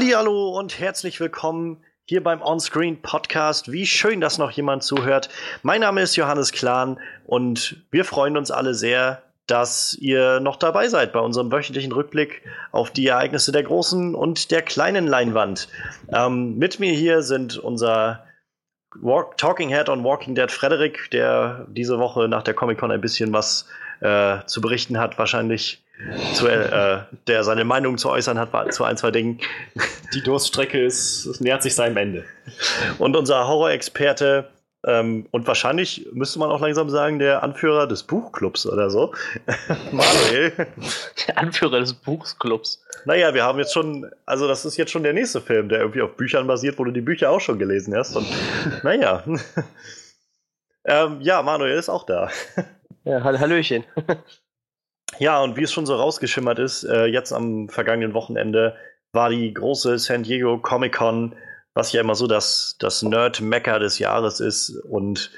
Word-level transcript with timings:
Hallo 0.00 0.56
und 0.56 0.78
herzlich 0.78 1.18
willkommen 1.18 1.82
hier 2.04 2.22
beim 2.22 2.40
Onscreen 2.40 3.02
Podcast. 3.02 3.72
Wie 3.72 3.84
schön, 3.84 4.20
dass 4.20 4.38
noch 4.38 4.52
jemand 4.52 4.84
zuhört. 4.84 5.28
Mein 5.64 5.80
Name 5.80 6.02
ist 6.02 6.14
Johannes 6.14 6.52
Klahn 6.52 7.00
und 7.26 7.82
wir 7.90 8.04
freuen 8.04 8.36
uns 8.36 8.52
alle 8.52 8.74
sehr, 8.74 9.22
dass 9.48 9.94
ihr 9.94 10.38
noch 10.38 10.54
dabei 10.54 10.86
seid 10.86 11.12
bei 11.12 11.18
unserem 11.18 11.50
wöchentlichen 11.50 11.90
Rückblick 11.90 12.42
auf 12.70 12.92
die 12.92 13.08
Ereignisse 13.08 13.50
der 13.50 13.64
großen 13.64 14.14
und 14.14 14.52
der 14.52 14.62
kleinen 14.62 15.08
Leinwand. 15.08 15.68
Ähm, 16.12 16.56
mit 16.58 16.78
mir 16.78 16.92
hier 16.92 17.22
sind 17.22 17.58
unser 17.58 18.24
Walk 19.00 19.36
Talking 19.36 19.68
Head 19.68 19.88
on 19.88 20.04
Walking 20.04 20.36
Dead 20.36 20.52
Frederik, 20.52 21.10
der 21.10 21.66
diese 21.70 21.98
Woche 21.98 22.28
nach 22.28 22.44
der 22.44 22.54
Comic 22.54 22.78
Con 22.78 22.92
ein 22.92 23.00
bisschen 23.00 23.32
was 23.32 23.66
äh, 23.98 24.44
zu 24.46 24.60
berichten 24.60 24.96
hat, 24.96 25.18
wahrscheinlich 25.18 25.82
zu, 26.34 26.46
äh, 26.46 27.00
der 27.26 27.44
seine 27.44 27.64
Meinung 27.64 27.98
zu 27.98 28.10
äußern 28.10 28.38
hat 28.38 28.72
zu 28.72 28.84
ein, 28.84 28.96
zwei 28.96 29.10
Dingen. 29.10 29.40
Die 30.14 30.22
Durststrecke 30.22 30.84
ist, 30.84 31.40
nähert 31.40 31.62
sich 31.62 31.74
seinem 31.74 31.96
Ende. 31.96 32.24
Und 32.98 33.16
unser 33.16 33.46
Horror-Experte 33.46 34.48
ähm, 34.86 35.26
und 35.32 35.46
wahrscheinlich 35.46 36.06
müsste 36.12 36.38
man 36.38 36.50
auch 36.50 36.60
langsam 36.60 36.88
sagen, 36.88 37.18
der 37.18 37.42
Anführer 37.42 37.88
des 37.88 38.04
Buchclubs 38.04 38.64
oder 38.64 38.90
so. 38.90 39.12
Manuel. 39.92 40.52
Der 41.26 41.38
Anführer 41.38 41.80
des 41.80 41.94
Buchclubs. 41.94 42.82
Naja, 43.04 43.34
wir 43.34 43.42
haben 43.42 43.58
jetzt 43.58 43.74
schon, 43.74 44.08
also 44.24 44.46
das 44.46 44.64
ist 44.64 44.76
jetzt 44.76 44.92
schon 44.92 45.02
der 45.02 45.12
nächste 45.12 45.40
Film, 45.40 45.68
der 45.68 45.80
irgendwie 45.80 46.02
auf 46.02 46.16
Büchern 46.16 46.46
basiert, 46.46 46.78
wo 46.78 46.84
du 46.84 46.92
die 46.92 47.00
Bücher 47.00 47.30
auch 47.30 47.40
schon 47.40 47.58
gelesen 47.58 47.94
hast. 47.96 48.14
Und 48.14 48.26
naja. 48.84 49.24
ähm, 50.84 51.20
ja, 51.20 51.42
Manuel 51.42 51.76
ist 51.76 51.88
auch 51.88 52.06
da. 52.06 52.30
Ja, 53.04 53.22
Hallöchen. 53.22 53.84
Ja, 55.18 55.42
und 55.42 55.56
wie 55.56 55.62
es 55.62 55.72
schon 55.72 55.86
so 55.86 55.94
rausgeschimmert 55.94 56.58
ist, 56.58 56.84
äh, 56.84 57.06
jetzt 57.06 57.32
am 57.32 57.68
vergangenen 57.68 58.14
Wochenende 58.14 58.76
war 59.12 59.30
die 59.30 59.52
große 59.52 59.98
San 59.98 60.22
Diego 60.22 60.58
Comic 60.58 60.94
Con, 60.94 61.34
was 61.74 61.92
ja 61.92 62.00
immer 62.00 62.14
so 62.14 62.26
das, 62.26 62.76
das 62.78 63.02
Nerd-Mecker 63.02 63.78
des 63.78 63.98
Jahres 63.98 64.40
ist. 64.40 64.70
Und 64.84 65.30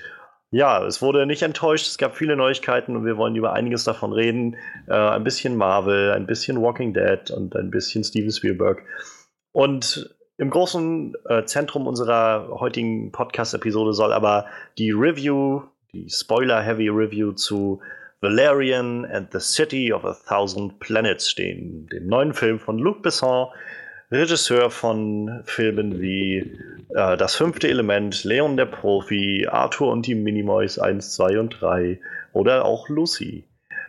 ja, 0.51 0.85
es 0.85 1.01
wurde 1.01 1.27
nicht 1.27 1.43
enttäuscht, 1.43 1.87
es 1.87 1.99
gab 1.99 2.17
viele 2.17 2.37
Neuigkeiten 2.37 2.97
und 2.97 3.05
wir 3.05 3.17
wollen 3.17 3.37
über 3.37 3.53
einiges 3.53 3.85
davon 3.85 4.13
reden. 4.13 4.57
Äh, 4.89 4.95
ein 4.95 5.25
bisschen 5.25 5.57
Marvel, 5.57 6.13
ein 6.13 6.27
bisschen 6.27 6.61
Walking 6.61 6.93
Dead 6.93 7.31
und 7.31 7.55
ein 7.55 7.71
bisschen 7.71 8.03
Steven 8.03 8.33
Spielberg. 8.33 8.83
Und 9.53 10.15
im 10.37 10.51
großen 10.51 11.15
äh, 11.29 11.45
Zentrum 11.45 11.87
unserer 11.87 12.49
heutigen 12.59 13.13
Podcast-Episode 13.13 13.93
soll 13.93 14.13
aber 14.13 14.47
die 14.79 14.91
Review, 14.91 15.63
die 15.93 16.09
Spoiler-Heavy 16.09 16.89
Review 16.89 17.33
zu 17.33 17.81
Valerian 18.21 19.07
and 19.07 19.29
the 19.33 19.41
City 19.41 19.93
of 19.93 20.05
a 20.05 20.15
Thousand 20.15 20.79
Planets 20.79 21.31
stehen, 21.31 21.87
dem 21.89 22.07
neuen 22.07 22.35
Film 22.35 22.59
von 22.59 22.79
Luc 22.79 23.03
Besson, 23.03 23.49
Regisseur 24.11 24.71
von 24.71 25.43
Filmen 25.45 26.01
wie 26.01 26.59
äh, 26.95 27.17
Das 27.17 27.37
fünfte 27.37 27.69
Element, 27.69 28.25
Leon 28.25 28.57
der 28.57 28.67
Profi, 28.67 29.47
Arthur 29.51 29.93
und 29.93 30.07
die 30.07 30.15
Minimoys 30.15 30.79
1, 30.79 31.15
2 31.15 31.39
und 31.39 31.61
3 31.61 32.01
oder 32.33 32.65
auch 32.65 32.89
Lucy. 32.89 33.45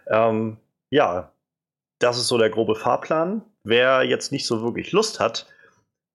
Ähm, 0.08 0.58
ja, 0.90 1.32
das 2.00 2.18
ist 2.18 2.28
so 2.28 2.38
der 2.38 2.50
grobe 2.50 2.76
Fahrplan. 2.76 3.42
Wer 3.64 4.04
jetzt 4.04 4.32
nicht 4.32 4.46
so 4.46 4.62
wirklich 4.64 4.92
Lust 4.92 5.20
hat, 5.20 5.48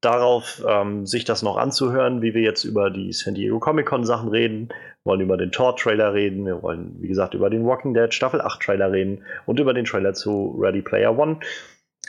darauf, 0.00 0.62
ähm, 0.68 1.06
sich 1.06 1.24
das 1.24 1.42
noch 1.42 1.56
anzuhören, 1.56 2.22
wie 2.22 2.34
wir 2.34 2.42
jetzt 2.42 2.64
über 2.64 2.90
die 2.90 3.12
San 3.12 3.34
Diego 3.34 3.58
Comic 3.58 3.86
Con 3.86 4.04
Sachen 4.04 4.28
reden, 4.28 4.68
wollen 5.04 5.20
über 5.20 5.36
den 5.36 5.52
Tor-Trailer 5.52 6.12
reden, 6.12 6.44
wir 6.44 6.62
wollen, 6.62 6.96
wie 7.00 7.08
gesagt, 7.08 7.34
über 7.34 7.50
den 7.50 7.64
Walking 7.64 7.94
Dead 7.94 8.12
Staffel 8.12 8.40
8 8.40 8.60
Trailer 8.60 8.92
reden 8.92 9.24
und 9.46 9.58
über 9.58 9.72
den 9.72 9.84
Trailer 9.84 10.14
zu 10.14 10.56
Ready 10.60 10.82
Player 10.82 11.18
One. 11.18 11.40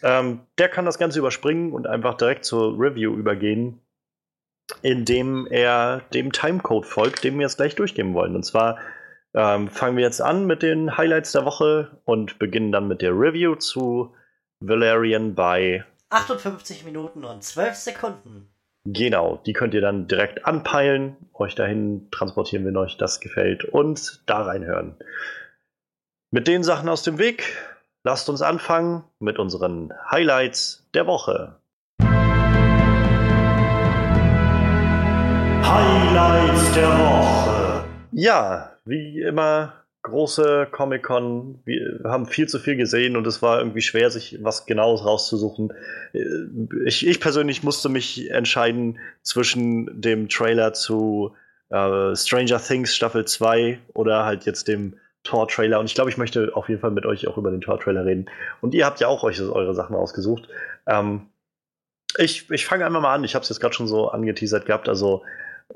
Ähm, 0.04 0.42
der 0.58 0.70
kann 0.70 0.86
das 0.86 1.00
Ganze 1.00 1.20
überspringen 1.20 1.72
und 1.72 1.88
einfach 1.88 2.16
direkt 2.16 2.46
zur 2.46 2.80
Review 2.80 3.16
übergehen, 3.16 3.80
indem 4.82 5.48
er 5.50 6.02
dem 6.14 6.32
Timecode 6.32 6.86
folgt, 6.86 7.24
den 7.24 7.36
wir 7.36 7.44
jetzt 7.44 7.58
gleich 7.58 7.76
durchgehen 7.76 8.14
wollen. 8.14 8.36
Und 8.36 8.44
zwar 8.44 8.78
ähm, 9.34 9.70
fangen 9.70 9.98
wir 9.98 10.04
jetzt 10.04 10.22
an 10.22 10.46
mit 10.46 10.62
den 10.62 10.98
Highlights 10.98 11.32
der 11.32 11.46
Woche 11.46 12.00
und 12.06 12.38
beginnen 12.40 12.72
dann 12.72 12.88
mit 12.88 13.02
der 13.02 13.12
Review 13.12 13.56
zu 13.56 14.14
Valerian 14.60 15.36
bei 15.36 15.86
58 16.10 16.86
Minuten 16.86 17.26
und 17.26 17.44
12 17.44 17.76
Sekunden. 17.76 18.50
Genau, 18.86 19.42
die 19.46 19.52
könnt 19.52 19.74
ihr 19.74 19.82
dann 19.82 20.08
direkt 20.08 20.46
anpeilen, 20.46 21.18
euch 21.34 21.56
dahin 21.56 22.08
transportieren, 22.12 22.66
wenn 22.66 22.78
euch 22.78 22.96
das 22.96 23.20
gefällt 23.20 23.66
und 23.66 24.22
da 24.26 24.44
reinhören. 24.44 24.96
Mit 26.32 26.48
den 26.48 26.64
Sachen 26.64 26.88
aus 26.88 27.04
dem 27.04 27.18
Weg, 27.18 27.58
lasst 28.06 28.30
uns 28.30 28.42
anfangen 28.42 29.04
mit 29.20 29.38
unseren 29.38 29.92
Highlights 30.10 30.88
der 30.94 31.08
Woche. 31.08 31.60
Highlights 35.62 36.74
der 36.74 36.88
Woche. 36.88 37.84
Ja, 38.14 38.78
wie 38.86 39.20
immer 39.20 39.74
große 40.08 40.68
Comic-Con. 40.72 41.60
Wir 41.66 42.00
haben 42.06 42.26
viel 42.26 42.48
zu 42.48 42.60
viel 42.60 42.76
gesehen 42.76 43.16
und 43.16 43.28
es 43.28 43.42
war 43.42 43.60
irgendwie 43.60 43.82
schwer, 43.82 44.10
sich 44.10 44.40
was 44.42 44.66
Genaues 44.66 45.06
rauszusuchen. 45.06 45.74
Äh, 46.14 46.20
ich, 46.86 47.06
ich 47.06 47.20
persönlich 47.20 47.64
musste 47.64 47.90
mich 47.90 48.32
entscheiden 48.32 49.00
zwischen 49.22 50.02
dem 50.02 50.30
Trailer 50.30 50.74
zu 50.74 51.36
äh, 51.70 52.16
Stranger 52.16 52.60
Things 52.60 52.96
Staffel 52.96 53.26
2 53.26 53.80
oder 53.94 54.26
halt 54.26 54.46
jetzt 54.46 54.68
dem 54.68 54.96
Tor-Trailer. 55.24 55.80
Und 55.80 55.86
ich 55.86 55.96
glaube, 55.96 56.10
ich 56.10 56.18
möchte 56.18 56.56
auf 56.56 56.70
jeden 56.70 56.82
Fall 56.82 56.92
mit 56.92 57.06
euch 57.06 57.28
auch 57.28 57.38
über 57.38 57.52
den 57.52 57.62
Tor-Trailer 57.62 58.06
reden. 58.06 58.28
Und 58.62 58.74
ihr 58.74 58.86
habt 58.86 59.00
ja 59.00 59.08
auch 59.08 59.24
euch 59.24 59.42
eure 59.42 59.76
Sachen 59.76 59.96
ausgesucht. 59.96 60.48
Ähm, 60.88 61.28
ich 62.18 62.50
ich 62.50 62.66
fange 62.66 62.86
einmal 62.86 63.02
mal 63.02 63.14
an. 63.14 63.24
Ich 63.24 63.36
habe 63.36 63.44
es 63.44 63.50
jetzt 63.50 63.60
gerade 63.60 63.74
schon 63.74 63.88
so 63.88 64.10
angeteasert 64.10 64.66
gehabt. 64.66 64.88
Also 64.88 65.24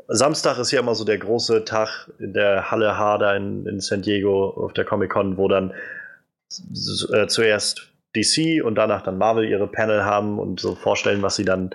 Samstag 0.07 0.57
ist 0.57 0.71
ja 0.71 0.79
immer 0.79 0.95
so 0.95 1.03
der 1.03 1.17
große 1.17 1.65
Tag 1.65 2.11
in 2.19 2.33
der 2.33 2.71
Halle 2.71 2.97
Harder 2.97 3.35
in, 3.35 3.65
in 3.65 3.79
San 3.79 4.01
Diego 4.01 4.49
auf 4.49 4.73
der 4.73 4.85
Comic 4.85 5.11
Con, 5.11 5.37
wo 5.37 5.47
dann 5.47 5.73
äh, 7.11 7.27
zuerst 7.27 7.91
DC 8.15 8.63
und 8.63 8.75
danach 8.75 9.03
dann 9.03 9.17
Marvel 9.17 9.47
ihre 9.47 9.67
Panel 9.67 10.03
haben 10.03 10.39
und 10.39 10.59
so 10.59 10.75
vorstellen, 10.75 11.21
was 11.21 11.35
sie 11.35 11.45
dann 11.45 11.73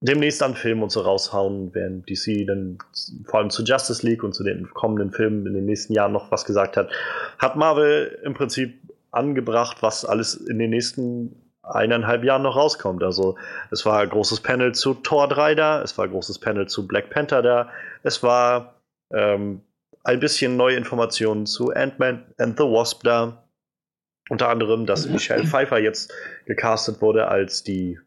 demnächst 0.00 0.42
an 0.42 0.54
Filmen 0.54 0.82
und 0.82 0.90
so 0.90 1.00
raushauen, 1.00 1.74
während 1.74 2.08
DC 2.08 2.46
dann 2.46 2.78
vor 3.24 3.40
allem 3.40 3.50
zu 3.50 3.62
Justice 3.62 4.06
League 4.06 4.22
und 4.22 4.34
zu 4.34 4.44
den 4.44 4.68
kommenden 4.70 5.12
Filmen 5.12 5.46
in 5.46 5.54
den 5.54 5.64
nächsten 5.64 5.92
Jahren 5.94 6.12
noch 6.12 6.30
was 6.30 6.44
gesagt 6.44 6.76
hat, 6.76 6.90
hat 7.38 7.56
Marvel 7.56 8.18
im 8.24 8.34
Prinzip 8.34 8.74
angebracht, 9.12 9.78
was 9.80 10.04
alles 10.04 10.34
in 10.34 10.58
den 10.58 10.70
nächsten 10.70 11.36
eineinhalb 11.66 12.24
Jahren 12.24 12.42
noch 12.42 12.56
rauskommt. 12.56 13.02
Also 13.02 13.36
es 13.70 13.84
war 13.86 14.00
ein 14.00 14.08
großes 14.08 14.40
Panel 14.40 14.74
zu 14.74 14.94
Thor 14.94 15.28
3 15.28 15.54
da, 15.54 15.82
es 15.82 15.96
war 15.96 16.06
ein 16.06 16.10
großes 16.10 16.38
Panel 16.38 16.66
zu 16.68 16.86
Black 16.86 17.10
Panther 17.10 17.42
da, 17.42 17.70
es 18.02 18.22
war 18.22 18.80
ähm, 19.12 19.62
ein 20.02 20.20
bisschen 20.20 20.56
neue 20.56 20.76
Informationen 20.76 21.46
zu 21.46 21.70
Ant-Man 21.70 22.34
and 22.38 22.58
the 22.58 22.64
Wasp 22.64 23.02
da. 23.04 23.44
Unter 24.30 24.48
anderem, 24.48 24.86
dass 24.86 25.06
Michelle 25.08 25.44
Pfeiffer 25.44 25.78
jetzt 25.78 26.12
gecastet 26.46 27.02
wurde 27.02 27.28
als 27.28 27.62
die, 27.62 27.98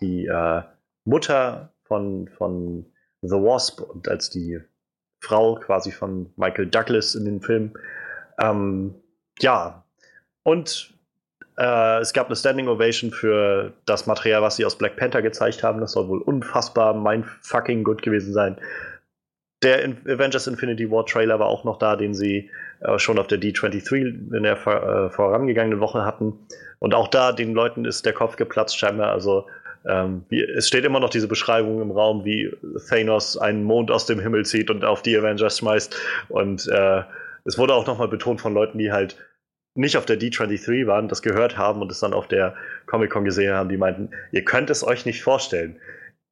die 0.00 0.26
äh, 0.26 0.62
Mutter 1.04 1.72
von, 1.84 2.28
von 2.28 2.86
The 3.22 3.36
Wasp 3.36 3.80
und 3.80 4.08
als 4.08 4.30
die 4.30 4.60
Frau 5.20 5.56
quasi 5.56 5.90
von 5.90 6.32
Michael 6.36 6.66
Douglas 6.66 7.14
in 7.14 7.24
den 7.24 7.40
Film. 7.40 7.74
Ähm, 8.38 8.94
ja, 9.40 9.84
und 10.42 10.95
äh, 11.58 12.00
es 12.00 12.12
gab 12.12 12.26
eine 12.26 12.36
Standing 12.36 12.68
Ovation 12.68 13.10
für 13.10 13.72
das 13.86 14.06
Material, 14.06 14.42
was 14.42 14.56
sie 14.56 14.64
aus 14.64 14.76
Black 14.76 14.96
Panther 14.96 15.22
gezeigt 15.22 15.62
haben. 15.62 15.80
Das 15.80 15.92
soll 15.92 16.08
wohl 16.08 16.20
unfassbar 16.20 16.94
mein 16.94 17.24
fucking 17.42 17.84
gut 17.84 18.02
gewesen 18.02 18.32
sein. 18.32 18.56
Der 19.62 19.82
in 19.82 19.96
Avengers 20.06 20.46
Infinity 20.46 20.90
War 20.90 21.06
Trailer 21.06 21.38
war 21.38 21.46
auch 21.46 21.64
noch 21.64 21.78
da, 21.78 21.96
den 21.96 22.12
sie 22.12 22.50
äh, 22.80 22.98
schon 22.98 23.18
auf 23.18 23.26
der 23.26 23.40
D23 23.40 24.34
in 24.36 24.42
der 24.42 24.66
äh, 24.66 25.10
vorangegangenen 25.10 25.80
Woche 25.80 26.04
hatten. 26.04 26.34
Und 26.78 26.94
auch 26.94 27.08
da, 27.08 27.32
den 27.32 27.54
Leuten 27.54 27.86
ist 27.86 28.04
der 28.04 28.12
Kopf 28.12 28.36
geplatzt, 28.36 28.78
scheinbar. 28.78 29.12
Also, 29.12 29.46
ähm, 29.88 30.26
wie, 30.28 30.42
es 30.42 30.68
steht 30.68 30.84
immer 30.84 31.00
noch 31.00 31.08
diese 31.08 31.26
Beschreibung 31.26 31.80
im 31.80 31.90
Raum, 31.90 32.26
wie 32.26 32.54
Thanos 32.88 33.38
einen 33.38 33.64
Mond 33.64 33.90
aus 33.90 34.04
dem 34.04 34.20
Himmel 34.20 34.44
zieht 34.44 34.68
und 34.68 34.84
auf 34.84 35.00
die 35.00 35.16
Avengers 35.16 35.58
schmeißt. 35.58 35.96
Und 36.28 36.68
äh, 36.68 37.02
es 37.44 37.56
wurde 37.56 37.72
auch 37.72 37.86
nochmal 37.86 38.08
betont 38.08 38.42
von 38.42 38.52
Leuten, 38.52 38.76
die 38.76 38.92
halt 38.92 39.16
nicht 39.76 39.96
auf 39.96 40.06
der 40.06 40.18
D23 40.18 40.86
waren, 40.86 41.08
das 41.08 41.22
gehört 41.22 41.56
haben 41.56 41.82
und 41.82 41.90
es 41.90 42.00
dann 42.00 42.14
auf 42.14 42.28
der 42.28 42.54
Comic-Con 42.86 43.24
gesehen 43.24 43.54
haben, 43.54 43.68
die 43.68 43.76
meinten, 43.76 44.10
ihr 44.32 44.44
könnt 44.44 44.70
es 44.70 44.84
euch 44.84 45.06
nicht 45.06 45.22
vorstellen. 45.22 45.80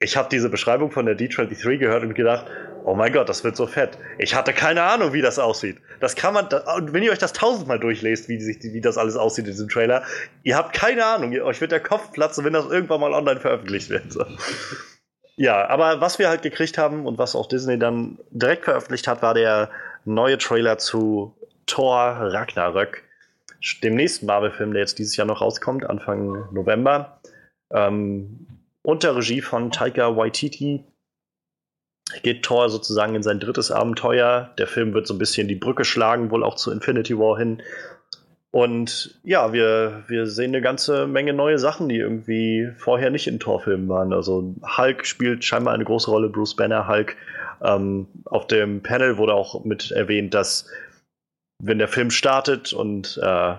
Ich 0.01 0.17
habe 0.17 0.29
diese 0.31 0.51
Beschreibung 0.51 0.91
von 0.91 1.07
der 1.07 1.17
D23 1.17 1.79
gehört 1.79 2.03
und 2.03 2.15
gedacht, 2.15 2.47
oh 2.85 2.95
mein 2.95 3.13
Gott, 3.13 3.29
das 3.29 3.45
wird 3.45 3.57
so 3.57 3.67
fett. 3.67 3.99
Ich 4.19 4.35
hatte 4.35 4.53
keine 4.53 4.83
Ahnung, 4.83 5.13
wie 5.13 5.23
das 5.23 5.39
aussieht. 5.39 5.79
Das 6.01 6.17
kann 6.17 6.35
man, 6.35 6.49
und 6.77 6.93
wenn 6.93 7.03
ihr 7.03 7.13
euch 7.13 7.19
das 7.19 7.33
tausendmal 7.33 7.79
durchlest, 7.79 8.29
wie, 8.29 8.41
sich, 8.41 8.59
wie 8.63 8.81
das 8.81 8.99
alles 8.99 9.17
aussieht 9.17 9.47
in 9.47 9.53
diesem 9.53 9.69
Trailer, 9.69 10.03
ihr 10.43 10.57
habt 10.57 10.75
keine 10.75 11.05
Ahnung, 11.05 11.33
euch 11.41 11.61
wird 11.61 11.73
der 11.73 11.81
Kopf 11.81 12.13
platzen, 12.13 12.45
wenn 12.45 12.53
das 12.53 12.67
irgendwann 12.67 13.01
mal 13.01 13.13
online 13.13 13.41
veröffentlicht 13.41 13.89
wird. 13.91 14.13
So. 14.13 14.25
Ja, 15.37 15.69
aber 15.69 16.01
was 16.01 16.19
wir 16.19 16.29
halt 16.29 16.43
gekriegt 16.43 16.79
haben 16.79 17.07
und 17.07 17.19
was 17.19 17.35
auch 17.35 17.49
Disney 17.49 17.79
dann 17.79 18.19
direkt 18.31 18.65
veröffentlicht 18.65 19.09
hat, 19.09 19.23
war 19.23 19.35
der 19.35 19.71
neue 20.05 20.39
Trailer 20.39 20.79
zu 20.79 21.35
Thor 21.67 22.19
Ragnarök 22.21 23.03
dem 23.83 23.95
nächsten 23.95 24.27
Marvel-Film, 24.27 24.73
der 24.73 24.81
jetzt 24.81 24.99
dieses 24.99 25.17
Jahr 25.17 25.27
noch 25.27 25.41
rauskommt, 25.41 25.89
Anfang 25.89 26.53
November. 26.53 27.21
Ähm, 27.73 28.47
unter 28.83 29.17
Regie 29.17 29.41
von 29.41 29.71
Taika 29.71 30.17
Waititi 30.17 30.85
geht 32.23 32.43
Thor 32.43 32.69
sozusagen 32.69 33.15
in 33.15 33.23
sein 33.23 33.41
drittes 33.41 33.71
Abenteuer. 33.71 34.51
Der 34.59 34.67
Film 34.67 34.93
wird 34.93 35.07
so 35.07 35.15
ein 35.15 35.19
bisschen 35.19 35.49
die 35.49 35.55
Brücke 35.55 35.85
schlagen, 35.85 36.31
wohl 36.31 36.45
auch 36.45 36.57
zu 36.57 36.71
Infinity 36.71 37.19
War 37.19 37.39
hin. 37.39 37.63
Und 38.51 39.19
ja, 39.25 39.53
wir, 39.53 40.05
wir 40.07 40.27
sehen 40.27 40.51
eine 40.51 40.61
ganze 40.61 41.09
Menge 41.09 41.33
neue 41.33 41.59
Sachen, 41.59 41.89
die 41.89 41.97
irgendwie 41.97 42.71
vorher 42.77 43.11
nicht 43.11 43.27
in 43.27 43.41
Torfilmen 43.41 43.89
waren. 43.89 44.13
Also 44.13 44.55
Hulk 44.77 45.05
spielt 45.07 45.45
scheinbar 45.45 45.75
eine 45.75 45.85
große 45.85 46.09
Rolle, 46.09 46.29
Bruce 46.29 46.55
Banner, 46.55 46.87
Hulk. 46.87 47.17
Ähm, 47.63 48.07
auf 48.27 48.47
dem 48.47 48.83
Panel 48.83 49.17
wurde 49.17 49.35
auch 49.35 49.65
mit 49.65 49.91
erwähnt, 49.91 50.35
dass 50.35 50.69
wenn 51.59 51.79
der 51.79 51.89
Film 51.89 52.11
startet 52.11 52.73
und 52.73 53.19
äh, 53.23 53.55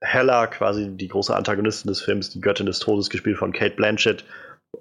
Hella, 0.00 0.46
quasi 0.46 0.96
die 0.96 1.08
große 1.08 1.34
Antagonistin 1.34 1.88
des 1.88 2.00
Films, 2.00 2.30
die 2.30 2.40
Göttin 2.40 2.66
des 2.66 2.78
Todes, 2.78 3.10
gespielt 3.10 3.38
von 3.38 3.52
Kate 3.52 3.76
Blanchett, 3.76 4.24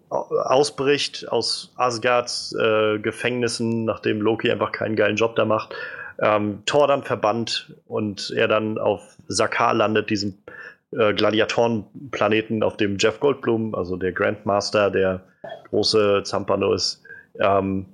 ausbricht 0.09 1.29
aus 1.31 1.73
Asgards 1.77 2.55
äh, 2.59 2.99
Gefängnissen, 2.99 3.85
nachdem 3.85 4.21
Loki 4.21 4.51
einfach 4.51 4.71
keinen 4.71 4.95
geilen 4.95 5.15
Job 5.15 5.35
da 5.35 5.45
macht. 5.45 5.73
Ähm, 6.19 6.63
Thor 6.65 6.87
dann 6.87 7.03
verbannt 7.03 7.73
und 7.85 8.31
er 8.35 8.47
dann 8.47 8.77
auf 8.77 9.17
Sakaar 9.27 9.73
landet, 9.73 10.09
diesem 10.09 10.37
äh, 10.91 11.13
Gladiatorenplaneten, 11.13 12.63
auf 12.63 12.77
dem 12.77 12.97
Jeff 12.97 13.19
Goldblum, 13.19 13.75
also 13.75 13.97
der 13.97 14.11
Grandmaster, 14.11 14.91
der 14.91 15.21
große 15.69 16.23
Zampano 16.23 16.73
ist. 16.73 17.01
Ähm, 17.39 17.85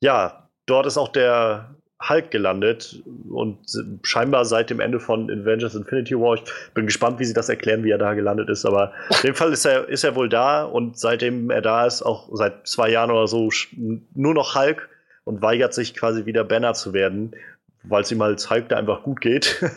ja, 0.00 0.48
dort 0.66 0.86
ist 0.86 0.98
auch 0.98 1.08
der 1.08 1.74
Hulk 2.08 2.30
gelandet 2.30 3.02
und 3.28 3.58
scheinbar 4.02 4.44
seit 4.46 4.70
dem 4.70 4.80
Ende 4.80 5.00
von 5.00 5.30
Avengers 5.30 5.74
Infinity 5.74 6.14
War. 6.18 6.36
Ich 6.36 6.44
bin 6.72 6.86
gespannt, 6.86 7.18
wie 7.18 7.24
sie 7.24 7.34
das 7.34 7.48
erklären, 7.48 7.84
wie 7.84 7.90
er 7.90 7.98
da 7.98 8.14
gelandet 8.14 8.48
ist, 8.48 8.64
aber 8.64 8.92
in 9.22 9.28
dem 9.28 9.34
Fall 9.34 9.52
ist 9.52 9.66
er, 9.66 9.88
ist 9.88 10.04
er 10.04 10.16
wohl 10.16 10.28
da 10.28 10.64
und 10.64 10.98
seitdem 10.98 11.50
er 11.50 11.60
da 11.60 11.86
ist, 11.86 12.02
auch 12.02 12.30
seit 12.32 12.66
zwei 12.66 12.90
Jahren 12.90 13.10
oder 13.10 13.26
so, 13.26 13.50
nur 14.14 14.34
noch 14.34 14.54
Hulk 14.54 14.88
und 15.24 15.42
weigert 15.42 15.74
sich 15.74 15.94
quasi 15.94 16.24
wieder 16.24 16.44
Banner 16.44 16.72
zu 16.72 16.94
werden, 16.94 17.32
weil 17.82 18.02
es 18.02 18.10
ihm 18.10 18.22
als 18.22 18.50
Hulk 18.50 18.68
da 18.68 18.76
einfach 18.76 19.02
gut 19.02 19.20
geht. 19.20 19.62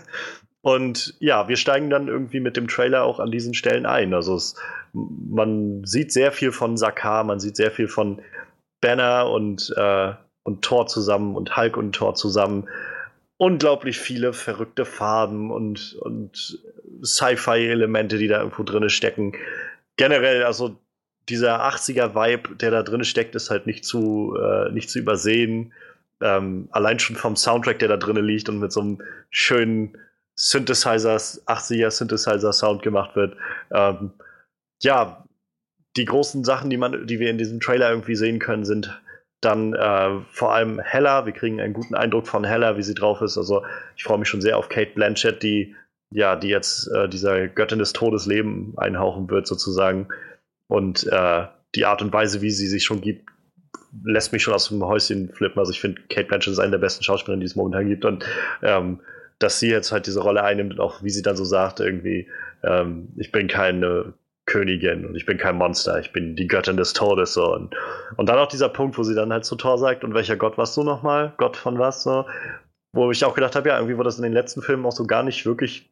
Und 0.64 1.16
ja, 1.20 1.50
wir 1.50 1.58
steigen 1.58 1.90
dann 1.90 2.08
irgendwie 2.08 2.40
mit 2.40 2.56
dem 2.56 2.70
Trailer 2.70 3.04
auch 3.04 3.20
an 3.20 3.32
diesen 3.32 3.54
Stellen 3.54 3.86
ein. 3.86 4.14
Also 4.14 4.36
es, 4.36 4.56
man 4.94 5.84
sieht 5.84 6.14
sehr 6.14 6.32
viel 6.32 6.54
von 6.54 6.78
Sakaar, 6.78 7.26
man 7.26 7.42
sieht 7.42 7.58
sehr 7.58 7.70
viel 7.70 7.90
von 7.90 8.22
Banner 8.80 9.30
und 9.30 9.74
äh, 9.76 10.14
und 10.44 10.62
Thor 10.62 10.88
zusammen 10.88 11.36
und 11.36 11.56
Hulk 11.58 11.78
und 11.78 11.94
Thor 11.94 12.16
zusammen. 12.16 12.68
Unglaublich 13.38 13.98
viele 13.98 14.34
verrückte 14.34 14.86
Farben 14.86 15.52
und, 15.52 15.96
und 16.02 16.60
Sci-Fi-Elemente, 17.04 18.18
die 18.18 18.28
da 18.28 18.40
irgendwo 18.40 18.64
drin 18.64 18.90
stecken. 18.90 19.34
Generell, 19.98 20.44
also 20.44 20.78
dieser 21.30 21.64
80er-Vibe, 21.66 22.56
der 22.56 22.72
da 22.72 22.84
drin 22.84 23.04
steckt, 23.04 23.36
ist 23.36 23.50
halt 23.50 23.66
nicht 23.66 23.86
zu, 23.86 24.38
äh, 24.38 24.72
nicht 24.72 24.90
zu 24.90 25.00
übersehen. 25.00 25.74
Ähm, 26.22 26.68
allein 26.72 27.00
schon 27.00 27.16
vom 27.16 27.36
Soundtrack, 27.36 27.80
der 27.80 27.90
da 27.90 27.98
drin 27.98 28.24
liegt 28.24 28.50
und 28.50 28.60
mit 28.60 28.72
so 28.72 28.82
einem 28.82 29.02
schönen 29.30 29.98
Synthesizer, 30.36 31.16
80er 31.16 31.92
Synthesizer-Sound 31.92 32.82
gemacht 32.82 33.16
wird. 33.16 33.36
Ähm, 33.72 34.12
ja, 34.82 35.26
die 35.96 36.06
großen 36.06 36.44
Sachen, 36.44 36.70
die 36.70 36.78
man, 36.78 37.08
die 37.08 37.20
wir 37.20 37.30
in 37.30 37.38
diesem 37.38 37.60
Trailer 37.60 37.90
irgendwie 37.90 38.16
sehen 38.16 38.40
können, 38.40 38.66
sind 38.66 39.02
dann 39.46 39.74
äh, 39.74 40.20
vor 40.32 40.54
allem 40.54 40.80
Hella, 40.80 41.26
wir 41.26 41.34
kriegen 41.34 41.60
einen 41.60 41.74
guten 41.74 41.96
Eindruck 41.96 42.28
von 42.28 42.44
Hella, 42.44 42.78
wie 42.78 42.84
sie 42.84 42.96
drauf 42.96 43.22
ist. 43.22 43.38
Also 43.38 43.64
ich 43.96 44.04
freue 44.04 44.18
mich 44.18 44.28
schon 44.28 44.42
sehr 44.42 44.58
auf 44.58 44.70
Kate 44.70 44.92
Blanchett, 44.94 45.44
die 45.44 45.76
ja, 46.14 46.36
die 46.36 46.50
jetzt 46.50 46.88
äh, 46.94 47.10
dieser 47.10 47.48
Göttin 47.48 47.80
des 47.80 47.94
Todes 47.94 48.26
Leben 48.26 48.74
einhauchen 48.78 49.30
wird, 49.30 49.48
sozusagen. 49.48 50.08
Und 50.68 51.08
äh, 51.08 51.48
die 51.76 51.86
Art 51.86 52.02
und 52.02 52.14
Weise, 52.14 52.42
wie 52.42 52.52
sie 52.52 52.68
sich 52.68 52.84
schon 52.84 53.02
gibt, 53.02 53.30
lässt 54.04 54.32
mich 54.32 54.44
schon 54.44 54.54
aus 54.54 54.70
dem 54.70 54.84
Häuschen 54.84 55.34
flippen. 55.34 55.60
Also 55.60 55.72
ich 55.72 55.82
finde, 55.82 56.02
Kate 56.10 56.28
Blanchett 56.28 56.54
ist 56.54 56.60
eine 56.60 56.72
der 56.72 56.78
besten 56.78 57.04
Schauspielerinnen, 57.04 57.42
die 57.42 57.48
es 57.48 57.56
momentan 57.56 57.90
gibt. 57.90 58.06
Und 58.06 58.26
ähm, 58.62 59.00
dass 59.40 59.60
sie 59.60 59.70
jetzt 59.70 59.92
halt 59.92 60.06
diese 60.06 60.22
Rolle 60.22 60.44
einnimmt 60.44 60.74
und 60.74 60.80
auch 60.80 61.04
wie 61.04 61.10
sie 61.10 61.24
dann 61.24 61.36
so 61.36 61.46
sagt, 61.46 61.80
irgendwie, 61.80 62.30
ähm, 62.64 63.10
ich 63.18 63.32
bin 63.32 63.48
keine 63.48 64.14
Königin 64.46 65.06
und 65.06 65.16
ich 65.16 65.26
bin 65.26 65.38
kein 65.38 65.56
Monster, 65.56 66.00
ich 66.00 66.12
bin 66.12 66.36
die 66.36 66.48
Göttin 66.48 66.78
des 66.78 66.94
Todes. 66.94 67.34
So. 67.34 67.54
Und, 67.54 67.76
und 68.18 68.28
dann 68.28 68.38
auch 68.38 68.48
dieser 68.48 68.70
Punkt, 68.70 68.98
wo 68.98 69.04
sie 69.04 69.16
dann 69.16 69.32
halt 69.32 69.46
zu 69.46 69.56
Thor 69.56 69.78
sagt, 69.78 70.04
und 70.04 70.14
welcher 70.14 70.36
Gott 70.36 70.58
warst 70.58 70.76
du 70.76 70.84
nochmal? 70.84 71.34
Gott 71.38 71.56
von 71.56 71.80
was? 71.80 72.04
So. 72.04 72.26
Wo 72.94 73.10
ich 73.12 73.24
auch 73.26 73.36
gedacht 73.36 73.56
habe, 73.56 73.70
ja, 73.70 73.78
irgendwie 73.78 73.98
wurde 73.98 74.08
das 74.08 74.18
in 74.18 74.24
den 74.24 74.34
letzten 74.34 74.62
Filmen 74.62 74.86
auch 74.86 74.92
so 74.92 75.06
gar 75.08 75.24
nicht 75.24 75.46
wirklich 75.46 75.90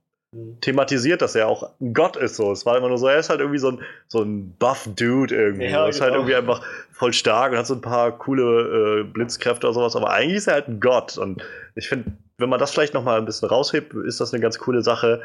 thematisiert, 0.62 1.21
dass 1.21 1.36
er 1.36 1.48
auch 1.48 1.71
ein 1.81 1.94
Gott 1.94 2.15
ist. 2.15 2.36
So. 2.36 2.51
Es 2.51 2.65
war 2.65 2.77
immer 2.77 2.88
nur 2.88 2.98
so, 2.98 3.07
er 3.07 3.19
ist 3.19 3.30
halt 3.30 3.39
irgendwie 3.39 3.59
so 3.59 3.71
ein, 3.71 3.80
so 4.07 4.21
ein 4.21 4.53
Buff-Dude 4.57 5.36
irgendwie. 5.36 5.65
Ja, 5.65 5.83
er 5.83 5.89
ist 5.89 6.00
halt 6.00 6.13
genau. 6.13 6.24
halt 6.24 6.31
irgendwie 6.31 6.51
einfach 6.51 6.65
voll 6.92 7.13
stark 7.13 7.51
und 7.51 7.57
hat 7.57 7.68
so 7.68 7.74
ein 7.74 7.81
paar 7.81 8.18
coole 8.18 9.01
äh, 9.01 9.03
Blitzkräfte 9.03 9.68
oder 9.68 9.74
sowas, 9.74 9.95
aber 9.95 10.12
eigentlich 10.12 10.38
ist 10.38 10.48
er 10.48 10.53
halt 10.56 10.68
ein 10.68 10.80
Gott. 10.80 11.18
Und 11.18 11.44
ich 11.75 11.89
finde, 11.89 12.13
wenn 12.38 12.50
man 12.50 12.59
das 12.59 12.71
vielleicht 12.71 12.94
nochmal 12.94 13.18
ein 13.18 13.25
bisschen 13.25 13.50
raushebt, 13.50 13.94
ist 13.94 14.21
das 14.21 14.33
eine 14.33 14.42
ganz 14.42 14.57
coole 14.57 14.81
Sache. 14.81 15.21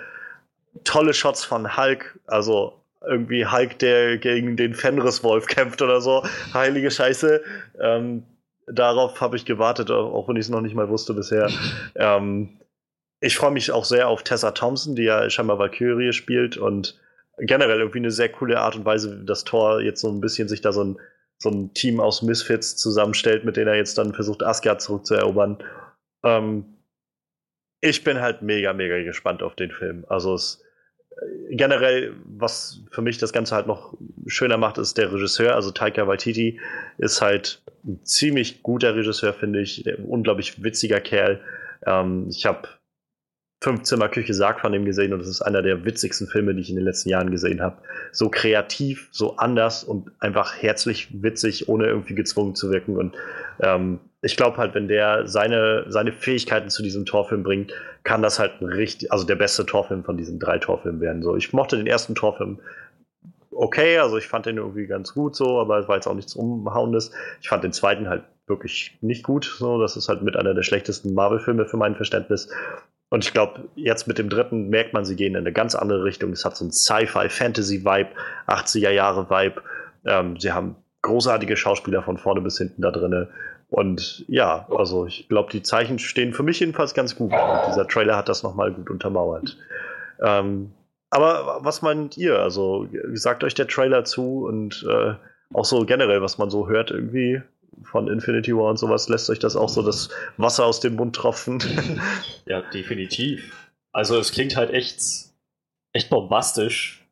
Tolle 0.84 1.14
Shots 1.14 1.44
von 1.44 1.76
Hulk, 1.76 2.18
also 2.26 2.82
irgendwie 3.06 3.46
Hulk, 3.46 3.78
der 3.78 4.18
gegen 4.18 4.56
den 4.56 4.74
Fenriswolf 4.74 5.46
kämpft 5.46 5.82
oder 5.82 6.00
so. 6.00 6.24
Heilige 6.54 6.90
Scheiße. 6.90 7.42
Ähm, 7.80 8.24
darauf 8.66 9.20
habe 9.20 9.36
ich 9.36 9.44
gewartet, 9.44 9.90
auch 9.90 10.28
wenn 10.28 10.36
ich 10.36 10.46
es 10.46 10.50
noch 10.50 10.60
nicht 10.60 10.74
mal 10.74 10.88
wusste 10.88 11.14
bisher. 11.14 11.50
Ähm, 11.94 12.60
ich 13.20 13.36
freue 13.36 13.50
mich 13.50 13.72
auch 13.72 13.86
sehr 13.86 14.08
auf 14.08 14.22
Tessa 14.22 14.50
Thompson, 14.50 14.94
die 14.94 15.04
ja 15.04 15.30
scheinbar 15.30 15.58
Valkyrie 15.58 16.12
spielt 16.12 16.58
und 16.58 17.00
generell 17.38 17.78
irgendwie 17.78 17.98
eine 17.98 18.10
sehr 18.10 18.28
coole 18.28 18.60
Art 18.60 18.76
und 18.76 18.84
Weise, 18.84 19.24
das 19.24 19.44
Tor 19.44 19.80
jetzt 19.80 20.00
so 20.00 20.10
ein 20.10 20.20
bisschen 20.20 20.48
sich 20.48 20.60
da 20.60 20.72
so 20.72 20.84
ein, 20.84 20.98
so 21.38 21.50
ein 21.50 21.72
Team 21.74 22.00
aus 22.00 22.22
Misfits 22.22 22.76
zusammenstellt, 22.76 23.44
mit 23.44 23.56
denen 23.56 23.68
er 23.68 23.76
jetzt 23.76 23.96
dann 23.98 24.14
versucht, 24.14 24.42
Asgard 24.42 24.82
zurückzuerobern. 24.82 25.58
Ähm, 26.22 26.76
ich 27.80 28.04
bin 28.04 28.20
halt 28.20 28.42
mega, 28.42 28.72
mega 28.72 29.02
gespannt 29.02 29.42
auf 29.42 29.54
den 29.54 29.70
Film. 29.70 30.04
Also 30.08 30.34
es 30.34 30.62
generell, 31.50 32.14
was 32.24 32.82
für 32.90 33.02
mich 33.02 33.18
das 33.18 33.32
Ganze 33.32 33.54
halt 33.54 33.66
noch 33.66 33.94
schöner 34.26 34.58
macht, 34.58 34.78
ist 34.78 34.98
der 34.98 35.12
Regisseur. 35.12 35.54
Also 35.54 35.70
Taika 35.70 36.06
Waititi 36.06 36.60
ist 36.98 37.22
halt 37.22 37.62
ein 37.84 38.00
ziemlich 38.04 38.62
guter 38.62 38.94
Regisseur, 38.94 39.32
finde 39.32 39.60
ich. 39.60 39.86
Ein 39.86 40.04
unglaublich 40.04 40.62
witziger 40.62 41.00
Kerl. 41.00 41.40
Ähm, 41.86 42.26
ich 42.30 42.46
habe 42.46 42.68
Fünf 43.62 43.84
Zimmer 43.84 44.10
Küche 44.10 44.34
Sarg 44.34 44.60
von 44.60 44.74
ihm 44.74 44.84
gesehen 44.84 45.14
und 45.14 45.20
das 45.20 45.28
ist 45.28 45.40
einer 45.40 45.62
der 45.62 45.86
witzigsten 45.86 46.26
Filme, 46.28 46.54
die 46.54 46.60
ich 46.60 46.68
in 46.68 46.76
den 46.76 46.84
letzten 46.84 47.08
Jahren 47.08 47.30
gesehen 47.30 47.62
habe. 47.62 47.78
So 48.12 48.28
kreativ, 48.28 49.08
so 49.12 49.36
anders 49.38 49.82
und 49.82 50.12
einfach 50.20 50.54
herzlich 50.60 51.08
witzig, 51.22 51.66
ohne 51.68 51.86
irgendwie 51.86 52.14
gezwungen 52.14 52.54
zu 52.54 52.70
wirken. 52.70 52.98
Und 52.98 53.14
ähm, 53.60 54.00
ich 54.22 54.36
glaube 54.36 54.56
halt, 54.56 54.74
wenn 54.74 54.88
der 54.88 55.26
seine, 55.26 55.84
seine 55.88 56.12
Fähigkeiten 56.12 56.70
zu 56.70 56.82
diesem 56.82 57.04
Torfilm 57.04 57.42
bringt, 57.42 57.72
kann 58.02 58.22
das 58.22 58.38
halt 58.38 58.60
richtig, 58.60 59.12
also 59.12 59.24
der 59.24 59.36
beste 59.36 59.66
Torfilm 59.66 60.04
von 60.04 60.16
diesen 60.16 60.38
drei 60.38 60.58
Torfilmen 60.58 61.00
werden. 61.00 61.22
So, 61.22 61.36
ich 61.36 61.52
mochte 61.52 61.76
den 61.76 61.86
ersten 61.86 62.14
Torfilm 62.14 62.60
okay, 63.56 63.98
also 63.98 64.18
ich 64.18 64.28
fand 64.28 64.46
den 64.46 64.58
irgendwie 64.58 64.86
ganz 64.86 65.14
gut 65.14 65.34
so, 65.34 65.58
aber 65.60 65.78
es 65.78 65.88
war 65.88 65.96
jetzt 65.96 66.06
auch 66.06 66.14
nichts 66.14 66.34
Umhauendes. 66.34 67.10
Ich 67.40 67.48
fand 67.48 67.64
den 67.64 67.72
zweiten 67.72 68.08
halt 68.08 68.24
wirklich 68.46 68.96
nicht 69.00 69.24
gut. 69.24 69.44
So, 69.44 69.80
das 69.80 69.96
ist 69.96 70.08
halt 70.08 70.22
mit 70.22 70.36
einer 70.36 70.54
der 70.54 70.62
schlechtesten 70.62 71.14
Marvel-Filme 71.14 71.66
für 71.66 71.76
mein 71.76 71.96
Verständnis. 71.96 72.48
Und 73.08 73.24
ich 73.24 73.32
glaube, 73.32 73.68
jetzt 73.74 74.06
mit 74.06 74.18
dem 74.18 74.28
dritten 74.28 74.68
merkt 74.68 74.92
man, 74.92 75.04
sie 75.04 75.16
gehen 75.16 75.34
in 75.34 75.40
eine 75.40 75.52
ganz 75.52 75.74
andere 75.74 76.04
Richtung. 76.04 76.32
Es 76.32 76.44
hat 76.44 76.56
so 76.56 76.64
ein 76.64 76.72
Sci-Fi-Fantasy-Vibe, 76.72 78.10
80er-Jahre-Vibe. 78.46 79.62
Ähm, 80.04 80.38
sie 80.38 80.52
haben 80.52 80.76
großartige 81.02 81.56
Schauspieler 81.56 82.02
von 82.02 82.18
vorne 82.18 82.40
bis 82.40 82.58
hinten 82.58 82.82
da 82.82 82.90
drin. 82.90 83.28
Und 83.76 84.24
ja, 84.26 84.66
also 84.74 85.04
ich 85.04 85.28
glaube, 85.28 85.52
die 85.52 85.62
Zeichen 85.62 85.98
stehen 85.98 86.32
für 86.32 86.42
mich 86.42 86.60
jedenfalls 86.60 86.94
ganz 86.94 87.14
gut. 87.14 87.30
Und 87.30 87.66
dieser 87.68 87.86
Trailer 87.86 88.16
hat 88.16 88.26
das 88.26 88.42
nochmal 88.42 88.72
gut 88.72 88.88
untermauert. 88.88 89.58
Ähm, 90.24 90.72
aber 91.10 91.58
was 91.60 91.82
meint 91.82 92.16
ihr? 92.16 92.38
Also 92.38 92.88
sagt 93.12 93.44
euch 93.44 93.52
der 93.52 93.68
Trailer 93.68 94.04
zu 94.04 94.46
und 94.46 94.82
äh, 94.88 95.12
auch 95.52 95.66
so 95.66 95.84
generell, 95.84 96.22
was 96.22 96.38
man 96.38 96.48
so 96.48 96.68
hört, 96.68 96.90
irgendwie 96.90 97.42
von 97.82 98.08
Infinity 98.08 98.56
War 98.56 98.70
und 98.70 98.78
sowas, 98.78 99.10
lässt 99.10 99.28
euch 99.28 99.40
das 99.40 99.56
auch 99.56 99.68
so 99.68 99.82
das 99.82 100.08
Wasser 100.38 100.64
aus 100.64 100.80
dem 100.80 100.96
Mund 100.96 101.14
tropfen. 101.14 101.62
ja, 102.46 102.62
definitiv. 102.62 103.70
Also 103.92 104.18
es 104.18 104.32
klingt 104.32 104.56
halt 104.56 104.70
echt, 104.70 105.02
echt 105.92 106.08
bombastisch. 106.08 107.06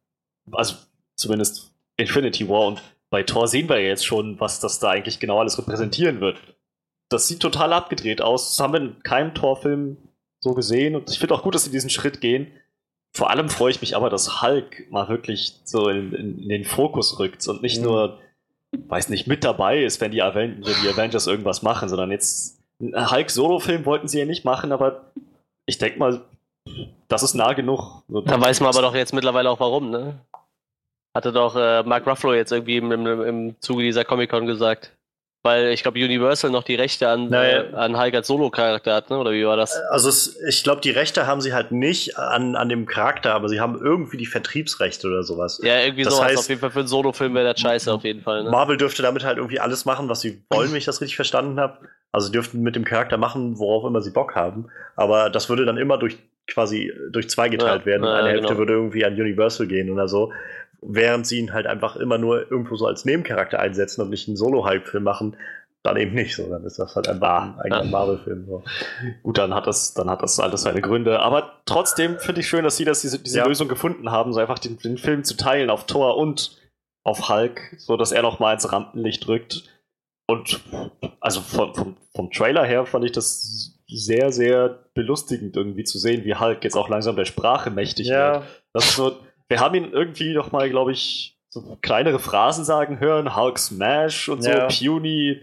Also 0.50 0.76
zumindest 1.14 1.74
Infinity 1.98 2.48
War 2.48 2.68
und 2.68 2.82
bei 3.10 3.22
Thor 3.22 3.48
sehen 3.48 3.68
wir 3.68 3.78
ja 3.78 3.88
jetzt 3.88 4.06
schon, 4.06 4.40
was 4.40 4.60
das 4.60 4.80
da 4.80 4.88
eigentlich 4.88 5.20
genau 5.20 5.38
alles 5.38 5.58
repräsentieren 5.58 6.20
wird. 6.20 6.36
Das 7.08 7.28
sieht 7.28 7.40
total 7.40 7.72
abgedreht 7.72 8.22
aus. 8.22 8.50
Das 8.50 8.60
haben 8.60 8.72
wir 8.72 8.80
in 8.80 9.02
keinem 9.02 9.34
Torfilm 9.34 9.96
so 10.40 10.54
gesehen 10.54 10.96
und 10.96 11.10
ich 11.10 11.18
finde 11.18 11.34
auch 11.34 11.42
gut, 11.42 11.54
dass 11.54 11.64
sie 11.64 11.70
diesen 11.70 11.90
Schritt 11.90 12.20
gehen. 12.20 12.52
Vor 13.12 13.30
allem 13.30 13.48
freue 13.48 13.70
ich 13.70 13.80
mich 13.80 13.96
aber, 13.96 14.10
dass 14.10 14.42
Hulk 14.42 14.90
mal 14.90 15.08
wirklich 15.08 15.60
so 15.64 15.88
in, 15.88 16.12
in, 16.12 16.38
in 16.40 16.48
den 16.48 16.64
Fokus 16.64 17.18
rückt 17.18 17.46
und 17.46 17.62
nicht 17.62 17.78
mhm. 17.78 17.84
nur 17.84 18.18
weiß 18.88 19.08
nicht, 19.08 19.26
mit 19.26 19.44
dabei 19.44 19.82
ist, 19.82 20.00
wenn 20.00 20.10
die, 20.10 20.22
Aven 20.22 20.62
die 20.62 20.88
Avengers 20.88 21.26
irgendwas 21.26 21.62
machen, 21.62 21.88
sondern 21.88 22.10
jetzt 22.10 22.58
einen 22.80 23.10
Hulk-Solo-Film 23.10 23.86
wollten 23.86 24.08
sie 24.08 24.18
ja 24.18 24.24
nicht 24.24 24.44
machen, 24.44 24.72
aber 24.72 25.12
ich 25.66 25.78
denke 25.78 25.98
mal, 25.98 26.22
das 27.08 27.22
ist 27.22 27.34
nah 27.34 27.52
genug. 27.52 28.02
Da 28.08 28.40
weiß 28.40 28.60
man 28.60 28.70
aber 28.70 28.82
doch 28.82 28.94
jetzt 28.94 29.14
mittlerweile 29.14 29.50
auch 29.50 29.60
warum, 29.60 29.90
ne? 29.90 30.20
Hatte 31.14 31.32
doch 31.32 31.54
äh, 31.54 31.82
Mark 31.84 32.06
Ruffalo 32.06 32.34
jetzt 32.34 32.50
irgendwie 32.50 32.76
im, 32.76 32.90
im, 32.90 33.22
im 33.22 33.60
Zuge 33.60 33.84
dieser 33.84 34.04
Comic-Con 34.04 34.46
gesagt. 34.46 34.93
Weil 35.46 35.72
ich 35.72 35.82
glaube, 35.82 35.98
Universal 36.02 36.50
noch 36.50 36.62
die 36.62 36.74
Rechte 36.74 37.06
an, 37.06 37.28
Naja. 37.28 37.64
äh, 37.64 37.74
an 37.74 38.00
Hulk 38.00 38.14
als 38.14 38.26
Solo-Charakter 38.28 38.94
hat, 38.94 39.10
ne? 39.10 39.18
Oder 39.18 39.32
wie 39.32 39.44
war 39.44 39.58
das? 39.58 39.76
Also 39.90 40.08
es, 40.08 40.40
ich 40.48 40.64
glaube, 40.64 40.80
die 40.80 40.90
Rechte 40.90 41.26
haben 41.26 41.42
sie 41.42 41.52
halt 41.52 41.70
nicht 41.70 42.18
an, 42.18 42.56
an 42.56 42.70
dem 42.70 42.86
Charakter, 42.86 43.34
aber 43.34 43.50
sie 43.50 43.60
haben 43.60 43.78
irgendwie 43.78 44.16
die 44.16 44.24
Vertriebsrechte 44.24 45.06
oder 45.06 45.22
sowas. 45.22 45.60
Ja, 45.62 45.80
irgendwie 45.80 46.04
Das 46.04 46.16
sowas. 46.16 46.32
heißt- 46.32 46.38
auf 46.38 46.48
jeden 46.48 46.60
Fall 46.62 46.70
für 46.70 46.78
einen 46.78 46.88
Solo-Film 46.88 47.34
wäre 47.34 47.52
das 47.52 47.60
scheiße 47.60 47.92
auf 47.92 48.04
jeden 48.04 48.22
Fall. 48.22 48.44
Ne? 48.44 48.50
Marvel 48.50 48.78
dürfte 48.78 49.02
damit 49.02 49.22
halt 49.22 49.36
irgendwie 49.36 49.60
alles 49.60 49.84
machen, 49.84 50.08
was 50.08 50.22
sie 50.22 50.42
wollen, 50.48 50.70
wenn 50.70 50.78
ich 50.78 50.86
das 50.86 51.02
richtig 51.02 51.16
verstanden 51.16 51.60
habe. 51.60 51.76
Also 52.10 52.28
sie 52.28 52.32
dürften 52.32 52.62
mit 52.62 52.74
dem 52.74 52.86
Charakter 52.86 53.18
machen, 53.18 53.58
worauf 53.58 53.84
immer 53.84 54.00
sie 54.00 54.12
Bock 54.12 54.34
haben. 54.34 54.68
Aber 54.96 55.28
das 55.28 55.50
würde 55.50 55.66
dann 55.66 55.76
immer 55.76 55.98
durch 55.98 56.16
quasi 56.46 56.90
durch 57.10 57.28
zwei 57.28 57.50
geteilt 57.50 57.82
Ja, 57.82 57.86
werden. 57.86 58.04
ja, 58.04 58.14
Eine 58.14 58.28
Hälfte 58.30 58.46
genau. 58.48 58.58
würde 58.60 58.72
irgendwie 58.72 59.04
an 59.04 59.12
Universal 59.12 59.66
gehen 59.66 59.90
oder 59.90 60.08
so. 60.08 60.32
Während 60.86 61.26
sie 61.26 61.38
ihn 61.38 61.52
halt 61.52 61.66
einfach 61.66 61.96
immer 61.96 62.18
nur 62.18 62.50
irgendwo 62.50 62.76
so 62.76 62.86
als 62.86 63.04
Nebencharakter 63.04 63.58
einsetzen 63.58 64.02
und 64.02 64.10
nicht 64.10 64.28
einen 64.28 64.36
Solo-Hype-Film 64.36 65.02
machen, 65.02 65.36
dann 65.82 65.96
eben 65.96 66.14
nicht 66.14 66.34
so. 66.36 66.48
Dann 66.48 66.64
ist 66.64 66.78
das 66.78 66.94
halt 66.96 67.08
einfach 67.08 67.42
ein 67.42 67.58
eigener 67.60 67.84
Ja. 67.84 67.90
Marvel-Film. 67.90 68.46
So. 68.46 68.62
Gut, 69.22 69.38
dann 69.38 69.54
hat 69.54 69.66
das, 69.66 69.94
dann 69.94 70.08
hat 70.10 70.22
das 70.22 70.40
alles 70.40 70.62
seine 70.62 70.80
Gründe. 70.80 71.20
Aber 71.20 71.60
trotzdem 71.66 72.18
finde 72.18 72.40
ich 72.40 72.48
schön, 72.48 72.64
dass 72.64 72.76
sie 72.76 72.84
das, 72.84 73.00
diese, 73.02 73.18
diese 73.18 73.38
Ja. 73.38 73.46
Lösung 73.46 73.68
gefunden 73.68 74.10
haben, 74.10 74.32
so 74.32 74.40
einfach 74.40 74.58
den, 74.58 74.78
den 74.78 74.96
Film 74.98 75.24
zu 75.24 75.36
teilen 75.36 75.70
auf 75.70 75.86
Thor 75.86 76.16
und 76.16 76.58
auf 77.02 77.28
Hulk, 77.28 77.60
so 77.78 77.96
dass 77.98 78.12
er 78.12 78.22
noch 78.22 78.38
mal 78.38 78.54
ins 78.54 78.70
Rampenlicht 78.72 79.28
rückt. 79.28 79.64
Und 80.26 80.60
also 81.20 81.42
vom, 81.42 81.74
vom, 81.74 81.96
vom 82.14 82.30
Trailer 82.30 82.64
her 82.64 82.86
fand 82.86 83.04
ich 83.04 83.12
das 83.12 83.74
sehr, 83.86 84.32
sehr 84.32 84.86
belustigend 84.94 85.54
irgendwie 85.54 85.84
zu 85.84 85.98
sehen, 85.98 86.24
wie 86.24 86.34
Hulk 86.34 86.64
jetzt 86.64 86.76
auch 86.76 86.88
langsam 86.88 87.14
der 87.16 87.26
Sprache 87.26 87.70
mächtig 87.70 88.08
wird. 88.08 88.42
Das 88.72 88.86
ist 88.86 88.96
so, 88.96 89.18
wir 89.48 89.60
haben 89.60 89.74
ihn 89.74 89.92
irgendwie 89.92 90.32
noch 90.34 90.52
mal, 90.52 90.68
glaube 90.70 90.92
ich, 90.92 91.36
so 91.48 91.76
kleinere 91.82 92.18
Phrasen 92.18 92.64
sagen 92.64 92.98
hören, 93.00 93.36
Hulk 93.36 93.58
Smash 93.58 94.28
und 94.28 94.42
so, 94.42 94.50
Ja. 94.50 94.66
Puny, 94.68 95.40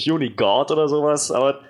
Puny 0.00 0.30
God 0.30 0.70
oder 0.70 0.88
sowas, 0.88 1.30
aber 1.32 1.60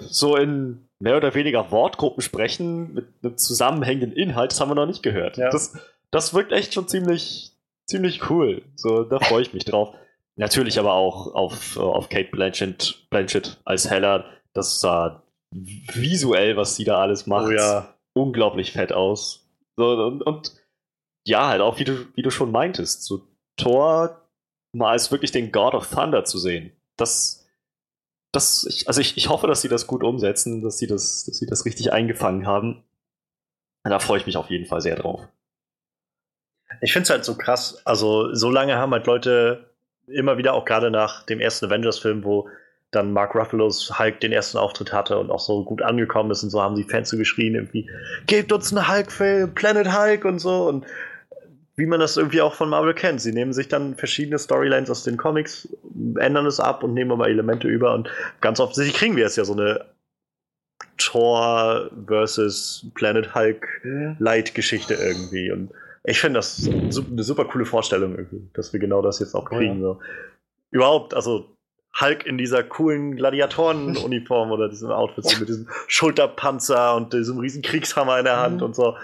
so 0.00 0.36
in 0.36 0.88
mehr 1.00 1.16
oder 1.16 1.34
weniger 1.34 1.70
Wortgruppen 1.72 2.22
sprechen 2.22 2.94
mit 2.94 3.06
einem 3.22 3.36
zusammenhängenden 3.36 4.12
Inhalt, 4.12 4.52
das 4.52 4.60
haben 4.60 4.70
wir 4.70 4.74
noch 4.76 4.86
nicht 4.86 5.02
gehört. 5.02 5.36
Ja. 5.36 5.50
Das, 5.50 5.76
das 6.12 6.32
wirkt 6.34 6.52
echt 6.52 6.74
schon 6.74 6.86
ziemlich, 6.86 7.52
ziemlich 7.86 8.30
cool. 8.30 8.62
So, 8.76 9.02
da 9.02 9.18
freue 9.18 9.42
ich 9.42 9.52
mich 9.52 9.64
drauf. 9.64 9.94
Natürlich 10.36 10.78
aber 10.78 10.92
auch 10.94 11.34
auf, 11.34 11.76
auf 11.76 12.08
Kate 12.08 12.30
Blanchett, 12.30 13.06
Blanchett 13.10 13.58
als 13.64 13.90
Hella. 13.90 14.24
Das 14.54 14.80
sah 14.80 15.22
visuell, 15.52 16.56
was 16.56 16.76
sie 16.76 16.84
da 16.84 16.98
alles 16.98 17.26
macht, 17.26 17.48
Oh 17.48 17.50
ja. 17.50 17.94
unglaublich 18.14 18.72
fett 18.72 18.92
aus. 18.92 19.46
So, 19.76 19.90
und, 19.90 20.22
und 20.22 20.52
ja, 21.24 21.48
halt 21.48 21.60
auch, 21.60 21.78
wie 21.78 21.84
du, 21.84 22.06
wie 22.14 22.22
du 22.22 22.30
schon 22.30 22.50
meintest, 22.50 23.04
so 23.04 23.26
Thor 23.56 24.22
mal 24.72 24.92
als 24.92 25.10
wirklich 25.10 25.30
den 25.30 25.52
God 25.52 25.74
of 25.74 25.88
Thunder 25.88 26.24
zu 26.24 26.38
sehen. 26.38 26.72
Das, 26.96 27.46
das, 28.32 28.64
ich, 28.64 28.88
also 28.88 29.00
ich, 29.00 29.16
ich 29.16 29.28
hoffe, 29.28 29.46
dass 29.46 29.60
sie 29.60 29.68
das 29.68 29.86
gut 29.86 30.02
umsetzen, 30.02 30.62
dass 30.62 30.78
sie 30.78 30.86
das, 30.86 31.24
dass 31.24 31.38
sie 31.38 31.46
das 31.46 31.64
richtig 31.64 31.92
eingefangen 31.92 32.46
haben. 32.46 32.82
Da 33.84 33.98
freue 33.98 34.18
ich 34.18 34.26
mich 34.26 34.36
auf 34.36 34.50
jeden 34.50 34.66
Fall 34.66 34.80
sehr 34.80 34.96
drauf. 34.96 35.28
Ich 36.80 36.92
finde 36.92 37.04
es 37.04 37.10
halt 37.10 37.24
so 37.24 37.36
krass. 37.36 37.82
Also, 37.84 38.34
so 38.34 38.50
lange 38.50 38.76
haben 38.76 38.92
halt 38.92 39.06
Leute 39.06 39.70
immer 40.06 40.38
wieder, 40.38 40.54
auch 40.54 40.64
gerade 40.64 40.90
nach 40.90 41.24
dem 41.26 41.40
ersten 41.40 41.66
Avengers-Film, 41.66 42.24
wo 42.24 42.48
dann 42.90 43.12
Mark 43.12 43.34
Ruffalo's 43.34 43.98
Hulk 43.98 44.20
den 44.20 44.32
ersten 44.32 44.58
Auftritt 44.58 44.92
hatte 44.92 45.18
und 45.18 45.30
auch 45.30 45.40
so 45.40 45.64
gut 45.64 45.82
angekommen 45.82 46.30
ist 46.30 46.42
und 46.42 46.50
so 46.50 46.62
haben 46.62 46.76
die 46.76 46.84
Fans 46.84 47.08
so 47.08 47.16
geschrien, 47.16 47.54
irgendwie, 47.54 47.88
gebt 48.26 48.52
uns 48.52 48.74
einen 48.74 48.86
Hulk-Film, 48.86 49.54
Planet 49.54 49.96
Hulk 49.96 50.24
und 50.24 50.38
so. 50.38 50.68
Und 50.68 50.86
wie 51.76 51.86
man 51.86 52.00
das 52.00 52.16
irgendwie 52.16 52.42
auch 52.42 52.54
von 52.54 52.68
Marvel 52.68 52.94
kennt. 52.94 53.20
Sie 53.20 53.32
nehmen 53.32 53.52
sich 53.52 53.68
dann 53.68 53.94
verschiedene 53.94 54.38
Storylines 54.38 54.90
aus 54.90 55.04
den 55.04 55.16
Comics, 55.16 55.68
ändern 56.18 56.46
es 56.46 56.60
ab 56.60 56.82
und 56.84 56.92
nehmen 56.94 57.12
aber 57.12 57.28
Elemente 57.28 57.66
über. 57.68 57.94
Und 57.94 58.10
ganz 58.40 58.60
offensichtlich 58.60 58.96
kriegen 58.96 59.16
wir 59.16 59.24
jetzt 59.24 59.36
ja 59.36 59.44
so 59.44 59.54
eine 59.54 59.86
Thor 60.98 61.90
versus 62.06 62.86
Planet 62.94 63.34
Hulk 63.34 63.66
Light-Geschichte 64.18 64.94
irgendwie. 64.94 65.50
Und 65.50 65.70
ich 66.04 66.20
finde 66.20 66.38
das 66.38 66.68
eine 66.68 67.22
super 67.22 67.44
coole 67.46 67.64
Vorstellung 67.64 68.16
irgendwie, 68.16 68.48
dass 68.54 68.72
wir 68.72 68.80
genau 68.80 69.02
das 69.02 69.18
jetzt 69.20 69.34
auch 69.34 69.46
Oh 69.50 69.56
kriegen. 69.56 69.80
So. 69.80 70.00
Überhaupt, 70.70 71.14
also 71.14 71.56
Hulk 72.00 72.26
in 72.26 72.38
dieser 72.38 72.62
coolen 72.62 73.16
Gladiatoren-Uniform 73.16 74.50
oder 74.50 74.68
diesem 74.68 74.90
Outfit 74.90 75.24
so 75.28 75.38
mit 75.38 75.48
diesem 75.48 75.68
Schulterpanzer 75.86 76.96
und 76.96 77.12
diesem 77.12 77.38
riesen 77.38 77.62
Kriegshammer 77.62 78.18
in 78.18 78.24
der 78.24 78.38
Hand 78.40 78.56
Mhm. 78.58 78.62
und 78.62 78.74
so. 78.76 78.96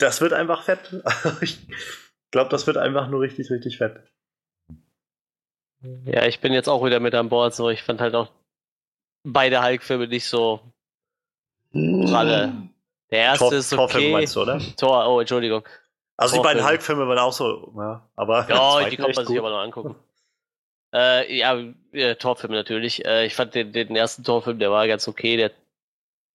Das 0.00 0.20
wird 0.20 0.32
einfach 0.32 0.62
fett. 0.62 1.02
ich 1.42 1.58
glaube, 2.30 2.50
das 2.50 2.66
wird 2.66 2.78
einfach 2.78 3.08
nur 3.08 3.20
richtig, 3.20 3.50
richtig 3.50 3.78
fett. 3.78 4.00
Ja, 6.04 6.26
ich 6.26 6.40
bin 6.40 6.52
jetzt 6.52 6.68
auch 6.68 6.84
wieder 6.84 7.00
mit 7.00 7.14
an 7.14 7.28
Bord. 7.28 7.54
So, 7.54 7.70
ich 7.70 7.82
fand 7.82 8.00
halt 8.00 8.14
auch 8.14 8.30
beide 9.24 9.62
Hulk-Filme 9.62 10.08
nicht 10.08 10.26
so 10.26 10.60
pralle. 11.72 12.52
Der 13.10 13.18
erste 13.18 13.44
Tor- 13.44 13.52
ist 13.52 13.70
Torfilme 13.70 14.06
okay. 14.06 14.12
meinst 14.12 14.36
du, 14.36 14.42
oder? 14.42 14.60
Tor, 14.76 15.06
oh, 15.08 15.20
Entschuldigung. 15.20 15.66
Also 16.16 16.36
die 16.36 16.42
beiden 16.42 16.60
Torfilme. 16.60 16.70
Hulk-Filme 16.70 17.08
waren 17.08 17.18
auch 17.18 17.32
so, 17.32 17.72
ja, 17.76 18.08
aber 18.16 18.46
Ja, 18.48 18.84
die 18.88 18.96
kann 18.96 19.12
man 19.14 19.26
sich 19.26 19.38
aber 19.38 19.50
noch 19.50 19.60
angucken. 19.60 19.96
Äh, 20.92 21.36
ja, 21.36 21.62
äh, 21.92 22.16
Torfilm 22.16 22.52
natürlich. 22.52 23.04
Äh, 23.04 23.26
ich 23.26 23.34
fand 23.34 23.54
den, 23.54 23.72
den 23.72 23.94
ersten 23.94 24.24
Torfilm, 24.24 24.58
der 24.58 24.70
war 24.70 24.86
ganz 24.88 25.06
okay. 25.08 25.36
Der 25.36 25.52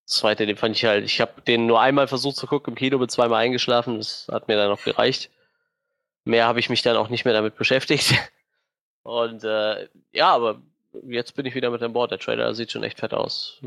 zweite, 0.06 0.46
den 0.46 0.58
fand 0.58 0.76
ich 0.76 0.86
halt. 0.86 1.04
Ich 1.06 1.20
habe 1.22 1.42
den 1.42 1.66
nur 1.66 1.82
einmal 1.82 2.08
versucht 2.08 2.38
zu 2.38 2.48
gucken 2.48 2.74
im 2.74 2.78
Kino, 2.78 2.98
bin 3.00 3.10
zweimal 3.10 3.44
eingeschlafen. 3.44 3.98
Das 3.98 4.28
hat 4.32 4.48
mir 4.48 4.56
dann 4.56 4.70
noch 4.70 4.84
gereicht. 4.84 5.30
Mehr 6.24 6.48
habe 6.48 6.60
ich 6.60 6.70
mich 6.70 6.82
dann 6.82 6.98
auch 6.98 7.10
nicht 7.10 7.26
mehr 7.26 7.34
damit 7.34 7.56
beschäftigt. 7.56 8.16
Und 9.04 9.44
äh, 9.44 9.88
ja, 10.12 10.30
aber 10.30 10.62
jetzt 11.04 11.36
bin 11.36 11.46
ich 11.46 11.56
wieder 11.56 11.70
mit 11.70 11.82
an 11.84 11.94
Bord. 11.94 12.12
Der 12.12 12.20
Trailer 12.20 12.54
sieht 12.54 12.72
schon 12.72 12.84
echt 12.84 13.00
fett 13.00 13.14
aus. 13.14 13.62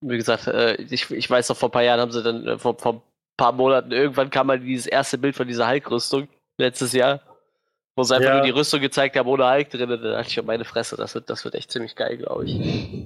Wie 0.00 0.16
gesagt, 0.16 0.46
äh, 0.46 0.76
ich, 0.76 1.10
ich 1.10 1.28
weiß 1.28 1.48
noch, 1.48 1.56
vor 1.56 1.68
ein 1.68 1.72
paar 1.72 1.82
Jahren 1.82 2.00
haben 2.00 2.12
sie 2.12 2.22
dann, 2.22 2.46
äh, 2.46 2.58
vor, 2.58 2.78
vor 2.78 2.94
ein 2.94 3.02
paar 3.36 3.52
Monaten, 3.52 3.90
irgendwann 3.90 4.30
kam 4.30 4.46
mal 4.46 4.60
dieses 4.60 4.86
erste 4.86 5.18
Bild 5.18 5.34
von 5.34 5.48
dieser 5.48 5.68
Hulk-Rüstung 5.68 6.28
letztes 6.58 6.92
Jahr, 6.92 7.20
wo 7.96 8.02
sie 8.02 8.14
einfach 8.14 8.28
Ja. 8.28 8.34
nur 8.36 8.44
die 8.44 8.50
Rüstung 8.50 8.80
gezeigt 8.80 9.16
haben 9.16 9.28
ohne 9.28 9.50
Hulk 9.50 9.70
drin. 9.70 9.88
Da 9.88 9.96
dachte 9.96 10.28
ich, 10.30 10.40
oh, 10.40 10.42
meine 10.44 10.64
Fresse, 10.64 10.96
das 10.96 11.14
wird, 11.14 11.28
das 11.28 11.44
wird 11.44 11.54
echt 11.54 11.70
ziemlich 11.70 11.94
geil, 11.96 12.16
glaube 12.16 12.44
ich. 12.46 12.56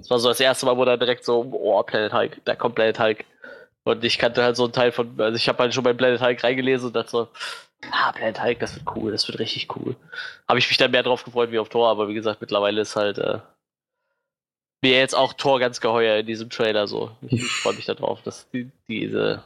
Das 0.00 0.10
war 0.10 0.18
so 0.18 0.28
das 0.28 0.40
erste 0.40 0.66
Mal, 0.66 0.76
wo 0.76 0.84
dann 0.84 0.98
direkt 1.00 1.24
so, 1.24 1.40
oh, 1.52 1.82
Planet 1.82 2.12
Hulk, 2.12 2.40
da 2.44 2.54
kommt 2.54 2.74
Planet 2.74 2.98
Hulk. 3.00 3.24
Und 3.84 4.02
ich 4.04 4.18
kannte 4.18 4.42
halt 4.42 4.56
so 4.56 4.64
einen 4.64 4.72
Teil 4.72 4.92
von, 4.92 5.14
also 5.20 5.36
ich 5.36 5.48
habe 5.48 5.58
halt 5.58 5.74
schon 5.74 5.84
bei 5.84 5.92
Planet 5.92 6.20
Hulk 6.20 6.42
reingelesen 6.44 6.86
und 6.88 6.96
dachte 6.96 7.10
so, 7.10 7.28
ah, 7.90 8.12
Planet 8.12 8.42
Hulk, 8.42 8.60
das 8.60 8.74
wird 8.76 8.86
cool, 8.96 9.12
das 9.12 9.26
wird 9.28 9.38
richtig 9.38 9.74
cool. 9.76 9.94
Habe 10.48 10.58
ich 10.58 10.68
mich 10.68 10.78
dann 10.78 10.90
mehr 10.90 11.02
drauf 11.02 11.24
gefreut 11.24 11.50
wie 11.50 11.58
auf 11.58 11.68
Tor, 11.68 11.88
aber 11.88 12.08
wie 12.08 12.14
gesagt, 12.14 12.40
mittlerweile 12.40 12.80
ist 12.80 12.96
halt 12.96 13.18
äh, 13.18 13.38
mir 14.82 14.98
jetzt 14.98 15.14
auch 15.14 15.32
Tor 15.32 15.60
ganz 15.60 15.80
geheuer 15.80 16.18
in 16.18 16.26
diesem 16.26 16.50
Trailer 16.50 16.86
so. 16.86 17.10
Ich, 17.22 17.42
freue 17.42 17.74
mich 17.74 17.86
da 17.86 17.94
drauf, 17.94 18.20
dass 18.22 18.48
die, 18.50 18.70
diese, 18.88 19.42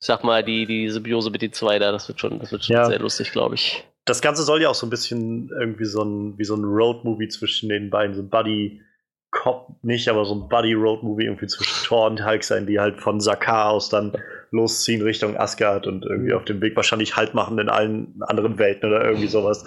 ich 0.00 0.06
sag 0.06 0.22
mal, 0.24 0.42
die, 0.44 0.66
die 0.66 0.88
Symbiose 0.90 1.30
mit 1.30 1.42
den 1.42 1.52
zwei 1.52 1.78
da, 1.78 1.92
das 1.92 2.08
wird 2.08 2.20
schon, 2.20 2.38
das 2.38 2.52
wird 2.52 2.64
schon 2.64 2.76
Ja. 2.76 2.84
sehr 2.86 2.98
lustig, 2.98 3.32
glaube 3.32 3.54
ich. 3.56 3.84
Das 4.04 4.20
Ganze 4.20 4.42
soll 4.42 4.62
ja 4.62 4.68
auch 4.68 4.74
so 4.74 4.86
ein 4.86 4.90
bisschen 4.90 5.50
irgendwie 5.58 5.86
so 5.86 6.02
ein, 6.02 6.38
wie 6.38 6.44
so 6.44 6.54
ein 6.54 6.64
Road-Movie 6.64 7.28
zwischen 7.28 7.68
den 7.68 7.90
beiden, 7.90 8.14
so 8.14 8.22
ein 8.22 8.28
Buddy 8.28 8.82
Cop 9.30 9.74
nicht, 9.82 10.08
aber 10.08 10.24
so 10.24 10.34
ein 10.34 10.48
Buddy 10.48 10.74
Road 10.74 11.02
Movie 11.02 11.24
irgendwie 11.24 11.48
zwischen 11.48 11.84
Thor 11.84 12.06
und 12.06 12.24
Hulk 12.24 12.44
sein, 12.44 12.66
die 12.66 12.78
halt 12.78 13.00
von 13.00 13.20
Sakaar 13.20 13.70
aus 13.70 13.88
dann 13.88 14.12
losziehen 14.52 15.02
Richtung 15.02 15.36
Asgard 15.36 15.88
und 15.88 16.04
irgendwie 16.04 16.32
auf 16.32 16.44
dem 16.44 16.60
Weg 16.60 16.76
wahrscheinlich 16.76 17.16
Halt 17.16 17.34
machen 17.34 17.58
in 17.58 17.68
allen 17.68 18.14
anderen 18.20 18.58
Welten 18.58 18.88
oder 18.88 19.04
irgendwie 19.04 19.26
sowas. 19.26 19.64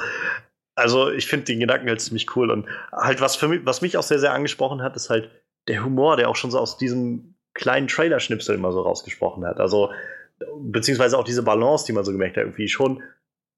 Also 0.75 1.11
ich 1.11 1.27
finde 1.27 1.45
den 1.45 1.59
Gedanken 1.59 1.89
halt 1.89 1.99
ziemlich 1.99 2.33
cool 2.35 2.49
und 2.49 2.65
halt 2.93 3.19
was 3.19 3.35
für 3.35 3.49
mich, 3.49 3.65
was 3.65 3.81
mich 3.81 3.97
auch 3.97 4.03
sehr, 4.03 4.19
sehr 4.19 4.33
angesprochen 4.33 4.81
hat, 4.81 4.95
ist 4.95 5.09
halt 5.09 5.29
der 5.67 5.83
Humor, 5.83 6.15
der 6.15 6.29
auch 6.29 6.37
schon 6.37 6.51
so 6.51 6.59
aus 6.59 6.77
diesem 6.77 7.35
kleinen 7.53 7.87
Trailer-Schnipsel 7.87 8.55
immer 8.55 8.71
so 8.71 8.81
rausgesprochen 8.81 9.45
hat. 9.45 9.59
Also 9.59 9.91
beziehungsweise 10.61 11.17
auch 11.17 11.25
diese 11.25 11.43
Balance, 11.43 11.85
die 11.85 11.93
man 11.93 12.05
so 12.05 12.11
gemerkt 12.13 12.37
hat, 12.37 12.43
irgendwie 12.43 12.69
schon 12.69 13.03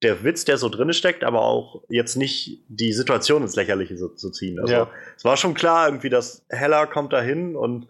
der 0.03 0.23
Witz, 0.23 0.45
der 0.45 0.57
so 0.57 0.69
drin 0.69 0.93
steckt, 0.93 1.23
aber 1.23 1.41
auch 1.41 1.83
jetzt 1.89 2.15
nicht 2.15 2.63
die 2.69 2.93
Situation 2.93 3.41
ins 3.41 3.55
Lächerliche 3.55 3.97
so, 3.97 4.07
zu 4.09 4.31
ziehen. 4.31 4.59
Also 4.59 4.73
Ja. 4.73 4.89
es 5.17 5.25
war 5.25 5.35
schon 5.37 5.53
klar, 5.53 5.87
irgendwie, 5.87 6.09
dass 6.09 6.45
Hella 6.49 6.85
kommt 6.85 7.11
da 7.13 7.21
hin 7.21 7.55
und 7.55 7.87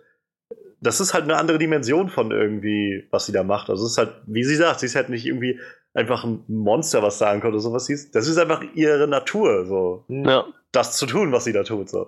das 0.81 0.99
ist 1.01 1.13
halt 1.13 1.25
eine 1.25 1.37
andere 1.37 1.57
Dimension 1.59 2.09
von 2.09 2.31
irgendwie, 2.31 3.05
was 3.11 3.25
sie 3.25 3.31
da 3.31 3.43
macht. 3.43 3.69
Also 3.69 3.85
es 3.85 3.91
ist 3.91 3.97
halt, 3.97 4.13
wie 4.25 4.43
sie 4.43 4.55
sagt, 4.55 4.79
sie 4.79 4.85
ist 4.87 4.95
halt 4.95 5.09
nicht 5.09 5.25
irgendwie 5.25 5.59
einfach 5.93 6.23
ein 6.23 6.43
Monster, 6.47 7.03
was 7.03 7.19
sagen 7.19 7.41
kann 7.41 7.51
oder 7.51 7.59
sowas. 7.59 7.85
Sie 7.85 7.93
ist, 7.93 8.15
das 8.15 8.27
ist 8.27 8.37
einfach 8.37 8.63
ihre 8.75 9.07
Natur, 9.07 9.65
so 9.65 10.05
Ja. 10.07 10.45
das 10.71 10.97
zu 10.97 11.05
tun, 11.05 11.31
was 11.31 11.43
sie 11.43 11.53
da 11.53 11.63
tut. 11.63 11.89
So. 11.89 12.07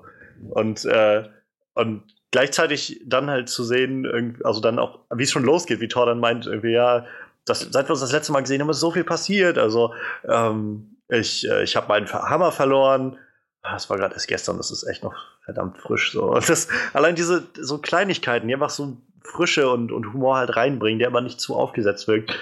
Und, 0.51 0.85
äh, 0.85 1.25
und 1.73 2.03
gleichzeitig 2.31 3.01
dann 3.05 3.29
halt 3.29 3.49
zu 3.49 3.63
sehen, 3.63 4.39
also 4.43 4.61
dann 4.61 4.79
auch, 4.79 4.99
wie 5.13 5.23
es 5.23 5.31
schon 5.31 5.43
losgeht, 5.43 5.81
wie 5.81 5.87
Thor 5.89 6.05
dann 6.05 6.19
meint, 6.19 6.45
irgendwie, 6.47 6.71
ja, 6.71 7.05
das, 7.45 7.61
seit 7.71 7.87
wir 7.87 7.91
uns 7.91 8.01
das 8.01 8.11
letzte 8.11 8.31
Mal 8.31 8.41
gesehen 8.41 8.61
haben, 8.61 8.69
ist 8.69 8.79
so 8.79 8.91
viel 8.91 9.03
passiert. 9.03 9.57
Also, 9.57 9.93
ähm, 10.27 10.97
ich, 11.07 11.47
äh, 11.49 11.63
ich 11.63 11.75
habe 11.75 11.87
meinen 11.87 12.11
Hammer 12.11 12.51
verloren. 12.51 13.17
Ah, 13.61 13.73
Das 13.73 13.89
war 13.89 13.97
gerade 13.97 14.13
erst 14.13 14.27
gestern, 14.27 14.57
das 14.57 14.71
ist 14.71 14.83
echt 14.83 15.03
noch 15.03 15.15
verdammt 15.43 15.77
frisch. 15.77 16.11
So. 16.11 16.33
Das, 16.47 16.67
allein 16.93 17.15
diese 17.15 17.47
so 17.59 17.77
Kleinigkeiten, 17.77 18.47
die 18.47 18.53
einfach 18.53 18.69
so 18.69 18.97
Frische 19.23 19.69
und, 19.69 19.91
und 19.91 20.13
Humor 20.13 20.37
halt 20.37 20.55
reinbringen, 20.55 20.99
der 20.99 21.07
aber 21.07 21.21
nicht 21.21 21.39
zu 21.39 21.55
aufgesetzt 21.55 22.07
wirkt. 22.07 22.37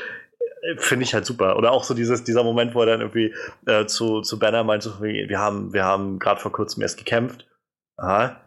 Finde 0.77 1.03
ich 1.03 1.13
halt 1.13 1.25
super. 1.25 1.57
Oder 1.57 1.71
auch 1.71 1.83
so 1.83 1.93
dieses, 1.93 2.23
dieser 2.23 2.43
Moment, 2.43 2.75
wo 2.75 2.81
er 2.81 2.85
dann 2.85 3.01
irgendwie 3.01 3.33
äh, 3.65 3.85
zu, 3.85 4.21
zu 4.21 4.39
Banner 4.39 4.63
meint, 4.63 4.83
so, 4.83 5.01
wir 5.01 5.39
haben, 5.39 5.73
wir 5.73 5.85
haben 5.85 6.19
gerade 6.19 6.39
vor 6.39 6.51
kurzem 6.51 6.81
erst 6.81 6.97
gekämpft. 6.97 7.47
Aha. 7.97 8.41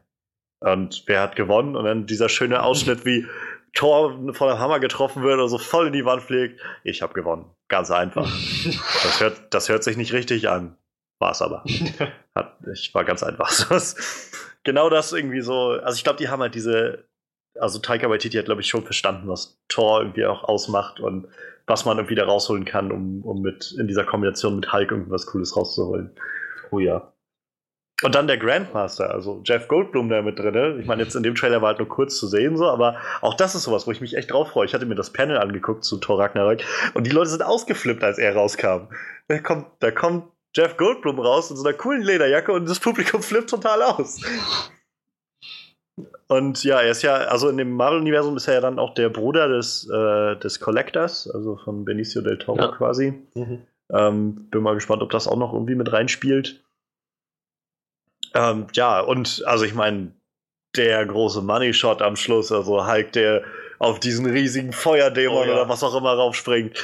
Und 0.61 1.04
wer 1.06 1.23
hat 1.23 1.37
gewonnen? 1.37 1.75
Und 1.75 1.85
dann 1.85 2.06
dieser 2.06 2.28
schöne 2.28 2.62
Ausschnitt, 2.62 3.04
wie 3.04 3.26
Thor 3.75 4.11
von 4.35 4.49
dem 4.49 4.59
Hammer 4.59 4.81
getroffen 4.81 5.23
wird 5.23 5.35
oder 5.35 5.49
so 5.49 5.59
voll 5.59 5.87
in 5.87 5.93
die 5.93 6.05
Wand 6.05 6.23
fliegt. 6.23 6.61
Ich 6.85 7.02
habe 7.02 7.14
gewonnen. 7.14 7.47
Ganz 7.69 7.91
einfach. 7.91 8.25
das, 9.02 9.21
hört, 9.21 9.41
das 9.50 9.69
hört 9.69 9.83
sich 9.83 9.97
nicht 9.97 10.12
richtig 10.12 10.49
an. 10.49 10.76
War 11.19 11.33
es 11.33 11.41
aber. 11.41 11.64
Hat, 12.35 12.59
ich 12.73 12.93
war 12.95 13.05
ganz 13.05 13.23
einfach. 13.23 13.50
genau 14.64 14.91
das 14.91 15.12
irgendwie 15.12 15.41
so. 15.41 15.71
Also 15.71 15.97
ich 15.97 16.05
glaube, 16.05 16.19
die 16.19 16.29
haben 16.29 16.43
halt 16.43 16.55
diese. 16.55 17.05
Also 17.59 17.79
Taika 17.79 18.09
Waititi 18.09 18.38
hat, 18.38 18.47
glaube 18.47 18.62
ich, 18.62 18.69
schon 18.69 18.83
verstanden, 18.83 19.29
was 19.29 19.61
Thor 19.69 20.00
irgendwie 20.00 20.25
auch 20.25 20.43
ausmacht 20.45 21.00
und 21.00 21.29
was 21.67 21.85
man 21.85 21.99
irgendwie 21.99 22.14
da 22.14 22.25
rausholen 22.25 22.64
kann, 22.64 22.91
um, 22.91 23.23
um 23.23 23.43
mit 23.43 23.75
in 23.79 23.87
dieser 23.87 24.05
Kombination 24.05 24.57
mit 24.57 24.73
Hulk 24.73 24.91
irgendwas 24.91 25.26
Cooles 25.26 25.55
rauszuholen. 25.55 26.17
Oh 26.71 26.79
ja. 26.79 27.12
Und 28.02 28.14
dann 28.14 28.26
der 28.26 28.38
Grandmaster, 28.38 29.11
also 29.11 29.40
Jeff 29.44 29.68
Goldblum 29.68 30.09
da 30.09 30.23
mit 30.23 30.38
drin. 30.38 30.80
Ich 30.80 30.87
meine, 30.87 31.02
jetzt 31.02 31.14
in 31.14 31.23
dem 31.23 31.35
Trailer 31.35 31.62
war 31.62 31.68
halt 31.68 31.78
nur 31.78 31.88
kurz 31.88 32.16
zu 32.16 32.26
sehen, 32.26 32.56
so, 32.56 32.68
aber 32.68 32.97
auch 33.21 33.35
das 33.35 33.54
ist 33.54 33.62
sowas, 33.64 33.87
wo 33.87 33.92
ich 33.92 34.00
mich 34.00 34.16
echt 34.16 34.32
drauf 34.32 34.50
freue. 34.50 34.66
Ich 34.66 34.75
hatte 34.75 34.87
mir 34.87 34.94
das 34.94 35.11
Panel 35.11 35.38
angeguckt 35.38 35.85
zu 35.85 35.99
Thor 35.99 36.18
Ragnarök 36.18 36.64
und 36.94 37.06
die 37.06 37.11
Leute 37.11 37.30
sind 37.30 37.42
ausgeflippt, 37.42 38.02
als 38.02 38.18
er 38.18 38.35
rauskam. 38.35 38.88
Da 39.28 39.38
kommt, 39.38 39.66
da 39.80 39.90
kommt 39.90 40.25
Jeff 40.54 40.76
Goldblum 40.76 41.18
raus 41.18 41.50
in 41.50 41.56
so 41.56 41.64
einer 41.64 41.76
coolen 41.76 42.02
Lederjacke 42.02 42.52
und 42.52 42.68
das 42.68 42.80
Publikum 42.80 43.23
flippt 43.23 43.50
total 43.50 43.82
aus. 43.82 44.21
Und 46.28 46.64
ja, 46.64 46.80
er 46.80 46.90
ist 46.90 47.02
ja, 47.02 47.14
also 47.14 47.49
in 47.49 47.59
dem 47.59 47.73
Marvel-Universum 47.73 48.37
ist 48.37 48.49
er 48.49 48.54
ja 48.54 48.61
dann 48.61 48.78
auch 48.78 48.94
der 48.94 49.11
Bruder 49.11 49.49
des, 49.49 49.88
äh, 49.88 50.37
des 50.37 50.61
Collectors, 50.61 51.30
also 51.30 51.56
von 51.56 51.85
Benicio 51.85 52.23
del 52.23 52.38
Toro 52.38 52.59
ja. 52.59 52.68
quasi. 52.68 53.23
Mhm. 53.35 53.62
Ähm, 53.92 54.49
bin 54.50 54.62
mal 54.62 54.75
gespannt, 54.75 55.02
ob 55.02 55.11
das 55.11 55.28
auch 55.28 55.37
noch 55.37 55.52
irgendwie 55.52 55.75
mit 55.75 55.92
reinspielt. 55.92 56.64
Ähm, 58.34 58.66
ja, 58.74 59.00
und 59.00 59.42
also 59.46 59.64
ich 59.64 59.74
meine, 59.74 60.12
der 60.76 61.04
große 61.06 61.42
Money 61.42 61.74
Shot 61.74 62.02
am 62.02 62.16
Schluss, 62.16 62.50
also 62.50 62.86
Hulk, 62.86 63.12
der 63.12 63.42
auf 63.78 63.98
diesen 64.00 64.26
riesigen 64.26 64.72
Feuerdämon 64.72 65.38
oh, 65.38 65.44
ja. 65.44 65.52
oder 65.52 65.68
was 65.68 65.82
auch 65.82 65.94
immer 65.94 66.12
raufspringt. 66.14 66.78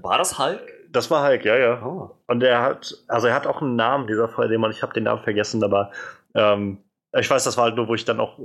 War 0.00 0.18
das 0.18 0.38
Hulk? 0.38 0.60
Das 0.90 1.10
war 1.10 1.26
Hulk, 1.26 1.44
ja, 1.44 1.56
ja. 1.56 1.82
Oh. 1.84 2.16
Und 2.28 2.42
er 2.42 2.62
hat, 2.62 2.94
also 3.08 3.26
er 3.26 3.34
hat 3.34 3.46
auch 3.46 3.60
einen 3.60 3.76
Namen, 3.76 4.06
dieser 4.06 4.28
Feuerdämon, 4.28 4.70
ich 4.70 4.82
habe 4.82 4.94
den 4.94 5.04
Namen 5.04 5.22
vergessen, 5.22 5.62
aber 5.64 5.90
ähm, 6.34 6.78
ich 7.18 7.30
weiß, 7.30 7.44
das 7.44 7.56
war 7.56 7.64
halt 7.64 7.76
nur, 7.76 7.88
wo 7.88 7.94
ich 7.94 8.04
dann 8.04 8.20
auch, 8.20 8.38
äh, 8.38 8.42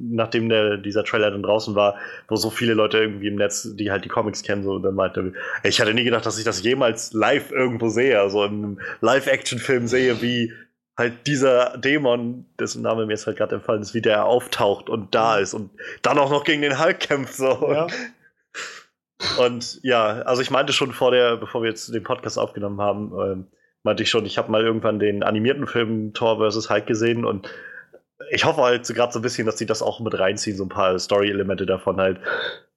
nachdem 0.00 0.48
der, 0.48 0.76
dieser 0.76 1.04
Trailer 1.04 1.30
dann 1.30 1.42
draußen 1.42 1.74
war, 1.74 1.96
wo 2.28 2.36
so 2.36 2.50
viele 2.50 2.74
Leute 2.74 2.98
irgendwie 2.98 3.28
im 3.28 3.36
Netz, 3.36 3.68
die 3.74 3.90
halt 3.90 4.04
die 4.04 4.08
Comics 4.08 4.42
kennen, 4.42 4.62
so 4.62 4.78
dann 4.78 4.94
meinte, 4.94 5.32
ich 5.62 5.80
hatte 5.80 5.94
nie 5.94 6.04
gedacht, 6.04 6.26
dass 6.26 6.38
ich 6.38 6.44
das 6.44 6.62
jemals 6.62 7.12
live 7.12 7.50
irgendwo 7.52 7.88
sehe, 7.88 8.20
also 8.20 8.44
im 8.44 8.80
Live-Action-Film 9.00 9.86
sehe, 9.86 10.20
wie 10.22 10.52
halt 11.00 11.26
dieser 11.26 11.76
Dämon, 11.78 12.46
dessen 12.60 12.82
Name 12.82 13.06
mir 13.06 13.14
jetzt 13.14 13.26
halt 13.26 13.38
gerade 13.38 13.56
entfallen 13.56 13.82
ist, 13.82 13.94
wie 13.94 14.02
der 14.02 14.26
auftaucht 14.26 14.88
und 14.88 15.14
da 15.14 15.38
ist 15.38 15.54
und 15.54 15.70
dann 16.02 16.18
auch 16.18 16.30
noch 16.30 16.44
gegen 16.44 16.62
den 16.62 16.78
Hulk 16.78 17.00
kämpft. 17.00 17.34
So. 17.34 17.72
Ja. 17.72 17.86
Und 19.38 19.80
ja, 19.82 20.22
also 20.22 20.40
ich 20.42 20.50
meinte 20.50 20.72
schon 20.72 20.92
vor 20.92 21.10
der, 21.10 21.36
bevor 21.36 21.62
wir 21.62 21.70
jetzt 21.70 21.92
den 21.92 22.02
Podcast 22.02 22.38
aufgenommen 22.38 22.80
haben, 22.80 23.12
ähm, 23.20 23.46
meinte 23.82 24.02
ich 24.02 24.10
schon, 24.10 24.26
ich 24.26 24.38
habe 24.38 24.50
mal 24.50 24.62
irgendwann 24.62 24.98
den 24.98 25.22
animierten 25.22 25.66
Film 25.66 26.12
Thor 26.14 26.38
vs. 26.38 26.70
Hulk 26.70 26.86
gesehen 26.86 27.24
und 27.24 27.48
ich 28.30 28.44
hoffe 28.44 28.62
halt 28.62 28.86
gerade 28.86 29.12
so 29.12 29.18
ein 29.18 29.22
bisschen, 29.22 29.46
dass 29.46 29.58
sie 29.58 29.66
das 29.66 29.82
auch 29.82 30.00
mit 30.00 30.18
reinziehen, 30.18 30.56
so 30.56 30.64
ein 30.64 30.68
paar 30.68 30.98
Story-Elemente 30.98 31.66
davon 31.66 31.96
halt. 31.96 32.20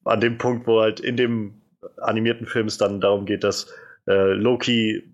An 0.06 0.19
dem 0.19 0.38
Punkt, 0.38 0.67
wo 0.67 0.82
halt 0.82 1.00
in 1.00 1.17
dem 1.17 1.62
animierten 1.98 2.48
Film 2.48 2.67
es 2.67 2.78
dann 2.78 3.02
darum 3.02 3.26
geht, 3.26 3.43
dass 3.43 3.71
äh, 4.08 4.34
Loki 4.34 5.12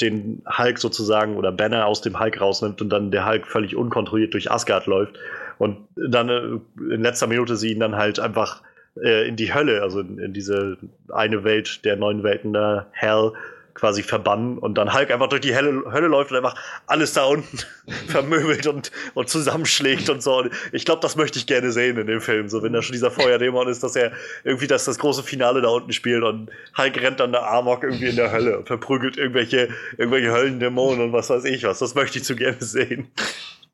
den 0.00 0.42
Hulk 0.46 0.78
sozusagen 0.78 1.36
oder 1.36 1.52
Banner 1.52 1.86
aus 1.86 2.02
dem 2.02 2.20
Hulk 2.20 2.40
rausnimmt 2.40 2.82
und 2.82 2.90
dann 2.90 3.10
der 3.10 3.26
Hulk 3.26 3.46
völlig 3.46 3.76
unkontrolliert 3.76 4.34
durch 4.34 4.50
Asgard 4.50 4.86
läuft 4.86 5.18
und 5.58 5.78
dann 5.96 6.28
äh, 6.28 6.94
in 6.94 7.02
letzter 7.02 7.26
Minute 7.26 7.56
sie 7.56 7.72
ihn 7.72 7.80
dann 7.80 7.96
halt 7.96 8.20
einfach 8.20 8.62
äh, 9.02 9.28
in 9.28 9.36
die 9.36 9.54
Hölle, 9.54 9.82
also 9.82 10.00
in, 10.00 10.18
in, 10.18 10.32
diese 10.32 10.76
eine 11.12 11.44
Welt 11.44 11.84
der 11.84 11.96
neuen 11.96 12.22
Welten 12.22 12.52
da, 12.52 12.86
Hell, 12.92 13.32
quasi 13.76 14.02
verbannen 14.02 14.58
und 14.58 14.76
dann 14.76 14.94
Hulk 14.94 15.10
einfach 15.10 15.28
durch 15.28 15.42
die 15.42 15.54
Hölle, 15.54 15.84
Hölle 15.92 16.06
läuft 16.08 16.30
und 16.30 16.38
einfach 16.38 16.54
alles 16.86 17.12
da 17.12 17.24
unten 17.24 17.58
vermöbelt 18.08 18.66
und, 18.66 18.90
und 19.14 19.28
zusammenschlägt 19.28 20.08
und 20.08 20.22
so. 20.22 20.38
Und 20.38 20.50
ich 20.72 20.86
glaube, 20.86 21.02
das 21.02 21.14
möchte 21.14 21.38
ich 21.38 21.46
gerne 21.46 21.70
sehen 21.70 21.98
in 21.98 22.06
dem 22.06 22.22
Film. 22.22 22.48
So, 22.48 22.62
wenn 22.62 22.72
da 22.72 22.80
schon 22.80 22.94
dieser 22.94 23.10
Feuerdämon 23.10 23.68
ist, 23.68 23.82
dass 23.82 23.94
er 23.94 24.12
irgendwie 24.44 24.66
das, 24.66 24.86
das 24.86 24.98
große 24.98 25.22
Finale 25.22 25.60
da 25.60 25.68
unten 25.68 25.92
spielt 25.92 26.22
und 26.24 26.50
Hulk 26.76 27.00
rennt 27.00 27.20
dann 27.20 27.32
der 27.32 27.46
Amok 27.50 27.84
irgendwie 27.84 28.06
in 28.06 28.16
der 28.16 28.32
Hölle 28.32 28.58
und 28.58 28.66
verprügelt 28.66 29.18
irgendwelche, 29.18 29.68
irgendwelche 29.98 30.32
Höllendämonen 30.32 31.02
und 31.04 31.12
was 31.12 31.28
weiß 31.28 31.44
ich 31.44 31.64
was. 31.64 31.78
Das 31.78 31.94
möchte 31.94 32.18
ich 32.18 32.24
zu 32.24 32.34
gerne 32.34 32.56
sehen. 32.60 33.12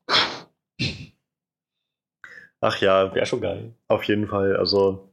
Ach 2.59 2.77
ja. 2.81 3.15
Wäre 3.15 3.25
schon 3.25 3.41
geil. 3.41 3.73
Auf 3.87 4.03
jeden 4.03 4.27
Fall. 4.27 4.57
Also, 4.57 5.12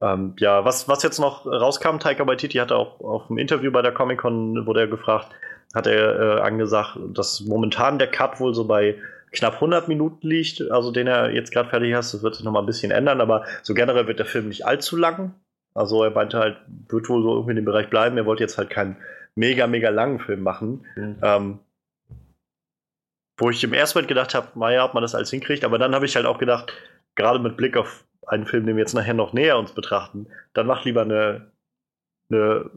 ähm, 0.00 0.34
ja, 0.38 0.64
was, 0.64 0.88
was 0.88 1.02
jetzt 1.02 1.18
noch 1.18 1.46
rauskam, 1.46 1.98
Taika 1.98 2.26
Waititi 2.26 2.58
hatte 2.58 2.76
auch 2.76 3.00
auf 3.00 3.28
dem 3.28 3.38
Interview 3.38 3.70
bei 3.72 3.82
der 3.82 3.92
Comic-Con, 3.92 4.66
wurde 4.66 4.80
er 4.80 4.86
gefragt, 4.88 5.28
hat 5.74 5.86
er 5.86 6.38
äh, 6.38 6.40
angesagt, 6.40 6.98
dass 7.14 7.40
momentan 7.40 7.98
der 7.98 8.10
Cut 8.10 8.40
wohl 8.40 8.54
so 8.54 8.66
bei 8.66 8.96
knapp 9.32 9.54
100 9.54 9.88
Minuten 9.88 10.26
liegt, 10.26 10.62
also 10.70 10.90
den 10.90 11.06
er 11.06 11.32
jetzt 11.32 11.52
gerade 11.52 11.68
fertig 11.68 11.92
hat. 11.94 12.00
Das 12.00 12.22
wird 12.22 12.34
sich 12.34 12.44
noch 12.44 12.52
mal 12.52 12.60
ein 12.60 12.66
bisschen 12.66 12.90
ändern, 12.92 13.20
aber 13.20 13.44
so 13.62 13.74
generell 13.74 14.06
wird 14.06 14.18
der 14.18 14.26
Film 14.26 14.48
nicht 14.48 14.66
allzu 14.66 14.96
lang. 14.96 15.34
Also 15.74 16.02
er 16.04 16.10
meinte 16.10 16.38
halt, 16.38 16.58
wird 16.88 17.08
wohl 17.08 17.22
so 17.22 17.34
irgendwie 17.34 17.50
in 17.50 17.56
dem 17.56 17.64
Bereich 17.64 17.90
bleiben. 17.90 18.16
Er 18.16 18.24
wollte 18.24 18.42
jetzt 18.42 18.56
halt 18.56 18.70
keinen 18.70 18.96
mega, 19.34 19.66
mega 19.66 19.90
langen 19.90 20.20
Film 20.20 20.42
machen. 20.42 20.86
Mhm. 20.96 21.18
Ähm, 21.22 21.58
wo 23.38 23.50
ich 23.50 23.62
im 23.62 23.74
ersten 23.74 23.98
Moment 23.98 24.08
gedacht 24.08 24.34
habe, 24.34 24.58
naja, 24.58 24.84
ob 24.84 24.94
man 24.94 25.02
das 25.02 25.14
alles 25.14 25.30
hinkriegt, 25.30 25.64
aber 25.64 25.78
dann 25.78 25.94
habe 25.94 26.06
ich 26.06 26.16
halt 26.16 26.24
auch 26.24 26.38
gedacht, 26.38 26.72
gerade 27.16 27.38
mit 27.38 27.58
Blick 27.58 27.76
auf 27.76 28.06
einen 28.26 28.46
Film, 28.46 28.66
den 28.66 28.76
wir 28.76 28.82
jetzt 28.82 28.94
nachher 28.94 29.14
noch 29.14 29.32
näher 29.32 29.58
uns 29.58 29.72
betrachten, 29.72 30.26
dann 30.54 30.66
mach 30.66 30.84
lieber 30.84 31.02
eine, 31.02 31.52
eine 32.30 32.70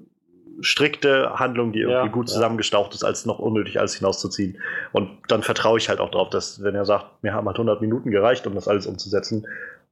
strikte 0.62 1.40
Handlung, 1.40 1.72
die 1.72 1.80
irgendwie 1.80 2.08
ja, 2.08 2.08
gut 2.08 2.30
zusammengestaucht 2.30 2.92
ja. 2.92 2.96
ist, 2.96 3.04
als 3.04 3.26
noch 3.26 3.40
unnötig 3.40 3.80
alles 3.80 3.96
hinauszuziehen. 3.96 4.62
Und 4.92 5.10
dann 5.28 5.44
vertraue 5.44 5.78
ich 5.78 5.90
halt 5.90 6.00
auch 6.00 6.12
darauf, 6.12 6.30
dass, 6.30 6.64
wenn 6.64 6.76
er 6.76 6.86
sagt, 6.86 7.24
mir 7.24 7.34
haben 7.34 7.48
halt 7.48 7.56
100 7.56 7.82
Minuten 7.82 8.12
gereicht, 8.12 8.46
um 8.48 8.56
das 8.56 8.68
alles 8.68 8.88
umzusetzen, 8.88 9.48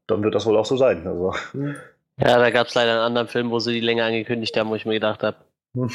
dann 0.07 0.23
wird 0.23 0.35
das 0.35 0.45
wohl 0.45 0.57
auch 0.57 0.65
so 0.65 0.77
sein. 0.77 1.05
Also. 1.07 1.33
Ja, 2.19 2.39
da 2.39 2.49
gab 2.49 2.67
es 2.67 2.75
leider 2.75 2.93
einen 2.93 3.01
anderen 3.01 3.27
Film, 3.27 3.51
wo 3.51 3.59
sie 3.59 3.73
die 3.73 3.79
Länge 3.79 4.03
angekündigt 4.03 4.55
haben, 4.57 4.69
wo 4.69 4.75
ich 4.75 4.85
mir 4.85 4.93
gedacht 4.93 5.23
habe, 5.23 5.37
hm. 5.73 5.89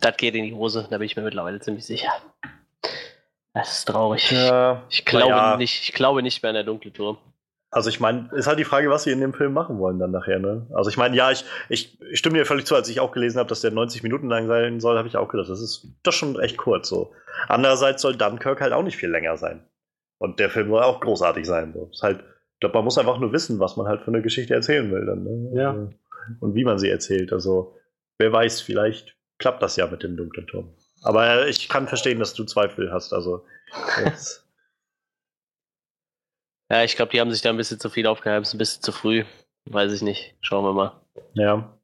das 0.00 0.16
geht 0.16 0.34
in 0.34 0.44
die 0.44 0.54
Hose, 0.54 0.86
da 0.90 0.98
bin 0.98 1.06
ich 1.06 1.16
mir 1.16 1.22
mittlerweile 1.22 1.60
ziemlich 1.60 1.84
sicher. 1.84 2.10
Das 3.54 3.78
ist 3.78 3.84
traurig. 3.86 4.30
Ja, 4.30 4.82
ich, 4.88 5.04
glaube 5.04 5.30
ja. 5.30 5.56
nicht, 5.56 5.88
ich 5.88 5.92
glaube 5.92 6.22
nicht 6.22 6.42
mehr 6.42 6.50
an 6.50 6.54
der 6.54 6.64
dunkle 6.64 6.92
Turm. 6.92 7.18
Also 7.72 7.88
ich 7.88 8.00
meine, 8.00 8.28
ist 8.32 8.48
halt 8.48 8.58
die 8.58 8.64
Frage, 8.64 8.90
was 8.90 9.04
sie 9.04 9.12
in 9.12 9.20
dem 9.20 9.32
Film 9.32 9.52
machen 9.52 9.78
wollen 9.78 10.00
dann 10.00 10.10
nachher, 10.10 10.40
ne? 10.40 10.66
Also 10.74 10.90
ich 10.90 10.96
meine, 10.96 11.16
ja, 11.16 11.30
ich, 11.30 11.44
ich, 11.68 12.00
ich 12.00 12.18
stimme 12.18 12.36
dir 12.36 12.44
völlig 12.44 12.66
zu, 12.66 12.74
als 12.74 12.88
ich 12.88 12.98
auch 12.98 13.12
gelesen 13.12 13.38
habe, 13.38 13.48
dass 13.48 13.60
der 13.60 13.70
90 13.70 14.02
Minuten 14.02 14.28
lang 14.28 14.48
sein 14.48 14.80
soll, 14.80 14.98
habe 14.98 15.06
ich 15.06 15.16
auch 15.16 15.28
gedacht, 15.28 15.48
das 15.48 15.60
ist 15.60 15.86
das 16.02 16.14
schon 16.16 16.38
echt 16.40 16.56
kurz 16.56 16.88
so. 16.88 17.12
Andererseits 17.46 18.02
soll 18.02 18.16
Dunkirk 18.16 18.60
halt 18.60 18.72
auch 18.72 18.82
nicht 18.82 18.96
viel 18.96 19.10
länger 19.10 19.36
sein. 19.36 19.64
Und 20.18 20.40
der 20.40 20.50
Film 20.50 20.68
soll 20.68 20.82
auch 20.82 21.00
großartig 21.00 21.46
sein. 21.46 21.72
So. 21.72 21.88
Ist 21.92 22.02
halt, 22.02 22.20
ich 22.54 22.60
glaube, 22.60 22.74
man 22.74 22.84
muss 22.84 22.98
einfach 22.98 23.18
nur 23.18 23.32
wissen, 23.32 23.60
was 23.60 23.76
man 23.76 23.86
halt 23.86 24.02
für 24.02 24.08
eine 24.08 24.20
Geschichte 24.20 24.52
erzählen 24.52 24.90
will 24.90 25.06
dann, 25.06 25.22
ne? 25.22 25.50
Ja. 25.54 25.88
Und 26.40 26.54
wie 26.54 26.64
man 26.64 26.78
sie 26.78 26.90
erzählt. 26.90 27.32
Also, 27.32 27.78
wer 28.18 28.32
weiß, 28.32 28.60
vielleicht 28.60 29.16
klappt 29.38 29.62
das 29.62 29.76
ja 29.76 29.86
mit 29.86 30.02
dem 30.02 30.16
dunklen 30.16 30.46
Turm. 30.46 30.74
Aber 31.02 31.46
ich 31.46 31.68
kann 31.68 31.88
verstehen, 31.88 32.18
dass 32.18 32.34
du 32.34 32.44
Zweifel 32.44 32.92
hast. 32.92 33.12
Also, 33.12 33.44
jetzt 34.04 34.44
Ja, 36.70 36.84
ich 36.84 36.94
glaube, 36.94 37.10
die 37.10 37.20
haben 37.20 37.32
sich 37.32 37.42
da 37.42 37.50
ein 37.50 37.56
bisschen 37.56 37.80
zu 37.80 37.90
viel 37.90 38.06
aufgehalten, 38.06 38.48
ein 38.52 38.58
bisschen 38.58 38.82
zu 38.82 38.92
früh. 38.92 39.24
Weiß 39.66 39.92
ich 39.92 40.02
nicht. 40.02 40.36
Schauen 40.40 40.64
wir 40.64 40.72
mal. 40.72 40.92
Ja. 41.34 41.76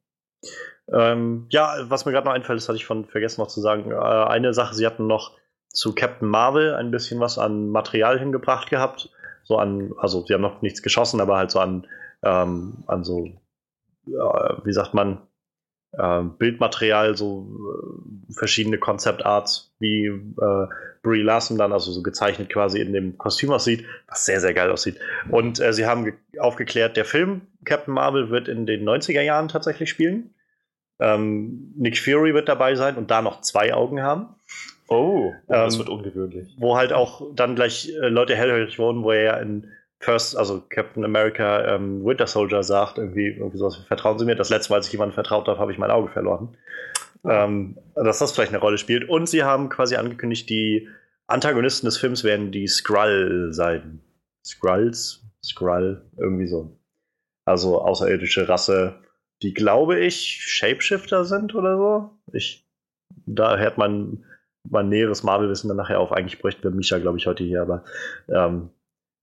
Ähm, 0.91 1.47
ja, 1.49 1.75
was 1.89 2.05
mir 2.05 2.13
gerade 2.13 2.25
noch 2.25 2.33
einfällt, 2.33 2.57
das 2.57 2.69
hatte 2.69 2.77
ich 2.77 2.85
von 2.85 3.05
vergessen 3.05 3.41
noch 3.41 3.49
zu 3.49 3.59
sagen. 3.59 3.91
Äh, 3.91 3.95
eine 3.95 4.53
Sache, 4.53 4.73
sie 4.73 4.85
hatten 4.85 5.05
noch 5.05 5.35
zu 5.67 5.93
Captain 5.93 6.29
Marvel 6.29 6.73
ein 6.73 6.91
bisschen 6.91 7.19
was 7.19 7.37
an 7.37 7.69
Material 7.69 8.17
hingebracht 8.17 8.69
gehabt. 8.69 9.09
So 9.43 9.57
an, 9.57 9.93
also 9.97 10.25
sie 10.25 10.33
haben 10.33 10.41
noch 10.41 10.61
nichts 10.61 10.81
geschossen, 10.81 11.19
aber 11.19 11.37
halt 11.37 11.51
so 11.51 11.59
an, 11.59 11.85
ähm, 12.23 12.83
an 12.87 13.03
so, 13.03 13.25
äh, 14.07 14.53
wie 14.63 14.73
sagt 14.73 14.93
man, 14.93 15.26
äh, 15.97 16.21
Bildmaterial, 16.37 17.17
so 17.17 17.47
äh, 18.29 18.33
verschiedene 18.33 18.77
Concept 18.77 19.25
Arts, 19.25 19.73
wie 19.79 20.05
äh, 20.05 20.67
Brie 21.03 21.21
Larson 21.21 21.57
dann, 21.57 21.73
also 21.73 21.91
so 21.91 22.01
gezeichnet 22.01 22.49
quasi 22.49 22.79
in 22.79 22.93
dem 22.93 23.17
Kostüm 23.17 23.51
aussieht, 23.51 23.85
was 24.07 24.25
sehr, 24.25 24.39
sehr 24.39 24.53
geil 24.53 24.71
aussieht. 24.71 24.99
Und 25.29 25.59
äh, 25.59 25.73
sie 25.73 25.85
haben 25.85 26.13
aufgeklärt, 26.39 26.97
der 26.97 27.05
Film 27.05 27.41
Captain 27.65 27.93
Marvel 27.93 28.29
wird 28.29 28.47
in 28.47 28.65
den 28.65 28.87
90er 28.87 29.21
Jahren 29.21 29.47
tatsächlich 29.47 29.89
spielen. 29.89 30.33
Ähm, 30.99 31.73
Nick 31.77 31.97
Fury 31.97 32.33
wird 32.33 32.49
dabei 32.49 32.75
sein 32.75 32.95
und 32.95 33.11
da 33.11 33.21
noch 33.21 33.41
zwei 33.41 33.73
Augen 33.73 34.01
haben. 34.01 34.35
Oh, 34.87 35.33
oh 35.33 35.33
das 35.47 35.73
ähm, 35.73 35.79
wird 35.79 35.89
ungewöhnlich. 35.89 36.55
Wo 36.57 36.77
halt 36.77 36.93
auch 36.93 37.21
dann 37.35 37.55
gleich 37.55 37.89
äh, 37.89 38.07
Leute 38.07 38.35
hellhörig 38.35 38.79
wurden, 38.79 39.03
wo 39.03 39.11
er 39.11 39.23
ja 39.23 39.37
in 39.37 39.67
First, 39.99 40.37
also 40.37 40.63
Captain 40.69 41.03
America 41.03 41.75
ähm, 41.75 42.05
Winter 42.05 42.27
Soldier 42.27 42.63
sagt, 42.63 42.97
irgendwie, 42.97 43.29
irgendwie 43.29 43.57
sowas, 43.57 43.77
vertrauen 43.77 44.19
Sie 44.19 44.25
mir. 44.25 44.35
Das 44.35 44.49
letzte 44.49 44.71
Mal, 44.71 44.77
als 44.77 44.87
ich 44.87 44.93
jemandem 44.93 45.15
vertraut 45.15 45.47
habe, 45.47 45.59
habe 45.59 45.71
ich 45.71 45.77
mein 45.77 45.91
Auge 45.91 46.09
verloren. 46.09 46.55
Ähm, 47.23 47.77
dass 47.95 48.19
das 48.19 48.31
vielleicht 48.31 48.51
eine 48.51 48.61
Rolle 48.61 48.77
spielt. 48.77 49.09
Und 49.09 49.27
sie 49.27 49.43
haben 49.43 49.69
quasi 49.69 49.95
angekündigt, 49.95 50.49
die 50.49 50.87
Antagonisten 51.25 51.87
des 51.87 51.97
Films 51.97 52.23
werden 52.23 52.51
die 52.51 52.67
Skrull 52.67 53.49
sein. 53.51 54.01
Skrulls? 54.45 55.23
Skrull, 55.43 56.05
irgendwie 56.17 56.47
so. 56.47 56.77
Also 57.45 57.81
außerirdische 57.81 58.47
Rasse, 58.47 58.99
die 59.41 59.53
glaube 59.53 59.99
ich 59.99 60.43
Shapeshifter 60.43 61.25
sind 61.25 61.55
oder 61.55 61.77
so. 61.77 62.09
Ich, 62.33 62.65
da 63.25 63.57
hört 63.57 63.77
man 63.77 64.25
mein 64.69 64.89
näheres 64.89 65.23
Marvel-Wissen 65.23 65.67
dann 65.67 65.77
nachher 65.77 65.99
auf. 65.99 66.11
Eigentlich 66.11 66.39
bräuchten 66.39 66.63
wir 66.63 66.71
Misha, 66.71 66.97
glaube 66.99 67.17
ich, 67.17 67.27
heute 67.27 67.43
hier, 67.43 67.61
aber 67.61 67.83
ähm, 68.29 68.69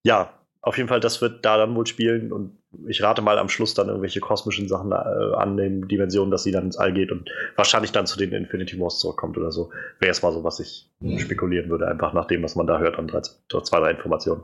ja, 0.06 0.32
auf 0.64 0.78
jeden 0.78 0.88
Fall, 0.88 1.00
das 1.00 1.20
wird 1.20 1.44
da 1.44 1.58
dann 1.58 1.74
wohl 1.76 1.86
spielen 1.86 2.32
und 2.32 2.56
ich 2.88 3.02
rate 3.02 3.20
mal 3.20 3.38
am 3.38 3.50
Schluss 3.50 3.74
dann 3.74 3.88
irgendwelche 3.88 4.20
kosmischen 4.20 4.66
Sachen 4.66 4.92
äh, 4.92 4.94
an 4.94 5.58
den 5.58 5.86
Dimensionen, 5.88 6.30
dass 6.30 6.42
sie 6.42 6.52
dann 6.52 6.64
ins 6.64 6.78
All 6.78 6.94
geht 6.94 7.12
und 7.12 7.30
wahrscheinlich 7.54 7.92
dann 7.92 8.06
zu 8.06 8.18
den 8.18 8.32
Infinity 8.32 8.80
Wars 8.80 8.98
zurückkommt 8.98 9.36
oder 9.36 9.52
so. 9.52 9.70
Wäre 10.00 10.12
es 10.12 10.22
mal 10.22 10.32
so, 10.32 10.42
was 10.42 10.60
ich 10.60 10.90
mhm. 11.00 11.18
spekulieren 11.18 11.68
würde, 11.68 11.86
einfach 11.86 12.14
nach 12.14 12.24
dem, 12.24 12.42
was 12.42 12.56
man 12.56 12.66
da 12.66 12.78
hört 12.78 12.98
an 12.98 13.08
drei, 13.08 13.20
zwei, 13.20 13.78
drei 13.78 13.90
Informationen. 13.90 14.40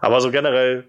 Aber 0.00 0.20
so 0.20 0.32
generell 0.32 0.86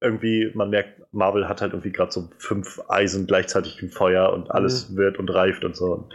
irgendwie, 0.00 0.52
man 0.54 0.70
merkt, 0.70 1.02
Marvel 1.12 1.48
hat 1.48 1.60
halt 1.60 1.72
irgendwie 1.72 1.90
gerade 1.90 2.12
so 2.12 2.28
fünf 2.38 2.80
Eisen 2.88 3.26
gleichzeitig 3.26 3.82
im 3.82 3.90
Feuer 3.90 4.32
und 4.32 4.52
alles 4.52 4.90
mhm. 4.90 4.96
wird 4.96 5.18
und 5.18 5.28
reift 5.28 5.64
und 5.64 5.74
so. 5.74 5.92
Und, 5.92 6.14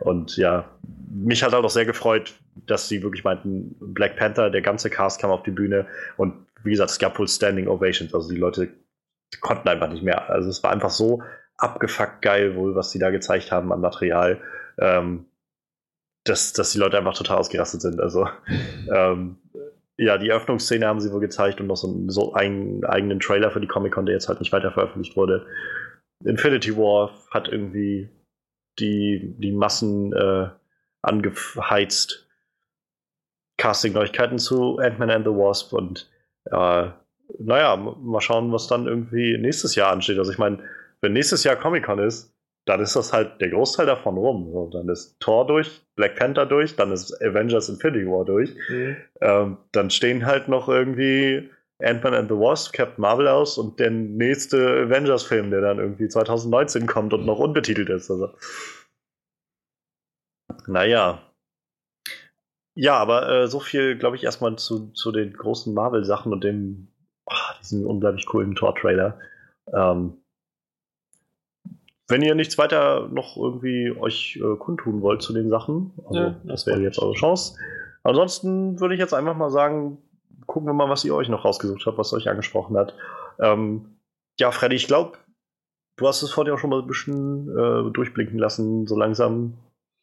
und 0.00 0.36
ja, 0.36 0.68
mich 1.10 1.42
hat 1.42 1.54
halt 1.54 1.64
auch 1.64 1.70
sehr 1.70 1.86
gefreut, 1.86 2.34
dass 2.66 2.88
sie 2.88 3.02
wirklich 3.02 3.24
meinten, 3.24 3.74
Black 3.80 4.16
Panther, 4.16 4.50
der 4.50 4.60
ganze 4.60 4.90
Cast 4.90 5.18
kam 5.18 5.30
auf 5.30 5.42
die 5.44 5.50
Bühne 5.50 5.86
und 6.18 6.34
wie 6.64 6.70
gesagt, 6.70 6.90
es 6.90 6.98
gab 6.98 7.18
wohl 7.18 7.28
Standing 7.28 7.68
Ovations, 7.68 8.14
also 8.14 8.30
die 8.30 8.38
Leute 8.38 8.74
konnten 9.40 9.68
einfach 9.68 9.88
nicht 9.88 10.02
mehr. 10.02 10.30
Also 10.30 10.48
es 10.48 10.62
war 10.62 10.72
einfach 10.72 10.90
so 10.90 11.22
abgefuckt 11.56 12.22
geil, 12.22 12.56
wohl, 12.56 12.74
was 12.74 12.90
sie 12.90 12.98
da 12.98 13.10
gezeigt 13.10 13.52
haben 13.52 13.72
an 13.72 13.80
Material, 13.80 14.40
ähm, 14.78 15.26
dass, 16.24 16.52
dass 16.52 16.72
die 16.72 16.78
Leute 16.78 16.98
einfach 16.98 17.16
total 17.16 17.38
ausgerastet 17.38 17.82
sind. 17.82 18.00
Also 18.00 18.28
ähm, 18.92 19.38
ja, 19.96 20.18
die 20.18 20.28
Eröffnungsszene 20.28 20.86
haben 20.86 21.00
sie 21.00 21.12
wohl 21.12 21.20
gezeigt 21.20 21.60
und 21.60 21.68
noch 21.68 21.76
so, 21.76 21.88
einen, 21.88 22.10
so 22.10 22.32
einen 22.32 22.84
eigenen 22.84 23.20
Trailer 23.20 23.50
für 23.50 23.60
die 23.60 23.68
Comic-Con, 23.68 24.06
der 24.06 24.14
jetzt 24.14 24.28
halt 24.28 24.40
nicht 24.40 24.52
weiter 24.52 24.72
veröffentlicht 24.72 25.16
wurde. 25.16 25.46
Infinity 26.24 26.76
War 26.76 27.12
hat 27.30 27.48
irgendwie 27.48 28.08
die, 28.78 29.34
die 29.38 29.52
Massen 29.52 30.12
äh, 30.12 30.48
angeheizt. 31.02 32.26
Casting-Neuigkeiten 33.56 34.38
zu 34.38 34.78
Ant-Man 34.78 35.10
and 35.10 35.24
the 35.24 35.30
Wasp 35.30 35.72
und 35.72 36.10
äh, 36.46 36.88
naja, 37.38 37.76
mal 37.76 38.20
schauen, 38.20 38.52
was 38.52 38.66
dann 38.66 38.86
irgendwie 38.86 39.38
nächstes 39.38 39.74
Jahr 39.74 39.92
ansteht. 39.92 40.18
Also 40.18 40.30
ich 40.30 40.38
meine, 40.38 40.58
wenn 41.00 41.12
nächstes 41.12 41.44
Jahr 41.44 41.56
Comic-Con 41.56 41.98
ist, 41.98 42.34
dann 42.66 42.80
ist 42.80 42.96
das 42.96 43.12
halt 43.12 43.40
der 43.40 43.50
Großteil 43.50 43.86
davon 43.86 44.16
rum. 44.16 44.50
So, 44.50 44.70
dann 44.72 44.88
ist 44.88 45.18
Thor 45.20 45.46
durch, 45.46 45.82
Black 45.96 46.16
Panther 46.16 46.46
durch, 46.46 46.76
dann 46.76 46.92
ist 46.92 47.14
Avengers 47.22 47.68
Infinity 47.68 48.06
War 48.06 48.24
durch. 48.24 48.54
Mhm. 48.68 48.96
Ähm, 49.20 49.58
dann 49.72 49.90
stehen 49.90 50.24
halt 50.24 50.48
noch 50.48 50.68
irgendwie 50.68 51.50
Ant-Man 51.82 52.14
and 52.14 52.30
the 52.30 52.36
Wasp, 52.36 52.72
Captain 52.72 53.02
Marvel 53.02 53.28
aus 53.28 53.58
und 53.58 53.78
der 53.80 53.90
nächste 53.90 54.84
Avengers-Film, 54.86 55.50
der 55.50 55.60
dann 55.60 55.78
irgendwie 55.78 56.08
2019 56.08 56.86
kommt 56.86 57.12
und 57.12 57.26
noch 57.26 57.38
unbetitelt 57.38 57.90
ist. 57.90 58.10
Also. 58.10 58.30
Naja, 60.66 61.20
ja, 62.74 62.96
aber 62.96 63.28
äh, 63.28 63.48
so 63.48 63.60
viel, 63.60 63.96
glaube 63.96 64.16
ich, 64.16 64.24
erstmal 64.24 64.56
zu, 64.56 64.90
zu 64.92 65.12
den 65.12 65.32
großen 65.32 65.72
Marvel-Sachen 65.74 66.32
und 66.32 66.42
dem, 66.42 66.88
ach, 67.26 67.58
diesen 67.60 67.86
unglaublich 67.86 68.26
coolen 68.26 68.54
Tor-Trailer. 68.54 69.18
Ähm, 69.72 70.14
wenn 72.08 72.22
ihr 72.22 72.34
nichts 72.34 72.58
weiter 72.58 73.08
noch 73.10 73.36
irgendwie 73.36 73.90
euch 73.98 74.36
äh, 74.36 74.56
kundtun 74.56 75.00
wollt 75.00 75.22
zu 75.22 75.32
den 75.32 75.48
Sachen, 75.48 75.92
also 76.06 76.20
ja, 76.20 76.40
das 76.44 76.66
wäre 76.66 76.80
jetzt 76.80 76.98
eure 76.98 77.14
Chance. 77.14 77.56
Ansonsten 78.02 78.78
würde 78.80 78.94
ich 78.94 79.00
jetzt 79.00 79.14
einfach 79.14 79.36
mal 79.36 79.50
sagen, 79.50 79.98
gucken 80.46 80.68
wir 80.68 80.74
mal, 80.74 80.90
was 80.90 81.04
ihr 81.04 81.14
euch 81.14 81.28
noch 81.28 81.44
rausgesucht 81.44 81.86
habt, 81.86 81.96
was 81.96 82.12
euch 82.12 82.28
angesprochen 82.28 82.76
hat. 82.76 82.94
Ähm, 83.38 83.96
ja, 84.38 84.50
Freddy, 84.50 84.76
ich 84.76 84.86
glaube, 84.86 85.16
du 85.96 86.06
hast 86.06 86.22
es 86.22 86.30
vorhin 86.30 86.52
auch 86.52 86.58
schon 86.58 86.70
mal 86.70 86.80
ein 86.80 86.86
bisschen 86.86 87.48
äh, 87.48 87.90
durchblinken 87.90 88.38
lassen. 88.38 88.86
So 88.86 88.96
langsam 88.96 89.54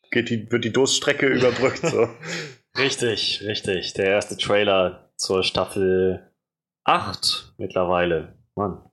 geht 0.09 0.29
die, 0.29 0.51
wird 0.51 0.63
die 0.63 0.73
Durststrecke 0.73 1.27
überbrückt. 1.27 1.85
So. 1.85 2.07
Richtig, 2.77 3.41
richtig. 3.45 3.93
Der 3.93 4.05
erste 4.05 4.37
Trailer 4.37 5.11
zur 5.17 5.43
Staffel 5.43 6.31
8 6.85 7.53
mittlerweile. 7.57 8.37
Mann. 8.55 8.89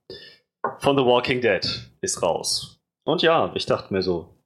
Von 0.78 0.96
The 0.96 1.04
Walking 1.04 1.40
Dead 1.40 1.64
ist 2.00 2.22
raus. 2.22 2.80
Und 3.04 3.22
ja, 3.22 3.52
ich 3.54 3.66
dachte 3.66 3.92
mir 3.92 4.02
so, 4.02 4.36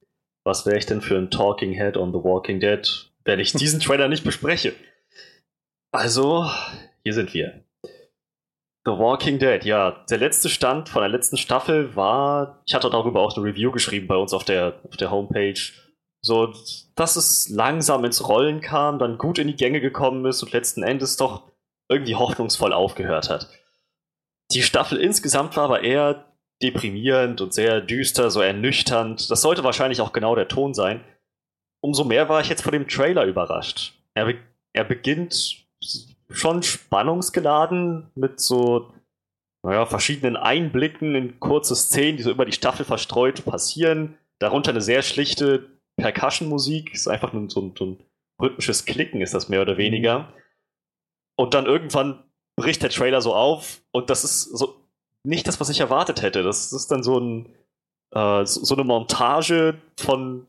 was 0.44 0.66
wäre 0.66 0.78
ich 0.78 0.86
denn 0.86 1.00
für 1.00 1.16
ein 1.16 1.30
Talking 1.30 1.72
Head 1.72 1.96
on 1.96 2.12
The 2.12 2.22
Walking 2.22 2.60
Dead, 2.60 2.86
wenn 3.24 3.40
ich 3.40 3.52
diesen 3.52 3.80
Trailer 3.80 4.08
nicht 4.08 4.24
bespreche? 4.24 4.74
Also, 5.92 6.48
hier 7.02 7.14
sind 7.14 7.34
wir. 7.34 7.64
The 8.84 8.92
Walking 8.92 9.38
Dead, 9.38 9.64
ja. 9.64 10.04
Der 10.10 10.18
letzte 10.18 10.48
Stand 10.48 10.88
von 10.88 11.02
der 11.02 11.08
letzten 11.08 11.36
Staffel 11.36 11.94
war, 11.94 12.62
ich 12.66 12.74
hatte 12.74 12.90
darüber 12.90 13.20
auch 13.20 13.36
eine 13.36 13.46
Review 13.46 13.70
geschrieben 13.70 14.08
bei 14.08 14.16
uns 14.16 14.32
auf 14.32 14.44
der, 14.44 14.80
auf 14.88 14.96
der 14.96 15.10
Homepage 15.10 15.60
so, 16.24 16.54
dass 16.94 17.16
es 17.16 17.48
langsam 17.48 18.04
ins 18.04 18.28
Rollen 18.28 18.60
kam, 18.60 18.98
dann 18.98 19.18
gut 19.18 19.38
in 19.38 19.48
die 19.48 19.56
Gänge 19.56 19.80
gekommen 19.80 20.24
ist 20.24 20.42
und 20.42 20.52
letzten 20.52 20.82
Endes 20.82 21.16
doch 21.16 21.42
irgendwie 21.88 22.14
hoffnungsvoll 22.14 22.72
aufgehört 22.72 23.28
hat. 23.28 23.48
Die 24.52 24.62
Staffel 24.62 24.98
insgesamt 24.98 25.56
war 25.56 25.64
aber 25.64 25.82
eher 25.82 26.32
deprimierend 26.62 27.40
und 27.40 27.52
sehr 27.52 27.80
düster, 27.80 28.30
so 28.30 28.40
ernüchternd. 28.40 29.30
Das 29.30 29.42
sollte 29.42 29.64
wahrscheinlich 29.64 30.00
auch 30.00 30.12
genau 30.12 30.36
der 30.36 30.48
Ton 30.48 30.74
sein. 30.74 31.04
Umso 31.80 32.04
mehr 32.04 32.28
war 32.28 32.40
ich 32.40 32.48
jetzt 32.48 32.62
vor 32.62 32.72
dem 32.72 32.86
Trailer 32.86 33.24
überrascht. 33.24 33.94
Er, 34.14 34.26
be 34.26 34.38
er 34.72 34.84
beginnt 34.84 35.66
schon 36.30 36.62
spannungsgeladen 36.62 38.10
mit 38.14 38.40
so 38.40 38.92
naja, 39.64 39.86
verschiedenen 39.86 40.36
Einblicken 40.36 41.14
in 41.14 41.40
kurze 41.40 41.74
Szenen, 41.74 42.16
die 42.16 42.22
so 42.22 42.30
über 42.30 42.44
die 42.44 42.52
Staffel 42.52 42.84
verstreut 42.84 43.44
passieren. 43.44 44.16
Darunter 44.38 44.70
eine 44.70 44.80
sehr 44.80 45.02
schlichte 45.02 45.68
Percussion-Musik, 45.96 46.92
ist 46.94 47.08
einfach 47.08 47.32
nur 47.32 47.48
so 47.50 47.60
ein, 47.60 47.74
so 47.76 47.86
ein 47.86 48.04
rhythmisches 48.40 48.84
Klicken, 48.84 49.20
ist 49.20 49.34
das 49.34 49.48
mehr 49.48 49.62
oder 49.62 49.76
weniger. 49.76 50.32
Und 51.36 51.54
dann 51.54 51.66
irgendwann 51.66 52.24
bricht 52.56 52.82
der 52.82 52.90
Trailer 52.90 53.20
so 53.20 53.34
auf 53.34 53.82
und 53.92 54.10
das 54.10 54.24
ist 54.24 54.42
so 54.42 54.82
nicht 55.24 55.46
das, 55.46 55.60
was 55.60 55.68
ich 55.68 55.80
erwartet 55.80 56.22
hätte. 56.22 56.42
Das 56.42 56.72
ist 56.72 56.90
dann 56.90 57.02
so, 57.02 57.18
ein, 57.18 57.54
äh, 58.10 58.44
so, 58.44 58.74
eine 58.74 58.84
Montage 58.84 59.80
von 59.96 60.46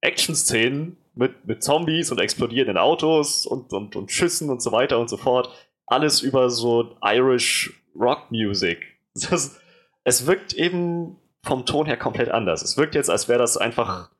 Action-Szenen 0.00 0.96
mit, 1.14 1.46
mit 1.46 1.62
Zombies 1.62 2.10
und 2.10 2.20
explodierenden 2.20 2.78
Autos 2.78 3.46
und, 3.46 3.72
und, 3.72 3.96
und 3.96 4.10
Schüssen 4.10 4.50
und 4.50 4.60
so 4.60 4.72
weiter 4.72 4.98
und 4.98 5.08
so 5.08 5.16
fort. 5.16 5.50
Alles 5.86 6.20
über 6.20 6.50
so 6.50 6.96
Irish 7.02 7.82
Rock 7.94 8.30
Music. 8.30 8.98
Es 10.04 10.26
wirkt 10.26 10.52
eben 10.52 11.16
vom 11.42 11.64
Ton 11.64 11.86
her 11.86 11.96
komplett 11.96 12.28
anders. 12.28 12.62
Es 12.62 12.76
wirkt 12.76 12.94
jetzt, 12.94 13.08
als 13.08 13.28
wäre 13.28 13.38
das 13.38 13.56
einfach 13.56 14.10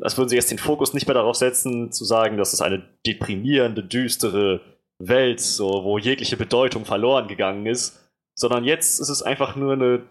als 0.00 0.16
würden 0.16 0.28
sie 0.28 0.36
jetzt 0.36 0.50
den 0.50 0.58
Fokus 0.58 0.94
nicht 0.94 1.06
mehr 1.06 1.14
darauf 1.14 1.36
setzen, 1.36 1.92
zu 1.92 2.04
sagen, 2.04 2.36
dass 2.36 2.52
es 2.52 2.60
eine 2.60 2.82
deprimierende, 3.06 3.82
düstere 3.82 4.60
Welt, 4.98 5.40
so, 5.40 5.84
wo 5.84 5.98
jegliche 5.98 6.36
Bedeutung 6.36 6.84
verloren 6.84 7.28
gegangen 7.28 7.66
ist, 7.66 7.98
sondern 8.34 8.64
jetzt 8.64 9.00
ist 9.00 9.08
es 9.08 9.22
einfach 9.22 9.56
nur 9.56 9.72
eine 9.72 10.02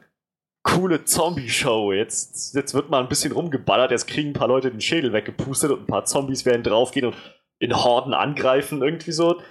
coole 0.63 1.05
Zombie-Show. 1.05 1.93
Jetzt, 1.93 2.53
jetzt 2.55 2.73
wird 2.73 2.89
mal 2.89 3.01
ein 3.01 3.09
bisschen 3.09 3.31
rumgeballert, 3.31 3.91
jetzt 3.91 4.07
kriegen 4.07 4.29
ein 4.29 4.33
paar 4.33 4.47
Leute 4.47 4.71
den 4.71 4.81
Schädel 4.81 5.13
weggepustet 5.13 5.71
und 5.71 5.81
ein 5.81 5.87
paar 5.87 6.05
Zombies 6.05 6.45
werden 6.45 6.63
draufgehen 6.63 7.07
und 7.07 7.15
in 7.59 7.75
Horden 7.75 8.13
angreifen, 8.13 8.81
irgendwie 8.81 9.11
so. 9.11 9.41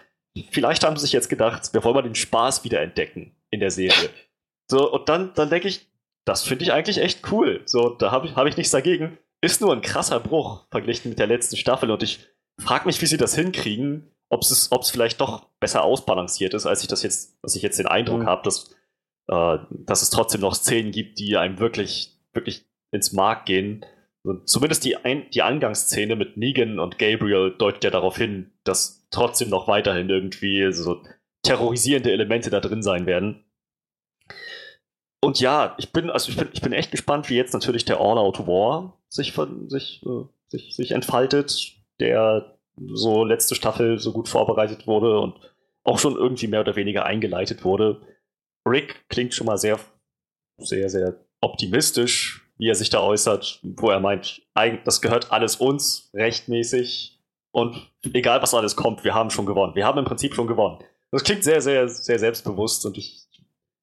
Vielleicht 0.51 0.85
haben 0.85 0.97
sie 0.97 1.03
sich 1.03 1.13
jetzt 1.13 1.29
gedacht, 1.29 1.73
wir 1.73 1.83
wollen 1.83 1.95
mal 1.95 2.03
den 2.03 2.15
Spaß 2.15 2.65
wieder 2.65 2.81
entdecken 2.81 3.35
in 3.51 3.61
der 3.61 3.71
Serie. 3.71 4.11
So, 4.71 4.93
und 4.93 5.09
dann, 5.09 5.33
dann 5.35 5.51
denke 5.51 5.69
ich, 5.69 5.87
das 6.25 6.43
finde 6.43 6.65
ich 6.65 6.73
eigentlich 6.73 6.99
echt 6.99 7.33
cool. 7.33 7.63
So, 7.65 7.89
da 7.89 8.11
habe 8.13 8.27
ich, 8.27 8.37
hab 8.37 8.47
ich 8.47 8.57
nichts 8.57 8.71
dagegen 8.71 9.19
ist 9.41 9.61
nur 9.61 9.73
ein 9.73 9.83
krasser 9.83 10.21
Bruch 10.21 10.67
verglichen 10.71 11.11
mit 11.11 11.19
der 11.19 11.27
letzten 11.27 11.57
Staffel 11.57 11.91
und 11.91 12.03
ich 12.03 12.27
frage 12.59 12.87
mich, 12.87 13.01
wie 13.01 13.07
sie 13.07 13.17
das 13.17 13.35
hinkriegen, 13.35 14.11
ob 14.29 14.43
es 14.43 14.91
vielleicht 14.91 15.21
doch 15.21 15.47
besser 15.59 15.83
ausbalanciert 15.83 16.55
ist, 16.55 16.67
als 16.67 16.83
ich 16.83 16.89
das 16.89 17.03
jetzt, 17.03 17.39
dass 17.43 17.57
ich 17.57 17.63
jetzt 17.63 17.79
den 17.79 17.87
Eindruck 17.87 18.21
mhm. 18.21 18.27
habe, 18.27 18.43
dass, 18.43 18.75
äh, 19.29 19.59
dass 19.71 20.03
es 20.03 20.11
trotzdem 20.11 20.41
noch 20.41 20.55
Szenen 20.55 20.93
gibt, 20.93 21.19
die 21.19 21.37
einem 21.37 21.59
wirklich, 21.59 22.17
wirklich 22.33 22.65
ins 22.93 23.13
Mark 23.13 23.47
gehen. 23.47 23.85
Und 24.23 24.49
zumindest 24.49 24.85
die, 24.85 24.97
Ein 24.97 25.29
die 25.31 25.43
Angangsszene 25.43 26.15
mit 26.15 26.37
Negan 26.37 26.79
und 26.79 26.99
Gabriel 26.99 27.55
deutet 27.57 27.85
ja 27.85 27.91
darauf 27.91 28.17
hin, 28.17 28.53
dass 28.65 29.07
trotzdem 29.11 29.49
noch 29.49 29.67
weiterhin 29.67 30.11
irgendwie 30.11 30.73
so 30.73 31.03
terrorisierende 31.43 32.13
Elemente 32.13 32.51
da 32.51 32.61
drin 32.61 32.83
sein 32.83 33.07
werden. 33.07 33.45
Und 35.23 35.41
ja, 35.41 35.75
ich 35.79 35.93
bin, 35.93 36.11
also 36.11 36.31
ich 36.31 36.37
bin, 36.37 36.49
ich 36.53 36.61
bin 36.61 36.73
echt 36.73 36.91
gespannt, 36.91 37.29
wie 37.29 37.37
jetzt 37.37 37.53
natürlich 37.53 37.85
der 37.85 37.99
All-Out 37.99 38.47
War 38.47 39.00
sich, 39.11 39.33
von, 39.33 39.69
sich, 39.69 40.03
äh, 40.07 40.25
sich, 40.49 40.75
sich 40.75 40.93
entfaltet, 40.93 41.75
der 41.99 42.57
so 42.95 43.25
letzte 43.25 43.55
Staffel 43.55 43.99
so 43.99 44.13
gut 44.13 44.29
vorbereitet 44.29 44.87
wurde 44.87 45.19
und 45.19 45.39
auch 45.85 45.99
schon 45.99 46.17
irgendwie 46.17 46.47
mehr 46.47 46.61
oder 46.61 46.77
weniger 46.77 47.05
eingeleitet 47.05 47.65
wurde. 47.65 48.01
Rick 48.67 49.05
klingt 49.09 49.35
schon 49.35 49.47
mal 49.47 49.59
sehr, 49.59 49.79
sehr, 50.59 50.89
sehr 50.89 51.17
optimistisch, 51.41 52.47
wie 52.59 52.69
er 52.69 52.75
sich 52.75 52.91
da 52.91 53.03
äußert, 53.03 53.61
wo 53.63 53.91
er 53.91 54.01
meint, 54.01 54.43
das 54.85 55.01
gehört 55.01 55.33
alles 55.33 55.57
uns, 55.57 56.11
rechtmäßig. 56.15 57.19
Und 57.53 57.91
egal 58.13 58.43
was 58.43 58.55
alles 58.55 58.77
kommt, 58.77 59.03
wir 59.03 59.15
haben 59.15 59.31
schon 59.31 59.47
gewonnen. 59.47 59.75
Wir 59.75 59.87
haben 59.87 59.99
im 59.99 60.05
Prinzip 60.05 60.35
schon 60.35 60.47
gewonnen. 60.47 60.79
Das 61.11 61.25
klingt 61.25 61.43
sehr, 61.43 61.61
sehr, 61.61 61.89
sehr 61.89 62.19
selbstbewusst 62.19 62.87
und 62.87 62.97
ich 62.97 63.27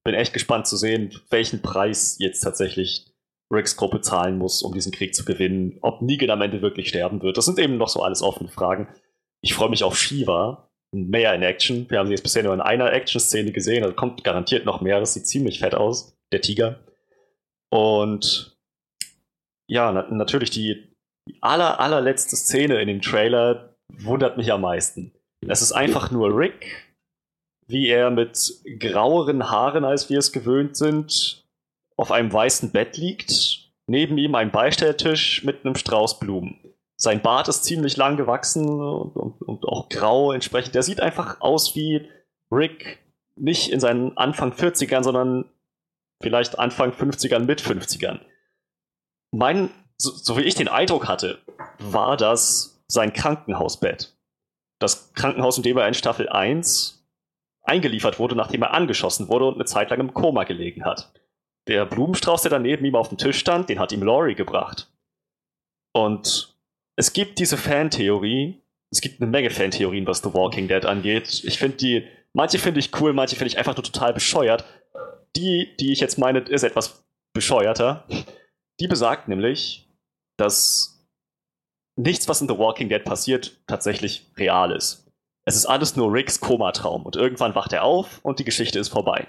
bin 0.05 0.13
echt 0.13 0.31
gespannt 0.31 0.67
zu 0.67 0.77
sehen, 0.77 1.19
welchen 1.29 1.61
Preis 1.61 2.17
jetzt 2.19 2.39
tatsächlich 2.39 3.07
Ricks 3.51 3.77
Gruppe 3.77 4.01
zahlen 4.01 4.37
muss, 4.37 4.61
um 4.61 4.73
diesen 4.73 4.91
Krieg 4.91 5.15
zu 5.15 5.23
gewinnen. 5.23 5.77
Ob 5.81 6.01
Negan 6.01 6.29
am 6.29 6.41
Ende 6.41 6.61
wirklich 6.61 6.89
sterben 6.89 7.21
wird. 7.21 7.37
Das 7.37 7.45
sind 7.45 7.59
eben 7.59 7.77
noch 7.77 7.87
so 7.87 8.01
alles 8.01 8.21
offene 8.21 8.49
Fragen. 8.49 8.87
Ich 9.41 9.53
freue 9.53 9.69
mich 9.69 9.83
auf 9.83 9.97
Shiva. 9.97 10.69
Mehr 10.91 11.33
in 11.33 11.43
Action. 11.43 11.89
Wir 11.89 11.99
haben 11.99 12.07
sie 12.07 12.13
jetzt 12.13 12.23
bisher 12.23 12.43
nur 12.43 12.53
in 12.53 12.61
einer 12.61 12.91
Action-Szene 12.91 13.51
gesehen. 13.51 13.83
Da 13.83 13.91
kommt 13.91 14.23
garantiert 14.23 14.65
noch 14.65 14.81
mehr. 14.81 14.99
Das 14.99 15.13
sieht 15.13 15.27
ziemlich 15.27 15.59
fett 15.59 15.75
aus. 15.75 16.17
Der 16.31 16.41
Tiger. 16.41 16.79
Und 17.69 18.57
ja, 19.69 19.91
na 19.91 20.07
natürlich 20.09 20.49
die, 20.49 20.95
aller, 21.41 21.79
allerletzte 21.79 22.35
Szene 22.35 22.81
in 22.81 22.87
dem 22.87 23.01
Trailer 23.01 23.75
wundert 23.93 24.37
mich 24.37 24.51
am 24.51 24.61
meisten. 24.61 25.13
Es 25.45 25.61
ist 25.61 25.71
einfach 25.71 26.11
nur 26.11 26.35
Rick, 26.37 26.87
wie 27.67 27.87
er 27.87 28.09
mit 28.09 28.61
graueren 28.79 29.49
Haaren, 29.49 29.83
als 29.83 30.09
wir 30.09 30.19
es 30.19 30.31
gewöhnt 30.31 30.75
sind, 30.77 31.46
auf 31.97 32.11
einem 32.11 32.31
weißen 32.31 32.71
Bett 32.71 32.95
liegt. 32.97 33.67
Neben 33.87 34.17
ihm 34.17 34.35
ein 34.35 34.51
Beistelltisch 34.51 35.43
mit 35.43 35.65
einem 35.65 35.75
Strauß 35.75 36.19
Blumen. 36.19 36.59
Sein 36.95 37.21
Bart 37.21 37.47
ist 37.47 37.63
ziemlich 37.63 37.95
lang 37.95 38.17
gewachsen 38.17 38.67
und, 38.67 39.15
und, 39.15 39.41
und 39.41 39.65
auch 39.65 39.87
grau 39.89 40.31
entsprechend. 40.31 40.75
Der 40.75 40.83
sieht 40.83 40.99
einfach 40.99 41.41
aus 41.41 41.75
wie 41.75 42.09
Rick, 42.51 42.99
nicht 43.35 43.69
in 43.69 43.79
seinen 43.79 44.17
Anfang 44.17 44.51
40ern, 44.51 45.03
sondern 45.03 45.45
vielleicht 46.21 46.57
Anfang 46.57 46.91
50ern 46.91 47.41
mit 47.41 47.61
50ern. 47.61 48.19
Mein, 49.31 49.69
so, 49.97 50.11
so 50.11 50.37
wie 50.37 50.43
ich 50.43 50.55
den 50.55 50.67
Eindruck 50.67 51.07
hatte, 51.07 51.39
war 51.77 52.17
das 52.17 52.83
sein 52.87 53.13
Krankenhausbett. 53.13 54.15
Das 54.79 55.13
Krankenhaus, 55.13 55.57
in 55.57 55.63
dem 55.63 55.77
er 55.77 55.87
in 55.87 55.93
Staffel 55.93 56.29
1 56.29 57.07
eingeliefert 57.63 58.19
wurde, 58.19 58.35
nachdem 58.35 58.63
er 58.63 58.73
angeschossen 58.73 59.27
wurde 59.27 59.45
und 59.45 59.55
eine 59.55 59.65
Zeit 59.65 59.89
lang 59.89 59.99
im 59.99 60.13
Koma 60.13 60.45
gelegen 60.45 60.85
hat. 60.85 61.13
Der 61.67 61.85
Blumenstrauß, 61.85 62.43
der 62.43 62.51
daneben 62.51 62.85
ihm 62.85 62.95
auf 62.95 63.09
dem 63.09 63.17
Tisch 63.17 63.37
stand, 63.39 63.69
den 63.69 63.79
hat 63.79 63.91
ihm 63.91 64.03
Laurie 64.03 64.35
gebracht. 64.35 64.89
Und 65.93 66.55
es 66.95 67.13
gibt 67.13 67.39
diese 67.39 67.57
Fantheorie, 67.57 68.61
es 68.91 69.01
gibt 69.01 69.21
eine 69.21 69.29
Menge 69.29 69.49
Fantheorien, 69.49 70.07
was 70.07 70.19
The 70.19 70.33
Walking 70.33 70.67
Dead 70.67 70.85
angeht. 70.85 71.43
Ich 71.43 71.57
finde 71.59 71.77
die, 71.77 72.07
manche 72.33 72.57
finde 72.57 72.79
ich 72.79 72.91
cool, 72.99 73.13
manche 73.13 73.35
finde 73.35 73.49
ich 73.49 73.57
einfach 73.57 73.75
nur 73.75 73.83
total 73.83 74.13
bescheuert. 74.13 74.63
Die, 75.35 75.75
die 75.79 75.91
ich 75.91 75.99
jetzt 75.99 76.17
meine, 76.17 76.39
ist 76.39 76.63
etwas 76.63 77.03
bescheuerter. 77.33 78.07
Die 78.79 78.87
besagt 78.87 79.27
nämlich, 79.27 79.89
dass 80.37 81.05
nichts, 81.97 82.27
was 82.27 82.41
in 82.41 82.47
The 82.47 82.57
Walking 82.57 82.89
Dead 82.89 83.03
passiert, 83.03 83.59
tatsächlich 83.67 84.31
real 84.37 84.71
ist. 84.71 85.07
Es 85.45 85.55
ist 85.55 85.65
alles 85.65 85.95
nur 85.95 86.11
Ricks 86.11 86.39
Komatraum 86.39 87.05
und 87.05 87.15
irgendwann 87.15 87.55
wacht 87.55 87.73
er 87.73 87.83
auf 87.83 88.19
und 88.23 88.39
die 88.39 88.43
Geschichte 88.43 88.79
ist 88.79 88.89
vorbei. 88.89 89.27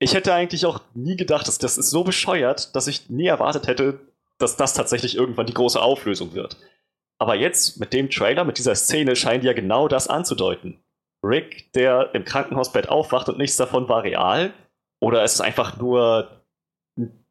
Ich 0.00 0.14
hätte 0.14 0.32
eigentlich 0.32 0.64
auch 0.64 0.80
nie 0.94 1.16
gedacht, 1.16 1.48
dass 1.48 1.58
das 1.58 1.76
ist 1.76 1.90
so 1.90 2.04
bescheuert, 2.04 2.74
dass 2.76 2.86
ich 2.86 3.10
nie 3.10 3.26
erwartet 3.26 3.66
hätte, 3.66 4.00
dass 4.38 4.56
das 4.56 4.74
tatsächlich 4.74 5.16
irgendwann 5.16 5.46
die 5.46 5.54
große 5.54 5.80
Auflösung 5.80 6.34
wird. 6.34 6.56
Aber 7.18 7.34
jetzt 7.34 7.80
mit 7.80 7.92
dem 7.92 8.10
Trailer, 8.10 8.44
mit 8.44 8.58
dieser 8.58 8.76
Szene 8.76 9.16
scheint 9.16 9.42
ja 9.42 9.52
genau 9.52 9.88
das 9.88 10.06
anzudeuten. 10.06 10.78
Rick, 11.24 11.72
der 11.72 12.14
im 12.14 12.24
Krankenhausbett 12.24 12.88
aufwacht 12.88 13.28
und 13.28 13.38
nichts 13.38 13.56
davon 13.56 13.88
war 13.88 14.04
real? 14.04 14.52
Oder 15.00 15.24
ist 15.24 15.34
es 15.34 15.40
einfach 15.40 15.76
nur 15.78 16.44
ein 16.96 17.24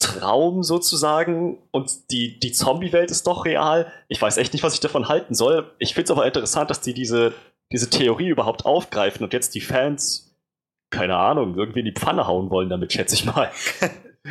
Traum 0.00 0.62
sozusagen 0.62 1.58
und 1.72 2.10
die, 2.10 2.38
die 2.38 2.52
Zombie-Welt 2.52 3.10
ist 3.10 3.26
doch 3.26 3.44
real? 3.44 3.92
Ich 4.08 4.20
weiß 4.20 4.38
echt 4.38 4.54
nicht, 4.54 4.62
was 4.62 4.74
ich 4.74 4.80
davon 4.80 5.08
halten 5.08 5.34
soll. 5.34 5.70
Ich 5.78 5.92
finde 5.92 6.04
es 6.04 6.10
aber 6.10 6.26
interessant, 6.26 6.70
dass 6.70 6.80
die 6.80 6.94
diese, 6.94 7.34
diese 7.70 7.90
Theorie 7.90 8.28
überhaupt 8.28 8.64
aufgreifen 8.64 9.24
und 9.24 9.34
jetzt 9.34 9.54
die 9.54 9.60
Fans, 9.60 10.27
keine 10.90 11.16
Ahnung, 11.16 11.56
irgendwie 11.56 11.80
in 11.80 11.86
die 11.86 11.92
Pfanne 11.92 12.26
hauen 12.26 12.50
wollen 12.50 12.68
damit, 12.68 12.92
schätze 12.92 13.14
ich 13.14 13.24
mal. 13.24 13.50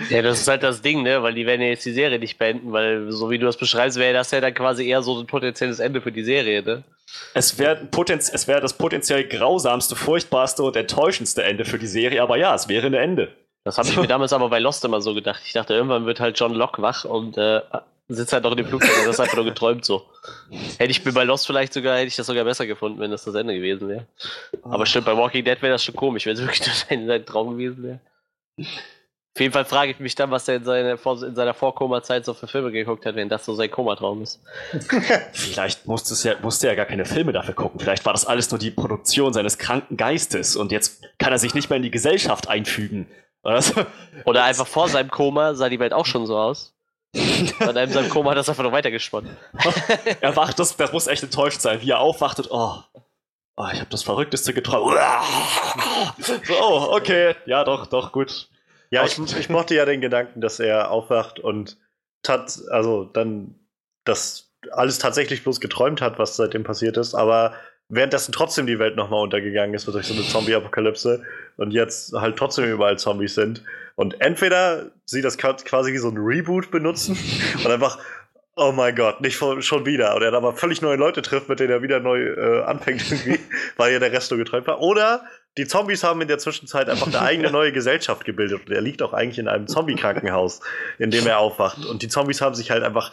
Ja, 0.10 0.22
das 0.22 0.42
ist 0.42 0.48
halt 0.48 0.64
das 0.64 0.82
Ding, 0.82 1.02
ne? 1.02 1.24
Weil 1.24 1.34
die 1.34 1.46
werden 1.46 1.62
ja 1.62 1.70
jetzt 1.70 1.86
die 1.86 1.94
Serie 1.94 2.20
nicht 2.20 2.38
beenden, 2.38 2.72
weil 2.72 3.12
so 3.12 3.30
wie 3.30 3.40
du 3.40 3.46
das 3.46 3.58
beschreibst, 3.58 3.98
wäre 3.98 4.14
das 4.14 4.30
ja 4.32 4.42
dann 4.42 4.54
quasi 4.54 4.88
eher 4.88 5.02
so 5.02 5.20
ein 5.20 5.26
potenzielles 5.26 5.80
Ende 5.80 6.02
für 6.02 6.12
die 6.12 6.24
Serie, 6.24 6.62
ne? 6.62 6.84
Es 7.34 7.58
wäre 7.58 7.88
wär 7.92 8.62
das 8.62 8.74
potenziell 8.74 9.24
grausamste, 9.24 9.96
furchtbarste 9.96 10.62
und 10.64 10.76
enttäuschendste 10.76 11.44
Ende 11.44 11.66
für 11.66 11.80
die 11.80 11.88
Serie, 11.88 12.22
aber 12.22 12.38
ja, 12.38 12.54
es 12.54 12.68
wäre 12.68 12.88
ein 12.88 12.94
Ende. 12.94 13.34
Das 13.64 13.78
habe 13.78 13.88
ich 13.88 13.98
mir 13.98 14.08
damals 14.08 14.34
aber 14.34 14.50
bei 14.50 14.60
Lost 14.60 14.86
immer 14.86 15.02
so 15.02 15.14
gedacht. 15.14 15.42
Ich 15.46 15.54
dachte, 15.54 15.74
irgendwann 15.74 16.06
wird 16.06 16.20
halt 16.20 16.40
John 16.40 16.54
Locke 16.54 16.82
wach 16.82 17.06
und 17.06 17.38
äh, 17.38 17.62
sitzt 18.08 18.34
halt 18.34 18.44
noch 18.44 18.52
in 18.52 18.58
dem 18.58 18.68
Flugzeug 18.68 18.98
und 18.98 19.06
das 19.06 19.16
ist 19.16 19.20
einfach 19.20 19.36
nur 19.36 19.46
geträumt 19.46 19.84
so. 19.84 20.06
Hätte 20.78 20.92
ich 20.92 21.04
mir 21.04 21.12
bei 21.12 21.24
Lost 21.24 21.46
vielleicht 21.46 21.74
sogar, 21.74 21.98
hätte 21.98 22.08
ich 22.08 22.16
das 22.16 22.28
sogar 22.28 22.46
besser 22.46 22.66
gefunden, 22.66 23.00
wenn 23.00 23.12
das 23.12 23.26
das 23.26 23.36
Ende 23.36 23.54
gewesen 23.54 23.90
wäre. 23.90 24.08
Aber 24.64 24.86
stimmt, 24.86 25.06
bei 25.06 25.18
Walking 25.18 25.44
Dead 25.44 25.62
wäre 25.62 25.74
das 25.74 25.84
schon 25.84 25.96
komisch, 25.96 26.26
wenn 26.26 26.34
es 26.34 26.42
wirklich 26.42 26.66
nur 26.66 27.08
sein 27.08 27.26
Traum 27.26 27.58
gewesen 27.58 27.84
wäre. 27.84 28.00
Auf 29.38 29.42
jeden 29.42 29.54
Fall 29.54 29.66
frage 29.66 29.92
ich 29.92 30.00
mich 30.00 30.16
dann, 30.16 30.32
was 30.32 30.48
er 30.48 30.56
in, 30.56 30.64
seine, 30.64 30.94
in 30.94 31.36
seiner 31.36 31.54
Vorkoma-Zeit 31.54 32.26
so 32.26 32.34
für 32.34 32.48
Filme 32.48 32.72
geguckt 32.72 33.06
hat, 33.06 33.16
wenn 33.16 33.30
das 33.30 33.46
so 33.46 33.54
sein 33.54 33.70
Komatraum 33.70 34.24
ist. 34.24 34.42
Vielleicht 35.34 35.86
musste, 35.86 36.14
es 36.14 36.24
ja, 36.24 36.34
musste 36.42 36.68
er 36.68 36.76
gar 36.76 36.88
keine 36.88 37.06
Filme 37.06 37.34
dafür 37.34 37.54
gucken. 37.54 37.80
Vielleicht 37.80 38.04
war 38.04 38.14
das 38.14 38.26
alles 38.26 38.50
nur 38.50 38.58
die 38.58 38.72
Produktion 38.72 39.34
seines 39.34 39.60
kranken 39.60 39.96
Geistes 39.96 40.56
und 40.56 40.72
jetzt 40.72 41.04
kann 41.20 41.32
er 41.32 41.38
sich 41.38 41.54
nicht 41.54 41.70
mehr 41.70 41.78
in 41.78 41.84
die 41.84 41.92
Gesellschaft 41.92 42.48
einfügen. 42.48 43.06
Oder, 43.44 43.62
so. 43.62 43.86
Oder 44.26 44.44
einfach 44.44 44.66
vor 44.66 44.90
seinem 44.90 45.12
Koma 45.12 45.54
sah 45.54 45.70
die 45.70 45.80
Welt 45.80 45.94
auch 45.94 46.08
schon 46.08 46.26
so 46.26 46.36
aus. 46.36 46.74
Und 47.60 47.76
in 47.76 47.92
seinem 47.92 48.10
Koma 48.10 48.32
hat 48.32 48.38
das 48.38 48.50
einfach 48.50 48.64
noch 48.64 48.72
weitergesponnen. 48.72 49.36
er 50.22 50.36
wacht, 50.36 50.60
das, 50.60 50.76
das 50.78 50.92
muss 50.92 51.08
echt 51.08 51.24
enttäuscht 51.24 51.62
sein, 51.62 51.82
wie 51.82 51.92
er 51.92 52.00
aufwacht 52.00 52.40
und 52.40 52.52
oh, 52.52 52.84
oh 53.58 53.68
ich 53.72 53.80
habe 53.80 53.90
das 53.90 54.04
Verrückteste 54.04 54.54
geträumt. 54.54 54.98
so, 56.20 56.34
oh, 56.62 56.88
okay, 56.92 57.36
ja 57.46 57.64
doch, 57.64 57.88
doch, 57.88 58.12
gut. 58.12 58.50
Ja, 58.90 59.04
ich, 59.06 59.20
ich 59.20 59.50
mochte 59.50 59.76
ja 59.76 59.86
den 59.86 60.02
Gedanken, 60.02 60.42
dass 60.42 60.60
er 60.60 60.92
aufwacht 60.92 61.40
und 61.40 61.78
tat, 62.24 62.60
also 62.72 63.04
dann 63.04 63.56
das 64.06 64.52
alles 64.72 65.00
tatsächlich 65.00 65.44
bloß 65.44 65.60
geträumt 65.60 66.02
hat, 66.02 66.20
was 66.20 66.36
seitdem 66.36 66.64
passiert 66.64 66.98
ist, 66.98 67.16
aber 67.16 67.54
währenddessen 67.90 68.32
trotzdem 68.32 68.68
die 68.68 68.80
Welt 68.80 68.96
nochmal 68.96 69.24
untergegangen 69.24 69.74
ist 69.74 69.88
durch 69.88 70.08
so 70.08 70.14
eine 70.14 70.24
Zombie-Apokalypse 70.24 71.24
und 71.58 71.72
jetzt 71.72 72.14
halt 72.14 72.38
trotzdem 72.38 72.66
überall 72.66 72.98
Zombies 72.98 73.36
sind. 73.36 73.64
Und 73.98 74.22
entweder 74.22 74.92
sie 75.06 75.24
das 75.24 75.40
quasi 75.40 75.92
wie 75.92 75.98
so 75.98 76.10
ein 76.10 76.18
Reboot 76.18 76.70
benutzen 76.70 77.18
und 77.66 77.72
einfach, 77.72 77.98
oh 78.56 78.72
mein 78.72 78.96
Gott, 78.96 79.22
nicht 79.22 79.36
schon 79.38 79.86
wieder. 79.88 80.16
Und 80.16 80.22
er 80.22 80.30
dann 80.30 80.44
aber 80.44 80.56
völlig 80.56 80.84
neue 80.84 80.98
Leute 80.98 81.24
trifft, 81.24 81.50
mit 81.50 81.60
denen 81.60 81.72
er 81.72 81.82
wieder 81.82 82.00
neu 82.00 82.22
äh, 82.22 82.64
anfängt 82.64 83.04
weil 83.78 83.94
ja 83.94 84.00
der 84.00 84.12
Rest 84.12 84.30
nur 84.30 84.38
geträumt 84.38 84.68
war. 84.68 84.82
Oder 84.82 85.24
die 85.58 85.66
Zombies 85.66 86.04
haben 86.04 86.22
in 86.22 86.28
der 86.28 86.38
Zwischenzeit 86.38 86.90
einfach 86.90 87.08
eine 87.08 87.22
eigene 87.22 87.50
neue 87.52 87.72
Gesellschaft 87.72 88.24
gebildet. 88.24 88.68
Und 88.68 88.72
er 88.72 88.82
liegt 88.82 89.02
auch 89.02 89.14
eigentlich 89.14 89.40
in 89.40 89.48
einem 89.48 89.68
Zombie-Krankenhaus, 89.68 90.62
in 91.00 91.10
dem 91.10 91.26
er 91.26 91.40
aufwacht. 91.40 91.84
Und 91.84 92.04
die 92.04 92.08
Zombies 92.08 92.40
haben 92.40 92.54
sich 92.54 92.70
halt 92.70 92.84
einfach 92.84 93.12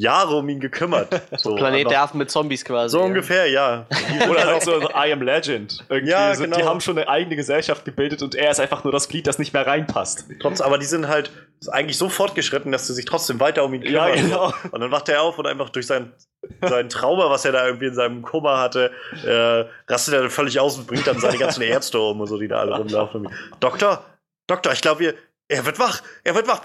Jahre 0.00 0.36
um 0.36 0.48
ihn 0.48 0.60
gekümmert. 0.60 1.08
So, 1.38 1.54
Planet 1.54 1.90
der 1.90 2.02
Affen 2.02 2.18
mit 2.18 2.30
Zombies 2.30 2.64
quasi. 2.64 2.92
So 2.92 2.98
ja. 3.00 3.04
ungefähr, 3.04 3.46
ja. 3.48 3.86
Oder 4.30 4.46
halt 4.46 4.62
so 4.62 4.80
I 4.80 5.12
Am 5.12 5.22
Legend. 5.22 5.84
Irgendwie 5.88 6.10
ja, 6.10 6.34
genau. 6.34 6.56
Die 6.56 6.64
haben 6.64 6.80
schon 6.80 6.98
eine 6.98 7.08
eigene 7.08 7.36
Gesellschaft 7.36 7.84
gebildet 7.84 8.22
und 8.22 8.34
er 8.34 8.50
ist 8.50 8.60
einfach 8.60 8.82
nur 8.82 8.92
das 8.92 9.08
Glied, 9.08 9.26
das 9.26 9.38
nicht 9.38 9.52
mehr 9.52 9.66
reinpasst. 9.66 10.26
Trotz, 10.40 10.60
aber 10.60 10.78
die 10.78 10.86
sind 10.86 11.06
halt 11.06 11.30
eigentlich 11.70 11.96
so 11.96 12.08
fortgeschritten, 12.08 12.72
dass 12.72 12.86
sie 12.86 12.94
sich 12.94 13.04
trotzdem 13.04 13.38
weiter 13.40 13.64
um 13.64 13.74
ihn 13.74 13.82
kümmern. 13.82 14.08
Ja, 14.08 14.14
genau. 14.14 14.52
Und 14.70 14.80
dann 14.80 14.90
wacht 14.90 15.08
er 15.08 15.22
auf 15.22 15.38
und 15.38 15.46
einfach 15.46 15.70
durch 15.70 15.86
sein, 15.86 16.12
sein 16.60 16.88
Trauma, 16.88 17.30
was 17.30 17.44
er 17.44 17.52
da 17.52 17.66
irgendwie 17.66 17.86
in 17.86 17.94
seinem 17.94 18.22
Koma 18.22 18.58
hatte, 18.58 18.90
äh, 19.24 19.64
rastet 19.92 20.14
er 20.14 20.30
völlig 20.30 20.58
aus 20.58 20.76
und 20.76 20.86
bringt 20.86 21.06
dann 21.06 21.20
seine 21.20 21.38
ganzen 21.38 21.62
Ärzte 21.62 22.00
um 22.00 22.20
und 22.20 22.26
so, 22.26 22.38
die 22.38 22.48
da 22.48 22.60
alle 22.60 22.76
rumlaufen. 22.76 23.28
Doktor, 23.60 24.04
Doktor, 24.46 24.72
ich 24.72 24.80
glaube, 24.80 25.14
er 25.48 25.64
wird 25.64 25.78
wach, 25.78 26.02
er 26.24 26.34
wird 26.34 26.46
wach. 26.46 26.60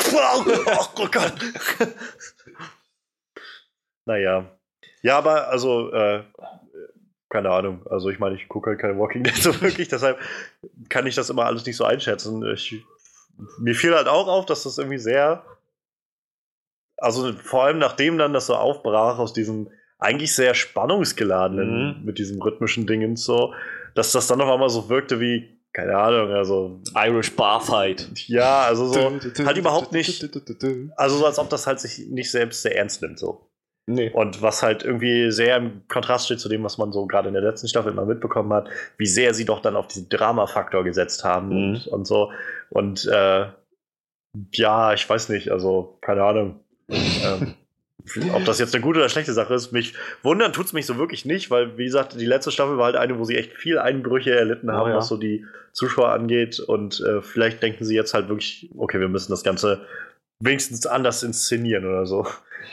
Oh 0.95 1.07
Gott. 1.09 1.33
Naja. 4.05 4.49
Ja, 5.01 5.17
aber 5.17 5.49
also, 5.49 5.91
äh, 5.91 6.23
keine 7.29 7.49
Ahnung. 7.49 7.85
Also 7.89 8.09
ich 8.09 8.19
meine, 8.19 8.35
ich 8.35 8.47
gucke 8.47 8.69
halt 8.69 8.79
keine 8.79 8.97
Walking 8.97 9.23
Dead 9.23 9.35
so 9.35 9.59
wirklich, 9.61 9.87
deshalb 9.87 10.19
kann 10.89 11.07
ich 11.07 11.15
das 11.15 11.29
immer 11.29 11.45
alles 11.45 11.65
nicht 11.65 11.77
so 11.77 11.83
einschätzen. 11.83 12.45
Ich, 12.53 12.83
mir 13.57 13.75
fiel 13.75 13.95
halt 13.95 14.07
auch 14.07 14.27
auf, 14.27 14.45
dass 14.45 14.63
das 14.63 14.77
irgendwie 14.77 14.99
sehr, 14.99 15.43
also 16.97 17.33
vor 17.33 17.63
allem 17.63 17.79
nachdem 17.79 18.17
dann 18.17 18.33
das 18.33 18.45
so 18.45 18.55
aufbrach 18.55 19.17
aus 19.17 19.33
diesem 19.33 19.69
eigentlich 19.97 20.35
sehr 20.35 20.53
spannungsgeladenen, 20.53 21.99
mhm. 21.99 22.05
mit 22.05 22.19
diesem 22.19 22.41
rhythmischen 22.41 22.85
Dingen 22.85 23.15
so, 23.15 23.53
dass 23.95 24.11
das 24.11 24.27
dann 24.27 24.41
auf 24.41 24.49
einmal 24.49 24.69
so 24.69 24.89
wirkte 24.89 25.19
wie, 25.19 25.59
keine 25.71 25.97
Ahnung, 25.97 26.31
also 26.31 26.81
Irish 26.95 27.35
Barfight. 27.35 28.09
Ja, 28.27 28.63
also 28.63 28.85
so 28.85 29.19
halt 29.45 29.57
überhaupt 29.57 29.91
nicht, 29.91 30.29
also 30.97 31.17
so 31.17 31.25
als 31.25 31.39
ob 31.39 31.49
das 31.49 31.65
halt 31.65 31.79
sich 31.79 32.09
nicht 32.09 32.29
selbst 32.29 32.61
sehr 32.61 32.77
ernst 32.77 33.01
nimmt 33.01 33.17
so. 33.17 33.49
Nee. 33.85 34.11
Und 34.11 34.41
was 34.41 34.63
halt 34.63 34.83
irgendwie 34.83 35.29
sehr 35.31 35.57
im 35.57 35.81
Kontrast 35.89 36.25
steht 36.27 36.39
zu 36.39 36.47
dem, 36.47 36.63
was 36.63 36.77
man 36.77 36.93
so 36.93 37.05
gerade 37.05 37.27
in 37.27 37.33
der 37.33 37.43
letzten 37.43 37.67
Staffel 37.67 37.91
immer 37.91 38.05
mitbekommen 38.05 38.53
hat, 38.53 38.69
wie 38.97 39.05
sehr 39.05 39.33
sie 39.33 39.43
doch 39.45 39.61
dann 39.61 39.75
auf 39.75 39.87
diesen 39.87 40.07
Drama-Faktor 40.09 40.83
gesetzt 40.85 41.23
haben 41.25 41.49
Mhm. 41.49 41.53
und, 41.75 41.87
und 41.87 42.05
so. 42.07 42.31
Und 42.69 43.05
äh, 43.07 43.47
ja, 44.53 44.93
ich 44.93 45.07
weiß 45.09 45.29
nicht, 45.29 45.51
also 45.51 45.97
keine 46.01 46.23
Ahnung. 46.23 46.59
ähm, 46.89 47.55
ob 48.33 48.45
das 48.45 48.59
jetzt 48.59 48.73
eine 48.73 48.81
gute 48.83 48.99
oder 48.99 49.09
schlechte 49.09 49.33
Sache 49.33 49.53
ist, 49.53 49.71
mich 49.71 49.93
wundern 50.23 50.53
tut's 50.53 50.73
mich 50.73 50.85
so 50.85 50.97
wirklich 50.97 51.25
nicht, 51.25 51.51
weil, 51.51 51.77
wie 51.77 51.85
gesagt, 51.85 52.19
die 52.19 52.25
letzte 52.25 52.51
Staffel 52.51 52.77
war 52.77 52.85
halt 52.85 52.95
eine, 52.95 53.19
wo 53.19 53.25
sie 53.25 53.37
echt 53.37 53.53
viel 53.53 53.79
Einbrüche 53.79 54.31
erlitten 54.33 54.69
Oh 54.69 54.73
haben, 54.73 54.89
ja. 54.91 54.97
was 54.97 55.07
so 55.09 55.17
die 55.17 55.45
Zuschauer 55.73 56.09
angeht. 56.09 56.59
Und 56.59 57.01
äh, 57.01 57.21
vielleicht 57.21 57.61
denken 57.61 57.83
sie 57.85 57.95
jetzt 57.95 58.13
halt 58.13 58.29
wirklich, 58.29 58.69
okay, 58.77 58.99
wir 58.99 59.09
müssen 59.09 59.31
das 59.31 59.43
Ganze 59.43 59.85
wenigstens 60.39 60.85
anders 60.85 61.23
inszenieren 61.23 61.85
oder 61.85 62.05
so. 62.05 62.25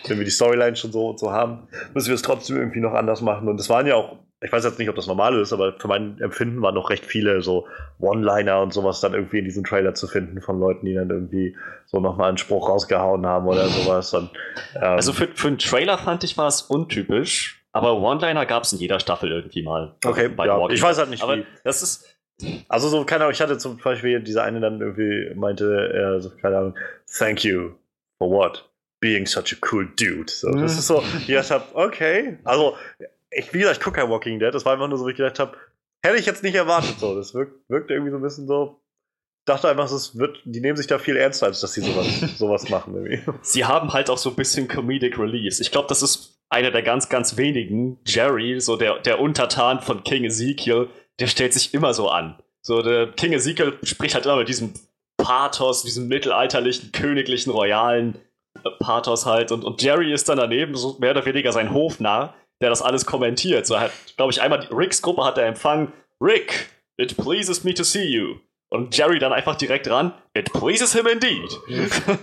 Wenn 0.09 0.19
wir 0.19 0.25
die 0.25 0.31
Storyline 0.31 0.77
schon 0.77 0.93
so, 0.93 1.17
so 1.17 1.31
haben, 1.33 1.69
müssen 1.95 2.09
wir 2.09 2.15
es 2.15 2.23
trotzdem 2.23 2.57
irgendwie 2.57 2.81
noch 2.81 2.93
anders 2.95 3.21
machen. 3.21 3.49
Und 3.49 3.61
es 3.61 3.69
waren 3.69 3.87
ja 3.87 3.95
auch, 3.97 4.17
ich 4.43 4.51
weiß 4.51 4.65
jetzt 4.65 4.79
nicht, 4.79 4.89
ob 4.89 4.97
das 4.97 5.07
normal 5.07 5.39
ist, 5.39 5.53
aber 5.53 5.75
für 5.79 5.89
mein 5.89 6.19
Empfinden 6.21 6.63
waren 6.63 6.75
noch 6.75 6.89
recht 6.91 7.05
viele 7.05 7.43
so 7.43 7.67
One-Liner 7.99 8.63
und 8.63 8.73
sowas 8.73 9.01
dann 9.01 9.13
irgendwie 9.13 9.39
in 9.41 9.45
diesem 9.45 9.65
Trailer 9.65 9.95
zu 9.95 10.07
finden 10.07 10.41
von 10.41 10.59
Leuten, 10.59 10.87
die 10.87 10.95
dann 10.95 11.11
irgendwie 11.11 11.57
so 11.87 12.01
nochmal 12.01 12.29
einen 12.29 12.39
Spruch 12.39 12.69
rausgehauen 12.69 13.27
haben 13.27 13.47
oder 13.47 13.67
sowas. 13.69 14.15
Und, 14.15 14.31
ähm, 14.77 14.83
Also 14.83 15.13
für, 15.13 15.29
für 15.35 15.49
einen 15.49 15.59
Trailer 15.59 15.99
fand 15.99 16.25
ich 16.25 16.39
war 16.39 16.49
es 16.49 16.63
untypisch, 16.63 17.63
aber 17.73 17.99
One-Liner 18.01 18.47
gab 18.47 18.63
es 18.63 18.73
in 18.73 18.79
jeder 18.79 18.99
Staffel 18.99 19.31
irgendwie 19.31 19.63
mal. 19.63 19.95
okay, 20.05 20.29
Bei 20.29 20.47
ja, 20.47 20.59
Walking 20.59 20.75
ich 20.75 20.83
weiß 20.83 20.99
halt 20.99 21.11
nicht, 21.11 21.23
Aber 21.23 21.37
wie. 21.37 21.47
das 21.63 21.83
ist, 21.83 22.17
Also 22.69 22.89
so, 22.89 23.05
keine 23.05 23.25
Ahnung, 23.25 23.33
ich 23.35 23.43
hatte 23.43 23.59
zum 23.59 23.77
Beispiel 23.77 24.21
diese 24.23 24.43
eine 24.43 24.61
dann 24.61 24.81
irgendwie 24.81 25.35
meinte, 25.35 25.91
er 25.93 26.21
so, 26.23 26.31
keine 26.31 26.57
Ahnung, 26.57 26.75
thank 27.19 27.45
you 27.45 27.73
for 28.17 28.31
what? 28.31 28.70
Being 29.01 29.27
such 29.27 29.53
a 29.53 29.57
cool 29.73 29.87
dude. 29.99 30.31
So, 30.31 30.49
Mhm. 30.49 30.61
Das 30.63 30.79
ist 30.79 30.87
so, 30.87 31.03
ich 31.21 31.27
gedacht 31.27 31.51
hab, 31.51 31.75
okay. 31.75 32.39
Also, 32.45 32.77
ich, 33.31 33.53
wie 33.55 33.59
gesagt, 33.61 33.79
ich 33.79 33.83
gucke 33.85 34.01
kein 34.01 34.11
Walking 34.11 34.39
Dead, 34.39 34.53
das 34.53 34.65
war 34.65 34.75
einfach 34.75 34.89
nur 34.89 34.99
so, 34.99 35.07
wie 35.07 35.13
ich 35.13 35.17
gedacht 35.17 35.39
habe, 35.39 35.57
hätte 36.03 36.17
ich 36.19 36.27
jetzt 36.27 36.43
nicht 36.43 36.55
erwartet. 36.55 36.97
So, 36.99 37.15
das 37.15 37.35
wirkt, 37.35 37.69
wirkte 37.69 37.95
irgendwie 37.95 38.11
so 38.11 38.17
ein 38.19 38.23
bisschen 38.23 38.47
so. 38.47 38.81
Dachte 39.47 39.69
einfach, 39.71 39.91
es 39.91 40.19
wird, 40.19 40.39
die 40.45 40.61
nehmen 40.61 40.77
sich 40.77 40.87
da 40.87 40.99
viel 40.99 41.17
ernster, 41.17 41.47
als 41.47 41.61
dass 41.61 41.73
sie 41.73 41.81
sowas, 41.81 42.07
sowas 42.39 42.69
machen. 42.69 42.95
Irgendwie. 42.95 43.21
sie 43.43 43.65
haben 43.65 43.93
halt 43.93 44.11
auch 44.11 44.19
so 44.19 44.31
ein 44.31 44.37
bisschen 44.37 44.69
Comedic 44.69 45.19
Relief. 45.19 45.61
Ich 45.61 45.71
glaube, 45.71 45.89
das 45.89 46.03
ist 46.03 46.39
einer 46.51 46.71
der 46.71 46.83
ganz, 46.83 47.09
ganz 47.09 47.37
wenigen. 47.39 47.99
Jerry, 48.07 48.61
so 48.61 48.77
der, 48.77 48.99
der 48.99 49.19
Untertan 49.21 49.81
von 49.81 50.05
King 50.05 50.25
Ezekiel, 50.25 50.89
der 51.21 51.27
stellt 51.27 51.55
sich 51.55 51.73
immer 51.73 51.95
so 51.95 52.09
an. 52.11 52.39
So, 52.61 52.83
der 52.83 53.13
King 53.13 53.33
Ezekiel 53.33 53.79
spricht 53.83 54.15
halt 54.15 54.27
immer 54.27 54.37
mit 54.37 54.49
diesem 54.49 54.75
Pathos, 55.17 55.83
diesem 55.85 56.09
mittelalterlichen, 56.09 56.93
königlichen, 56.93 57.51
royalen 57.51 58.19
Pathos 58.79 59.27
halt. 59.27 59.53
Und, 59.53 59.65
und 59.65 59.83
Jerry 59.83 60.13
ist 60.13 60.29
dann 60.29 60.39
daneben 60.39 60.75
so 60.75 60.97
mehr 60.99 61.13
oder 61.13 61.25
weniger 61.25 61.53
sein 61.53 61.73
Hofnarr, 61.73 62.35
der 62.61 62.71
das 62.71 62.83
alles 62.83 63.07
kommentiert. 63.07 63.67
So 63.67 63.79
hat, 63.79 63.93
glaube 64.17 64.33
ich, 64.33 64.41
einmal 64.41 64.61
die 64.61 64.75
Ricks 64.75 65.03
Gruppe 65.03 65.25
hat 65.25 65.39
er 65.39 65.47
empfangen. 65.47 65.93
Rick, 66.21 66.69
it 66.97 67.17
pleases 67.17 67.65
me 67.65 67.75
to 67.75 67.83
see 67.83 68.05
you. 68.05 68.37
Und 68.73 68.97
Jerry 68.97 69.19
dann 69.19 69.33
einfach 69.33 69.57
direkt 69.57 69.91
ran. 69.91 70.13
It 70.33 70.53
pleases 70.53 70.95
him 70.95 71.07
indeed. 71.07 71.59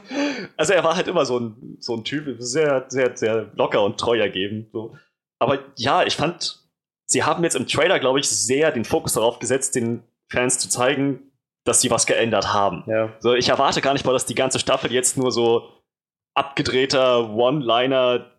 also 0.58 0.74
er 0.74 0.84
war 0.84 0.96
halt 0.96 1.10
immer 1.10 1.26
so 1.26 1.40
ein, 1.40 1.78
so 1.80 1.96
ein 1.96 2.06
Typ, 2.06 2.38
sehr, 2.40 2.86
sehr, 2.88 3.18
sehr 3.18 3.52
locker 3.56 3.84
und 3.84 4.00
treu 4.00 4.18
ergeben. 4.18 4.70
So. 4.72 4.96
Aber 5.40 5.60
ja, 5.76 6.04
ich 6.04 6.16
fand, 6.16 6.64
sie 7.06 7.24
haben 7.24 7.44
jetzt 7.44 7.56
im 7.56 7.68
Trailer, 7.68 8.00
glaube 8.00 8.20
ich, 8.20 8.30
sehr 8.30 8.72
den 8.72 8.86
Fokus 8.86 9.14
darauf 9.14 9.40
gesetzt, 9.40 9.76
den 9.76 10.04
Fans 10.32 10.58
zu 10.58 10.70
zeigen, 10.70 11.32
dass 11.66 11.82
sie 11.82 11.92
was 11.92 12.06
geändert 12.06 12.54
haben. 12.54 12.84
Ja. 12.88 13.14
So, 13.20 13.34
ich 13.34 13.50
erwarte 13.50 13.82
gar 13.82 13.92
nicht 13.92 14.06
mal, 14.06 14.14
dass 14.14 14.26
die 14.26 14.36
ganze 14.36 14.60
Staffel 14.60 14.92
jetzt 14.94 15.18
nur 15.18 15.32
so 15.32 15.70
abgedrehter 16.38 17.30
One-Liner 17.34 18.32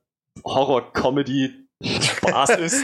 Horror-Comedy 0.45 1.53
Spaß 1.83 2.51
ist. 2.59 2.83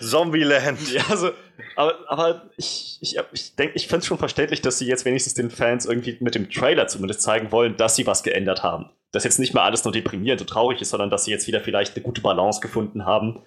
Zombieland. 0.00 0.92
ja, 0.92 1.02
also, 1.08 1.30
aber, 1.76 1.94
aber 2.08 2.50
ich, 2.56 2.98
ich, 3.00 3.16
ich 3.32 3.56
denke, 3.56 3.74
ich 3.76 3.86
finde 3.88 3.98
es 4.00 4.06
schon 4.06 4.18
verständlich, 4.18 4.60
dass 4.62 4.78
sie 4.78 4.86
jetzt 4.86 5.04
wenigstens 5.04 5.34
den 5.34 5.50
Fans 5.50 5.84
irgendwie 5.86 6.16
mit 6.20 6.34
dem 6.34 6.48
Trailer 6.50 6.86
zumindest 6.86 7.22
zeigen 7.22 7.50
wollen, 7.52 7.76
dass 7.76 7.96
sie 7.96 8.06
was 8.06 8.22
geändert 8.22 8.62
haben. 8.62 8.90
Dass 9.12 9.24
jetzt 9.24 9.40
nicht 9.40 9.54
mehr 9.54 9.64
alles 9.64 9.84
nur 9.84 9.92
deprimierend 9.92 10.40
und 10.42 10.46
traurig 10.48 10.80
ist, 10.80 10.90
sondern 10.90 11.10
dass 11.10 11.24
sie 11.24 11.32
jetzt 11.32 11.48
wieder 11.48 11.60
vielleicht 11.60 11.96
eine 11.96 12.04
gute 12.04 12.20
Balance 12.20 12.60
gefunden 12.60 13.04
haben. 13.04 13.40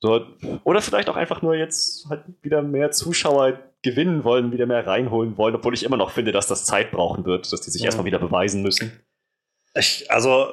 So, 0.00 0.26
oder 0.64 0.82
vielleicht 0.82 1.08
auch 1.08 1.16
einfach 1.16 1.42
nur 1.42 1.54
jetzt 1.54 2.06
halt 2.10 2.24
wieder 2.42 2.62
mehr 2.62 2.90
Zuschauer 2.90 3.60
gewinnen 3.82 4.24
wollen, 4.24 4.50
wieder 4.52 4.66
mehr 4.66 4.86
reinholen 4.86 5.38
wollen, 5.38 5.54
obwohl 5.54 5.72
ich 5.74 5.84
immer 5.84 5.96
noch 5.96 6.10
finde, 6.10 6.32
dass 6.32 6.48
das 6.48 6.64
Zeit 6.64 6.90
brauchen 6.90 7.24
wird, 7.24 7.50
dass 7.52 7.60
die 7.60 7.70
sich 7.70 7.82
Ja. 7.82 7.86
erstmal 7.86 8.04
wieder 8.06 8.18
beweisen 8.18 8.62
müssen. 8.62 9.00
Ich, 9.78 10.10
also, 10.10 10.52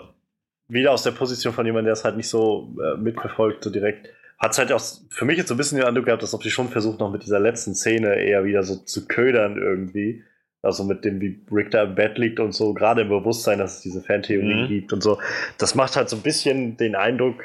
wieder 0.68 0.92
aus 0.92 1.04
der 1.04 1.12
Position 1.12 1.54
von 1.54 1.66
jemandem, 1.66 1.86
der 1.86 1.94
es 1.94 2.04
halt 2.04 2.18
nicht 2.18 2.30
so 2.30 2.76
äh, 2.84 2.98
mitverfolgt, 2.98 3.64
so 3.64 3.70
direkt, 3.70 4.10
hat 4.40 4.52
es 4.52 4.58
halt 4.58 4.72
auch 4.72 4.82
für 5.10 5.26
mich 5.26 5.38
jetzt 5.38 5.48
so 5.48 5.54
ein 5.54 5.58
bisschen 5.58 5.78
den 5.78 5.88
Eindruck 5.88 6.06
gehabt, 6.06 6.22
als 6.22 6.34
ob 6.34 6.44
sie 6.44 6.50
schon 6.50 6.70
versucht, 6.70 7.00
noch 7.00 7.12
mit 7.12 7.24
dieser 7.24 7.40
letzten 7.40 7.76
Szene 7.76 8.16
eher 8.16 8.44
wieder 8.44 8.64
so 8.64 8.76
zu 8.78 9.08
ködern 9.08 9.58
irgendwie. 9.58 10.24
Also 10.62 10.86
mit 10.86 11.04
dem, 11.04 11.20
wie 11.20 11.42
Rick 11.52 11.72
da 11.72 11.84
im 11.84 11.96
Bett 11.96 12.18
liegt 12.18 12.40
und 12.40 12.54
so, 12.54 12.74
gerade 12.74 13.02
im 13.02 13.10
Bewusstsein, 13.10 13.60
dass 13.60 13.76
es 13.76 13.82
diese 13.82 14.02
Fantheorien 14.02 14.64
Mhm. 14.64 14.68
gibt 14.68 14.94
und 14.94 15.04
so. 15.04 15.20
Das 15.58 15.76
macht 15.76 15.98
halt 15.98 16.08
so 16.10 16.16
ein 16.16 16.22
bisschen 16.22 16.78
den 16.78 16.96
Eindruck, 16.96 17.44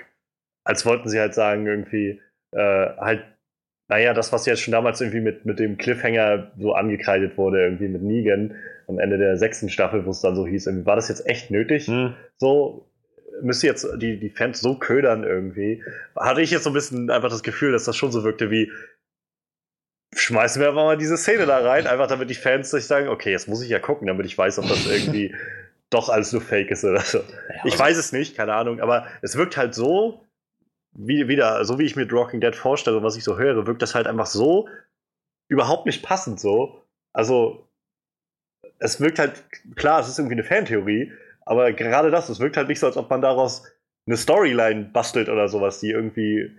als 0.65 0.87
wollten 0.87 1.09
sie 1.09 1.19
halt 1.19 1.35
sagen, 1.35 1.67
irgendwie, 1.67 2.21
äh, 2.53 2.87
halt, 2.97 3.25
naja, 3.89 4.15
das, 4.15 4.33
was 4.33 4.47
jetzt 4.47 4.61
schon 4.61 4.73
damals 4.73 5.01
irgendwie 5.01 5.21
mit, 5.21 5.45
mit 5.45 5.59
dem 5.59 5.79
Cliffhanger 5.79 6.53
so 6.59 6.75
angekreidet 6.75 7.37
wurde, 7.37 7.61
irgendwie 7.65 7.89
mit 7.89 8.03
Negan 8.03 8.55
am 8.89 8.99
Ende 8.99 9.19
der 9.19 9.37
sechsten 9.37 9.69
Staffel, 9.69 10.07
wo 10.07 10.11
es 10.11 10.21
dann 10.21 10.35
so 10.35 10.47
hieß, 10.47 10.69
war 10.85 10.97
das 10.97 11.09
jetzt 11.09 11.27
echt 11.27 11.51
nötig? 11.51 11.87
Hm. 11.87 12.15
so 12.39 12.85
müsste 13.43 13.69
jetzt 13.69 13.87
die, 13.99 14.19
die 14.19 14.31
Fans 14.31 14.61
so 14.61 14.75
ködern 14.75 15.23
irgendwie. 15.23 15.85
Hatte 16.17 16.43
ich 16.43 16.51
jetzt 16.51 16.65
so 16.65 16.71
ein 16.71 16.75
bisschen 16.75 17.09
einfach 17.11 17.31
das 17.31 17.45
Gefühl, 17.45 17.71
dass 17.71 17.85
das 17.85 17.97
schon 17.97 18.11
so 18.11 18.25
wirkte 18.25 18.51
wie, 18.51 18.73
schmeißen 20.15 20.61
wir 20.61 20.69
einfach 20.69 20.85
mal 20.85 20.97
diese 20.97 21.17
Szene 21.17 21.47
da 21.47 21.59
rein, 21.59 21.87
einfach 21.87 22.07
damit 22.07 22.31
die 22.31 22.35
Fans 22.35 22.71
sich 22.71 22.87
sagen, 22.87 23.09
okay, 23.09 23.31
jetzt 23.31 23.49
muss 23.49 23.63
ich 23.63 23.71
ja 23.71 23.79
gucken, 23.79 24.07
damit 24.07 24.27
ich 24.27 24.37
weiß, 24.37 24.59
ob 24.59 24.69
das 24.69 24.87
irgendwie 24.87 25.35
doch 25.91 26.09
alles 26.09 26.33
nur 26.33 26.43
Fake 26.43 26.71
ist 26.71 26.85
oder 26.85 27.01
so. 27.01 27.21
Ich 27.65 27.79
weiß 27.79 27.97
es 27.97 28.13
nicht, 28.13 28.37
keine 28.37 28.55
Ahnung, 28.55 28.81
aber 28.81 29.07
es 29.23 29.37
wirkt 29.37 29.57
halt 29.57 29.75
so, 29.75 30.25
wie, 30.93 31.29
wieder, 31.29 31.65
so 31.65 31.79
wie 31.79 31.85
ich 31.85 31.97
mir 31.97 32.05
The 32.05 32.13
Walking 32.13 32.41
Dead 32.41 32.55
vorstelle 32.55 32.99
und 32.99 33.05
was 33.05 33.17
ich 33.17 33.25
so 33.25 33.39
höre, 33.39 33.67
wirkt 33.67 33.83
das 33.83 33.95
halt 33.95 34.07
einfach 34.07 34.27
so 34.27 34.69
überhaupt 35.49 35.87
nicht 35.87 36.03
passend 36.03 36.41
so. 36.41 36.83
Also, 37.13 37.68
es 38.79 39.01
wirkt 39.01 39.19
halt, 39.19 39.45
klar, 39.77 40.01
es 40.01 40.09
ist 40.09 40.19
irgendwie 40.19 40.35
eine 40.35 40.45
Fantheorie, 40.45 41.13
aber 41.45 41.73
gerade 41.73 42.11
das, 42.11 42.29
es 42.29 42.41
wirkt 42.41 42.57
halt 42.57 42.69
nicht 42.69 42.81
so, 42.81 42.87
als 42.87 42.97
ob 42.97 43.11
man 43.11 43.23
daraus 43.23 43.65
eine 44.07 44.17
Storyline 44.17 44.91
bastelt 44.93 45.29
oder 45.29 45.49
sowas, 45.49 45.81
die 45.81 45.91
irgendwie 45.91 46.51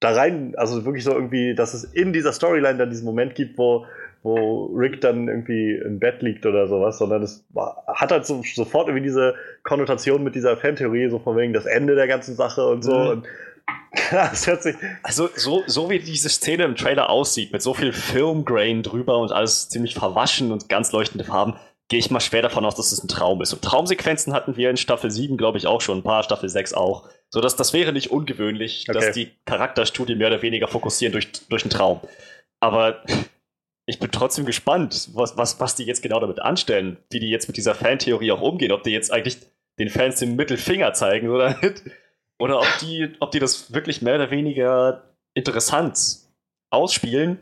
da 0.00 0.12
rein, 0.12 0.54
also 0.56 0.84
wirklich 0.84 1.04
so 1.04 1.12
irgendwie, 1.12 1.54
dass 1.54 1.74
es 1.74 1.84
in 1.84 2.12
dieser 2.12 2.32
Storyline 2.32 2.78
dann 2.78 2.90
diesen 2.90 3.04
Moment 3.04 3.34
gibt, 3.34 3.56
wo, 3.56 3.86
wo 4.22 4.66
Rick 4.66 5.00
dann 5.00 5.28
irgendwie 5.28 5.74
im 5.76 6.00
Bett 6.00 6.22
liegt 6.22 6.44
oder 6.44 6.66
sowas, 6.66 6.98
sondern 6.98 7.22
es 7.22 7.44
hat 7.86 8.10
halt 8.10 8.26
so, 8.26 8.42
sofort 8.42 8.88
irgendwie 8.88 9.04
diese 9.04 9.34
Konnotation 9.62 10.24
mit 10.24 10.34
dieser 10.34 10.56
Fantheorie, 10.56 11.08
so 11.08 11.18
von 11.18 11.36
wegen 11.36 11.52
das 11.52 11.66
Ende 11.66 11.94
der 11.94 12.08
ganzen 12.08 12.34
Sache 12.34 12.66
und 12.66 12.82
so. 12.82 12.96
Mhm. 12.96 13.08
Und 13.08 13.26
das 14.10 14.46
hört 14.46 14.62
sich, 14.62 14.76
Also, 15.02 15.28
so, 15.36 15.62
so 15.66 15.90
wie 15.90 15.98
diese 15.98 16.28
Szene 16.28 16.64
im 16.64 16.76
Trailer 16.76 17.10
aussieht, 17.10 17.52
mit 17.52 17.62
so 17.62 17.74
viel 17.74 17.92
Filmgrain 17.92 18.82
drüber 18.82 19.18
und 19.18 19.32
alles 19.32 19.68
ziemlich 19.68 19.94
verwaschen 19.94 20.50
und 20.52 20.68
ganz 20.68 20.92
leuchtende 20.92 21.24
Farben, 21.24 21.54
gehe 21.88 21.98
ich 21.98 22.10
mal 22.10 22.20
schwer 22.20 22.40
davon 22.42 22.64
aus, 22.64 22.74
dass 22.74 22.90
es 22.92 23.02
ein 23.04 23.08
Traum 23.08 23.42
ist. 23.42 23.52
Und 23.52 23.62
Traumsequenzen 23.62 24.32
hatten 24.32 24.56
wir 24.56 24.70
in 24.70 24.76
Staffel 24.78 25.10
7, 25.10 25.36
glaube 25.36 25.58
ich, 25.58 25.66
auch 25.66 25.80
schon, 25.82 25.98
ein 25.98 26.02
paar, 26.02 26.22
Staffel 26.22 26.48
6 26.48 26.72
auch. 26.74 27.08
So 27.28 27.40
dass 27.40 27.56
das 27.56 27.72
wäre 27.72 27.92
nicht 27.92 28.10
ungewöhnlich, 28.10 28.86
Okay. 28.88 28.98
dass 28.98 29.12
die 29.14 29.30
Charakterstudie 29.44 30.14
mehr 30.14 30.28
oder 30.28 30.42
weniger 30.42 30.68
fokussieren 30.68 31.12
durch, 31.12 31.30
durch 31.48 31.64
einen 31.64 31.70
Traum. 31.70 32.00
Aber 32.60 33.02
ich 33.86 33.98
bin 33.98 34.10
trotzdem 34.10 34.46
gespannt, 34.46 35.10
was, 35.12 35.36
was, 35.36 35.60
was 35.60 35.74
die 35.74 35.84
jetzt 35.84 36.02
genau 36.02 36.20
damit 36.20 36.40
anstellen, 36.40 36.96
wie 37.10 37.20
die 37.20 37.28
jetzt 37.30 37.48
mit 37.48 37.56
dieser 37.56 37.74
Fantheorie 37.74 38.32
auch 38.32 38.40
umgehen, 38.40 38.72
ob 38.72 38.84
die 38.84 38.90
jetzt 38.90 39.12
eigentlich 39.12 39.38
den 39.78 39.88
Fans 39.88 40.18
den 40.18 40.36
Mittelfinger 40.36 40.92
zeigen 40.94 41.28
oder 41.30 41.58
nicht. 41.60 41.82
Oder 42.42 42.58
ob 42.58 42.66
die, 42.80 43.14
ob 43.20 43.30
die 43.30 43.38
das 43.38 43.72
wirklich 43.72 44.02
mehr 44.02 44.16
oder 44.16 44.32
weniger 44.32 45.04
interessant 45.32 45.96
ausspielen. 46.70 47.40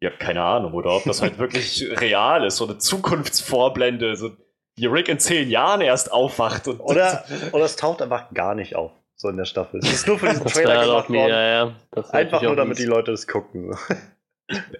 Ja, 0.00 0.10
keine 0.10 0.40
Ahnung. 0.40 0.74
Oder 0.74 0.92
ob 0.92 1.02
das 1.02 1.20
halt 1.20 1.38
wirklich 1.38 1.84
real 2.00 2.46
ist, 2.46 2.58
so 2.58 2.64
eine 2.64 2.78
Zukunftsvorblende, 2.78 4.14
so 4.14 4.30
wie 4.76 4.86
Rick 4.86 5.08
in 5.08 5.18
zehn 5.18 5.50
Jahren 5.50 5.80
erst 5.80 6.12
aufwacht. 6.12 6.68
Und 6.68 6.78
oder, 6.78 7.24
oder 7.50 7.64
es 7.64 7.74
taucht 7.74 8.02
einfach 8.02 8.30
gar 8.32 8.54
nicht 8.54 8.76
auf, 8.76 8.92
so 9.16 9.28
in 9.28 9.36
der 9.36 9.46
Staffel. 9.46 9.80
Es 9.80 9.92
ist 9.92 10.06
nur 10.06 10.20
für 10.20 10.28
diesen 10.30 10.46
Trailer 10.46 10.84
gemacht 10.86 11.10
worden. 11.10 11.30
ja, 11.30 11.42
ja. 11.42 11.74
Einfach 12.12 12.40
nur, 12.40 12.54
damit 12.54 12.78
die. 12.78 12.84
Leute 12.84 13.10
das 13.10 13.26
gucken. 13.26 13.76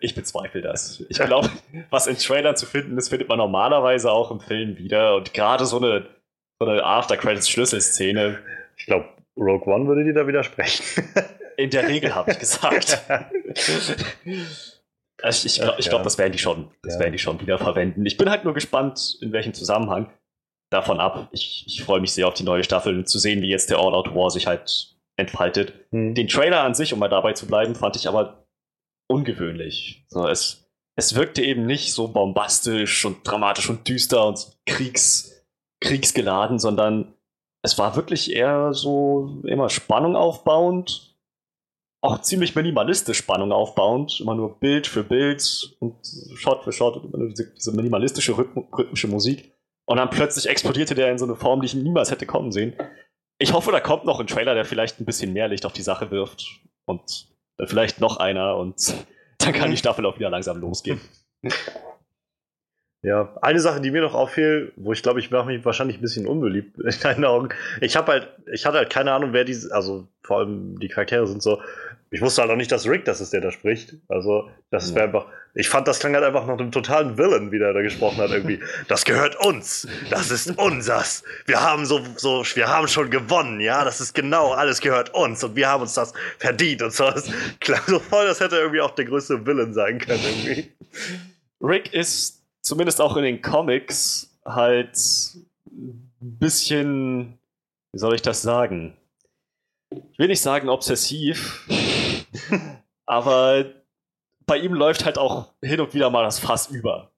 ich 0.01 0.15
bezweifle 0.15 0.61
das. 0.61 1.03
Ich 1.09 1.19
glaube, 1.19 1.51
was 1.91 2.07
in 2.07 2.17
Trailern 2.19 2.55
zu 2.55 2.67
finden 2.67 2.97
ist, 2.99 3.09
findet 3.09 3.29
man 3.29 3.39
normalerweise 3.39 4.13
auch 4.13 4.31
im 4.31 4.39
Film 4.39 4.79
wieder. 4.79 5.17
Und 5.17 5.35
gerade 5.35 5.67
so 5.67 5.79
eine, 5.79 6.07
so 6.61 6.69
eine 6.69 6.85
After-Credits-Schlüsselszene, 6.85 8.39
Ich 8.77 8.87
glaube, 8.87 9.09
Rogue 9.37 9.67
One 9.73 9.87
würde 9.87 10.05
dir 10.05 10.15
da 10.15 10.27
widersprechen. 10.27 10.85
in 11.57 11.71
der 11.71 11.89
Regel 11.89 12.15
habe 12.15 12.31
ich 12.33 12.39
gesagt. 12.39 13.01
Also 15.23 15.47
ich 15.47 15.61
glaube, 15.61 15.81
glaub, 15.81 16.03
das 16.03 16.19
werden 16.19 16.33
die 16.33 16.39
schon, 16.39 16.71
das 16.83 16.95
Ja. 16.95 17.01
werden 17.01 17.13
die 17.13 17.19
schon 17.19 17.41
wieder 17.41 17.57
verwenden. 17.57 18.05
Ich 18.05 18.17
bin 18.19 18.29
halt 18.29 18.45
nur 18.45 18.53
gespannt, 18.53 19.17
in 19.23 19.33
welchem 19.33 19.55
Zusammenhang. 19.55 20.11
davon 20.71 20.99
ab. 20.99 21.29
Ich, 21.31 21.65
ich 21.69 21.85
freue 21.85 22.01
mich 22.01 22.13
sehr 22.13 22.27
auf 22.27 22.35
die 22.35 22.43
neue 22.43 22.65
Staffel, 22.65 23.05
zu 23.07 23.19
sehen, 23.21 23.41
wie 23.43 23.49
jetzt 23.49 23.71
der 23.71 23.79
All-Out 23.79 24.13
War 24.15 24.29
sich 24.31 24.49
halt 24.49 24.97
entfaltet. 25.17 25.73
Hm. 25.93 26.15
Den 26.17 26.27
Trailer 26.27 26.63
an 26.63 26.75
sich, 26.75 26.93
um 26.93 26.99
mal 26.99 27.09
dabei 27.09 27.33
zu 27.33 27.47
bleiben, 27.47 27.77
fand 27.77 27.95
ich 27.95 28.09
aber 28.09 28.45
ungewöhnlich. 29.09 30.05
Es, 30.31 30.69
es 30.97 31.15
wirkte 31.15 31.43
eben 31.43 31.65
nicht 31.65 31.93
so 31.93 32.09
bombastisch 32.09 33.05
und 33.05 33.19
dramatisch 33.27 33.71
und 33.71 33.89
düster 33.89 34.27
und 34.27 34.59
Kriegs, 34.67 35.47
kriegsgeladen, 35.81 36.59
sondern 36.59 37.15
es 37.65 37.79
war 37.79 37.97
wirklich 37.97 38.31
eher 38.31 38.75
so 38.75 39.41
immer 39.45 39.71
Spannung 39.71 40.17
aufbauend, 40.17 41.17
auch 42.03 42.21
ziemlich 42.21 42.55
minimalistisch 42.55 43.17
Spannung 43.17 43.53
aufbauend, 43.53 44.21
immer 44.21 44.35
nur 44.35 44.61
Bild 44.61 44.87
für 44.87 45.03
Bild 45.03 45.75
und 45.81 45.97
Shot 46.35 46.63
für 46.63 46.73
Shot, 46.73 47.03
immer 47.03 47.17
nur 47.17 47.31
diese, 47.31 47.55
diese 47.55 47.73
minimalistische 47.73 48.37
rhythm 48.37 48.61
rhythmische 48.71 49.09
Musik. 49.09 49.51
Und 49.87 49.97
dann 49.97 50.11
plötzlich 50.11 50.47
explodierte 50.47 50.95
der 50.95 51.11
in 51.11 51.17
so 51.17 51.25
eine 51.25 51.37
Form, 51.37 51.63
die 51.63 51.67
ich 51.67 51.75
niemals 51.75 52.11
hätte 52.11 52.27
kommen 52.27 52.53
sehen. 52.53 52.75
Ich 53.39 53.55
hoffe, 53.55 53.73
da 53.73 53.81
kommt 53.81 54.05
noch 54.05 54.21
ein 54.21 54.27
Trailer, 54.27 54.55
der 54.55 54.67
vielleicht 54.67 55.01
ein 55.01 55.07
bisschen 55.07 55.33
mehr 55.33 55.49
Licht 55.49 55.65
auf 55.65 55.73
die 55.73 55.83
Sache 55.83 56.11
wirft. 56.11 56.45
Und 56.85 57.29
vielleicht 57.65 57.99
noch 57.99 58.19
einer 58.19 58.59
und 58.59 58.95
dann 59.39 59.55
kann 59.55 59.71
die 59.71 59.79
Staffel 59.79 60.05
auch 60.05 60.19
wieder 60.19 60.29
langsam 60.29 60.61
losgehen. 60.61 61.01
Ja, 63.05 63.37
eine 63.43 63.61
Sache, 63.61 63.83
die 63.83 63.91
mir 63.91 64.01
noch 64.01 64.15
auffiel, 64.15 64.73
wo 64.77 64.93
ich 64.95 65.03
glaube, 65.03 65.21
ich 65.21 65.31
mache 65.31 65.47
mich 65.47 65.63
wahrscheinlich 65.65 65.99
ein 65.99 66.01
bisschen 66.01 66.27
unbeliebt 66.27 66.79
in 66.79 67.01
deinen 67.03 67.25
Augen. 67.27 67.51
Ich 67.83 67.97
habe 67.97 68.13
halt, 68.13 68.29
ich 68.51 68.65
hatte 68.65 68.79
halt 68.79 68.91
keine 68.91 69.13
Ahnung, 69.13 69.33
wer 69.35 69.45
diese, 69.45 69.73
also 69.75 70.09
vor 70.23 70.39
allem 70.39 70.79
die 70.81 70.89
Charaktere 70.89 71.27
sind 71.27 71.43
so. 71.43 71.61
Ich 72.11 72.23
wusste 72.23 72.43
halt 72.43 72.51
auch 72.51 72.57
nicht, 72.57 72.71
dass 72.73 72.87
Rick 72.89 73.05
das 73.05 73.21
ist, 73.21 73.33
der 73.33 73.41
da 73.41 73.51
spricht. 73.51 73.95
Also, 74.09 74.49
das 74.71 74.91
Ja. 74.91 74.95
wäre 74.97 75.05
einfach. 75.07 75.27
Ich 75.57 75.69
fand, 75.69 75.87
das 75.89 75.99
klang 75.99 76.15
halt 76.15 76.25
einfach 76.25 76.47
nach 76.47 76.59
einem 76.59 76.71
totalen 76.73 77.19
Villain, 77.19 77.51
wie 77.53 77.59
der 77.59 77.73
da 77.73 77.83
gesprochen 77.83 78.19
hat, 78.19 78.31
irgendwie. 78.31 78.61
Das 78.89 79.05
gehört 79.05 79.37
uns. 79.45 79.87
Das 80.11 80.31
ist 80.31 80.57
unsers. 80.57 81.25
Wir 81.47 81.61
haben 81.61 81.85
so, 81.87 82.01
so, 82.17 82.43
wir 82.55 82.69
haben 82.69 82.89
schon 82.89 83.11
gewonnen, 83.11 83.61
ja. 83.61 83.85
Das 83.85 84.01
ist 84.01 84.15
genau, 84.15 84.53
alles 84.53 84.81
gehört 84.81 85.13
uns 85.13 85.43
und 85.45 85.57
wir 85.57 85.69
haben 85.69 85.83
uns 85.83 85.95
das 85.95 86.13
verdient 86.39 86.83
und 86.83 86.93
so. 86.93 87.11
Das 87.11 87.29
klang 87.61 87.83
so 87.87 87.99
voll, 87.99 88.27
das 88.27 88.41
hätte 88.41 88.57
irgendwie 88.57 88.81
auch 88.81 88.93
der 88.93 89.05
größte 89.07 89.45
Villain 89.45 89.75
sein 89.75 89.99
können, 89.99 90.21
irgendwie. 90.25 90.73
Rick 91.61 91.93
ist 91.93 92.44
zumindest 92.65 93.01
auch 93.01 93.17
in 93.17 93.23
den 93.23 93.43
Comics 93.43 94.37
halt 94.45 94.97
ein 95.71 96.11
bisschen, 96.21 97.39
wie 97.93 97.99
soll 97.99 98.15
ich 98.15 98.23
das 98.23 98.43
sagen? 98.43 98.97
Ich 100.13 100.19
will 100.19 100.29
nicht 100.29 100.41
sagen 100.41 100.69
obsessiv, 100.69 101.69
aber 103.07 103.67
bei 104.47 104.59
ihm 104.59 104.75
läuft 104.75 105.05
halt 105.05 105.19
auch 105.19 105.53
hin 105.63 105.81
und 105.81 105.95
wieder 105.95 106.11
mal 106.11 106.25
das 106.25 106.41
Fass 106.41 106.69
über. 106.69 107.11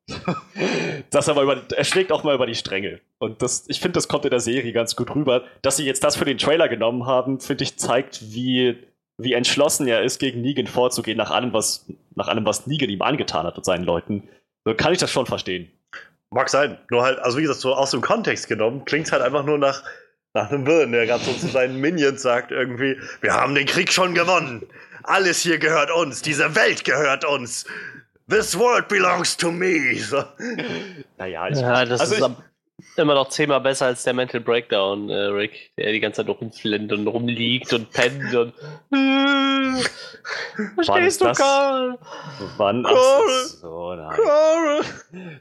Dass 1.11 1.27
er, 1.27 1.35
mal 1.35 1.45
über, 1.45 1.63
er 1.75 1.85
schlägt 1.85 2.13
auch 2.13 2.23
mal 2.23 2.35
über 2.35 2.47
die 2.47 2.55
Stränge. 2.55 3.01
Und 3.19 3.43
das, 3.43 3.65
ich 3.69 3.81
finde, 3.81 3.95
das 3.95 4.09
kommt 4.09 4.25
in 4.25 4.31
der 4.31 4.41
Serie 4.41 4.73
ganz 4.73 4.95
gut 4.95 5.15
rüber. 5.15 5.45
Dass 5.63 5.77
sie 5.77 5.85
jetzt 5.85 6.05
das 6.05 6.17
für 6.17 6.25
den 6.25 6.39
Trailer 6.39 6.69
genommen 6.69 7.07
haben, 7.07 7.41
finde 7.41 7.65
ich, 7.65 7.77
zeigt, 7.77 8.33
wie, 8.33 8.79
wie 9.19 9.33
entschlossen 9.33 9.89
er 9.89 10.03
ist, 10.03 10.19
gegen 10.19 10.43
Negan 10.43 10.67
vorzugehen, 10.67 11.19
nach 11.19 11.31
allem, 11.31 11.53
was, 11.53 11.87
nach 12.15 12.29
allem, 12.29 12.47
was 12.47 12.67
Negan 12.67 12.91
ihm 12.91 13.03
angetan 13.03 13.47
hat 13.47 13.57
und 13.57 13.65
seinen 13.65 13.85
Leuten. 13.85 14.29
So 14.67 14.75
kann 14.75 14.93
ich 14.93 14.99
das 14.99 15.13
schon 15.13 15.27
verstehen. 15.27 15.71
Mag 16.31 16.51
sein. 16.51 16.77
Nur 16.91 17.05
halt, 17.05 17.21
also 17.21 17.39
wie 17.39 17.43
gesagt, 17.43 17.61
so 17.61 17.73
aus 17.73 17.93
dem 17.93 18.01
Kontext 18.01 18.49
genommen, 18.49 18.85
klingt 18.85 19.13
halt 19.13 19.23
einfach 19.23 19.45
nur 19.45 19.59
nach, 19.59 19.85
nach 20.35 20.51
einem 20.51 20.67
Villain, 20.67 20.91
der 20.91 21.07
gerade 21.07 21.23
so 21.23 21.33
zu 21.35 21.47
seinen 21.47 21.77
Minions 21.81 22.21
sagt, 22.21 22.51
irgendwie, 22.51 23.01
wir 23.21 23.33
haben 23.33 23.55
den 23.55 23.67
Krieg 23.67 23.93
schon 23.93 24.13
gewonnen. 24.13 24.67
Alles 25.05 25.41
hier 25.41 25.59
gehört 25.59 25.93
uns. 25.93 26.21
Diese 26.21 26.57
Welt 26.57 26.85
gehört 26.85 27.25
uns. 27.25 27.65
This 28.29 28.59
world 28.59 28.89
belongs 28.89 29.37
to 29.37 29.53
me. 29.53 29.97
So. 30.01 30.25
Naja, 31.17 31.49
ich, 31.49 31.61
Ja, 31.61 31.85
das 31.85 32.01
also 32.01 32.15
ist 32.17 32.21
ich, 32.21 32.37
immer 32.97 33.15
noch 33.15 33.29
zehnmal 33.29 33.61
besser 33.61 33.87
als 33.87 34.03
der 34.05 34.13
Mental 34.15 34.41
Breakdown, 34.41 35.09
äh, 35.11 35.15
Rick, 35.15 35.73
der 35.79 35.93
die 35.93 36.01
ganze 36.01 36.19
Zeit 36.19 36.27
noch 36.27 36.41
rumflinnt 36.41 36.93
und 36.93 37.07
rumliegt 37.07 37.73
und 37.73 37.91
pennt 37.93 38.35
und. 38.35 38.53
Äh, 40.59 40.75
Verstehst 40.75 41.21
du, 41.21 41.27
das- 41.27 41.39
Karl? 41.39 41.99
wann? 42.57 42.85
Ach, 42.87 42.91
Cool. 42.93 43.45
so, 43.47 43.95
nein. 43.95 44.19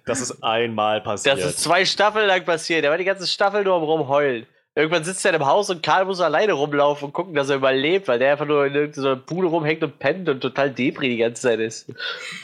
Das 0.05 0.19
ist 0.19 0.43
einmal 0.43 1.01
passiert. 1.01 1.37
Das 1.37 1.45
ist 1.45 1.63
zwei 1.63 1.85
Staffeln 1.85 2.27
lang 2.27 2.43
passiert. 2.43 2.83
Er 2.83 2.91
war 2.91 2.97
die 2.97 3.05
ganze 3.05 3.25
Staffel 3.27 3.63
nur 3.63 3.75
am 3.75 3.83
rumheulen. 3.83 4.45
Irgendwann 4.75 5.05
sitzt 5.05 5.25
er 5.25 5.33
im 5.33 5.45
Haus 5.45 5.69
und 5.69 5.81
Karl 5.83 6.03
muss 6.05 6.19
alleine 6.19 6.51
rumlaufen 6.53 7.05
und 7.07 7.13
gucken, 7.13 7.33
dass 7.33 7.49
er 7.49 7.55
überlebt, 7.55 8.09
weil 8.09 8.19
der 8.19 8.33
einfach 8.33 8.45
nur 8.45 8.65
in 8.65 8.75
irgendeiner 8.75 9.15
Bude 9.15 9.47
rumhängt 9.47 9.83
und 9.83 9.99
pennt 9.99 10.27
und 10.27 10.41
total 10.41 10.69
depri 10.71 11.09
die 11.09 11.17
ganze 11.17 11.43
Zeit 11.43 11.59
ist. 11.61 11.89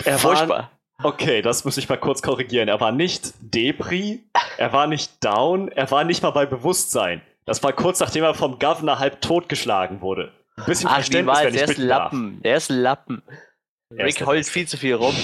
Er 0.05 0.13
war- 0.13 0.19
Furchtbar. 0.19 0.71
Okay, 1.03 1.41
das 1.41 1.65
muss 1.65 1.77
ich 1.77 1.89
mal 1.89 1.97
kurz 1.97 2.21
korrigieren. 2.21 2.67
Er 2.67 2.79
war 2.79 2.91
nicht 2.91 3.33
Depri, 3.39 4.23
er 4.57 4.73
war 4.73 4.87
nicht 4.87 5.23
down, 5.23 5.69
er 5.69 5.89
war 5.91 6.03
nicht 6.03 6.21
mal 6.21 6.31
bei 6.31 6.45
Bewusstsein. 6.45 7.21
Das 7.45 7.63
war 7.63 7.73
kurz 7.73 7.99
nachdem 7.99 8.23
er 8.23 8.33
vom 8.33 8.59
Governor 8.59 8.99
halb 8.99 9.21
totgeschlagen 9.21 10.01
wurde. 10.01 10.31
Ein 10.57 10.65
bisschen 10.65 10.89
Ach, 10.89 10.95
Verständnis, 10.95 11.37
niemals, 11.37 11.45
wenn 11.45 11.53
ich 11.53 11.59
der 11.59 11.63
ist 11.69 11.75
bitten 11.75 11.87
darf. 11.87 12.03
Lappen. 12.03 12.41
Der 12.43 12.57
ist 12.57 12.69
Lappen. 12.69 13.23
Er 13.89 14.05
ist 14.07 14.13
Rick 14.13 14.17
der 14.19 14.27
heult 14.27 14.45
viel 14.45 14.67
zu 14.67 14.77
viel 14.77 14.93
rum. 14.95 15.15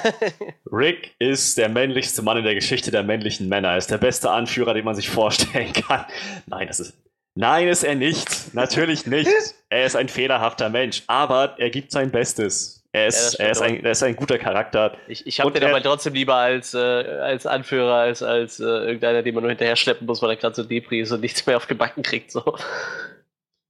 Rick 0.72 1.14
ist 1.18 1.56
der 1.56 1.68
männlichste 1.68 2.22
Mann 2.22 2.36
in 2.36 2.44
der 2.44 2.54
Geschichte 2.54 2.90
der 2.90 3.02
männlichen 3.02 3.48
Männer. 3.48 3.70
Er 3.70 3.78
ist 3.78 3.90
der 3.90 3.98
beste 3.98 4.30
Anführer, 4.30 4.74
den 4.74 4.84
man 4.84 4.94
sich 4.94 5.08
vorstellen 5.08 5.72
kann. 5.88 6.04
Nein, 6.46 6.66
das 6.66 6.80
ist. 6.80 6.94
Nein, 7.34 7.68
ist 7.68 7.82
er 7.82 7.94
nicht. 7.94 8.54
Natürlich 8.54 9.06
nicht. 9.06 9.30
Er 9.70 9.86
ist 9.86 9.96
ein 9.96 10.08
fehlerhafter 10.08 10.68
Mensch, 10.68 11.02
aber 11.08 11.58
er 11.58 11.68
gibt 11.68 11.90
sein 11.90 12.12
Bestes. 12.12 12.83
Er 12.94 13.08
ist, 13.08 13.34
stimmt 13.34 13.40
er 13.40 13.50
ist, 13.50 13.60
ein, 13.60 13.84
er 13.84 13.90
ist 13.90 14.02
ein 14.04 14.14
guter 14.14 14.38
Charakter. 14.38 14.96
Ich, 15.08 15.26
ich 15.26 15.40
habe 15.40 15.50
den 15.50 15.62
er- 15.64 15.70
aber 15.70 15.82
trotzdem 15.82 16.14
lieber 16.14 16.36
als, 16.36 16.74
äh, 16.74 16.78
als 16.78 17.44
Anführer, 17.44 17.94
als, 17.94 18.22
als 18.22 18.60
äh, 18.60 18.64
irgendeiner, 18.64 19.22
den 19.22 19.34
man 19.34 19.42
nur 19.42 19.50
hinterher 19.50 19.74
schleppen 19.74 20.06
muss, 20.06 20.22
weil 20.22 20.30
er 20.30 20.36
gerade 20.36 20.54
so 20.54 20.62
Depri 20.62 21.00
ist 21.00 21.10
und 21.10 21.20
nichts 21.20 21.44
mehr 21.44 21.56
auf 21.56 21.66
Gebacken 21.66 22.04
kriegt. 22.04 22.30
So. 22.30 22.56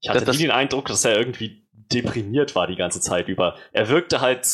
Ich 0.03 0.11
hatte 0.11 0.25
Das- 0.27 0.37
nie 0.37 0.43
den 0.43 0.51
Eindruck, 0.51 0.87
dass 0.89 1.05
er 1.07 1.17
irgendwie 1.17 1.67
deprimiert 1.73 2.55
war 2.55 2.67
die 2.67 2.77
ganze 2.77 3.01
Zeit 3.01 3.29
über. 3.29 3.57
Er 3.73 3.89
wirkte 3.89 4.21
halt 4.21 4.47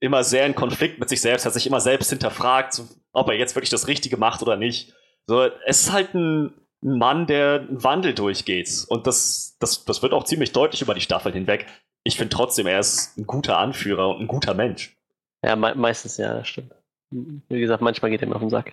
immer 0.00 0.24
sehr 0.24 0.46
in 0.46 0.54
Konflikt 0.54 0.98
mit 0.98 1.08
sich 1.10 1.20
selbst, 1.20 1.44
hat 1.44 1.52
sich 1.52 1.66
immer 1.66 1.80
selbst 1.80 2.08
hinterfragt, 2.10 2.80
ob 3.12 3.28
er 3.28 3.36
jetzt 3.36 3.54
wirklich 3.56 3.70
das 3.70 3.88
Richtige 3.88 4.16
macht 4.16 4.40
oder 4.42 4.56
nicht. 4.56 4.94
So, 5.26 5.42
es 5.66 5.82
ist 5.82 5.92
halt 5.92 6.14
ein, 6.14 6.46
ein 6.82 6.98
Mann, 6.98 7.26
der 7.26 7.66
einen 7.68 7.82
Wandel 7.84 8.14
durchgeht. 8.14 8.84
Und 8.88 9.06
das, 9.06 9.56
das, 9.60 9.84
das 9.84 10.02
wird 10.02 10.12
auch 10.12 10.24
ziemlich 10.24 10.52
deutlich 10.52 10.82
über 10.82 10.94
die 10.94 11.00
Staffel 11.00 11.32
hinweg. 11.32 11.66
Ich 12.04 12.16
finde 12.16 12.36
trotzdem, 12.36 12.66
er 12.66 12.78
ist 12.78 13.16
ein 13.18 13.26
guter 13.26 13.58
Anführer 13.58 14.10
und 14.10 14.20
ein 14.20 14.28
guter 14.28 14.54
Mensch. 14.54 14.96
Ja, 15.44 15.56
me 15.56 15.74
meistens 15.74 16.16
ja, 16.16 16.34
das 16.34 16.48
stimmt. 16.48 16.72
Wie 17.10 17.60
gesagt, 17.60 17.82
manchmal 17.82 18.10
geht 18.10 18.22
er 18.22 18.28
mir 18.28 18.34
auf 18.34 18.40
den 18.42 18.50
Sack. 18.50 18.72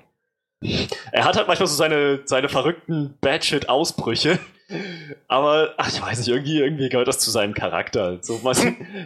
Er 1.12 1.26
hat 1.26 1.38
halt 1.38 1.48
manchmal 1.48 1.68
so 1.68 1.76
seine, 1.76 2.22
seine 2.26 2.50
verrückten 2.50 3.18
Batshit-Ausbrüche. 3.22 4.40
Aber, 5.28 5.74
ach, 5.78 5.90
ich 5.90 6.02
weiß 6.02 6.20
nicht, 6.20 6.28
irgendwie, 6.30 6.60
irgendwie 6.60 6.90
gehört 6.90 7.08
das 7.08 7.20
zu 7.20 7.32
seinem 7.32 7.54
Charakter. 7.54 8.20
So, 8.22 8.40
man, 8.44 8.56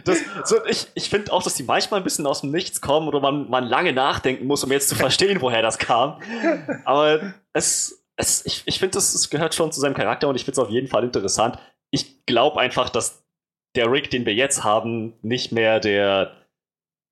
das, 0.04 0.18
so, 0.44 0.56
ich 0.66 0.88
ich 0.94 1.08
finde 1.08 1.32
auch, 1.32 1.42
dass 1.42 1.54
die 1.54 1.62
manchmal 1.64 2.00
ein 2.00 2.04
bisschen 2.04 2.26
aus 2.26 2.42
dem 2.42 2.50
Nichts 2.50 2.80
kommen 2.80 3.08
oder 3.08 3.20
man, 3.20 3.48
man 3.48 3.64
lange 3.64 3.92
nachdenken 3.92 4.46
muss, 4.46 4.62
um 4.64 4.70
jetzt 4.70 4.88
zu 4.88 4.94
verstehen, 4.94 5.40
woher 5.40 5.62
das 5.62 5.78
kam. 5.78 6.20
Aber 6.84 7.34
es, 7.52 8.04
es, 8.16 8.44
ich, 8.46 8.62
ich 8.66 8.78
finde, 8.78 8.94
das, 8.94 9.14
es 9.14 9.30
gehört 9.30 9.54
schon 9.54 9.72
zu 9.72 9.80
seinem 9.80 9.94
Charakter 9.94 10.28
und 10.28 10.36
ich 10.36 10.44
finde 10.44 10.60
es 10.60 10.66
auf 10.66 10.70
jeden 10.70 10.88
Fall 10.88 11.04
interessant. 11.04 11.58
Ich 11.90 12.26
glaube 12.26 12.60
einfach, 12.60 12.90
dass 12.90 13.25
der 13.76 13.90
Rick, 13.90 14.10
den 14.10 14.26
wir 14.26 14.34
jetzt 14.34 14.64
haben, 14.64 15.14
nicht 15.22 15.52
mehr 15.52 15.80
der, 15.80 16.32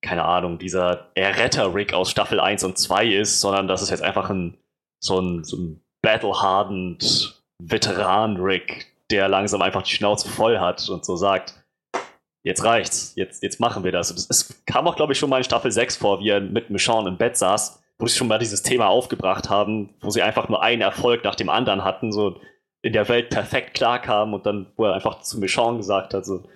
keine 0.02 0.24
Ahnung, 0.24 0.58
dieser 0.58 1.10
Erretter-Rick 1.14 1.94
aus 1.94 2.10
Staffel 2.10 2.40
1 2.40 2.64
und 2.64 2.78
2 2.78 3.06
ist, 3.06 3.40
sondern 3.40 3.68
dass 3.68 3.82
es 3.82 3.90
jetzt 3.90 4.02
einfach 4.02 4.30
ein 4.30 4.58
so 5.04 5.20
ein, 5.20 5.44
so 5.44 5.56
ein 5.56 5.80
battle-hardened 6.02 7.42
Veteran-Rick, 7.58 8.86
der 9.10 9.28
langsam 9.28 9.62
einfach 9.62 9.82
die 9.82 9.92
Schnauze 9.92 10.28
voll 10.28 10.58
hat 10.58 10.88
und 10.88 11.04
so 11.04 11.16
sagt, 11.16 11.54
jetzt 12.42 12.64
reicht's, 12.64 13.12
jetzt, 13.16 13.42
jetzt 13.42 13.60
machen 13.60 13.84
wir 13.84 13.92
das. 13.92 14.10
Es 14.10 14.64
kam 14.66 14.88
auch, 14.88 14.96
glaube 14.96 15.12
ich, 15.12 15.18
schon 15.18 15.30
mal 15.30 15.38
in 15.38 15.44
Staffel 15.44 15.70
6 15.70 15.96
vor, 15.96 16.20
wie 16.20 16.30
er 16.30 16.40
mit 16.40 16.70
Michonne 16.70 17.08
im 17.08 17.18
Bett 17.18 17.36
saß, 17.36 17.82
wo 17.98 18.06
sie 18.06 18.16
schon 18.16 18.28
mal 18.28 18.38
dieses 18.38 18.62
Thema 18.62 18.88
aufgebracht 18.88 19.50
haben, 19.50 19.94
wo 20.00 20.10
sie 20.10 20.22
einfach 20.22 20.48
nur 20.48 20.62
einen 20.62 20.82
Erfolg 20.82 21.22
nach 21.22 21.34
dem 21.34 21.48
anderen 21.48 21.84
hatten, 21.84 22.10
so 22.12 22.40
in 22.84 22.92
der 22.92 23.08
Welt 23.08 23.30
perfekt 23.30 23.72
klarkamen 23.72 24.34
und 24.34 24.44
dann, 24.44 24.66
wo 24.76 24.84
er 24.84 24.92
einfach 24.92 25.22
zu 25.22 25.38
Michonne 25.38 25.78
gesagt 25.78 26.12
hat, 26.12 26.26
so, 26.26 26.46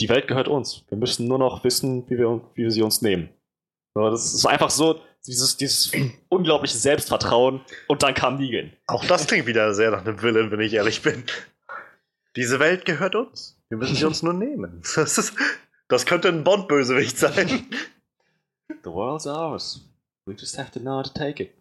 die 0.00 0.08
Welt 0.08 0.26
gehört 0.26 0.48
uns. 0.48 0.84
Wir 0.88 0.98
müssen 0.98 1.28
nur 1.28 1.38
noch 1.38 1.62
wissen, 1.62 2.10
wie 2.10 2.18
wir, 2.18 2.40
wie 2.54 2.64
wir 2.64 2.70
sie 2.72 2.82
uns 2.82 3.02
nehmen. 3.02 3.28
So, 3.94 4.10
das 4.10 4.34
ist 4.34 4.44
einfach 4.46 4.70
so, 4.70 5.00
dieses, 5.24 5.56
dieses 5.56 5.92
unglaubliche 6.28 6.76
Selbstvertrauen 6.76 7.60
und 7.86 8.02
dann 8.02 8.14
kam 8.14 8.36
Negan. 8.36 8.72
Auch 8.88 9.04
das 9.04 9.28
klingt 9.28 9.46
wieder 9.46 9.74
sehr 9.74 9.92
nach 9.92 10.04
einem 10.04 10.20
Villain, 10.20 10.50
wenn 10.50 10.60
ich 10.60 10.74
ehrlich 10.74 11.02
bin. 11.02 11.22
Diese 12.34 12.58
Welt 12.58 12.84
gehört 12.84 13.14
uns. 13.14 13.56
Wir 13.68 13.78
müssen 13.78 13.94
sie 13.94 14.04
uns 14.04 14.24
nur 14.24 14.32
nehmen. 14.32 14.82
Das, 14.96 15.18
ist, 15.18 15.34
das 15.86 16.04
könnte 16.04 16.30
ein 16.30 16.42
Bond-Bösewicht 16.42 17.16
sein. 17.16 17.70
The 18.82 18.90
world's 18.90 19.28
ours. 19.28 19.88
We 20.26 20.34
just 20.34 20.58
have 20.58 20.72
to 20.72 20.80
know 20.80 20.96
how 20.96 21.04
to 21.04 21.12
take 21.12 21.40
it. 21.40 21.52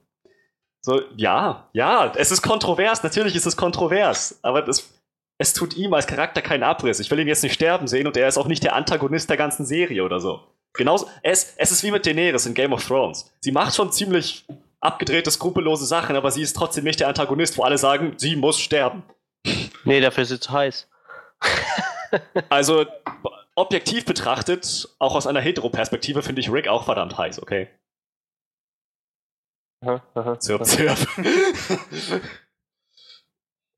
So, 0.81 1.01
ja, 1.15 1.69
ja, 1.73 2.11
es 2.15 2.31
ist 2.31 2.41
kontrovers, 2.41 3.03
natürlich 3.03 3.35
ist 3.35 3.45
es 3.45 3.55
kontrovers, 3.55 4.39
aber 4.41 4.63
das, 4.63 4.89
es 5.37 5.53
tut 5.53 5.75
ihm 5.77 5.93
als 5.93 6.07
Charakter 6.07 6.41
keinen 6.41 6.63
Abriss. 6.63 6.99
Ich 6.99 7.11
will 7.11 7.19
ihn 7.19 7.27
jetzt 7.27 7.43
nicht 7.43 7.53
sterben 7.53 7.87
sehen 7.87 8.07
und 8.07 8.17
er 8.17 8.27
ist 8.27 8.37
auch 8.37 8.47
nicht 8.47 8.63
der 8.63 8.75
Antagonist 8.75 9.29
der 9.29 9.37
ganzen 9.37 9.65
Serie 9.65 10.03
oder 10.03 10.19
so. 10.19 10.41
Genauso, 10.73 11.07
es, 11.21 11.53
es 11.57 11.71
ist 11.71 11.83
wie 11.83 11.91
mit 11.91 12.05
Daenerys 12.05 12.45
in 12.45 12.53
Game 12.53 12.73
of 12.73 12.85
Thrones. 12.85 13.31
Sie 13.41 13.51
macht 13.51 13.75
schon 13.75 13.91
ziemlich 13.91 14.45
abgedrehte, 14.79 15.29
skrupellose 15.29 15.85
Sachen, 15.85 16.15
aber 16.15 16.31
sie 16.31 16.41
ist 16.41 16.55
trotzdem 16.55 16.83
nicht 16.83 16.99
der 16.99 17.09
Antagonist, 17.09 17.57
wo 17.57 17.63
alle 17.63 17.77
sagen, 17.77 18.13
sie 18.17 18.35
muss 18.35 18.59
sterben. 18.59 19.03
Nee, 19.83 19.99
dafür 19.99 20.23
ist 20.23 20.31
es 20.31 20.39
zu 20.41 20.51
heiß. 20.51 20.87
Also, 22.49 22.85
objektiv 23.55 24.03
betrachtet, 24.03 24.89
auch 24.99 25.15
aus 25.15 25.27
einer 25.27 25.39
Hetero-Perspektive, 25.39 26.21
finde 26.21 26.41
ich 26.41 26.51
Rick 26.51 26.67
auch 26.67 26.83
verdammt 26.83 27.17
heiß, 27.17 27.41
okay? 27.41 27.69
Aha, 29.81 30.01
aha, 30.13 30.39
Zirp, 30.39 30.65
zirp. 30.65 30.97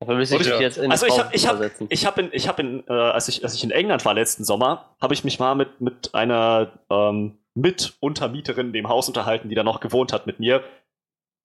Dafür 0.00 0.16
müsste 0.16 0.36
ich 0.36 0.46
ja. 0.46 0.60
jetzt 0.60 0.76
in 0.76 0.90
Also 0.90 1.06
ich 1.06 1.18
habe 1.18 1.34
ich 1.34 1.48
hab, 1.48 1.60
ich 1.88 2.04
hab 2.06 2.18
in, 2.18 2.28
ich 2.32 2.46
hab 2.46 2.58
in 2.58 2.84
äh, 2.88 2.92
als, 2.92 3.28
ich, 3.28 3.42
als 3.42 3.54
ich 3.54 3.64
in 3.64 3.70
England 3.70 4.04
war 4.04 4.12
letzten 4.12 4.44
Sommer, 4.44 4.94
habe 5.00 5.14
ich 5.14 5.24
mich 5.24 5.38
mal 5.38 5.54
mit, 5.54 5.80
mit 5.80 6.14
einer 6.14 6.72
ähm, 6.90 7.38
Mituntermieterin 7.54 8.66
in 8.66 8.72
dem 8.74 8.88
Haus 8.88 9.08
unterhalten, 9.08 9.48
die 9.48 9.54
da 9.54 9.62
noch 9.62 9.80
gewohnt 9.80 10.12
hat 10.12 10.26
mit 10.26 10.40
mir. 10.40 10.62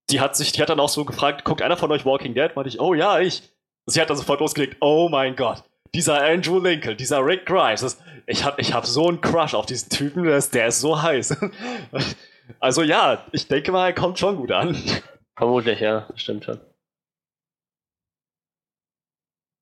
Die 0.10 0.20
hat 0.20 0.36
sich, 0.36 0.52
die 0.52 0.62
hat 0.62 0.70
dann 0.70 0.82
auch 0.82 0.90
so 0.90 1.06
gefragt, 1.06 1.46
guckt 1.46 1.62
einer 1.62 1.78
von 1.78 1.92
euch 1.92 2.06
Walking 2.06 2.34
Dead? 2.34 2.54
Meinte 2.56 2.68
ich, 2.70 2.82
oh 2.82 2.94
ja, 2.94 3.20
ich. 3.20 3.44
Sie 3.86 4.02
hat 4.02 4.10
dann 4.10 4.18
sofort 4.18 4.42
losgelegt, 4.42 4.78
oh 4.82 5.08
mein 5.10 5.38
Gott, 5.38 5.64
dieser 5.96 6.22
Andrew 6.22 6.60
Lincoln, 6.60 6.98
dieser 6.98 7.26
Rick 7.26 7.46
Grimes, 7.46 7.82
das, 7.82 8.02
ich 8.28 8.44
habe 8.44 8.60
ich 8.62 8.74
hab 8.74 8.86
so 8.86 9.08
einen 9.08 9.22
Crush 9.22 9.54
auf 9.54 9.66
diesen 9.66 9.90
Typen, 9.90 10.24
der 10.24 10.38
ist, 10.38 10.54
der 10.54 10.68
ist 10.68 10.82
so 10.82 11.02
heiß. 11.02 11.38
Also 12.60 12.82
ja, 12.82 13.26
ich 13.32 13.48
denke 13.48 13.72
mal, 13.72 13.88
er 13.88 13.94
kommt 13.94 14.20
schon 14.20 14.38
gut 14.38 14.52
an. 14.52 14.76
Vermutlich, 15.38 15.80
ja, 15.80 16.08
das 16.10 16.22
stimmt 16.22 16.46
schon. 16.46 16.60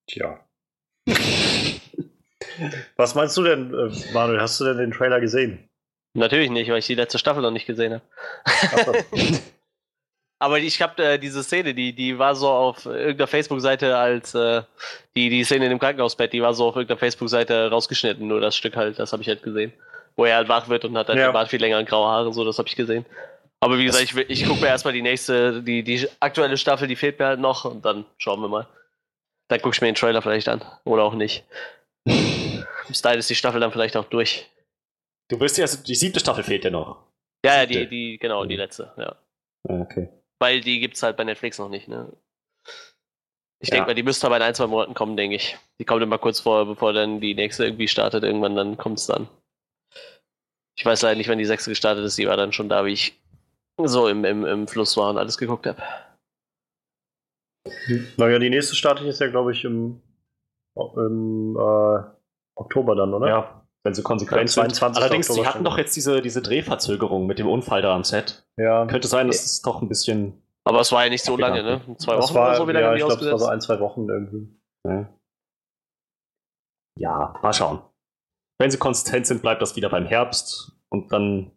Tja. 0.09 0.39
Was 2.95 3.13
meinst 3.13 3.37
du 3.37 3.43
denn, 3.43 3.73
äh, 3.73 4.13
Manuel? 4.13 4.41
Hast 4.41 4.59
du 4.59 4.65
denn 4.65 4.77
den 4.77 4.91
Trailer 4.91 5.19
gesehen? 5.19 5.69
Natürlich 6.13 6.49
nicht, 6.49 6.69
weil 6.71 6.79
ich 6.79 6.87
die 6.87 6.95
letzte 6.95 7.19
Staffel 7.19 7.43
noch 7.43 7.51
nicht 7.51 7.67
gesehen 7.67 7.93
habe. 7.93 8.03
So. 8.85 8.93
Aber 10.39 10.59
ich 10.59 10.81
habe 10.81 11.03
äh, 11.03 11.19
diese 11.19 11.43
Szene, 11.43 11.73
die, 11.73 11.93
die 11.93 12.19
war 12.19 12.35
so 12.35 12.47
auf 12.49 12.85
irgendeiner 12.85 13.27
Facebook-Seite 13.27 13.97
als 13.97 14.35
äh, 14.35 14.61
die, 15.15 15.29
die 15.29 15.43
Szene 15.43 15.65
in 15.65 15.71
dem 15.71 15.79
Krankenhausbett, 15.79 16.31
die 16.31 16.41
war 16.41 16.53
so 16.53 16.67
auf 16.67 16.75
irgendeiner 16.75 16.99
Facebook-Seite 16.99 17.69
rausgeschnitten, 17.69 18.27
nur 18.27 18.39
das 18.39 18.55
Stück 18.55 18.75
halt, 18.75 18.99
das 18.99 19.13
habe 19.13 19.23
ich 19.23 19.27
halt 19.29 19.41
gesehen. 19.41 19.73
Wo 20.17 20.25
er 20.25 20.37
halt 20.37 20.49
wach 20.49 20.67
wird 20.67 20.83
und 20.83 20.97
hat 20.97 21.07
halt 21.09 21.19
Ja. 21.19 21.45
viel 21.45 21.61
länger 21.61 21.83
graue 21.83 22.07
Haare, 22.07 22.33
so, 22.33 22.43
das 22.43 22.57
habe 22.57 22.67
ich 22.67 22.75
gesehen. 22.75 23.05
Aber 23.59 23.77
wie 23.77 23.85
gesagt, 23.85 24.03
ich, 24.03 24.15
ich 24.29 24.45
gucke 24.45 24.61
mir 24.61 24.67
erstmal 24.67 24.93
die 24.93 25.01
nächste, 25.01 25.61
die, 25.63 25.83
die 25.83 26.07
aktuelle 26.19 26.57
Staffel, 26.57 26.87
die 26.87 26.95
fehlt 26.95 27.17
mir 27.19 27.25
halt 27.27 27.39
noch 27.39 27.65
und 27.65 27.83
dann 27.85 28.05
schauen 28.17 28.41
wir 28.41 28.47
mal. 28.47 28.67
Dann 29.49 29.61
gucke 29.61 29.75
ich 29.75 29.81
mir 29.81 29.87
den 29.87 29.95
Trailer 29.95 30.21
vielleicht 30.21 30.49
an. 30.49 30.61
Oder 30.83 31.03
auch 31.03 31.13
nicht. 31.13 31.43
Bis 32.87 33.01
dahin 33.01 33.19
ist 33.19 33.29
die 33.29 33.35
Staffel 33.35 33.59
dann 33.61 33.71
vielleicht 33.71 33.97
auch 33.97 34.05
durch. 34.05 34.49
Du 35.29 35.39
wirst 35.39 35.57
ja, 35.57 35.63
also 35.63 35.83
die 35.83 35.95
siebte 35.95 36.19
Staffel 36.19 36.43
fehlt 36.43 36.63
ja 36.65 36.69
noch. 36.69 36.97
Ja, 37.45 37.57
ja, 37.59 37.65
die, 37.65 37.87
die, 37.87 38.17
genau, 38.17 38.45
die 38.45 38.55
letzte, 38.55 38.91
ja. 38.97 39.15
Okay. 39.63 40.09
Weil 40.39 40.61
die 40.61 40.79
gibt's 40.79 41.03
halt 41.03 41.17
bei 41.17 41.23
Netflix 41.23 41.59
noch 41.59 41.69
nicht, 41.69 41.87
ne? 41.87 42.11
Ich 43.59 43.69
Ja. 43.69 43.75
denke 43.75 43.87
mal, 43.89 43.95
die 43.95 44.03
müsste 44.03 44.27
aber 44.27 44.37
in 44.37 44.43
ein, 44.43 44.53
zwei 44.55 44.67
Monaten 44.67 44.93
kommen, 44.93 45.17
denke 45.17 45.35
ich. 45.35 45.57
Die 45.79 45.85
kommt 45.85 46.03
immer 46.03 46.17
kurz 46.17 46.39
vor, 46.39 46.65
bevor 46.65 46.93
dann 46.93 47.19
die 47.21 47.33
nächste 47.33 47.65
irgendwie 47.65 47.87
startet. 47.87 48.23
Irgendwann 48.23 48.55
dann 48.55 48.77
kommt's 48.77 49.07
dann. 49.07 49.27
Ich 50.77 50.85
weiß 50.85 51.01
leider 51.01 51.15
nicht, 51.17 51.27
wann 51.29 51.39
die 51.39 51.45
sechste 51.45 51.71
gestartet 51.71 52.05
ist. 52.05 52.17
Die 52.17 52.27
war 52.27 52.37
dann 52.37 52.53
schon 52.53 52.69
da, 52.69 52.85
wie 52.85 52.93
ich 52.93 53.19
so 53.83 54.07
im, 54.07 54.23
im, 54.25 54.45
im 54.45 54.67
Fluss 54.67 54.95
war 54.95 55.09
und 55.09 55.17
alles 55.17 55.37
geguckt 55.37 55.65
habe. 55.65 55.81
naja, 58.17 58.39
die 58.39 58.49
nächste 58.49 58.75
startet 58.75 59.05
jetzt 59.05 59.19
ja, 59.19 59.27
glaube 59.27 59.51
ich, 59.51 59.63
im, 59.65 60.01
im 60.95 61.55
äh, 61.59 61.99
Oktober 62.55 62.95
dann, 62.95 63.13
oder? 63.13 63.27
Ja, 63.27 63.67
wenn 63.83 63.93
sie 63.95 64.03
konsequent 64.03 64.41
Ja, 64.41 64.47
sind. 64.47 64.75
22. 64.75 65.01
Allerdings, 65.03 65.25
sie 65.27 65.31
Oktober 65.33 65.47
hatten 65.47 65.57
schon. 65.57 65.65
doch 65.65 65.77
jetzt 65.77 65.95
diese, 65.95 66.21
diese 66.21 66.41
Drehverzögerung 66.41 67.25
mit 67.25 67.39
dem 67.39 67.47
Unfall 67.47 67.81
da 67.81 67.95
am 67.95 68.03
Set. 68.03 68.45
Ja. 68.57 68.85
Könnte 68.85 69.07
sein, 69.07 69.27
dass 69.27 69.45
es 69.45 69.61
doch 69.61 69.81
ein 69.81 69.89
bisschen. 69.89 70.41
Aber 70.63 70.81
es 70.81 70.91
war 70.91 71.03
ja 71.05 71.09
nicht 71.09 71.23
so 71.23 71.37
lange, 71.37 71.63
ne? 71.63 71.81
Zwei 71.97 72.15
Das 72.15 72.25
Wochen 72.25 72.35
war, 72.35 72.49
oder 72.49 72.57
so, 72.57 72.67
wie 72.67 72.71
lange 72.73 72.83
ja, 72.83 72.89
haben 72.89 72.97
ich 72.97 73.03
die 73.03 73.07
glaube, 73.07 73.25
es 73.25 73.31
war 73.31 73.39
so 73.39 73.47
ein, 73.47 73.61
zwei 73.61 73.79
Wochen 73.79 74.07
irgendwie. 74.09 74.59
Ja, 74.85 75.09
ja 76.99 77.39
mal 77.41 77.53
schauen. 77.53 77.81
Wenn 78.59 78.71
sie 78.71 78.77
konsistent 78.77 79.27
sind, 79.27 79.41
bleibt 79.41 79.61
das 79.61 79.75
wieder 79.75 79.89
beim 79.89 80.05
Herbst 80.05 80.71
und 80.89 81.11
dann 81.11 81.51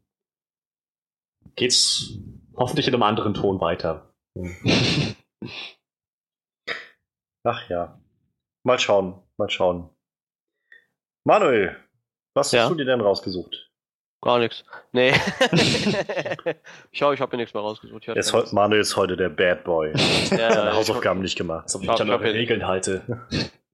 geht's 1.57 2.13
hoffentlich 2.57 2.87
in 2.89 2.95
einem 2.95 3.03
anderen 3.05 3.35
Ton 3.35 3.61
weiter. 3.61 4.13
Ach 7.45 7.69
ja. 7.71 7.99
Mal 8.65 8.79
schauen, 8.79 9.23
mal 9.39 9.49
schauen. 9.49 9.89
Manuel, 11.25 11.77
was 12.35 12.53
Ja? 12.53 12.63
hast 12.65 12.71
du 12.71 12.75
dir 12.75 12.85
denn 12.85 13.01
rausgesucht? 13.01 13.71
Gar 14.23 14.39
nichts. 14.41 14.65
Nee. 14.93 15.13
ich 16.91 17.01
hoffe, 17.03 17.15
ich 17.15 17.21
habe 17.23 17.33
mir 17.35 17.39
nichts 17.39 17.55
mehr 17.55 17.63
rausgesucht. 17.63 18.07
Ist 18.09 18.35
heu- 18.35 18.45
Manuel 18.53 18.83
ist 18.83 18.95
heute 18.97 19.17
der 19.17 19.31
Bad 19.31 19.65
Boy. 19.65 19.95
Ja, 20.31 20.75
Hausaufgaben 20.75 21.23
nicht 21.23 21.37
gemacht. 21.39 21.71
Ich 21.75 21.83
Ich 21.83 21.89
an 21.89 21.95
ich 22.09 22.13
hab 22.13 22.21
eure 22.21 22.35
Regeln 22.35 22.67
halte. 22.67 23.03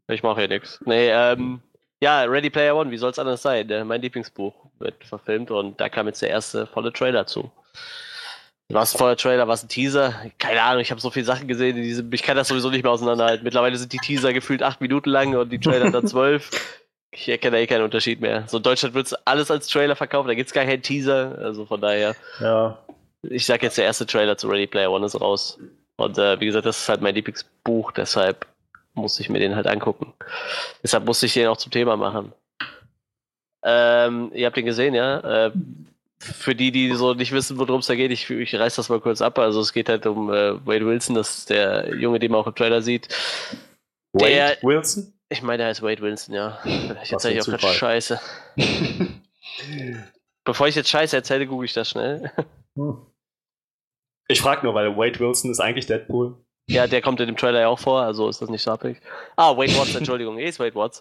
ich 0.06 0.22
mache 0.22 0.40
hier 0.42 0.48
nichts. 0.48 0.80
Nee, 0.86 1.08
ähm, 1.10 1.60
ja, 2.06 2.22
Ready 2.22 2.50
Player 2.50 2.76
One, 2.76 2.90
wie 2.92 2.98
soll's 2.98 3.18
anders 3.18 3.42
sein? 3.42 3.68
Äh, 3.68 3.82
Mein 3.84 4.00
Lieblingsbuch 4.00 4.54
wird 4.78 5.04
verfilmt 5.04 5.50
und 5.50 5.80
da 5.80 5.88
kam 5.88 6.06
jetzt 6.06 6.22
der 6.22 6.30
erste 6.30 6.66
volle 6.68 6.92
Trailer 6.92 7.26
zu. 7.26 7.50
Was 8.68 8.94
ein 8.94 8.98
voller 8.98 9.16
Trailer, 9.16 9.48
was 9.48 9.64
ein 9.64 9.68
Teaser? 9.68 10.14
Keine 10.38 10.62
Ahnung, 10.62 10.80
ich 10.82 10.90
habe 10.92 11.00
so 11.00 11.10
viele 11.10 11.24
Sachen 11.24 11.48
gesehen, 11.48 11.74
die, 11.76 12.14
ich 12.14 12.22
kann 12.22 12.36
das 12.36 12.46
sowieso 12.48 12.70
nicht 12.70 12.84
mehr 12.84 12.92
auseinanderhalten. 12.92 13.42
Mittlerweile 13.44 13.76
sind 13.76 13.92
die 13.92 13.98
Teaser 13.98 14.32
gefühlt 14.32 14.62
acht 14.62 14.80
Minuten 14.80 15.10
lang 15.10 15.36
und 15.36 15.50
die 15.50 15.58
Trailer 15.58 15.90
dann 15.90 16.06
zwölf. 16.14 16.50
Ich 17.10 17.28
erkenne 17.28 17.58
eh 17.60 17.66
keinen 17.66 17.82
Unterschied 17.82 18.20
mehr. 18.20 18.44
So 18.46 18.58
in 18.58 18.62
Deutschland 18.62 18.94
wird's 18.94 19.12
alles 19.24 19.50
als 19.50 19.66
Trailer 19.66 19.96
verkauft, 19.96 20.28
da 20.28 20.34
gibt's 20.34 20.52
gar 20.52 20.64
keinen 20.64 20.82
Teaser. 20.82 21.36
Also 21.40 21.66
von 21.66 21.80
daher, 21.80 22.14
Ja, 22.40 22.78
ich 23.22 23.46
sag 23.46 23.62
jetzt, 23.64 23.78
der 23.78 23.84
erste 23.86 24.06
Trailer 24.06 24.36
zu 24.36 24.46
Ready 24.48 24.68
Player 24.68 24.92
One 24.92 25.06
ist 25.06 25.20
raus. 25.20 25.58
Und 25.96 26.18
äh, 26.18 26.38
wie 26.38 26.46
gesagt, 26.46 26.66
das 26.66 26.78
ist 26.82 26.88
halt 26.88 27.00
mein 27.00 27.14
Lieblingsbuch, 27.16 27.90
deshalb 27.92 28.46
muss 28.96 29.20
ich 29.20 29.28
mir 29.28 29.38
den 29.38 29.54
halt 29.54 29.66
angucken. 29.66 30.12
Deshalb 30.82 31.04
musste 31.04 31.26
ich 31.26 31.34
den 31.34 31.46
auch 31.46 31.56
zum 31.56 31.70
Thema 31.70 31.96
machen. 31.96 32.32
Ähm, 33.62 34.30
ihr 34.34 34.46
habt 34.46 34.56
den 34.56 34.66
gesehen, 34.66 34.94
ja? 34.94 35.46
Äh, 35.46 35.52
für 36.18 36.54
die, 36.54 36.72
die 36.72 36.92
so 36.94 37.14
nicht 37.14 37.32
wissen, 37.32 37.58
worum 37.58 37.80
es 37.80 37.86
da 37.86 37.94
geht, 37.94 38.10
ich, 38.10 38.28
ich 38.30 38.54
reiß 38.54 38.74
das 38.76 38.88
mal 38.88 39.00
kurz 39.00 39.20
ab. 39.20 39.38
Also 39.38 39.60
es 39.60 39.72
geht 39.72 39.88
halt 39.88 40.06
um 40.06 40.32
äh, 40.32 40.64
Wade 40.66 40.86
Wilson, 40.86 41.14
das 41.14 41.38
ist 41.38 41.50
der 41.50 41.94
Junge, 41.94 42.18
den 42.18 42.32
man 42.32 42.40
auch 42.40 42.46
im 42.46 42.54
Trailer 42.54 42.80
sieht. 42.82 43.08
Der- 44.14 44.50
Wade 44.50 44.58
Wilson? 44.62 45.12
Ich 45.28 45.42
meine, 45.42 45.64
er 45.64 45.68
heißt 45.70 45.82
Wade 45.82 46.00
Wilson, 46.00 46.34
ja. 46.34 46.58
Ich 47.02 47.12
erzähle 47.12 47.40
auch 47.42 47.46
gerade. 47.46 47.66
Scheiße. 47.66 48.20
Bevor 50.44 50.68
ich 50.68 50.76
jetzt 50.76 50.88
Scheiße 50.88 51.16
erzähle, 51.16 51.46
google 51.46 51.64
ich 51.66 51.72
das 51.72 51.90
schnell. 51.90 52.30
hm. 52.76 52.98
Ich 54.28 54.40
frage 54.40 54.64
nur, 54.64 54.74
weil 54.74 54.96
Wade 54.96 55.18
Wilson 55.20 55.50
ist 55.50 55.60
eigentlich 55.60 55.86
Deadpool. 55.86 56.36
Ja, 56.68 56.86
der 56.88 57.00
kommt 57.00 57.20
in 57.20 57.26
dem 57.26 57.36
Trailer 57.36 57.60
ja 57.60 57.68
auch 57.68 57.78
vor, 57.78 58.02
also 58.02 58.28
ist 58.28 58.42
das 58.42 58.50
nicht 58.50 58.62
so 58.62 58.72
abhängig. 58.72 59.00
Ah, 59.36 59.56
Wade 59.56 59.72
Watts, 59.76 59.94
Entschuldigung, 59.94 60.38
ist 60.38 60.58
Wade 60.58 60.74
Watts. 60.74 61.00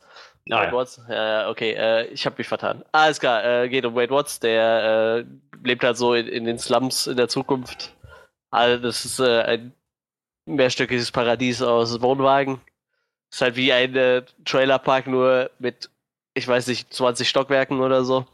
Ah, 0.52 0.58
Wade 0.58 0.68
ja. 0.68 0.74
Watts, 0.74 1.02
ja, 1.10 1.50
okay, 1.50 1.72
äh, 1.74 2.06
ich 2.08 2.26
habe 2.26 2.36
mich 2.38 2.48
vertan. 2.48 2.84
Alles 2.92 3.20
klar, 3.20 3.44
äh, 3.44 3.70
geht 3.70 3.84
um 3.84 3.96
Wade 3.96 4.12
Watts, 4.12 4.40
der 4.40 5.26
äh, 5.26 5.66
lebt 5.68 5.84
halt 5.84 5.98
so 5.98 6.14
in, 6.14 6.28
in 6.28 6.46
den 6.46 6.60
Slums 6.60 7.08
in 7.08 7.18
der 7.18 7.30
Zukunft. 7.30 7.96
Also 8.52 8.82
das 8.82 9.06
ist 9.06 9.20
äh, 9.20 9.42
ein 9.42 9.74
mehrstöckiges 10.46 11.12
Paradies 11.12 11.64
aus 11.64 12.00
Wohnwagen. 12.00 12.62
Ist 13.32 13.42
halt 13.42 13.56
wie 13.56 13.74
ein 13.74 13.96
äh, 13.96 14.22
Trailerpark, 14.46 15.08
nur 15.08 15.50
mit, 15.58 15.90
ich 16.36 16.48
weiß 16.48 16.68
nicht, 16.68 16.94
20 16.94 17.28
Stockwerken 17.28 17.82
oder 17.82 18.06
so, 18.06 18.28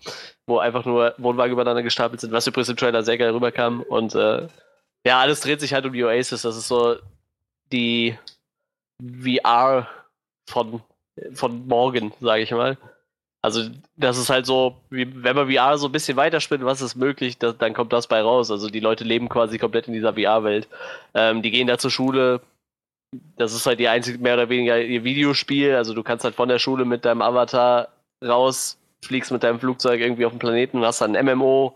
wo 0.47 0.59
einfach 0.59 0.83
nur 0.83 1.15
Wohnwagen 1.17 1.53
übereinander 1.53 1.81
gestapelt 1.81 2.19
sind, 2.19 2.33
was 2.33 2.45
übrigens 2.45 2.67
im 2.67 2.75
Trailer 2.75 3.03
sehr 3.03 3.17
geil 3.17 3.31
rüberkam. 3.31 3.83
Und 3.83 4.13
ja, 4.13 5.19
alles 5.19 5.39
dreht 5.39 5.61
sich 5.61 5.73
halt 5.73 5.85
um 5.85 5.93
die 5.93 6.03
Oasis. 6.03 6.41
Das 6.43 6.55
ist 6.55 6.67
so 6.67 6.97
die 7.71 8.17
VR 9.01 9.87
von, 10.49 10.81
von 11.33 11.67
morgen, 11.67 12.13
sage 12.19 12.43
ich 12.43 12.51
mal. 12.51 12.77
Also, 13.43 13.69
das 13.97 14.19
ist 14.19 14.29
halt 14.29 14.45
so, 14.45 14.75
wie, 14.91 15.23
wenn 15.23 15.35
man 15.35 15.51
VR 15.51 15.77
so 15.77 15.87
ein 15.87 15.91
bisschen 15.91 16.15
weiterspinnt, 16.15 16.63
was 16.63 16.81
ist 16.81 16.95
möglich, 16.95 17.39
das, 17.39 17.57
dann 17.57 17.73
kommt 17.73 17.91
das 17.91 18.05
bei 18.07 18.21
raus. 18.21 18.51
Also, 18.51 18.69
die 18.69 18.79
Leute 18.79 19.03
leben 19.03 19.29
quasi 19.29 19.57
komplett 19.57 19.87
in 19.87 19.93
dieser 19.93 20.13
VR-Welt. 20.13 20.67
Ähm, 21.15 21.41
die 21.41 21.49
gehen 21.49 21.67
da 21.67 21.79
zur 21.79 21.89
Schule. 21.89 22.41
Das 23.37 23.53
ist 23.53 23.65
halt 23.65 23.79
die 23.79 23.87
einzige, 23.87 24.19
mehr 24.19 24.35
oder 24.35 24.49
weniger 24.49 24.79
ihr 24.79 25.03
Videospiel. 25.03 25.75
Also, 25.75 25.95
du 25.95 26.03
kannst 26.03 26.23
halt 26.23 26.35
von 26.35 26.49
der 26.49 26.59
Schule 26.59 26.85
mit 26.85 27.03
deinem 27.03 27.23
Avatar 27.23 27.87
raus, 28.23 28.77
fliegst 29.03 29.31
mit 29.31 29.41
deinem 29.41 29.59
Flugzeug 29.59 29.99
irgendwie 29.99 30.25
auf 30.25 30.33
den 30.33 30.39
Planeten, 30.39 30.85
hast 30.85 31.01
dann 31.01 31.15
ein 31.15 31.25
MMO. 31.25 31.75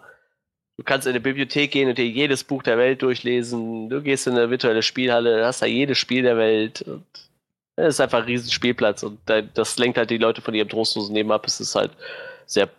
Du 0.77 0.83
kannst 0.83 1.07
in 1.07 1.11
eine 1.11 1.21
Bibliothek 1.21 1.71
gehen 1.71 1.87
und 1.89 1.97
dir 1.97 2.07
jedes 2.07 2.43
Buch 2.43 2.61
der 2.61 2.77
Welt 2.77 3.01
durchlesen. 3.01 3.89
Du 3.89 4.01
gehst 4.01 4.27
in 4.27 4.33
eine 4.33 4.49
virtuelle 4.49 4.81
Spielhalle, 4.83 5.45
hast 5.45 5.61
da 5.61 5.65
jedes 5.65 5.97
Spiel 5.97 6.23
der 6.23 6.37
Welt. 6.37 6.81
Und 6.81 7.05
es 7.77 7.95
ist 7.95 8.01
einfach 8.01 8.19
ein 8.19 8.25
riesen 8.25 8.51
Spielplatz 8.51 9.03
und 9.03 9.19
da- 9.25 9.41
das 9.41 9.77
lenkt 9.77 9.97
halt 9.97 10.09
die 10.09 10.17
Leute 10.17 10.41
von 10.41 10.53
ihrem 10.53 10.67
trostlosen 10.69 11.15
Leben 11.15 11.31
ab. 11.31 11.45
Es 11.45 11.59
ist 11.59 11.75
halt 11.75 11.91
sehr 12.45 12.69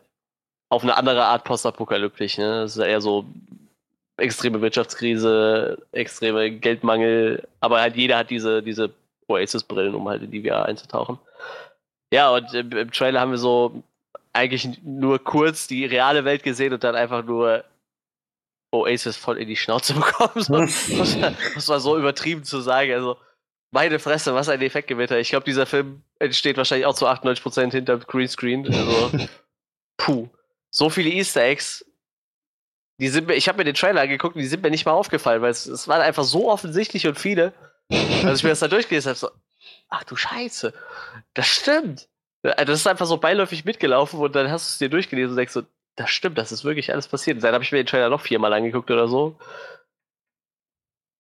auf 0.69 0.83
eine 0.83 0.97
andere 0.97 1.25
Art 1.25 1.45
postapokalyptisch. 1.45 2.39
Ne? 2.39 2.63
Es 2.63 2.77
ist 2.77 2.83
eher 2.85 3.01
so 3.01 3.25
extreme 4.19 4.61
Wirtschaftskrise, 4.61 5.79
extreme 5.93 6.51
Geldmangel, 6.51 7.47
aber 7.61 7.81
halt 7.81 7.97
jeder 7.97 8.19
hat 8.19 8.31
diese, 8.31 8.63
diese 8.63 8.91
Oasis-Brillen, 9.29 9.95
um 9.95 10.09
halt 10.09 10.23
in 10.23 10.31
die 10.31 10.43
VR 10.43 10.67
einzutauchen. 10.67 11.19
Ja, 12.13 12.31
und 12.31 12.53
im, 12.55 12.73
im 12.73 12.91
Trailer 12.91 13.21
haben 13.21 13.33
wir 13.33 13.39
so 13.39 13.83
eigentlich 14.33 14.83
nur 14.83 15.19
kurz 15.23 15.67
die 15.67 15.85
reale 15.87 16.25
Welt 16.25 16.43
gesehen 16.43 16.73
und 16.73 16.85
dann 16.85 16.95
einfach 16.95 17.25
nur 17.25 17.65
Oasis 18.81 19.17
voll 19.17 19.39
in 19.39 19.49
die 19.49 19.57
Schnauze 19.57 19.95
bekommen. 19.95 20.43
So, 20.43 20.57
das, 20.59 21.21
war, 21.21 21.35
das 21.55 21.69
war 21.69 21.81
so 21.81 21.99
übertrieben 21.99 22.45
zu 22.45 22.61
sagen. 22.61 22.93
Also, 22.93 23.17
meine 23.71 23.99
Fresse, 23.99 24.35
was 24.35 24.49
ein 24.49 24.63
Effektgewitter. 24.63 25.19
Ich 25.19 25.31
glaube, 25.31 25.45
dieser 25.45 25.67
Film 25.67 26.03
entsteht 26.19 26.57
wahrscheinlich 26.57 26.87
auch 26.87 26.95
zu 26.95 27.07
98% 27.07 27.73
hinter 27.73 27.99
Greenscreen. 27.99 28.67
Also, 28.67 29.11
puh. 29.97 30.29
So 30.71 30.91
viele 30.91 31.11
Easter 31.11 31.43
Eggs. 31.43 31.85
Die 32.99 33.09
sind 33.09 33.27
mir, 33.27 33.35
ich 33.35 33.49
habe 33.49 33.59
mir 33.59 33.65
den 33.65 33.75
Trailer 33.75 34.03
angeguckt 34.03 34.37
und 34.37 34.43
die 34.43 34.49
sind 34.49 34.63
mir 34.63 34.71
nicht 34.71 34.87
mal 34.87 34.93
aufgefallen, 34.93 35.43
weil 35.43 35.51
es, 35.51 35.67
es 35.67 35.87
waren 35.89 36.01
einfach 36.01 36.25
so 36.25 36.51
offensichtlich 36.51 37.07
und 37.07 37.19
viele. 37.19 37.53
Als 37.91 38.39
ich 38.39 38.45
mir 38.45 38.51
das 38.51 38.61
da 38.61 38.69
durchgelesen 38.69 39.11
habe, 39.11 39.19
so, 39.19 39.31
ach 39.89 40.05
du 40.05 40.17
Scheiße, 40.17 40.73
das 41.35 41.47
stimmt. 41.47 42.09
Das 42.43 42.81
ist 42.81 42.87
einfach 42.87 43.07
so 43.07 43.17
beiläufig 43.17 43.65
mitgelaufen 43.65 44.21
und 44.21 44.35
dann 44.35 44.51
hast 44.51 44.69
du 44.69 44.73
es 44.73 44.79
dir 44.79 44.89
durchgelesen 44.89 45.31
und 45.31 45.37
denkst 45.37 45.53
so, 45.53 45.63
das 45.97 46.11
stimmt, 46.11 46.39
das 46.39 46.53
ist 46.53 46.65
wirklich 46.65 46.93
alles 46.93 47.09
passiert. 47.09 47.43
Dann 47.43 47.55
habe 47.55 47.65
ich 47.65 47.73
mir 47.73 47.79
den 47.79 47.87
Trailer 47.87 48.11
noch 48.11 48.21
viermal 48.21 48.53
angeguckt 48.53 48.91
oder 48.91 49.09
so. 49.09 49.39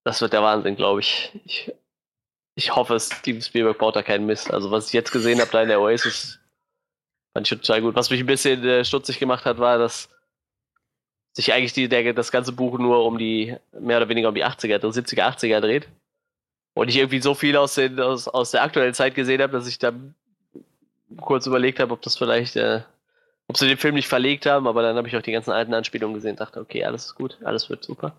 Das 0.05 0.20
wird 0.20 0.33
der 0.33 0.43
Wahnsinn, 0.43 0.77
glaube 0.77 1.01
ich. 1.01 1.33
ich. 1.45 1.72
Ich 2.55 2.74
hoffe, 2.74 2.99
Steven 3.01 3.43
Spielberg 3.43 3.79
baut 3.79 3.97
da 3.97 4.03
keinen 4.03 4.27
Mist. 4.27 4.51
Also, 4.51 4.70
was 4.70 4.89
ich 4.89 4.93
jetzt 4.93 5.12
gesehen 5.12 5.41
habe 5.41 5.51
da 5.51 5.62
in 5.62 5.68
der 5.68 5.81
Oasis, 5.81 6.39
fand 7.35 7.51
ich 7.51 7.59
total 7.59 7.83
gut. 7.83 7.97
Was 7.97 8.11
mich 8.11 8.20
ein 8.20 8.27
bisschen 8.27 8.64
äh, 8.64 8.85
stutzig 8.85 9.18
gemacht 9.18 9.45
hat, 9.45 9.59
war, 9.59 9.79
dass 9.79 10.09
sich 11.33 11.53
eigentlich 11.53 11.74
die, 11.74 11.89
der, 11.89 12.14
das 12.14 12.33
ganze 12.33 12.53
Buch 12.53 12.79
nur 12.79 13.05
um 13.05 13.18
die, 13.18 13.57
mehr 13.79 13.99
oder 13.99 14.09
weniger 14.09 14.29
um 14.29 14.35
die 14.35 14.45
80er, 14.45 14.79
70er, 14.79 15.37
80er 15.37 15.61
dreht. 15.61 15.89
Und 16.74 16.89
ich 16.89 16.97
irgendwie 16.97 17.20
so 17.20 17.35
viel 17.35 17.57
aus, 17.57 17.74
den, 17.74 18.01
aus, 18.01 18.29
aus 18.29 18.53
der 18.53 18.62
aktuellen 18.62 18.95
Zeit 18.95 19.14
gesehen 19.14 19.43
habe, 19.43 19.53
dass 19.53 19.66
ich 19.66 19.79
dann 19.79 20.14
kurz 21.20 21.47
überlegt 21.47 21.81
habe, 21.81 21.93
ob 21.93 22.03
das 22.03 22.16
vielleicht, 22.16 22.57
äh, 22.57 22.83
ob 23.49 23.57
sie 23.57 23.68
den 23.68 23.78
Film 23.78 23.94
nicht 23.94 24.09
verlegt 24.09 24.47
haben, 24.47 24.66
aber 24.66 24.82
dann 24.82 24.97
habe 24.97 25.09
ich 25.09 25.16
auch 25.16 25.22
die 25.22 25.32
ganzen 25.32 25.53
alten 25.53 25.74
Anspielungen 25.74 26.14
gesehen 26.14 26.36
dachte, 26.36 26.61
okay, 26.61 26.84
alles 26.84 27.07
ist 27.07 27.14
gut, 27.14 27.38
alles 27.44 27.70
wird 27.70 27.84
super. 27.84 28.16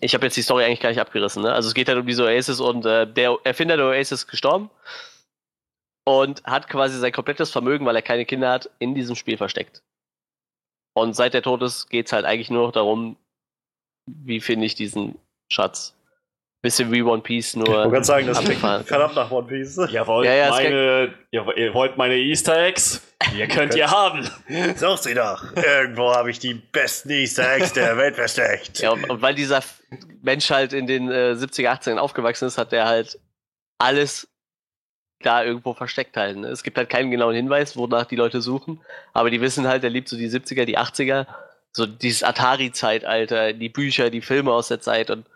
Ich 0.00 0.14
habe 0.14 0.24
jetzt 0.24 0.36
die 0.36 0.42
Story 0.42 0.64
eigentlich 0.64 0.80
gar 0.80 0.88
nicht 0.88 1.00
abgerissen, 1.00 1.42
ne? 1.42 1.52
Also 1.52 1.68
es 1.68 1.74
geht 1.74 1.88
halt 1.88 1.98
um 1.98 2.06
diese 2.06 2.24
Oasis 2.24 2.60
und 2.60 2.86
äh, 2.86 3.06
der 3.06 3.38
Erfinder 3.44 3.76
der 3.76 3.86
Oasis 3.86 4.22
ist 4.22 4.26
gestorben 4.28 4.70
und 6.04 6.42
hat 6.44 6.68
quasi 6.68 6.98
sein 6.98 7.12
komplettes 7.12 7.50
Vermögen, 7.50 7.84
weil 7.86 7.96
er 7.96 8.02
keine 8.02 8.24
Kinder 8.24 8.50
hat, 8.50 8.70
in 8.78 8.94
diesem 8.94 9.14
Spiel 9.14 9.36
versteckt. 9.36 9.82
Und 10.94 11.14
seit 11.14 11.34
der 11.34 11.42
tot 11.42 11.62
ist, 11.62 11.88
geht 11.88 12.06
es 12.06 12.12
halt 12.12 12.24
eigentlich 12.24 12.50
nur 12.50 12.66
noch 12.66 12.72
darum, 12.72 13.16
wie 14.06 14.40
finde 14.40 14.66
ich 14.66 14.74
diesen 14.74 15.18
Schatz. 15.50 15.94
Bisschen 16.62 16.92
wie 16.92 17.02
One 17.02 17.22
Piece, 17.22 17.56
nur. 17.56 17.66
Ich 17.66 17.90
wollte 17.90 18.04
sagen, 18.04 18.26
das 18.28 18.38
klingt 18.38 18.60
verdammt 18.60 19.16
nach 19.16 19.28
One 19.32 19.48
Piece. 19.48 19.78
Ihr 19.90 20.06
wollt, 20.06 20.26
ja, 20.26 20.34
ja, 20.34 20.50
meine, 20.50 21.12
ihr, 21.32 21.56
ihr, 21.56 21.74
wollt 21.74 21.96
meine 21.96 22.14
Easter 22.16 22.56
Eggs? 22.56 23.02
Ihr 23.36 23.48
könnt 23.48 23.74
ihr 23.74 23.90
haben. 23.90 24.30
Such 24.76 24.98
sie 24.98 25.14
doch. 25.14 25.44
Irgendwo 25.56 26.14
habe 26.14 26.30
ich 26.30 26.38
die 26.38 26.54
besten 26.54 27.10
Easter 27.10 27.56
Eggs 27.56 27.72
der 27.72 27.96
Welt 27.96 28.14
versteckt. 28.14 28.78
Ja, 28.78 28.92
und, 28.92 29.10
und 29.10 29.20
weil 29.20 29.34
dieser 29.34 29.60
Mensch 30.22 30.50
halt 30.50 30.72
in 30.72 30.86
den 30.86 31.10
äh, 31.10 31.34
70er, 31.36 31.80
80ern 31.80 31.98
aufgewachsen 31.98 32.46
ist, 32.46 32.58
hat 32.58 32.70
der 32.70 32.86
halt 32.86 33.18
alles 33.78 34.28
da 35.20 35.42
irgendwo 35.42 35.74
versteckt 35.74 36.16
halten. 36.16 36.42
Ne? 36.42 36.48
Es 36.48 36.62
gibt 36.62 36.78
halt 36.78 36.88
keinen 36.88 37.10
genauen 37.10 37.34
Hinweis, 37.34 37.76
wonach 37.76 38.06
die 38.06 38.16
Leute 38.16 38.40
suchen, 38.40 38.80
aber 39.12 39.30
die 39.30 39.40
wissen 39.40 39.66
halt, 39.66 39.82
er 39.84 39.90
liebt 39.90 40.08
so 40.08 40.16
die 40.16 40.28
70er, 40.28 40.64
die 40.64 40.78
80er, 40.78 41.26
so 41.72 41.86
dieses 41.86 42.22
Atari-Zeitalter, 42.22 43.52
die 43.52 43.68
Bücher, 43.68 44.10
die 44.10 44.20
Filme 44.20 44.52
aus 44.52 44.68
der 44.68 44.80
Zeit 44.80 45.10
und, 45.10 45.26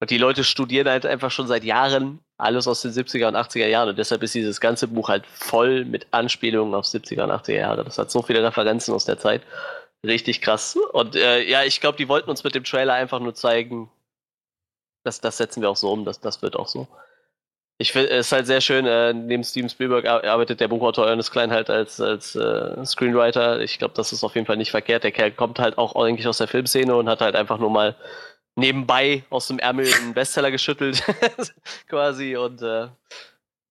und 0.00 0.10
die 0.10 0.18
Leute 0.18 0.44
studieren 0.44 0.88
halt 0.88 1.06
einfach 1.06 1.30
schon 1.30 1.46
seit 1.46 1.64
Jahren 1.64 2.20
alles 2.36 2.68
aus 2.68 2.82
den 2.82 2.92
70er 2.92 3.28
und 3.28 3.36
80er 3.36 3.66
Jahren 3.66 3.88
und 3.88 3.98
deshalb 3.98 4.22
ist 4.22 4.34
dieses 4.34 4.60
ganze 4.60 4.86
Buch 4.86 5.08
halt 5.08 5.26
voll 5.26 5.84
mit 5.84 6.06
Anspielungen 6.12 6.74
auf 6.74 6.84
70er 6.84 7.24
und 7.24 7.32
80er 7.32 7.56
Jahre. 7.56 7.84
Das 7.84 7.98
hat 7.98 8.10
so 8.10 8.22
viele 8.22 8.42
Referenzen 8.44 8.94
aus 8.94 9.04
der 9.04 9.18
Zeit. 9.18 9.42
Richtig 10.06 10.40
krass. 10.40 10.78
Und 10.92 11.16
äh, 11.16 11.42
ja, 11.42 11.64
ich 11.64 11.80
glaube, 11.80 11.98
die 11.98 12.08
wollten 12.08 12.30
uns 12.30 12.44
mit 12.44 12.54
dem 12.54 12.62
Trailer 12.62 12.94
einfach 12.94 13.18
nur 13.18 13.34
zeigen, 13.34 13.90
dass 15.04 15.20
das 15.20 15.36
setzen 15.36 15.62
wir 15.62 15.70
auch 15.70 15.76
so 15.76 15.90
um, 15.90 16.04
dass 16.04 16.20
das 16.20 16.42
wird 16.42 16.54
auch 16.54 16.68
so. 16.68 16.86
Ich 17.80 17.92
finde 17.92 18.10
es 18.10 18.26
ist 18.26 18.32
halt 18.32 18.46
sehr 18.46 18.60
schön, 18.60 18.86
äh, 18.86 19.12
neben 19.12 19.44
Steven 19.44 19.68
Spielberg 19.68 20.04
arbeitet 20.06 20.60
der 20.60 20.68
Buchautor 20.68 21.08
Ernest 21.08 21.30
Klein 21.30 21.52
halt 21.52 21.70
als, 21.70 22.00
als 22.00 22.34
äh, 22.34 22.84
Screenwriter. 22.84 23.60
Ich 23.60 23.78
glaube, 23.78 23.94
das 23.94 24.12
ist 24.12 24.24
auf 24.24 24.34
jeden 24.34 24.46
Fall 24.46 24.56
nicht 24.56 24.72
verkehrt. 24.72 25.04
Der 25.04 25.12
Kerl 25.12 25.30
kommt 25.32 25.60
halt 25.60 25.78
auch 25.78 25.94
eigentlich 25.94 26.26
aus 26.26 26.38
der 26.38 26.48
Filmszene 26.48 26.94
und 26.96 27.08
hat 27.08 27.20
halt 27.20 27.36
einfach 27.36 27.58
nur 27.58 27.70
mal 27.70 27.94
nebenbei 28.58 29.24
aus 29.30 29.48
dem 29.48 29.58
Ärmel 29.58 29.86
einen 29.92 30.14
Bestseller 30.14 30.50
geschüttelt, 30.50 31.02
quasi. 31.88 32.36
Und 32.36 32.62
äh, 32.62 32.88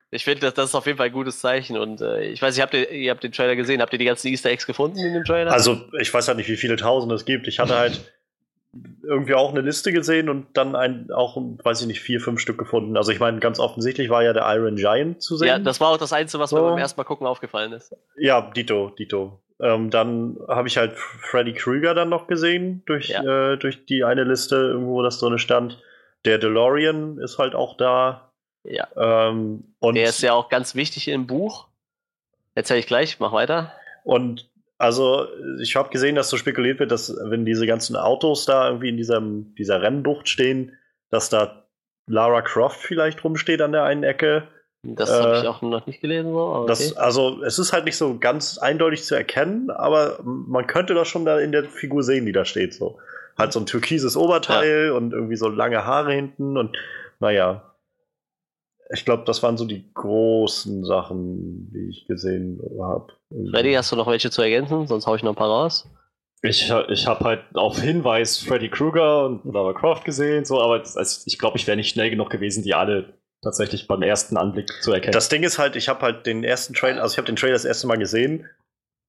ich 0.09 0.23
finde, 0.23 0.41
das, 0.41 0.53
das 0.53 0.69
ist 0.69 0.75
auf 0.75 0.85
jeden 0.85 0.97
Fall 0.97 1.07
ein 1.07 1.13
gutes 1.13 1.39
Zeichen. 1.39 1.77
Und 1.77 2.01
äh, 2.01 2.25
ich 2.25 2.41
weiß, 2.41 2.57
ihr 2.57 2.63
habt, 2.63 2.73
ihr 2.73 3.11
habt 3.11 3.23
den 3.23 3.31
Trailer 3.31 3.55
gesehen. 3.55 3.81
Habt 3.81 3.93
ihr 3.93 3.99
die 3.99 4.05
ganzen 4.05 4.27
Easter 4.27 4.49
Eggs 4.49 4.65
gefunden 4.65 4.97
in 4.99 5.13
dem 5.13 5.23
Trailer? 5.23 5.51
Also, 5.51 5.81
ich 5.99 6.13
weiß 6.13 6.27
halt 6.27 6.38
nicht, 6.38 6.49
wie 6.49 6.57
viele 6.57 6.77
Tausende 6.77 7.15
es 7.15 7.25
gibt. 7.25 7.47
Ich 7.47 7.59
hatte 7.59 7.75
halt 7.77 8.01
irgendwie 9.03 9.33
auch 9.33 9.51
eine 9.51 9.61
Liste 9.61 9.91
gesehen 9.91 10.29
und 10.29 10.47
dann 10.53 10.75
ein, 10.75 11.09
auch, 11.11 11.38
weiß 11.38 11.81
ich 11.81 11.88
nicht, 11.88 12.01
vier, 12.01 12.19
fünf 12.19 12.39
Stück 12.39 12.57
gefunden. 12.57 12.97
Also 12.97 13.11
ich 13.11 13.19
meine, 13.19 13.39
ganz 13.39 13.59
offensichtlich 13.59 14.09
war 14.09 14.23
ja 14.23 14.33
der 14.33 14.43
Iron 14.55 14.75
Giant 14.75 15.21
zu 15.21 15.38
sehen. 15.38 15.47
Ja, 15.47 15.59
das 15.59 15.79
war 15.79 15.89
auch 15.89 15.97
das 15.97 16.13
Einzige, 16.13 16.41
was 16.41 16.49
so. 16.49 16.57
mir 16.57 16.69
beim 16.69 16.77
ersten 16.77 16.99
Mal 16.99 17.05
gucken 17.05 17.25
aufgefallen 17.27 17.71
ist. 17.71 17.95
Ja, 18.17 18.41
Dito, 18.41 18.89
Dito. 18.89 19.39
Ähm, 19.60 19.89
dann 19.89 20.38
habe 20.47 20.68
ich 20.68 20.78
halt 20.78 20.93
Freddy 20.93 21.53
Krueger 21.53 21.93
dann 21.93 22.10
noch 22.10 22.28
gesehen 22.28 22.84
durch, 22.86 23.10
ja. 23.10 23.53
äh, 23.53 23.58
durch 23.58 23.86
die 23.86 24.03
eine 24.03 24.24
Liste, 24.24 24.55
irgendwo 24.55 25.01
das 25.01 25.20
drin 25.20 25.39
stand. 25.39 25.82
Der 26.26 26.38
DeLorean 26.38 27.18
ist 27.18 27.38
halt 27.39 27.55
auch 27.55 27.76
da. 27.78 28.32
Ja. 28.64 28.88
Ähm, 28.95 29.74
und 29.80 29.95
der 29.95 30.10
ist 30.10 30.22
ja 30.22 30.34
auch 30.34 30.49
ganz 30.49 30.76
wichtig 30.76 31.08
im 31.08 31.26
Buch. 31.26 31.68
Erzähl 32.53 32.78
ich 32.78 32.88
gleich, 32.88 33.20
mach 33.20 33.34
weiter. 33.34 33.72
Und 34.03 34.49
also, 34.78 35.28
ich 35.60 35.76
habe 35.76 35.89
gesehen, 35.89 36.16
dass 36.16 36.30
so 36.30 36.38
spekuliert 36.38 36.80
wird, 36.80 36.91
dass 36.91 37.16
wenn 37.24 37.45
diese 37.45 37.66
ganzen 37.66 37.95
Autos 37.95 38.45
da 38.45 38.68
irgendwie 38.68 38.89
in 38.89 38.97
diesem, 38.97 39.55
dieser 39.55 39.82
Rennbucht 39.82 40.30
stehen, 40.30 40.78
dass 41.10 41.30
da 41.30 41.68
Lara 42.05 42.41
Croft 42.41 42.80
vielleicht 42.80 43.24
rumsteht 43.24 43.62
an 43.62 43.72
der 43.72 43.84
einen 43.84 44.03
Ecke. 44.03 44.47
Das 44.95 45.11
habe 45.11 45.35
äh, 45.35 45.41
ich 45.41 45.47
auch 45.47 45.61
noch 45.61 45.85
nicht 45.85 46.01
gelesen. 46.01 46.31
So. 46.31 46.39
Okay. 46.39 46.67
Das, 46.67 46.97
also, 46.97 47.43
es 47.43 47.59
ist 47.59 47.73
halt 47.73 47.85
nicht 47.85 47.97
so 47.97 48.17
ganz 48.17 48.57
eindeutig 48.57 49.03
zu 49.03 49.15
erkennen, 49.15 49.69
aber 49.69 50.19
man 50.23 50.67
könnte 50.67 50.93
das 50.93 51.07
schon 51.07 51.25
da 51.25 51.39
in 51.39 51.51
der 51.51 51.65
Figur 51.65 52.03
sehen, 52.03 52.25
die 52.25 52.31
da 52.31 52.45
steht. 52.45 52.73
So. 52.73 52.97
Halt 53.38 53.53
so 53.53 53.59
ein 53.59 53.65
türkises 53.65 54.15
Oberteil 54.17 54.88
ja. 54.88 54.93
und 54.93 55.13
irgendwie 55.13 55.35
so 55.35 55.49
lange 55.49 55.85
Haare 55.85 56.13
hinten 56.13 56.57
und 56.57 56.77
naja 57.19 57.67
ich 58.93 59.05
glaube, 59.05 59.23
das 59.25 59.43
waren 59.43 59.57
so 59.57 59.65
die 59.65 59.85
großen 59.93 60.85
Sachen, 60.85 61.71
die 61.71 61.89
ich 61.89 62.07
gesehen 62.07 62.59
habe. 62.79 63.07
Freddy, 63.51 63.73
hast 63.73 63.91
du 63.91 63.95
noch 63.95 64.07
welche 64.07 64.29
zu 64.29 64.41
ergänzen? 64.41 64.88
Sonst 64.88 65.07
hau 65.07 65.15
ich 65.15 65.23
noch 65.23 65.31
ein 65.31 65.35
paar 65.35 65.49
raus. 65.49 65.89
Ich, 66.43 66.71
ich 66.89 67.07
habe 67.07 67.25
halt 67.25 67.41
auf 67.55 67.79
Hinweis 67.79 68.38
Freddy 68.38 68.69
Krueger 68.69 69.25
und 69.25 69.43
Lara 69.45 69.73
Croft 69.73 70.05
gesehen, 70.05 70.45
so, 70.45 70.61
aber 70.61 70.75
also 70.75 71.21
ich 71.25 71.39
glaube, 71.39 71.57
ich 71.57 71.65
wäre 71.65 71.75
nicht 71.75 71.89
schnell 71.89 72.11
genug 72.11 72.29
gewesen, 72.29 72.63
die 72.63 72.75
alle 72.75 73.15
tatsächlich 73.41 73.88
beim 73.88 74.01
ersten 74.01 74.38
Anblick 74.38 74.69
zu 74.81 74.91
erkennen. 74.91 75.13
Das 75.13 75.29
Ding 75.29 75.43
ist 75.43 75.59
halt, 75.59 75.75
ich 75.75 75.89
habe 75.89 76.01
halt 76.01 76.25
den 76.25 76.43
ersten 76.43 76.73
Trailer, 76.73 77.01
also 77.01 77.13
ich 77.13 77.17
habe 77.17 77.27
den 77.27 77.35
Trailer 77.35 77.53
das 77.53 77.65
erste 77.65 77.88
Mal 77.88 77.97
gesehen 77.97 78.49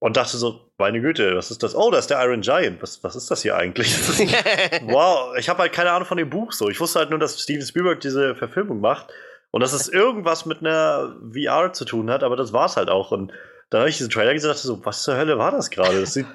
und 0.00 0.16
dachte 0.16 0.36
so, 0.36 0.70
meine 0.78 1.00
Güte, 1.00 1.36
was 1.36 1.50
ist 1.50 1.62
das? 1.62 1.74
Oh, 1.74 1.90
da 1.90 1.98
ist 1.98 2.08
der 2.08 2.22
Iron 2.24 2.42
Giant. 2.42 2.80
Was, 2.82 3.02
was 3.02 3.16
ist 3.16 3.30
das 3.30 3.42
hier 3.42 3.56
eigentlich? 3.56 3.96
wow, 4.82 5.36
ich 5.36 5.48
habe 5.48 5.60
halt 5.60 5.72
keine 5.72 5.90
Ahnung 5.90 6.06
von 6.06 6.18
dem 6.18 6.30
Buch 6.30 6.52
so. 6.52 6.68
Ich 6.68 6.78
wusste 6.78 7.00
halt 7.00 7.10
nur, 7.10 7.18
dass 7.18 7.40
Steven 7.40 7.66
Spielberg 7.66 8.00
diese 8.00 8.34
Verfilmung 8.34 8.80
macht 8.80 9.08
und 9.50 9.60
dass 9.60 9.72
es 9.72 9.88
irgendwas 9.92 10.46
mit 10.46 10.60
einer 10.60 11.16
VR 11.32 11.72
zu 11.72 11.84
tun 11.84 12.10
hat, 12.10 12.22
aber 12.22 12.36
das 12.36 12.52
war 12.52 12.66
es 12.66 12.76
halt 12.76 12.90
auch. 12.90 13.10
Und 13.10 13.32
da 13.70 13.80
habe 13.80 13.88
ich 13.88 13.96
diesen 13.96 14.10
Trailer 14.10 14.34
gesehen 14.34 14.50
und 14.50 14.56
dachte 14.56 14.66
so, 14.66 14.84
was 14.84 15.02
zur 15.02 15.16
Hölle 15.16 15.38
war 15.38 15.50
das 15.50 15.70
gerade? 15.70 16.02
Es 16.02 16.14
sieht, 16.14 16.26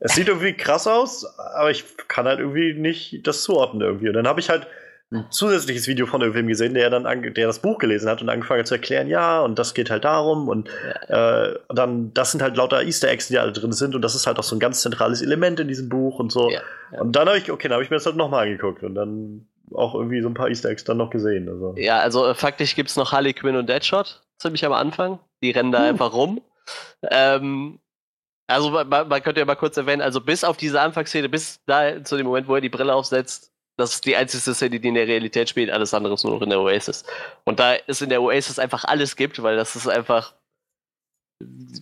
es 0.00 0.14
sieht 0.14 0.28
irgendwie 0.28 0.54
krass 0.54 0.86
aus, 0.88 1.24
aber 1.38 1.70
ich 1.70 1.84
kann 2.08 2.26
halt 2.26 2.40
irgendwie 2.40 2.74
nicht 2.74 3.24
das 3.26 3.42
zuordnen 3.42 3.82
irgendwie. 3.82 4.08
Und 4.08 4.14
dann 4.14 4.26
habe 4.26 4.40
ich 4.40 4.50
halt 4.50 4.66
ein 5.12 5.26
zusätzliches 5.30 5.86
Video 5.86 6.06
von 6.06 6.20
irgendwem 6.20 6.48
gesehen, 6.48 6.74
der 6.74 6.90
dann 6.90 7.04
der 7.04 7.46
das 7.46 7.58
Buch 7.58 7.78
gelesen 7.78 8.08
hat 8.08 8.22
und 8.22 8.28
angefangen 8.28 8.60
hat 8.60 8.66
zu 8.66 8.74
erklären, 8.74 9.08
ja, 9.08 9.40
und 9.40 9.58
das 9.58 9.74
geht 9.74 9.90
halt 9.90 10.04
darum 10.04 10.48
und, 10.48 10.68
äh, 11.08 11.54
dann, 11.68 12.14
das 12.14 12.32
sind 12.32 12.42
halt 12.42 12.56
lauter 12.56 12.82
Easter 12.82 13.08
Eggs, 13.08 13.28
die 13.28 13.38
alle 13.38 13.52
drin 13.52 13.72
sind 13.72 13.94
und 13.94 14.02
das 14.02 14.14
ist 14.14 14.26
halt 14.26 14.38
auch 14.38 14.44
so 14.44 14.56
ein 14.56 14.60
ganz 14.60 14.80
zentrales 14.82 15.22
Element 15.22 15.60
in 15.60 15.68
diesem 15.68 15.88
Buch 15.88 16.18
und 16.18 16.32
so. 16.32 16.50
Ja, 16.50 16.60
ja. 16.92 17.00
Und 17.00 17.14
dann 17.14 17.28
habe 17.28 17.38
ich, 17.38 17.50
okay, 17.50 17.68
dann 17.68 17.74
habe 17.74 17.84
ich 17.84 17.90
mir 17.90 17.96
das 17.96 18.06
halt 18.06 18.16
nochmal 18.16 18.46
angeguckt 18.46 18.82
und 18.82 18.94
dann 18.94 19.46
auch 19.74 19.94
irgendwie 19.94 20.20
so 20.20 20.28
ein 20.28 20.34
paar 20.34 20.48
Easter 20.48 20.70
Eggs 20.70 20.84
dann 20.84 20.96
noch 20.96 21.10
gesehen. 21.10 21.48
Also. 21.48 21.74
Ja, 21.76 21.98
also 21.98 22.26
äh, 22.26 22.34
faktisch 22.34 22.74
gibt 22.74 22.90
es 22.90 22.96
noch 22.96 23.12
Harley 23.12 23.32
Quinn 23.32 23.56
und 23.56 23.68
Deadshot, 23.68 24.22
ziemlich 24.38 24.64
am 24.64 24.72
Anfang. 24.72 25.18
Die 25.42 25.50
rennen 25.50 25.72
da 25.72 25.82
uh. 25.82 25.88
einfach 25.88 26.12
rum. 26.12 26.40
Ähm, 27.10 27.78
also 28.46 28.70
man, 28.70 28.88
man, 28.88 29.22
könnte 29.22 29.40
ja 29.40 29.46
mal 29.46 29.54
kurz 29.54 29.76
erwähnen, 29.76 30.02
also 30.02 30.20
bis 30.20 30.44
auf 30.44 30.56
diese 30.56 30.80
Anfangsszene, 30.80 31.28
bis 31.28 31.60
da 31.66 32.04
zu 32.04 32.16
dem 32.16 32.26
Moment, 32.26 32.48
wo 32.48 32.54
er 32.54 32.60
die 32.60 32.68
Brille 32.68 32.94
aufsetzt, 32.94 33.51
das 33.82 33.94
ist 33.94 34.06
die 34.06 34.16
einzige 34.16 34.54
Szene, 34.54 34.78
die 34.78 34.88
in 34.88 34.94
der 34.94 35.08
Realität 35.08 35.48
spielt, 35.48 35.70
alles 35.70 35.92
andere 35.92 36.14
ist 36.14 36.24
nur 36.24 36.34
noch 36.34 36.42
in 36.42 36.50
der 36.50 36.60
Oasis. 36.60 37.04
Und 37.44 37.58
da 37.58 37.74
es 37.86 38.00
in 38.00 38.08
der 38.08 38.22
Oasis 38.22 38.58
einfach 38.58 38.84
alles 38.84 39.16
gibt, 39.16 39.42
weil 39.42 39.56
das 39.56 39.74
ist 39.76 39.88
einfach 39.88 40.34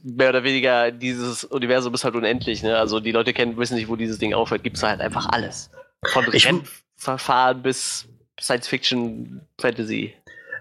mehr 0.03 0.30
oder 0.30 0.42
weniger 0.42 0.90
dieses 0.90 1.44
Universum 1.44 1.92
ist 1.92 2.05
halt 2.05 2.14
unendlich, 2.14 2.62
ne? 2.62 2.78
Also 2.78 3.01
die 3.01 3.12
Leute 3.12 3.34
kennen, 3.34 3.59
wissen 3.59 3.74
nicht, 3.74 3.88
wo 3.88 3.96
dieses 3.96 4.18
Ding 4.18 4.32
aufhört, 4.32 4.62
gibt 4.62 4.78
es 4.78 4.82
halt 4.82 5.01
einfach 5.01 5.28
alles. 5.28 5.70
Von 6.07 6.24
Rennverfahren 6.24 7.62
bis 7.62 8.09
Science 8.40 8.68
Fiction, 8.68 9.42
Fantasy. 9.61 10.14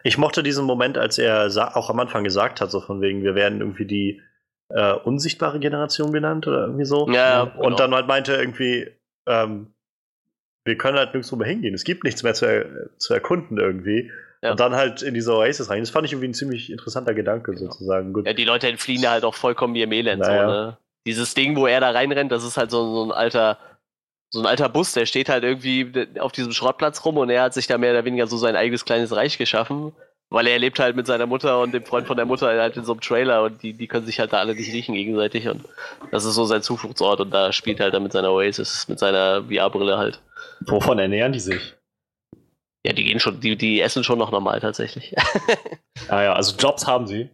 Ich 0.03 0.17
mochte 0.17 0.43
diesen 0.43 0.65
Moment, 0.65 0.97
als 0.97 1.17
er 1.17 1.47
auch 1.75 1.89
am 1.89 1.99
Anfang 1.99 2.25
gesagt 2.25 2.59
hat, 2.59 2.71
so 2.71 2.81
von 2.81 2.99
wegen, 2.99 3.23
wir 3.23 3.35
werden 3.35 3.61
irgendwie 3.61 3.85
die 3.85 4.21
äh, 4.69 4.93
unsichtbare 4.93 5.59
Generation 5.59 6.11
genannt 6.11 6.47
oder 6.47 6.65
irgendwie 6.65 6.85
so. 6.85 7.09
Ja, 7.09 7.43
und 7.43 7.61
genau. 7.61 7.77
dann 7.77 7.95
halt 7.95 8.07
meinte 8.07 8.33
irgendwie, 8.33 8.89
ähm, 9.27 9.73
wir 10.65 10.77
können 10.77 10.97
halt 10.97 11.13
nirgendwo 11.13 11.35
mehr 11.35 11.47
hingehen. 11.47 11.73
Es 11.73 11.83
gibt 11.83 12.03
nichts 12.03 12.23
mehr 12.23 12.33
zu, 12.33 12.45
er 12.45 12.89
zu 12.97 13.13
erkunden 13.13 13.57
irgendwie. 13.57 14.11
Ja. 14.41 14.51
Und 14.51 14.59
dann 14.59 14.73
halt 14.75 15.01
in 15.01 15.13
diese 15.13 15.33
Oasis 15.33 15.69
rein. 15.69 15.81
Das 15.81 15.89
fand 15.89 16.05
ich 16.05 16.13
irgendwie 16.13 16.29
ein 16.29 16.33
ziemlich 16.33 16.71
interessanter 16.71 17.13
Gedanke 17.13 17.57
sozusagen. 17.57 18.13
Gut. 18.13 18.25
Ja, 18.25 18.33
die 18.33 18.45
Leute 18.45 18.67
entfliehen 18.67 19.01
da 19.01 19.11
halt 19.11 19.25
auch 19.25 19.35
vollkommen 19.35 19.75
ihrem 19.75 19.91
Elend. 19.91 20.21
Naja. 20.21 20.41
So, 20.41 20.51
ne? 20.51 20.77
Dieses 21.05 21.33
Ding, 21.33 21.55
wo 21.55 21.67
er 21.67 21.81
da 21.81 21.89
reinrennt, 21.89 22.31
das 22.31 22.43
ist 22.43 22.57
halt 22.57 22.71
so, 22.71 22.93
so 22.93 23.03
ein 23.05 23.11
alter, 23.11 23.57
so 24.29 24.39
ein 24.39 24.45
alter 24.45 24.69
Bus, 24.69 24.93
der 24.93 25.05
steht 25.05 25.27
halt 25.27 25.43
irgendwie 25.43 25.91
auf 26.19 26.31
diesem 26.31 26.51
Schrottplatz 26.51 27.03
rum 27.03 27.17
und 27.17 27.29
er 27.29 27.43
hat 27.43 27.53
sich 27.53 27.67
da 27.67 27.77
mehr 27.77 27.91
oder 27.91 28.05
weniger 28.05 28.27
so 28.27 28.37
sein 28.37 28.55
eigenes 28.55 28.85
kleines 28.85 29.15
Reich 29.15 29.37
geschaffen. 29.37 29.93
Weil 30.31 30.45
er 30.45 30.59
lebt 30.59 30.77
halt 30.77 30.95
mit 30.95 31.07
seiner 31.07 31.25
Mutter 31.25 31.59
und 31.59 31.73
dem 31.73 31.83
Freund 31.83 32.05
von 32.05 32.15
der 32.15 32.27
Mutter 32.27 32.47
halt 32.47 32.77
in 32.77 32.85
so 32.85 32.91
einem 32.91 33.01
Trailer 33.01 33.41
und 33.43 33.63
die, 33.63 33.73
die 33.73 33.87
können 33.87 34.05
sich 34.05 34.19
halt 34.19 34.31
da 34.31 34.37
alle 34.37 34.53
nicht 34.53 34.71
riechen 34.71 34.93
gegenseitig 34.93 35.47
und 35.47 35.65
das 36.11 36.23
ist 36.23 36.35
so 36.35 36.45
sein 36.45 36.61
Zufluchtsort 36.61 37.19
und 37.21 37.31
da 37.31 37.51
spielt 37.51 37.79
er 37.79 37.85
halt 37.85 37.95
dann 37.95 38.03
mit 38.03 38.11
seiner 38.11 38.31
Oasis, 38.31 38.87
mit 38.87 38.99
seiner 38.99 39.45
VR-Brille 39.45 39.97
halt. 39.97 40.21
Wovon 40.61 40.99
ernähren 40.99 41.31
die 41.31 41.39
sich? 41.39 41.75
Ja, 42.85 42.93
die 42.93 43.03
gehen 43.03 43.19
schon, 43.19 43.39
die, 43.41 43.55
die 43.57 43.81
essen 43.81 44.03
schon 44.03 44.19
noch 44.19 44.31
normal 44.31 44.59
tatsächlich. 44.59 45.15
Ah 46.07 46.23
ja, 46.23 46.33
also 46.33 46.55
Jobs 46.55 46.87
haben 46.87 47.05
sie. 47.07 47.29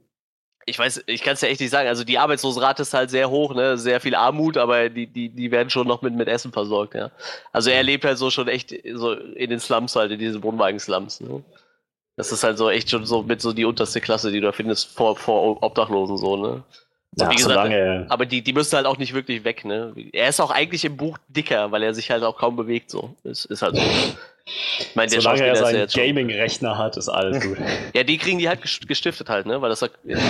ich 0.66 0.80
weiß, 0.80 1.04
ich 1.06 1.22
kann 1.22 1.34
es 1.36 1.42
ja 1.42 1.48
echt 1.48 1.62
nicht 1.62 1.70
sagen. 1.70 1.88
Also 1.88 2.04
die 2.04 2.18
Arbeitslosenrate 2.18 2.82
ist 2.82 2.94
halt 2.94 3.12
sehr 3.12 3.30
hoch, 3.30 3.54
ne? 3.54 3.78
Sehr 3.78 4.02
viel 4.02 4.16
Armut, 4.16 4.58
aber 4.58 4.90
die, 4.90 5.08
die, 5.08 5.30
die 5.30 5.52
werden 5.52 5.70
schon 5.70 5.88
noch 5.88 6.02
mit, 6.02 6.16
mit 6.16 6.28
Essen 6.28 6.52
versorgt, 6.52 6.96
ja. 6.96 7.12
Also 7.54 7.70
er 7.70 7.84
lebt 7.84 8.04
halt 8.04 8.18
so 8.18 8.32
schon 8.32 8.48
echt 8.48 8.74
so 8.94 9.14
in 9.14 9.50
den 9.52 9.60
Slums 9.60 9.96
halt, 9.96 10.12
in 10.12 10.20
diesen 10.20 10.44
Wohnwagen-Slums, 10.44 11.22
ne? 11.22 11.44
Das 12.18 12.32
ist 12.32 12.44
halt 12.44 12.58
so 12.58 12.70
echt 12.70 12.90
schon 12.90 13.06
so 13.06 13.24
mit 13.24 13.42
so 13.42 13.54
die 13.54 13.66
unterste 13.66 14.02
Klasse, 14.02 14.32
die 14.32 14.40
du 14.40 14.48
da 14.48 14.52
findest 14.52 14.92
vor, 14.96 15.16
vor 15.16 15.62
Obdachlosen 15.62 16.18
so, 16.18 16.36
ne? 16.38 16.64
Ja, 17.18 17.30
wie 17.32 17.36
gesagt, 17.36 17.54
solange, 17.54 18.06
Aber 18.10 18.26
die, 18.26 18.42
die 18.42 18.54
müssen 18.54 18.76
halt 18.76 18.86
auch 18.86 18.98
nicht 18.98 19.14
wirklich 19.14 19.44
weg, 19.44 19.64
ne? 19.66 19.94
Er 20.12 20.30
ist 20.30 20.40
auch 20.42 20.52
eigentlich 20.52 20.84
im 20.86 20.98
Buch 20.98 21.18
dicker, 21.30 21.72
weil 21.72 21.84
er 21.84 21.94
sich 21.94 22.12
halt 22.12 22.24
auch 22.24 22.38
kaum 22.38 22.56
bewegt, 22.56 22.90
so. 22.92 23.16
Ist, 23.24 23.46
ist 23.46 23.62
halt 23.62 23.76
so. 23.78 23.82
Ich 24.80 24.96
meine, 24.96 25.10
der 25.10 25.22
solange 25.22 25.44
er 25.44 25.56
seinen 25.56 25.88
Gaming-Rechner 25.88 26.78
hat, 26.78 26.98
ist 26.98 27.10
alles 27.10 27.44
gut. 27.44 27.58
ja, 27.96 28.04
die 28.04 28.18
kriegen 28.18 28.38
die 28.38 28.48
halt 28.48 28.62
gest- 28.62 28.86
gestiftet 28.88 29.30
halt, 29.30 29.46
ne? 29.46 29.62
Weil 29.62 29.70
das 29.70 29.84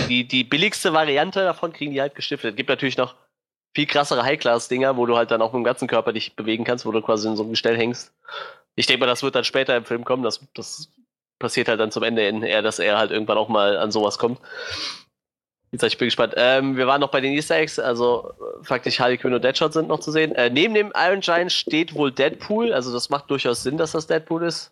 die, 0.07 0.23
die 0.25 0.43
billigste 0.43 0.93
Variante 0.93 1.41
davon 1.43 1.73
kriegen 1.73 1.91
die 1.91 1.99
halt 2.01 2.15
gestiftet. 2.15 2.51
Es 2.51 2.55
gibt 2.55 2.69
natürlich 2.69 2.97
noch 2.97 3.15
viel 3.73 3.88
krassere 3.88 4.23
High-Class-Dinger, 4.23 4.95
wo 4.95 5.05
du 5.05 5.17
halt 5.17 5.31
dann 5.31 5.41
auch 5.41 5.51
mit 5.51 5.59
dem 5.61 5.65
ganzen 5.65 5.88
Körper 5.89 6.13
dich 6.13 6.33
bewegen 6.36 6.63
kannst, 6.63 6.86
wo 6.86 6.91
du 6.93 7.01
quasi 7.01 7.27
in 7.27 7.36
so 7.36 7.43
einem 7.43 7.51
Gestell 7.51 7.75
hängst. 7.75 8.13
Ich 8.75 8.86
denke 8.86 9.01
mal, 9.01 9.07
das 9.07 9.21
wird 9.23 9.36
dann 9.36 9.43
später 9.43 9.75
im 9.75 9.83
Film 9.83 10.05
kommen. 10.05 10.23
Das, 10.23 10.39
das 10.53 10.88
passiert 11.39 11.67
halt 11.67 11.81
dann 11.81 11.91
zum 11.91 12.03
Ende 12.03 12.21
eher, 12.47 12.61
dass 12.61 12.79
er 12.79 12.97
halt 12.97 13.11
irgendwann 13.11 13.38
auch 13.38 13.49
mal 13.49 13.75
an 13.77 13.91
sowas 13.91 14.17
kommt. 14.17 14.39
Gesagt, 15.78 15.93
ich 15.93 15.97
bin 15.97 16.07
gespannt. 16.07 16.34
Ähm, 16.38 16.78
wir 16.78 16.88
waren 16.88 17.01
noch 17.01 17.11
bei 17.11 17.21
den 17.21 17.34
Easter 17.34 17.55
Eggs, 17.55 17.80
also 17.80 18.32
äh, 18.39 18.63
faktisch 18.63 18.99
Harley 18.99 19.17
Quinn 19.17 19.34
und 19.34 19.43
Deadshot 19.43 19.73
sind 19.73 19.88
noch 19.88 19.99
zu 19.99 20.11
sehen. 20.11 20.34
Äh, 20.36 20.49
neben 20.49 20.73
dem 20.73 20.91
Iron 20.95 21.21
Giant 21.21 21.51
steht 21.51 21.93
wohl 21.93 22.11
Deadpool, 22.11 22.73
also 22.73 22.93
das 22.93 23.09
macht 23.09 23.30
durchaus 23.30 23.63
Sinn, 23.63 23.78
dass 23.78 23.91
das 23.91 24.07
Deadpool 24.07 24.43
ist. 24.43 24.71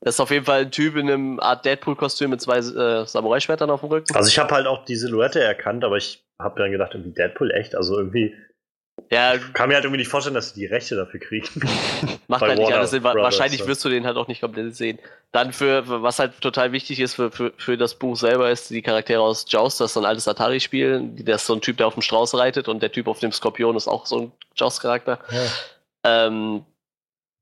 Das 0.00 0.16
ist 0.16 0.20
auf 0.20 0.30
jeden 0.30 0.44
Fall 0.44 0.62
ein 0.62 0.70
Typ 0.70 0.96
in 0.96 1.10
einem 1.10 1.40
Art 1.40 1.64
Deadpool-Kostüm 1.64 2.30
mit 2.30 2.40
zwei 2.40 2.58
äh, 2.58 3.06
Samurai-Schwertern 3.06 3.70
auf 3.70 3.80
dem 3.80 3.88
Rücken. 3.88 4.14
Also 4.14 4.28
ich 4.28 4.38
habe 4.38 4.54
halt 4.54 4.66
auch 4.66 4.84
die 4.84 4.96
Silhouette 4.96 5.40
erkannt, 5.42 5.82
aber 5.82 5.96
ich 5.96 6.22
habe 6.38 6.60
dann 6.60 6.70
gedacht, 6.70 6.92
irgendwie 6.92 7.14
Deadpool 7.14 7.50
echt. 7.50 7.74
Also 7.74 7.96
irgendwie 7.96 8.34
ja, 9.10 9.38
kann 9.52 9.68
mir 9.68 9.74
halt 9.74 9.84
irgendwie 9.84 9.98
nicht 9.98 10.10
vorstellen, 10.10 10.34
dass 10.34 10.54
sie 10.54 10.60
die 10.60 10.66
Rechte 10.66 10.96
dafür 10.96 11.20
kriegen. 11.20 11.46
macht 12.28 12.42
halt 12.42 12.58
nicht 12.58 12.64
Warner 12.64 12.78
alles 12.78 12.90
Sinn. 12.90 13.02
Brothers, 13.02 13.22
Wahrscheinlich 13.22 13.66
wirst 13.66 13.84
du 13.84 13.88
den 13.88 14.06
halt 14.06 14.16
auch 14.16 14.28
nicht 14.28 14.40
komplett 14.40 14.74
sehen. 14.74 14.98
Dann 15.32 15.52
für, 15.52 16.02
was 16.02 16.18
halt 16.18 16.40
total 16.40 16.72
wichtig 16.72 17.00
ist 17.00 17.14
für, 17.14 17.30
für, 17.30 17.52
für 17.56 17.76
das 17.76 17.96
Buch 17.96 18.16
selber, 18.16 18.50
ist 18.50 18.70
die 18.70 18.82
Charaktere 18.82 19.20
aus 19.20 19.46
Joust, 19.48 19.80
das 19.80 19.90
ist 19.90 19.94
so 19.94 20.00
ein 20.00 20.06
altes 20.06 20.28
Atari-Spiel. 20.28 21.10
Das 21.16 21.42
ist 21.42 21.46
so 21.46 21.54
ein 21.54 21.60
Typ, 21.60 21.76
der 21.76 21.88
auf 21.88 21.94
dem 21.94 22.02
Strauß 22.02 22.34
reitet 22.36 22.68
und 22.68 22.82
der 22.82 22.92
Typ 22.92 23.08
auf 23.08 23.20
dem 23.20 23.32
Skorpion 23.32 23.76
ist 23.76 23.88
auch 23.88 24.06
so 24.06 24.20
ein 24.20 24.32
Joust-Charakter. 24.56 25.18
Ähm, 26.04 26.64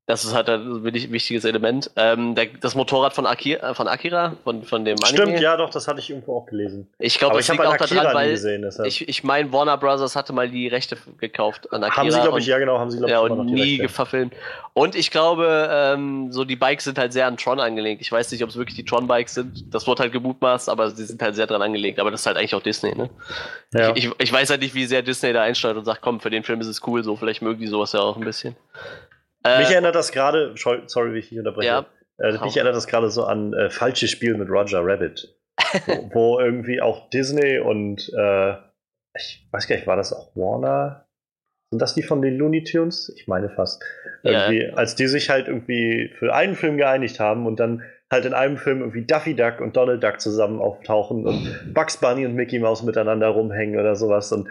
das 0.05 0.25
ist 0.25 0.33
halt 0.33 0.49
ein 0.49 0.83
wichtiges 0.83 1.45
Element. 1.45 1.89
Ähm, 1.95 2.35
der, 2.35 2.47
das 2.59 2.75
Motorrad 2.75 3.13
von 3.13 3.25
Akira, 3.25 3.73
von, 3.73 3.87
Akira 3.87 4.33
von, 4.43 4.63
von 4.63 4.83
dem 4.83 4.97
Anime. 5.01 5.23
Stimmt, 5.23 5.39
ja, 5.39 5.55
doch, 5.55 5.69
das 5.69 5.87
hatte 5.87 6.01
ich 6.01 6.09
irgendwo 6.09 6.35
auch 6.35 6.45
gelesen. 6.45 6.89
Ich 6.99 7.17
glaube, 7.19 7.37
das 7.37 7.45
ich 7.45 7.51
liegt 7.51 7.63
habe 7.63 7.69
auch 7.69 7.81
Akira 7.81 8.01
daran, 8.03 8.15
weil 8.15 8.31
gesehen. 8.31 8.69
Ich, 8.83 9.07
ich 9.07 9.23
meine, 9.23 9.53
Warner 9.53 9.77
Brothers 9.77 10.17
hatte 10.17 10.33
mal 10.33 10.49
die 10.49 10.67
Rechte 10.67 10.97
gekauft 11.19 11.71
an 11.71 11.85
Akira. 11.85 11.97
haben 11.97 12.11
sie, 12.11 12.19
glaube 12.19 12.39
ich, 12.39 12.45
und- 12.45 12.49
ja 12.49 12.59
genau, 12.59 12.79
haben 12.79 12.91
sie, 12.91 12.97
glaube 12.97 13.11
ich, 13.11 13.13
ja, 13.13 13.19
und 13.21 13.45
nie 13.45 13.87
verfilmt. 13.87 14.33
Und 14.73 14.95
ich 14.95 15.09
glaube, 15.09 15.69
ähm, 15.71 16.33
so 16.33 16.43
die 16.43 16.57
Bikes 16.57 16.83
sind 16.83 16.97
halt 16.97 17.13
sehr 17.13 17.25
an 17.27 17.37
Tron 17.37 17.61
angelegt. 17.61 18.01
Ich 18.01 18.11
weiß 18.11 18.29
nicht, 18.33 18.43
ob 18.43 18.49
es 18.49 18.57
wirklich 18.57 18.75
die 18.75 18.83
Tron-Bikes 18.83 19.35
sind. 19.35 19.73
Das 19.73 19.87
wurde 19.87 20.03
halt 20.03 20.11
gemutmaßt, 20.11 20.67
aber 20.67 20.91
sie 20.91 21.05
sind 21.05 21.21
halt 21.21 21.35
sehr 21.35 21.47
dran 21.47 21.61
angelegt. 21.61 21.99
Aber 21.99 22.11
das 22.11 22.21
ist 22.21 22.25
halt 22.25 22.35
eigentlich 22.35 22.55
auch 22.55 22.61
Disney, 22.61 22.93
ne? 22.93 23.09
Ja. 23.73 23.95
Ich, 23.95 24.09
ich 24.17 24.33
weiß 24.33 24.49
halt 24.49 24.61
nicht, 24.61 24.75
wie 24.75 24.85
sehr 24.85 25.01
Disney 25.01 25.31
da 25.31 25.43
einsteuert 25.43 25.77
und 25.77 25.85
sagt, 25.85 26.01
komm, 26.01 26.19
für 26.19 26.29
den 26.29 26.43
Film 26.43 26.59
ist 26.59 26.67
es 26.67 26.81
cool, 26.87 27.03
so 27.03 27.15
vielleicht 27.15 27.41
mögen 27.41 27.61
die 27.61 27.67
sowas 27.67 27.93
ja 27.93 28.01
auch 28.01 28.17
ein 28.17 28.23
bisschen. 28.25 28.55
Mich 29.45 29.69
Äh, 29.69 29.73
erinnert 29.73 29.95
das 29.95 30.11
gerade, 30.11 30.55
sorry, 30.87 31.13
wie 31.13 31.19
ich 31.19 31.29
dich 31.29 31.37
unterbreche. 31.37 31.67
Ja. 31.67 31.85
Äh, 32.17 32.37
mich 32.43 32.55
erinnert 32.55 32.75
das 32.75 32.87
gerade 32.87 33.09
so 33.09 33.25
an 33.25 33.53
äh, 33.53 33.69
falsche 33.69 34.07
Spiel 34.07 34.35
mit 34.37 34.49
Roger 34.49 34.81
Rabbit. 34.83 35.35
wo, 35.85 36.09
wo 36.13 36.39
irgendwie 36.39 36.81
auch 36.81 37.09
Disney 37.09 37.59
und 37.59 38.11
äh, 38.17 38.53
ich 39.15 39.47
weiß 39.51 39.67
gar 39.67 39.75
nicht, 39.75 39.87
war 39.87 39.95
das 39.97 40.13
auch 40.13 40.35
Warner? 40.35 41.05
Sind 41.71 41.81
das 41.81 41.95
die 41.95 42.03
von 42.03 42.21
den 42.21 42.37
Looney 42.37 42.63
Tunes? 42.63 43.11
Ich 43.15 43.27
meine 43.27 43.49
fast. 43.49 43.83
Ja. 44.23 44.47
Irgendwie, 44.47 44.71
als 44.73 44.95
die 44.95 45.07
sich 45.07 45.29
halt 45.29 45.47
irgendwie 45.47 46.13
für 46.17 46.33
einen 46.33 46.55
Film 46.55 46.77
geeinigt 46.77 47.19
haben 47.19 47.45
und 47.47 47.59
dann 47.59 47.83
halt 48.11 48.25
in 48.25 48.33
einem 48.33 48.57
Film 48.57 48.79
irgendwie 48.79 49.05
Daffy 49.05 49.35
Duck 49.35 49.59
und 49.59 49.75
Donald 49.75 50.03
Duck 50.03 50.21
zusammen 50.21 50.61
auftauchen 50.61 51.25
und 51.25 51.73
Bugs 51.73 51.97
Bunny 51.97 52.25
und 52.25 52.35
Mickey 52.35 52.59
Mouse 52.59 52.83
miteinander 52.83 53.27
rumhängen 53.29 53.79
oder 53.79 53.95
sowas. 53.95 54.31
Und 54.31 54.47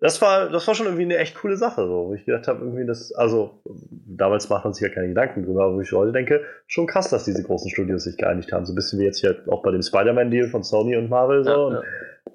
das 0.00 0.20
war, 0.20 0.50
das 0.50 0.66
war 0.66 0.74
schon 0.74 0.86
irgendwie 0.86 1.04
eine 1.04 1.16
echt 1.16 1.36
coole 1.36 1.56
Sache, 1.56 1.86
so, 1.86 2.08
wo 2.08 2.14
ich 2.14 2.24
gedacht 2.26 2.48
habe, 2.48 2.60
irgendwie 2.60 2.84
das, 2.84 3.12
also 3.12 3.62
damals 3.64 4.48
macht 4.50 4.64
man 4.64 4.74
sich 4.74 4.86
ja 4.86 4.92
keine 4.92 5.08
Gedanken 5.08 5.44
drüber, 5.44 5.64
aber 5.64 5.76
wo 5.76 5.80
ich 5.80 5.90
heute 5.92 6.12
denke, 6.12 6.44
schon 6.66 6.86
krass, 6.86 7.08
dass 7.08 7.24
diese 7.24 7.42
großen 7.42 7.70
Studios 7.70 8.04
sich 8.04 8.16
geeinigt 8.18 8.52
haben. 8.52 8.66
So 8.66 8.72
ein 8.72 8.76
bisschen 8.76 8.98
wie 8.98 9.04
jetzt 9.04 9.20
hier 9.20 9.36
auch 9.48 9.62
bei 9.62 9.70
dem 9.70 9.82
Spider-Man-Deal 9.82 10.48
von 10.48 10.62
Sony 10.62 10.96
und 10.96 11.08
Marvel 11.08 11.44
so. 11.44 11.50
Ja, 11.50 11.56
und 11.56 11.74
ja. 11.74 11.82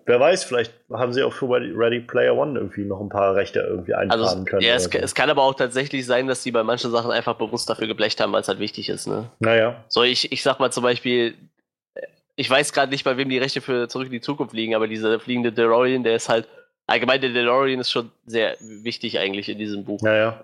Wer 0.06 0.20
weiß, 0.20 0.46
vielleicht 0.46 0.74
haben 0.92 1.14
sie 1.14 1.22
auch 1.22 1.34
für 1.34 1.48
Ready, 1.48 1.72
Ready 1.76 2.00
Player 2.00 2.36
One 2.36 2.58
irgendwie 2.58 2.86
noch 2.86 3.00
ein 3.00 3.10
paar 3.10 3.36
Rechte 3.36 3.60
irgendwie 3.60 3.94
einplanen 3.94 4.26
also 4.26 4.44
können. 4.46 4.62
ja, 4.64 4.74
es, 4.74 4.86
so. 4.86 4.98
es 4.98 5.14
kann 5.14 5.30
aber 5.30 5.44
auch 5.44 5.54
tatsächlich 5.54 6.06
sein, 6.06 6.28
dass 6.28 6.42
die 6.42 6.52
bei 6.52 6.64
manchen 6.64 6.90
Sachen 6.92 7.12
einfach 7.12 7.36
bewusst 7.36 7.70
dafür 7.70 7.88
geblecht 7.88 8.20
haben, 8.20 8.34
weil 8.34 8.42
es 8.42 8.48
halt 8.48 8.60
wichtig 8.60 8.90
ist, 8.90 9.08
ne? 9.08 9.30
naja, 9.40 9.84
So, 9.90 10.02
ich, 10.02 10.32
ich 10.32 10.42
sag 10.42 10.60
mal 10.60 10.72
zum 10.72 10.84
Beispiel, 10.84 11.36
ich 12.36 12.50
weiß 12.50 12.74
gerade 12.74 12.92
nicht, 12.92 13.04
bei 13.04 13.18
wem 13.18 13.30
die 13.30 13.38
Rechte 13.38 13.62
für 13.62 13.88
Zurück 13.90 14.08
in 14.08 14.14
die 14.14 14.22
Zukunft 14.22 14.54
liegen, 14.54 14.74
aber 14.74 14.88
dieser 14.88 15.20
fliegende 15.20 15.52
DeLorean, 15.52 16.04
der 16.04 16.16
ist 16.16 16.30
halt, 16.30 16.48
allgemein 16.92 17.22
der 17.22 17.32
DeLorean 17.32 17.80
ist 17.80 17.92
schon 17.92 18.12
sehr 18.26 18.58
wichtig 18.60 19.18
eigentlich 19.18 19.50
in 19.50 19.58
diesem 19.58 19.86
Buch. 19.86 20.02
naja. 20.02 20.44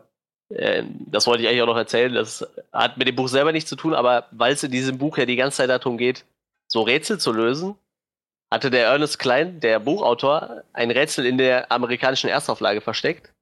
Ähm, 0.49 0.95
das 1.07 1.27
wollte 1.27 1.43
ich 1.43 1.49
eigentlich 1.49 1.61
auch 1.61 1.67
noch 1.67 1.77
erzählen. 1.77 2.13
Das 2.13 2.47
hat 2.71 2.97
mit 2.97 3.07
dem 3.07 3.15
Buch 3.15 3.27
selber 3.27 3.51
nichts 3.51 3.69
zu 3.69 3.75
tun, 3.75 3.93
aber 3.93 4.27
weil 4.31 4.53
es 4.53 4.63
in 4.63 4.71
diesem 4.71 4.97
Buch 4.97 5.17
ja 5.17 5.25
die 5.25 5.35
ganze 5.35 5.57
Zeit 5.57 5.69
darum 5.69 5.97
geht, 5.97 6.23
so 6.67 6.81
Rätsel 6.81 7.19
zu 7.19 7.33
lösen, 7.33 7.75
hatte 8.49 8.71
der 8.71 8.85
Ernest 8.85 9.19
Klein, 9.19 9.59
der 9.59 9.79
Buchautor, 9.79 10.63
ein 10.71 10.91
Rätsel 10.91 11.25
in 11.25 11.37
der 11.37 11.69
amerikanischen 11.71 12.29
Erstauflage 12.29 12.79
versteckt. 12.79 13.33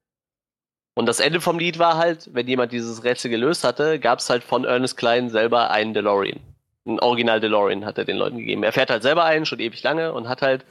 Und 0.94 1.06
das 1.06 1.20
Ende 1.20 1.40
vom 1.40 1.58
Lied 1.58 1.78
war 1.78 1.96
halt, 1.96 2.30
wenn 2.32 2.48
jemand 2.48 2.72
dieses 2.72 3.04
Rätsel 3.04 3.30
gelöst 3.30 3.62
hatte, 3.62 4.00
gab 4.00 4.18
es 4.18 4.30
halt 4.30 4.42
von 4.42 4.64
Ernest 4.64 4.96
Klein 4.96 5.30
selber 5.30 5.70
einen 5.70 5.94
DeLorean. 5.94 6.40
Ein 6.86 6.98
Original 7.00 7.38
DeLorean 7.38 7.84
hat 7.84 7.98
er 7.98 8.04
den 8.04 8.16
Leuten 8.16 8.38
gegeben. 8.38 8.62
Er 8.62 8.72
fährt 8.72 8.90
halt 8.90 9.02
selber 9.02 9.24
einen, 9.24 9.46
schon 9.46 9.60
ewig 9.60 9.82
lange, 9.82 10.12
und 10.12 10.28
hat 10.28 10.42
halt 10.42 10.64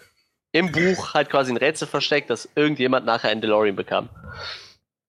im 0.55 0.71
Buch 0.71 1.13
halt 1.13 1.29
quasi 1.29 1.51
ein 1.51 1.57
Rätsel 1.57 1.85
versteckt, 1.85 2.29
dass 2.29 2.47
irgendjemand 2.55 3.05
nachher 3.05 3.29
einen 3.29 3.41
DeLorean 3.41 3.75
bekam. 3.75 4.07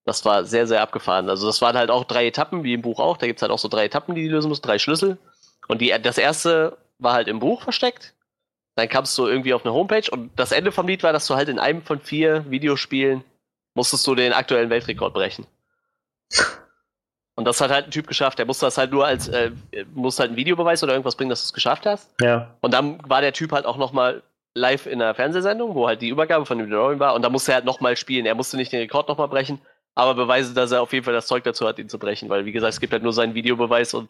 Das 0.03 0.25
war 0.25 0.43
sehr, 0.43 0.67
sehr 0.67 0.81
abgefahren. 0.81 1.29
Also 1.29 1.47
das 1.47 1.61
waren 1.61 1.77
halt 1.77 1.89
auch 1.89 2.03
drei 2.03 2.27
Etappen, 2.27 2.65
wie 2.65 2.73
im 2.73 2.81
Buch 2.81 2.99
auch. 2.99 3.15
Da 3.15 3.27
gibt 3.27 3.39
es 3.39 3.41
halt 3.41 3.53
auch 3.53 3.59
so 3.59 3.69
drei 3.69 3.85
Etappen, 3.85 4.13
die 4.13 4.23
die 4.23 4.27
lösen 4.27 4.49
mussten, 4.49 4.67
drei 4.67 4.77
Schlüssel. 4.77 5.17
Und 5.69 5.79
die, 5.79 5.93
das 6.01 6.17
erste 6.17 6.77
war 6.99 7.13
halt 7.13 7.29
im 7.29 7.39
Buch 7.39 7.61
versteckt. 7.61 8.13
Dann 8.75 8.89
kamst 8.89 9.17
du 9.17 9.25
irgendwie 9.25 9.53
auf 9.53 9.63
eine 9.63 9.73
Homepage 9.73 10.11
und 10.11 10.37
das 10.37 10.51
Ende 10.51 10.73
vom 10.73 10.85
Lied 10.85 11.01
war, 11.03 11.13
dass 11.13 11.27
du 11.27 11.35
halt 11.35 11.47
in 11.47 11.59
einem 11.59 11.81
von 11.81 12.01
vier 12.01 12.43
Videospielen 12.51 13.23
musstest 13.73 14.05
du 14.05 14.15
den 14.15 14.33
aktuellen 14.33 14.69
Weltrekord 14.69 15.13
brechen. 15.13 15.47
Und 17.35 17.45
das 17.45 17.61
hat 17.61 17.71
halt 17.71 17.85
ein 17.85 17.91
Typ 17.91 18.07
geschafft. 18.07 18.37
Der 18.37 18.45
musste 18.45 18.65
das 18.65 18.77
halt 18.77 18.91
nur 18.91 19.05
als, 19.05 19.29
äh, 19.29 19.51
musste 19.93 20.23
halt 20.23 20.31
einen 20.31 20.37
Videobeweis 20.37 20.83
oder 20.83 20.91
irgendwas 20.91 21.15
bringen, 21.15 21.29
dass 21.29 21.43
du 21.43 21.45
es 21.45 21.53
geschafft 21.53 21.85
hast. 21.85 22.09
Ja. 22.19 22.53
Und 22.59 22.73
dann 22.73 22.99
war 23.07 23.21
der 23.21 23.31
Typ 23.31 23.53
halt 23.53 23.65
auch 23.65 23.77
nochmal 23.77 24.23
live 24.57 24.85
in 24.87 25.01
einer 25.01 25.13
Fernsehsendung, 25.13 25.75
wo 25.75 25.87
halt 25.87 26.01
die 26.01 26.09
Übergabe 26.09 26.45
von 26.45 26.57
dem 26.57 26.69
DeLorean 26.69 26.99
war. 26.99 27.13
Und 27.15 27.21
da 27.23 27.29
musste 27.29 27.51
er 27.51 27.55
halt 27.55 27.65
nochmal 27.65 27.95
spielen. 27.95 28.25
Er 28.25 28.35
musste 28.35 28.57
nicht 28.57 28.71
den 28.71 28.79
Rekord 28.81 29.07
nochmal 29.07 29.27
brechen, 29.27 29.59
aber 29.95 30.13
beweisen, 30.15 30.55
dass 30.55 30.71
er 30.71 30.81
auf 30.81 30.91
jeden 30.93 31.05
Fall 31.05 31.13
das 31.13 31.27
Zeug 31.27 31.43
dazu 31.43 31.67
hat, 31.67 31.79
ihn 31.79 31.89
zu 31.89 31.99
brechen. 31.99 32.29
Weil, 32.29 32.45
wie 32.45 32.51
gesagt, 32.51 32.73
es 32.73 32.79
gibt 32.79 32.93
halt 32.93 33.03
nur 33.03 33.13
seinen 33.13 33.33
Videobeweis 33.33 33.93
und 33.93 34.09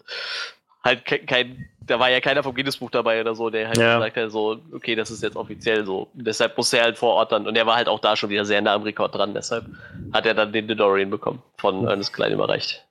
halt 0.83 1.05
ke- 1.05 1.19
kein, 1.19 1.67
da 1.81 1.99
war 1.99 2.09
ja 2.09 2.21
keiner 2.21 2.43
vom 2.43 2.55
Guinness-Buch 2.55 2.91
dabei 2.91 3.19
oder 3.19 3.35
so, 3.35 3.49
der 3.49 3.67
halt 3.67 3.77
Ja. 3.77 3.95
gesagt 3.95 4.17
hat, 4.17 4.31
so, 4.31 4.59
okay, 4.71 4.95
das 4.95 5.11
ist 5.11 5.21
jetzt 5.21 5.35
offiziell 5.35 5.85
so. 5.85 6.07
Deshalb 6.13 6.55
musste 6.55 6.77
er 6.77 6.85
halt 6.85 6.97
vor 6.97 7.15
Ort 7.15 7.31
dann, 7.31 7.45
und 7.47 7.57
er 7.57 7.65
war 7.65 7.75
halt 7.75 7.89
auch 7.89 7.99
da 7.99 8.15
schon 8.15 8.29
wieder 8.29 8.45
sehr 8.45 8.61
nah 8.61 8.73
am 8.75 8.83
Rekord 8.83 9.13
dran, 9.13 9.33
deshalb 9.33 9.65
hat 10.13 10.25
er 10.25 10.33
dann 10.33 10.53
den 10.53 10.67
DeLorean 10.67 11.09
bekommen, 11.09 11.41
von 11.57 11.87
Ernest 11.87 12.13
Klein 12.13 12.31
überreicht. 12.31 12.85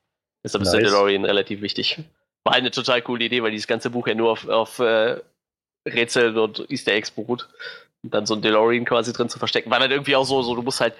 Deshalb 0.44 0.62
ist 0.62 0.72
der 0.72 0.80
Nice. 0.82 0.90
DeLorean 0.90 1.24
relativ 1.24 1.62
wichtig. 1.62 1.98
War 2.44 2.54
eine 2.54 2.70
total 2.70 3.02
coole 3.02 3.24
Idee, 3.24 3.42
weil 3.42 3.50
dieses 3.50 3.66
ganze 3.66 3.88
Buch 3.88 4.06
ja 4.08 4.14
nur 4.14 4.30
auf, 4.30 4.48
auf 4.48 4.78
äh, 4.78 5.16
Rätsel 5.86 6.36
und 6.36 6.70
Easter 6.70 6.92
Eggs 6.92 7.10
beruht. 7.10 7.48
Und 8.02 8.12
dann 8.12 8.26
so 8.26 8.34
ein 8.34 8.42
DeLorean 8.42 8.84
quasi 8.84 9.12
drin 9.12 9.28
zu 9.28 9.38
verstecken. 9.38 9.70
War 9.70 9.80
dann 9.80 9.90
irgendwie 9.90 10.16
auch 10.16 10.26
so, 10.26 10.42
so 10.42 10.54
du 10.54 10.62
musst 10.62 10.80
halt 10.80 10.94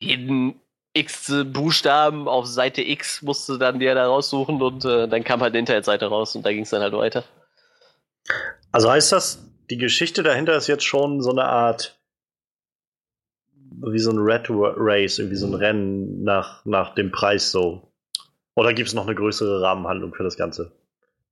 jeden 0.00 0.60
x 0.94 1.32
Buchstaben 1.46 2.28
auf 2.28 2.46
Seite 2.46 2.82
X 2.82 3.22
musst 3.22 3.48
du 3.48 3.56
dann 3.56 3.78
dir 3.78 3.94
da 3.94 4.06
raussuchen 4.06 4.60
und 4.60 4.84
äh, 4.84 5.08
dann 5.08 5.24
kam 5.24 5.40
halt 5.40 5.52
eine 5.52 5.60
Internetseite 5.60 6.06
raus 6.06 6.36
und 6.36 6.44
da 6.44 6.52
ging 6.52 6.64
es 6.64 6.70
dann 6.70 6.82
halt 6.82 6.92
weiter. 6.92 7.24
Also 8.72 8.90
heißt 8.90 9.12
das, 9.12 9.48
die 9.70 9.78
Geschichte 9.78 10.22
dahinter 10.22 10.54
ist 10.54 10.66
jetzt 10.66 10.84
schon 10.84 11.22
so 11.22 11.30
eine 11.30 11.44
Art 11.44 11.98
wie 13.84 13.98
so 13.98 14.10
ein 14.10 14.18
Red 14.18 14.46
Race, 14.48 15.18
irgendwie 15.18 15.36
so 15.36 15.46
ein 15.46 15.54
Rennen 15.54 16.22
nach, 16.22 16.64
nach 16.64 16.94
dem 16.94 17.10
Preis 17.10 17.50
so. 17.50 17.90
Oder 18.54 18.74
gibt 18.74 18.88
es 18.88 18.94
noch 18.94 19.06
eine 19.06 19.14
größere 19.14 19.62
Rahmenhandlung 19.62 20.14
für 20.14 20.24
das 20.24 20.36
Ganze? 20.36 20.72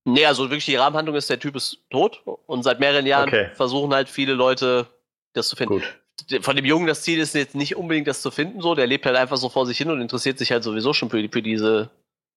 Nee, 0.05 0.25
also 0.27 0.45
wirklich 0.45 0.65
die 0.67 0.77
Rahmenhandlung 0.77 1.17
ist, 1.17 1.29
der 1.29 1.39
Typ 1.39 1.57
ist 1.57 1.79
tot 1.91 2.23
und 2.47 2.63
seit 2.63 2.81
mehreren 2.81 3.07
Jahren 3.07 3.29
Okay. 3.29 3.51
versuchen 3.55 3.93
halt 3.93 4.09
viele 4.09 4.33
Leute 4.35 4.87
das 5.35 5.49
zu 5.49 5.57
finden. 5.57 5.75
Gut. 5.75 6.43
Von 6.45 6.57
dem 6.57 6.65
Jungen 6.65 6.87
das 6.87 7.03
Ziel 7.03 7.19
ist 7.19 7.35
jetzt 7.35 7.55
nicht 7.55 7.77
unbedingt 7.77 8.07
das 8.07 8.23
zu 8.23 8.31
finden, 8.31 8.61
so, 8.61 8.75
der 8.75 8.87
lebt 8.87 9.07
halt 9.07 9.17
einfach 9.17 9.37
so 9.37 9.49
vor 9.49 9.67
sich 9.67 9.79
hin 9.79 9.91
und 9.91 10.01
interessiert 10.01 10.39
sich 10.39 10.53
halt 10.53 10.63
sowieso 10.65 10.93
schon 10.93 11.11
für, 11.11 11.27
für 11.31 11.43
diese 11.43 11.91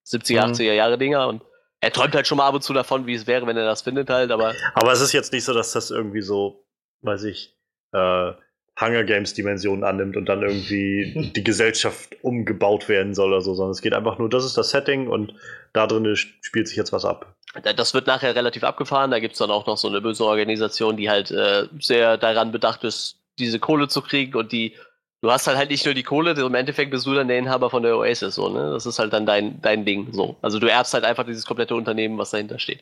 70er, 0.06 0.46
Mhm. 0.48 0.54
80er 0.54 0.74
Jahre 0.74 0.98
Dinger 0.98 1.28
und 1.28 1.42
er 1.82 1.92
träumt 1.92 2.16
halt 2.16 2.28
schon 2.28 2.38
mal 2.38 2.48
ab 2.48 2.54
und 2.56 2.64
zu 2.64 2.72
davon, 2.74 3.08
wie 3.08 3.14
es 3.14 3.28
wäre, 3.28 3.46
wenn 3.46 3.58
er 3.58 3.66
das 3.66 3.82
findet 3.82 4.10
halt, 4.10 4.32
aber 4.32 4.54
Aber 4.74 4.92
es 4.94 5.02
ist 5.02 5.12
jetzt 5.12 5.34
nicht 5.34 5.44
so, 5.44 5.54
dass 5.54 5.74
das 5.74 5.92
irgendwie 5.92 6.22
so, 6.22 6.66
weiß 7.02 7.24
ich, 7.26 7.58
äh, 7.94 8.32
Hunger 8.80 9.04
Games 9.04 9.34
Dimensionen 9.34 9.84
annimmt 9.84 10.18
und 10.18 10.26
dann 10.28 10.42
irgendwie 10.42 11.32
die 11.36 11.44
Gesellschaft 11.44 12.16
umgebaut 12.24 12.90
werden 12.90 13.14
soll 13.14 13.30
oder 13.30 13.42
so, 13.42 13.54
sondern 13.54 13.72
es 13.72 13.82
geht 13.82 13.94
einfach 13.94 14.18
nur, 14.18 14.30
das 14.30 14.46
ist 14.46 14.58
das 14.58 14.72
Setting 14.72 15.08
und 15.08 15.34
da 15.74 15.88
drin 15.88 16.16
spielt 16.16 16.68
sich 16.68 16.78
jetzt 16.78 16.92
was 16.94 17.06
ab. 17.06 17.36
Da- 17.64 17.74
Das 17.74 17.94
wird 17.94 18.08
nachher 18.08 18.36
relativ 18.36 18.64
abgefahren. 18.64 19.12
Da 19.12 19.20
gibt 19.20 19.34
es 19.34 19.40
dann 19.40 19.52
auch 19.52 19.68
noch 19.68 19.78
so 19.78 19.88
eine 19.88 20.02
böse 20.02 20.26
Organisation, 20.26 20.98
die 20.98 21.10
halt 21.10 21.30
äh, 21.32 21.68
sehr 21.80 22.18
daran 22.18 22.52
bedacht 22.52 22.84
ist, 22.84 23.18
diese 23.40 23.60
Kohle 23.60 23.88
zu 23.88 24.02
kriegen 24.02 24.36
und 24.36 24.52
die. 24.52 24.74
Du 25.22 25.32
hast 25.32 25.48
halt 25.48 25.58
halt 25.58 25.70
nicht 25.70 25.86
nur 25.86 25.94
die 25.94 26.04
Kohle, 26.04 26.32
im 26.32 26.54
Endeffekt 26.54 26.92
bist 26.92 27.06
du 27.06 27.14
dann 27.14 27.30
der 27.30 27.38
Inhaber 27.38 27.70
von 27.70 27.82
der 27.82 27.96
Oasis, 27.98 28.36
so, 28.36 28.50
ne? 28.50 28.72
Das 28.72 28.86
ist 28.86 29.00
halt 29.00 29.14
dann 29.14 29.26
dein, 29.26 29.62
dein 29.62 29.86
Ding, 29.86 30.10
so. 30.12 30.36
Also 30.42 30.60
du 30.60 30.68
erbst 30.70 30.94
halt 30.94 31.06
einfach 31.06 31.26
dieses 31.26 31.46
komplette 31.46 31.76
Unternehmen, 31.76 32.18
was 32.18 32.32
dahinter 32.32 32.60
steht. 32.60 32.82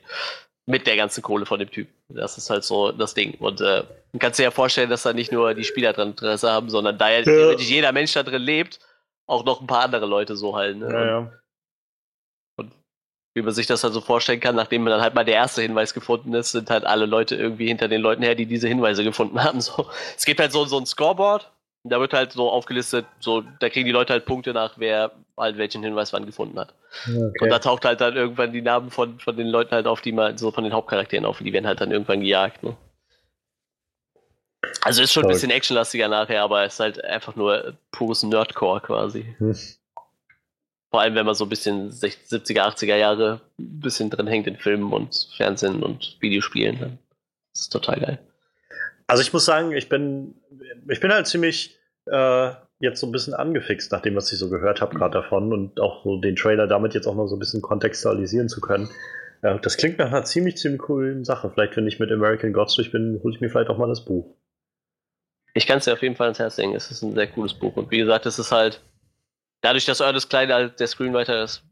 Mit 0.72 0.88
der 0.88 0.96
ganzen 0.96 1.22
Kohle 1.22 1.46
von 1.46 1.60
dem 1.60 1.70
Typ. 1.70 1.90
Das 2.08 2.38
ist 2.38 2.50
halt 2.50 2.64
so 2.64 2.92
das 2.92 3.14
Ding. 3.14 3.36
Und 3.40 3.60
äh, 3.60 3.84
du 4.14 4.20
kannst 4.20 4.40
dir 4.40 4.44
ja 4.44 4.52
vorstellen, 4.52 4.90
dass 4.90 5.04
da 5.04 5.12
nicht 5.12 5.32
nur 5.32 5.54
die 5.54 5.66
Spieler 5.66 5.92
dran 5.92 6.12
Interesse 6.12 6.50
haben, 6.50 6.70
sondern 6.70 6.98
da 6.98 7.10
ja 7.10 7.24
theoretisch 7.24 7.70
jeder 7.70 7.92
Mensch 7.92 8.14
da 8.14 8.24
drin 8.24 8.42
lebt, 8.42 8.80
auch 9.28 9.44
noch 9.44 9.60
ein 9.60 9.68
paar 9.68 9.84
andere 9.84 10.06
Leute 10.06 10.38
so 10.38 10.56
halt, 10.56 10.78
ne? 10.78 11.32
Und 12.56 12.70
ja. 12.70 12.76
wie 13.36 13.42
man 13.42 13.54
sich 13.54 13.68
das 13.68 13.84
halt 13.84 13.94
so 13.94 14.00
vorstellen 14.00 14.40
kann, 14.40 14.56
nachdem 14.56 14.86
dann 14.86 15.02
halt 15.02 15.14
mal 15.14 15.26
der 15.26 15.36
erste 15.36 15.62
Hinweis 15.62 15.94
gefunden 15.94 16.34
ist, 16.34 16.54
sind 16.54 16.70
halt 16.70 16.86
alle 16.86 17.06
Leute 17.06 17.36
irgendwie 17.36 17.68
hinter 17.68 17.90
den 17.90 18.02
Leuten 18.02 18.24
her, 18.24 18.36
die 18.36 18.46
diese 18.46 18.70
Hinweise 18.70 19.04
gefunden 19.04 19.44
haben. 19.44 19.60
So. 19.60 19.88
Es 20.16 20.24
gibt 20.24 20.40
halt 20.40 20.54
so, 20.54 20.64
so 20.64 20.78
ein 20.78 20.86
Scoreboard, 20.86 21.51
da 21.84 22.00
wird 22.00 22.14
halt 22.14 22.32
so 22.32 22.50
aufgelistet, 22.50 23.06
so, 23.20 23.42
da 23.60 23.70
kriegen 23.70 23.86
die 23.86 23.92
Leute 23.92 24.14
halt 24.14 24.26
Punkte 24.26 24.54
nach, 24.54 24.74
wer 24.78 25.12
halt 25.38 25.58
welchen 25.58 25.84
Hinweis 25.84 26.14
wann 26.14 26.26
gefunden 26.26 26.60
hat. 26.60 26.74
Und 27.08 27.50
da 27.50 27.60
taucht 27.60 27.86
halt 27.86 28.02
dann 28.02 28.16
irgendwann 28.16 28.54
die 28.54 28.62
Namen 28.62 28.92
von, 28.92 29.20
von 29.20 29.36
den 29.36 29.48
Leuten 29.48 29.72
halt 29.72 29.88
auf, 29.88 30.02
die 30.02 30.12
mal 30.12 30.38
so 30.38 30.52
von 30.52 30.64
den 30.64 30.74
Hauptcharakteren 30.74 31.26
auf, 31.26 31.40
und 31.40 31.46
die 31.46 31.54
werden 31.54 31.68
halt 31.68 31.82
dann 31.82 31.92
irgendwann 31.92 32.22
gejagt. 32.22 32.62
Ne? 32.64 32.76
Also 34.82 35.02
ist 35.02 35.12
schon 35.12 35.24
ein 35.24 35.26
Toll. 35.26 35.34
bisschen 35.34 35.52
actionlastiger 35.52 36.08
nachher, 36.08 36.44
aber 36.44 36.64
es 36.64 36.74
ist 36.74 36.80
halt 36.80 37.04
einfach 37.04 37.36
nur 37.36 37.78
pures 37.92 38.22
Nerdcore 38.24 38.82
quasi. 38.82 39.36
Hm. 39.40 39.56
Vor 40.92 41.02
allem, 41.02 41.16
wenn 41.16 41.26
man 41.26 41.36
so 41.36 41.46
ein 41.46 41.50
bisschen 41.50 41.90
60, 41.90 42.42
70er, 42.42 42.76
80er 42.76 42.96
Jahre 42.96 43.42
ein 43.58 43.80
bisschen 43.80 44.10
drin 44.10 44.28
hängt 44.28 44.46
in 44.46 44.58
Filmen 44.58 44.92
und 44.92 45.30
Fernsehen 45.36 45.82
und 45.82 46.18
Videospielen. 46.20 46.80
Dann 46.80 47.00
ist 47.54 47.62
es 47.62 47.70
total 47.70 48.00
geil. 48.00 48.20
Also 49.12 49.24
ich 49.24 49.34
muss 49.34 49.44
sagen, 49.44 49.74
ich 49.74 49.90
bin, 49.90 50.36
ich 50.88 51.02
bin 51.02 51.12
halt 51.12 51.28
ziemlich 51.28 51.78
äh, 52.06 52.52
jetzt 52.80 53.02
so 53.02 53.08
ein 53.08 53.12
bisschen 53.12 53.34
angefixt, 53.34 53.92
nach 53.92 54.02
dem, 54.02 54.16
was 54.16 54.32
ich 54.32 54.40
so 54.40 54.50
gehört 54.50 54.80
habe 54.80 54.96
gerade 54.96 55.16
davon 55.16 55.52
und 55.52 55.82
auch 55.82 56.06
so 56.06 56.22
den 56.22 56.38
Trailer 56.38 56.66
damit 56.66 56.94
jetzt 56.94 57.08
auch 57.08 57.16
noch 57.16 57.28
so 57.28 57.36
ein 57.36 57.40
bisschen 57.40 57.62
kontextualisieren 57.62 58.48
zu 58.48 58.62
können. 58.62 58.90
Ja, 59.44 59.58
das 59.58 59.76
klingt 59.76 59.98
nach 59.98 60.08
einer 60.08 60.24
ziemlich, 60.24 60.56
ziemlich 60.56 60.80
coolen 60.80 61.26
Sache. 61.26 61.52
Vielleicht, 61.54 61.76
wenn 61.76 61.88
ich 61.88 62.00
mit 62.00 62.10
American 62.10 62.54
Gods 62.54 62.76
durch 62.76 62.90
bin, 62.90 63.20
hole 63.22 63.36
ich 63.36 63.42
mir 63.42 63.50
vielleicht 63.50 63.70
auch 63.70 63.78
mal 63.78 63.90
das 63.90 64.06
Buch. 64.06 64.34
Ich 65.54 65.68
kann 65.68 65.80
es 65.80 65.84
dir 65.84 65.92
auf 65.92 66.02
jeden 66.02 66.16
Fall 66.16 66.28
ans 66.28 66.40
Herz 66.40 66.56
legen. 66.56 66.74
Es 66.74 66.90
ist 66.90 67.02
ein 67.02 67.14
sehr 67.14 67.28
cooles 67.28 67.54
Buch. 67.54 67.76
Und 67.76 67.92
wie 67.92 67.98
gesagt, 67.98 68.26
es 68.26 68.40
ist 68.40 68.54
halt, 68.54 68.82
dadurch, 69.60 69.84
dass 69.84 70.00
Ernest 70.00 70.30
Klein 70.30 70.54
halt 70.54 70.80
der 70.80 70.88
Screenwriter 70.88 71.44
ist, 71.44 71.64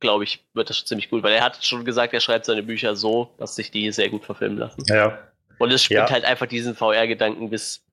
glaube 0.00 0.24
ich, 0.24 0.48
wird 0.54 0.70
das 0.70 0.86
ziemlich 0.86 1.10
gut. 1.10 1.22
Weil 1.22 1.34
er 1.34 1.44
hat 1.44 1.62
schon 1.62 1.84
gesagt, 1.84 2.14
er 2.14 2.20
schreibt 2.20 2.46
seine 2.46 2.62
Bücher 2.62 2.96
so, 2.96 3.34
dass 3.36 3.56
sich 3.56 3.70
die 3.70 3.92
sehr 3.92 4.08
gut 4.08 4.24
verfilmen 4.24 4.56
lassen. 4.56 4.82
Ja. 4.86 5.18
Und 5.58 5.72
es 5.72 5.82
spielt 5.82 6.08
Ja. 6.08 6.10
halt 6.10 6.24
einfach 6.24 6.46
diesen 6.46 6.74
VR-Gedanken 6.74 7.50
bis, 7.50 7.84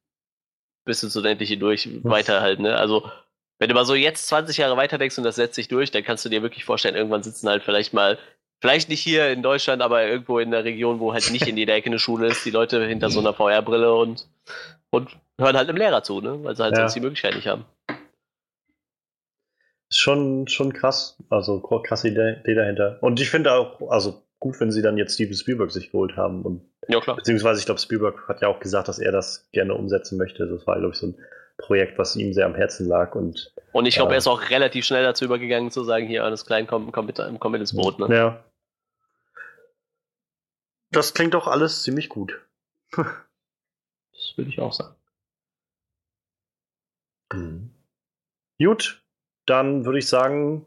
bis 0.86 1.02
ins 1.04 1.16
Unendliche 1.16 1.58
durch 1.58 1.90
weiter 2.04 2.42
halt, 2.42 2.60
ne? 2.60 2.76
Also, 2.78 3.10
wenn 3.60 3.70
du 3.70 3.76
mal 3.76 3.86
so 3.86 3.96
jetzt 3.96 4.28
20 4.28 4.58
Jahre 4.58 4.78
weiter 4.78 4.98
denkst 4.98 5.18
und 5.18 5.24
das 5.24 5.36
setzt 5.36 5.56
sich 5.56 5.68
durch, 5.68 5.90
dann 5.92 6.04
kannst 6.04 6.26
du 6.26 6.30
dir 6.30 6.42
wirklich 6.42 6.66
vorstellen, 6.66 6.96
irgendwann 6.96 7.24
sitzen 7.24 7.48
halt 7.50 7.64
vielleicht 7.64 7.94
mal, 7.94 8.20
vielleicht 8.62 8.90
nicht 8.90 9.02
hier 9.02 9.30
in 9.32 9.42
Deutschland, 9.42 9.82
aber 9.82 10.06
irgendwo 10.06 10.40
in 10.40 10.52
der 10.52 10.64
Region, 10.64 11.00
wo 11.00 11.14
halt 11.14 11.30
nicht 11.32 11.48
in 11.48 11.58
jeder 11.58 11.74
Ecke 11.76 11.88
eine 11.88 12.00
Schule 12.00 12.28
ist, 12.28 12.46
die 12.46 12.52
Leute 12.52 12.86
hinter 12.86 13.10
so 13.10 13.20
einer 13.20 13.34
VR-Brille 13.34 13.94
und, 13.96 14.28
und 14.92 15.10
hören 15.40 15.58
halt 15.58 15.70
einem 15.70 15.78
Lehrer 15.78 16.04
zu, 16.04 16.22
ne? 16.22 16.44
Weil 16.44 16.56
sie 16.56 16.64
halt 16.64 16.74
Ja. 16.76 16.82
sonst 16.82 16.94
die 16.96 17.00
Möglichkeit 17.02 17.36
nicht 17.36 17.48
haben. 17.48 17.66
Schon, 19.92 20.48
schon 20.48 20.74
krass. 20.74 21.18
Also 21.30 21.60
krasse 21.62 22.10
Idee 22.10 22.42
dahinter. 22.56 22.98
Und 23.02 23.20
ich 23.22 23.30
finde 23.30 23.54
auch, 23.54 23.80
also 23.90 24.24
gut, 24.46 24.60
wenn 24.60 24.72
sie 24.72 24.84
dann 24.84 24.96
jetzt 24.98 25.16
Steven 25.16 25.34
Spielberg 25.34 25.72
sich 25.72 25.92
geholt 25.92 26.16
haben. 26.18 26.44
Und 26.44 26.62
Ja, 26.88 27.00
klar. 27.02 27.16
beziehungsweise 27.16 27.60
ich 27.60 27.66
glaube, 27.66 27.82
Spielberg 27.82 28.28
hat 28.28 28.42
ja 28.44 28.48
auch 28.48 28.60
gesagt, 28.60 28.88
dass 28.88 29.00
er 29.00 29.12
das 29.12 29.50
gerne 29.52 29.74
umsetzen 29.74 30.20
möchte. 30.20 30.46
Das 30.46 30.68
war, 30.68 30.78
glaube 30.78 30.94
ich, 30.94 31.00
so 31.00 31.08
ein 31.08 31.16
Projekt, 31.58 31.98
was 31.98 32.16
ihm 32.16 32.32
sehr 32.32 32.46
am 32.46 32.54
Herzen 32.54 32.88
lag. 32.88 33.16
Und 33.16 33.52
Und 33.72 33.88
ich 33.88 33.96
glaube, 33.96 34.12
Ja. 34.12 34.16
er 34.16 34.18
ist 34.20 34.28
auch 34.28 34.50
relativ 34.52 34.86
schnell 34.86 35.04
dazu 35.04 35.26
übergegangen 35.26 35.72
zu 35.72 35.84
sagen, 35.84 36.06
hier, 36.06 36.22
Ernest 36.22 36.46
Klein, 36.46 36.68
komm, 36.68 36.92
komm, 36.92 37.08
mit, 37.08 37.20
komm 37.40 37.52
mit 37.54 37.62
ins 37.62 37.76
Boot, 37.76 37.98
ne? 37.98 38.16
ja. 38.16 38.44
Das 40.92 41.16
klingt 41.16 41.34
doch 41.34 41.48
alles 41.48 41.82
ziemlich 41.84 42.08
gut. 42.10 42.40
Das 42.98 44.38
würde 44.38 44.50
ich 44.50 44.60
auch 44.60 44.74
sagen. 44.74 44.96
Gut, 48.60 49.02
dann 49.46 49.86
würde 49.86 50.00
ich 50.00 50.08
sagen, 50.08 50.66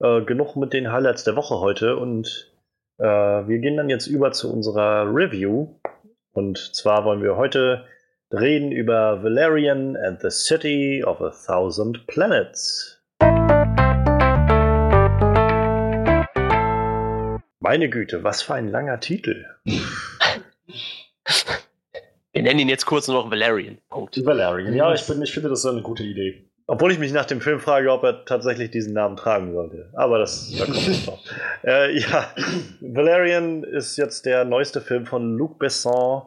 äh, 0.00 0.22
genug 0.22 0.56
mit 0.56 0.72
den 0.72 0.90
Highlights 0.92 1.24
der 1.24 1.36
Woche 1.36 1.60
heute 1.60 1.96
und 1.96 2.49
äh, 3.00 3.48
wir 3.48 3.58
gehen 3.58 3.78
dann 3.78 3.88
jetzt 3.88 4.06
über 4.06 4.32
zu 4.32 4.52
unserer 4.52 5.06
Review. 5.06 5.68
Und 6.32 6.58
zwar 6.74 7.04
wollen 7.04 7.22
wir 7.22 7.36
heute 7.36 7.86
reden 8.30 8.72
über 8.72 9.22
Valerian 9.22 9.96
and 9.96 10.20
the 10.20 10.30
City 10.30 11.02
of 11.02 11.20
a 11.22 11.30
Thousand 11.30 12.06
Planets. 12.06 13.02
Meine 17.58 17.88
Güte, 17.88 18.22
was 18.22 18.42
für 18.42 18.54
ein 18.54 18.68
langer 18.68 19.00
Titel. 19.00 19.46
Wir 22.32 22.42
nennen 22.42 22.60
ihn 22.60 22.68
jetzt 22.68 22.86
kurz 22.86 23.08
nur 23.08 23.22
noch 23.22 23.30
Valerian. 23.30 23.78
Punkt. 23.88 24.24
Valerian. 24.24 24.74
Ja, 24.74 24.92
ich, 24.94 25.06
bin, 25.06 25.20
ich 25.22 25.32
finde, 25.32 25.48
das 25.48 25.60
ist 25.60 25.66
eine 25.66 25.82
gute 25.82 26.02
Idee. 26.02 26.49
Obwohl 26.72 26.92
ich 26.92 27.00
mich 27.00 27.12
nach 27.12 27.24
dem 27.24 27.40
Film 27.40 27.58
frage, 27.58 27.90
ob 27.90 28.04
er 28.04 28.24
tatsächlich 28.24 28.70
diesen 28.70 28.92
Namen 28.92 29.16
tragen 29.16 29.52
sollte. 29.52 29.90
Aber 29.92 30.20
das 30.20 30.54
da 30.56 30.66
kommt 30.66 31.06
noch. 31.06 31.18
Äh, 31.64 31.98
ja, 31.98 32.24
Valerian 32.80 33.64
ist 33.64 33.96
jetzt 33.96 34.24
der 34.24 34.44
neueste 34.44 34.80
Film 34.80 35.04
von 35.04 35.36
Luc 35.36 35.58
Besson, 35.58 36.22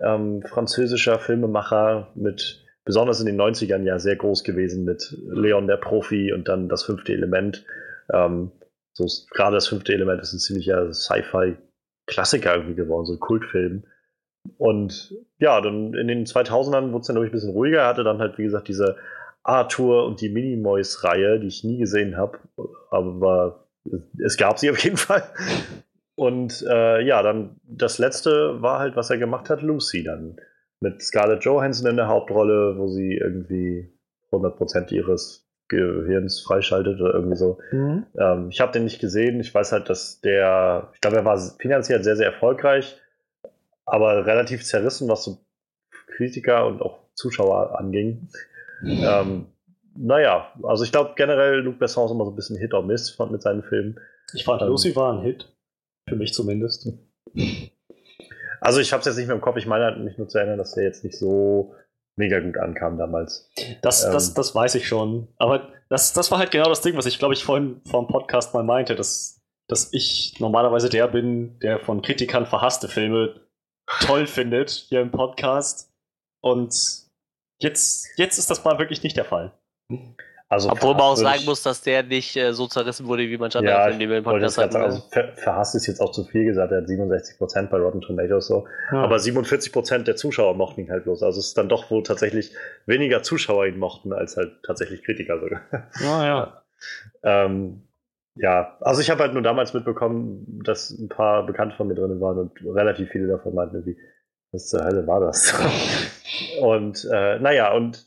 ähm, 0.00 0.42
französischer 0.42 1.18
Filmemacher, 1.18 2.12
mit 2.14 2.64
besonders 2.84 3.18
in 3.20 3.26
den 3.26 3.40
90ern 3.40 3.82
ja 3.84 3.98
sehr 3.98 4.16
groß 4.16 4.44
gewesen 4.44 4.84
mit 4.84 5.16
Leon 5.26 5.66
der 5.66 5.78
Profi 5.78 6.34
und 6.34 6.48
dann 6.48 6.68
das 6.68 6.82
fünfte 6.84 7.14
Element. 7.14 7.64
Ähm, 8.12 8.52
so 8.92 9.06
ist- 9.06 9.30
gerade 9.30 9.56
das 9.56 9.68
fünfte 9.68 9.94
Element 9.94 10.20
ist 10.20 10.34
ein 10.34 10.38
ziemlicher 10.38 10.92
Sci-Fi-Klassiker 10.92 12.54
irgendwie 12.54 12.74
geworden, 12.74 13.06
so 13.06 13.14
ein 13.14 13.20
Kultfilm. 13.20 13.84
Und 14.58 15.14
ja, 15.38 15.60
dann 15.62 15.94
in 15.94 16.08
den 16.08 16.24
2000ern 16.26 16.92
wurde 16.92 17.00
es 17.00 17.06
dann, 17.06 17.14
glaube 17.14 17.26
ich, 17.26 17.32
ein 17.32 17.36
bisschen 17.36 17.52
ruhiger. 17.52 17.80
Er 17.80 17.88
hatte 17.88 18.04
dann 18.04 18.18
halt, 18.18 18.36
wie 18.38 18.44
gesagt, 18.44 18.68
diese 18.68 18.96
Arthur 19.48 20.04
und 20.04 20.20
die 20.20 20.28
Minimoys-Reihe, 20.28 21.40
die 21.40 21.46
ich 21.46 21.64
nie 21.64 21.78
gesehen 21.78 22.16
habe, 22.16 22.38
aber 22.90 23.66
es 24.24 24.36
gab 24.36 24.58
sie 24.58 24.70
auf 24.70 24.78
jeden 24.78 24.98
Fall. 24.98 25.22
Und 26.14 26.64
äh, 26.68 27.00
ja, 27.02 27.22
dann 27.22 27.60
das 27.64 27.98
letzte 27.98 28.60
war 28.60 28.78
halt, 28.80 28.96
was 28.96 29.08
er 29.10 29.18
gemacht 29.18 29.50
hat, 29.50 29.62
Lucy 29.62 30.04
dann. 30.04 30.36
Mit 30.80 31.02
Scarlett 31.02 31.44
Johansson 31.44 31.90
in 31.90 31.96
der 31.96 32.08
Hauptrolle, 32.08 32.76
wo 32.76 32.88
sie 32.88 33.14
irgendwie 33.14 33.92
100% 34.30 34.92
ihres 34.92 35.48
Gehirns 35.68 36.40
freischaltet 36.40 37.00
oder 37.00 37.14
irgendwie 37.14 37.36
so. 37.36 37.58
Ähm, 38.18 38.48
ich 38.50 38.60
habe 38.60 38.72
den 38.72 38.84
nicht 38.84 39.00
gesehen. 39.00 39.40
Ich 39.40 39.54
weiß 39.54 39.72
halt, 39.72 39.88
dass 39.88 40.20
der, 40.20 40.90
ich 40.94 41.00
glaube, 41.00 41.16
er 41.16 41.24
war 41.24 41.38
finanziell 41.58 42.02
sehr, 42.02 42.16
sehr 42.16 42.26
erfolgreich, 42.26 43.00
aber 43.84 44.26
relativ 44.26 44.64
zerrissen, 44.64 45.08
was 45.08 45.24
so 45.24 45.38
Kritiker 46.16 46.66
und 46.66 46.82
auch 46.82 46.98
Zuschauer 47.14 47.78
anging. 47.78 48.28
Ähm, 48.84 49.46
naja, 49.96 50.52
also 50.62 50.84
ich 50.84 50.92
glaube 50.92 51.14
generell, 51.16 51.60
Luc 51.60 51.78
Besson 51.78 52.04
ist 52.06 52.12
immer 52.12 52.24
so 52.24 52.30
ein 52.30 52.36
bisschen 52.36 52.56
Hit 52.56 52.74
or 52.74 52.82
Miss 52.82 53.10
von, 53.10 53.32
mit 53.32 53.42
seinen 53.42 53.62
Filmen. 53.62 53.98
Ich 54.34 54.44
fand, 54.44 54.62
Ähm. 54.62 54.68
Lucy 54.68 54.94
war 54.94 55.12
ein 55.14 55.22
Hit. 55.22 55.52
Für 56.08 56.16
mich 56.16 56.32
zumindest. 56.34 56.88
Also 58.60 58.80
ich 58.80 58.92
habe 58.92 58.98
es 59.00 59.06
jetzt 59.06 59.16
nicht 59.16 59.28
mehr 59.28 59.36
im 59.36 59.40
Kopf. 59.40 59.56
Ich 59.56 59.66
meine 59.66 59.84
halt 59.84 60.00
mich 60.00 60.18
nur 60.18 60.28
zu 60.28 60.36
erinnern, 60.38 60.58
dass 60.58 60.72
der 60.74 60.82
jetzt 60.82 61.04
nicht 61.04 61.16
so 61.16 61.74
mega 62.16 62.40
gut 62.40 62.56
ankam 62.56 62.98
damals. 62.98 63.48
Das, 63.82 64.04
Ähm. 64.04 64.12
das, 64.12 64.34
das 64.34 64.52
weiß 64.52 64.74
ich 64.74 64.88
schon. 64.88 65.28
Aber 65.36 65.68
das, 65.88 66.12
das 66.12 66.32
war 66.32 66.38
halt 66.38 66.50
genau 66.50 66.68
das 66.68 66.80
Ding, 66.80 66.96
was 66.96 67.06
ich, 67.06 67.20
glaube 67.20 67.34
ich, 67.34 67.44
vorhin 67.44 67.80
vor 67.88 68.04
dem 68.04 68.08
Podcast 68.08 68.54
mal 68.54 68.64
meinte, 68.64 68.96
dass, 68.96 69.40
dass 69.68 69.92
ich 69.92 70.34
normalerweise 70.40 70.88
der 70.88 71.06
bin, 71.06 71.58
der 71.60 71.78
von 71.78 72.02
Kritikern 72.02 72.46
verhasste 72.46 72.88
Filme 72.88 73.40
toll 74.00 74.26
findet 74.26 74.70
hier 74.70 75.02
im 75.02 75.12
Podcast. 75.12 75.92
Und 76.40 76.74
jetzt, 77.58 78.08
jetzt 78.16 78.38
ist 78.38 78.50
das 78.50 78.64
mal 78.64 78.78
wirklich 78.78 79.02
nicht 79.02 79.16
der 79.16 79.24
Fall. 79.24 79.52
Also 80.50 80.70
Obwohl 80.70 80.94
man 80.94 81.02
auch 81.02 81.16
sagen 81.16 81.44
muss, 81.44 81.62
dass 81.62 81.82
der 81.82 82.02
nicht 82.02 82.34
äh, 82.34 82.54
so 82.54 82.66
zerrissen 82.66 83.06
wurde 83.06 83.28
wie 83.28 83.36
manche 83.36 83.58
andere 83.58 83.74
Ja, 83.74 83.88
im 83.88 84.00
wollte 84.08 84.22
Podcast 84.22 84.54
sagen, 84.54 84.76
also 84.76 85.02
ver 85.10 85.34
verhasst 85.34 85.74
ist 85.74 85.86
jetzt 85.86 86.00
auch 86.00 86.10
zu 86.10 86.24
viel 86.24 86.46
gesagt, 86.46 86.72
er 86.72 86.78
hat 86.78 86.88
67% 86.88 87.66
bei 87.66 87.76
Rotten 87.76 88.00
Tomatoes 88.00 88.46
so. 88.46 88.66
Aber 88.90 89.16
47% 89.16 90.04
der 90.04 90.16
Zuschauer 90.16 90.54
mochten 90.54 90.80
ihn 90.80 90.90
halt 90.90 91.04
bloß. 91.04 91.22
Also 91.22 91.38
es 91.38 91.48
ist 91.48 91.58
dann 91.58 91.68
doch 91.68 91.90
wohl 91.90 92.02
tatsächlich 92.02 92.54
weniger 92.86 93.22
Zuschauer 93.22 93.66
ihn 93.66 93.78
mochten, 93.78 94.14
als 94.14 94.38
halt 94.38 94.62
tatsächlich 94.62 95.02
Kritiker 95.02 95.38
sogar. 95.38 95.60
Ja, 96.00 96.26
ja. 96.26 96.62
Ähm, 97.24 97.82
ja, 98.36 98.76
also 98.80 99.00
ich 99.00 99.10
habe 99.10 99.24
halt 99.24 99.32
nur 99.32 99.42
damals 99.42 99.74
mitbekommen, 99.74 100.62
dass 100.64 100.90
ein 100.90 101.08
paar 101.08 101.44
Bekannte 101.44 101.74
von 101.74 101.88
mir 101.88 101.96
drin 101.96 102.20
waren 102.20 102.38
und 102.38 102.52
relativ 102.64 103.10
viele 103.10 103.26
davon 103.26 103.52
meinten 103.52 103.74
irgendwie, 103.74 103.98
was 104.52 104.68
zur 104.68 104.84
Hölle 104.84 105.06
war 105.06 105.20
das? 105.20 105.54
und 106.60 107.06
äh, 107.12 107.38
naja, 107.38 107.72
und 107.72 108.04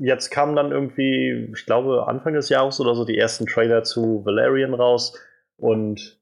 jetzt 0.00 0.30
kamen 0.30 0.56
dann 0.56 0.72
irgendwie, 0.72 1.50
ich 1.54 1.66
glaube, 1.66 2.06
Anfang 2.06 2.34
des 2.34 2.48
Jahres 2.48 2.80
oder 2.80 2.94
so 2.94 3.04
die 3.04 3.18
ersten 3.18 3.46
Trailer 3.46 3.84
zu 3.84 4.24
Valerian 4.24 4.74
raus. 4.74 5.18
Und 5.56 6.20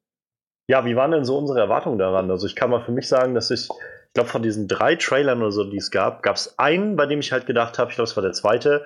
ja, 0.68 0.84
wie 0.84 0.96
waren 0.96 1.10
denn 1.10 1.24
so 1.24 1.36
unsere 1.38 1.60
Erwartungen 1.60 1.98
daran? 1.98 2.30
Also 2.30 2.46
ich 2.46 2.56
kann 2.56 2.70
mal 2.70 2.84
für 2.84 2.92
mich 2.92 3.08
sagen, 3.08 3.34
dass 3.34 3.50
ich, 3.50 3.68
ich 3.68 4.12
glaube, 4.14 4.28
von 4.28 4.42
diesen 4.42 4.68
drei 4.68 4.96
Trailern 4.96 5.40
oder 5.40 5.52
so, 5.52 5.64
die 5.64 5.76
es 5.76 5.90
gab, 5.90 6.22
gab 6.22 6.36
es 6.36 6.58
einen, 6.58 6.96
bei 6.96 7.06
dem 7.06 7.20
ich 7.20 7.32
halt 7.32 7.46
gedacht 7.46 7.78
habe, 7.78 7.90
ich 7.90 7.96
glaube, 7.96 8.08
es 8.08 8.16
war 8.16 8.22
der 8.22 8.32
zweite, 8.32 8.84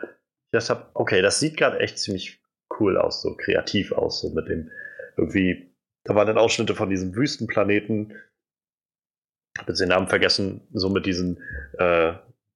ich 0.53 0.67
dachte 0.67 0.87
okay, 0.95 1.23
das 1.23 1.39
sieht 1.39 1.57
gerade 1.57 1.79
echt 1.79 1.99
ziemlich 1.99 2.43
cool 2.79 2.99
aus, 2.99 3.23
so 3.23 3.37
kreativ 3.37 3.93
aus, 3.93 4.21
so 4.21 4.31
mit 4.31 4.49
dem 4.49 4.71
irgendwie, 5.17 5.75
da 6.05 6.15
waren 6.15 6.27
dann 6.27 6.39
Ausschnitte 6.39 6.75
von 6.75 6.91
diesem 6.91 7.15
Wüstenplaneten, 7.15 8.15
habe 9.59 9.73
jetzt 9.73 9.81
den 9.81 9.89
Namen 9.89 10.09
vergessen, 10.09 10.63
so 10.73 10.89
mit 10.89 11.07
diesen 11.07 11.39
äh, 11.79 12.13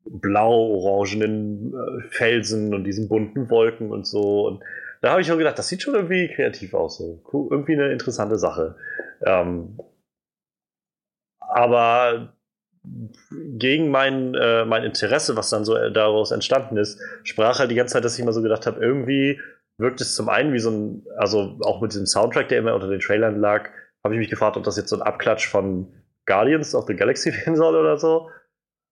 blau-orangenen 0.06 1.74
äh, 1.74 2.08
Felsen 2.10 2.74
und 2.74 2.84
diesen 2.84 3.08
bunten 3.08 3.50
Wolken 3.50 3.90
und 3.90 4.06
so. 4.06 4.46
Und 4.46 4.62
da 5.00 5.10
habe 5.10 5.20
ich 5.20 5.30
auch 5.32 5.38
gedacht, 5.38 5.58
das 5.58 5.68
sieht 5.68 5.82
schon 5.82 5.94
irgendwie 5.94 6.28
kreativ 6.28 6.74
aus, 6.74 6.98
so 6.98 7.22
cool, 7.32 7.48
irgendwie 7.50 7.74
eine 7.74 7.92
interessante 7.92 8.38
Sache. 8.38 8.76
Ähm, 9.22 9.78
aber 11.40 12.34
gegen 13.30 13.90
mein, 13.90 14.34
äh, 14.34 14.64
mein 14.64 14.84
Interesse, 14.84 15.36
was 15.36 15.50
dann 15.50 15.64
so 15.64 15.76
äh, 15.76 15.92
daraus 15.92 16.30
entstanden 16.30 16.76
ist, 16.76 17.00
sprach 17.22 17.58
halt 17.58 17.70
die 17.70 17.74
ganze 17.74 17.94
Zeit, 17.94 18.04
dass 18.04 18.14
ich 18.14 18.20
immer 18.20 18.32
so 18.32 18.42
gedacht 18.42 18.66
habe, 18.66 18.80
irgendwie 18.80 19.40
wirkt 19.78 20.00
es 20.00 20.14
zum 20.14 20.28
einen 20.28 20.52
wie 20.52 20.58
so 20.58 20.70
ein, 20.70 21.06
also 21.16 21.58
auch 21.62 21.80
mit 21.80 21.92
diesem 21.92 22.06
Soundtrack, 22.06 22.48
der 22.48 22.58
immer 22.58 22.74
unter 22.74 22.88
den 22.88 23.00
Trailern 23.00 23.40
lag, 23.40 23.70
habe 24.04 24.14
ich 24.14 24.18
mich 24.18 24.30
gefragt, 24.30 24.56
ob 24.56 24.64
das 24.64 24.76
jetzt 24.76 24.90
so 24.90 24.96
ein 24.96 25.02
Abklatsch 25.02 25.48
von 25.48 25.92
Guardians 26.26 26.74
of 26.74 26.86
the 26.86 26.94
Galaxy 26.94 27.32
werden 27.44 27.56
soll 27.56 27.74
oder 27.76 27.98
so. 27.98 28.30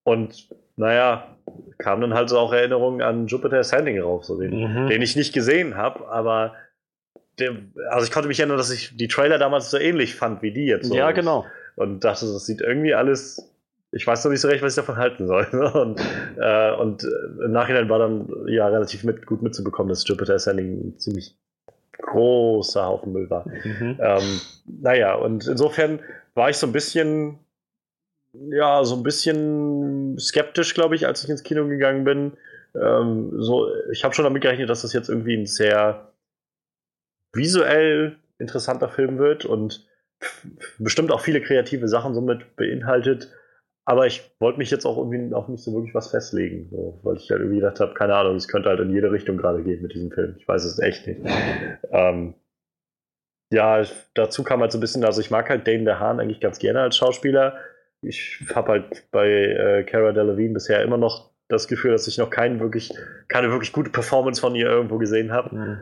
Und 0.04 0.48
naja, 0.76 1.36
kamen 1.78 2.00
dann 2.02 2.14
halt 2.14 2.28
so 2.28 2.38
auch 2.38 2.52
Erinnerungen 2.52 3.02
an 3.02 3.26
Jupiter 3.26 3.58
Ascending 3.58 4.00
rauf, 4.00 4.24
so 4.24 4.38
den, 4.40 4.50
Mhm. 4.58 4.88
den 4.88 5.02
ich 5.02 5.16
nicht 5.16 5.32
gesehen 5.32 5.76
habe, 5.76 6.08
aber 6.08 6.54
der, 7.38 7.52
also 7.90 8.04
ich 8.06 8.12
konnte 8.12 8.28
mich 8.28 8.38
erinnern, 8.40 8.56
dass 8.58 8.70
ich 8.70 8.96
die 8.96 9.08
Trailer 9.08 9.38
damals 9.38 9.70
so 9.70 9.78
ähnlich 9.78 10.14
fand 10.14 10.42
wie 10.42 10.52
die 10.52 10.66
jetzt. 10.66 10.88
So. 10.88 10.94
Ja, 10.94 11.12
genau. 11.12 11.46
Und 11.76 12.04
dachte, 12.04 12.26
das 12.26 12.46
sieht 12.46 12.60
irgendwie 12.60 12.94
alles. 12.94 13.48
Ich 13.90 14.06
weiß 14.06 14.24
noch 14.24 14.30
nicht 14.30 14.40
so 14.40 14.48
recht, 14.48 14.62
was 14.62 14.72
ich 14.72 14.76
davon 14.76 14.96
halten 14.96 15.26
soll. 15.26 15.46
Und, 15.74 16.00
äh, 16.38 16.72
und 16.72 17.04
äh, 17.04 17.44
im 17.44 17.52
Nachhinein 17.52 17.88
war 17.90 17.98
dann 17.98 18.28
ja 18.46 18.66
relativ 18.68 19.04
mit, 19.04 19.26
gut 19.26 19.42
mitzubekommen, 19.42 19.88
dass 19.90 20.06
Jupiter 20.06 20.34
Ascending 20.34 20.88
ein 20.88 20.98
ziemlich 20.98 21.36
großer 21.98 22.84
Haufen 22.86 23.12
Müll 23.12 23.28
war. 23.30 23.46
Mhm. 23.48 23.98
Ähm, 24.00 24.40
naja, 24.80 25.14
und 25.14 25.46
insofern 25.46 26.00
war 26.34 26.50
ich 26.50 26.56
so 26.56 26.66
ein 26.66 26.72
bisschen, 26.72 27.38
ja, 28.32 28.84
so 28.84 28.96
ein 28.96 29.02
bisschen 29.02 30.18
skeptisch, 30.18 30.74
glaube 30.74 30.94
ich, 30.94 31.06
als 31.06 31.22
ich 31.24 31.30
ins 31.30 31.42
Kino 31.42 31.66
gegangen 31.66 32.04
bin. 32.04 32.32
Ähm, 32.74 33.32
so, 33.42 33.68
ich 33.90 34.04
habe 34.04 34.14
schon 34.14 34.24
damit 34.24 34.42
gerechnet, 34.42 34.70
dass 34.70 34.82
das 34.82 34.92
jetzt 34.92 35.08
irgendwie 35.08 35.36
ein 35.36 35.46
sehr 35.46 36.12
visuell 37.34 38.18
interessanter 38.38 38.88
Film 38.88 39.18
wird 39.18 39.44
und 39.44 39.86
bestimmt 40.78 41.10
auch 41.10 41.20
viele 41.20 41.40
kreative 41.40 41.88
Sachen 41.88 42.14
somit 42.14 42.56
beinhaltet. 42.56 43.30
Aber 43.84 44.06
ich 44.06 44.30
wollte 44.38 44.58
mich 44.58 44.70
jetzt 44.70 44.86
auch 44.86 44.96
irgendwie 44.96 45.34
auch 45.34 45.48
nicht 45.48 45.64
so 45.64 45.74
wirklich 45.74 45.94
was 45.94 46.10
festlegen, 46.10 46.68
so, 46.70 47.00
weil 47.02 47.16
ich 47.16 47.28
halt 47.30 47.40
irgendwie 47.40 47.58
gedacht 47.58 47.80
habe, 47.80 47.94
keine 47.94 48.14
Ahnung, 48.14 48.36
es 48.36 48.46
könnte 48.46 48.68
halt 48.68 48.78
in 48.78 48.90
jede 48.90 49.10
Richtung 49.10 49.36
gerade 49.36 49.62
gehen 49.64 49.82
mit 49.82 49.92
diesem 49.92 50.12
Film. 50.12 50.36
Ich 50.38 50.46
weiß 50.46 50.64
es 50.64 50.78
echt 50.78 51.06
nicht. 51.06 51.20
Ähm, 51.90 52.34
ja, 53.52 53.82
dazu 54.14 54.42
kam 54.42 54.60
halt 54.60 54.72
so 54.72 54.78
ein 54.78 54.80
bisschen, 54.80 55.04
also 55.04 55.20
ich 55.20 55.30
mag 55.30 55.48
halt 55.50 55.66
Dane 55.68 55.84
DeHaan 55.84 56.20
eigentlich 56.20 56.40
ganz 56.40 56.58
gerne 56.58 56.80
als 56.80 56.96
Schauspieler. 56.96 57.54
Ich 58.00 58.42
habe 58.54 58.72
halt 58.72 59.04
bei 59.12 59.28
äh, 59.28 59.84
Cara 59.84 60.12
Delevingne 60.12 60.54
bisher 60.54 60.82
immer 60.82 60.96
noch 60.96 61.30
das 61.48 61.68
Gefühl, 61.68 61.92
dass 61.92 62.08
ich 62.08 62.16
noch 62.16 62.30
keinen 62.30 62.60
wirklich, 62.60 62.92
keine 63.28 63.50
wirklich 63.50 63.72
gute 63.72 63.90
Performance 63.90 64.40
von 64.40 64.54
ihr 64.54 64.66
irgendwo 64.66 64.96
gesehen 64.96 65.32
habe. 65.32 65.54
Mhm. 65.54 65.78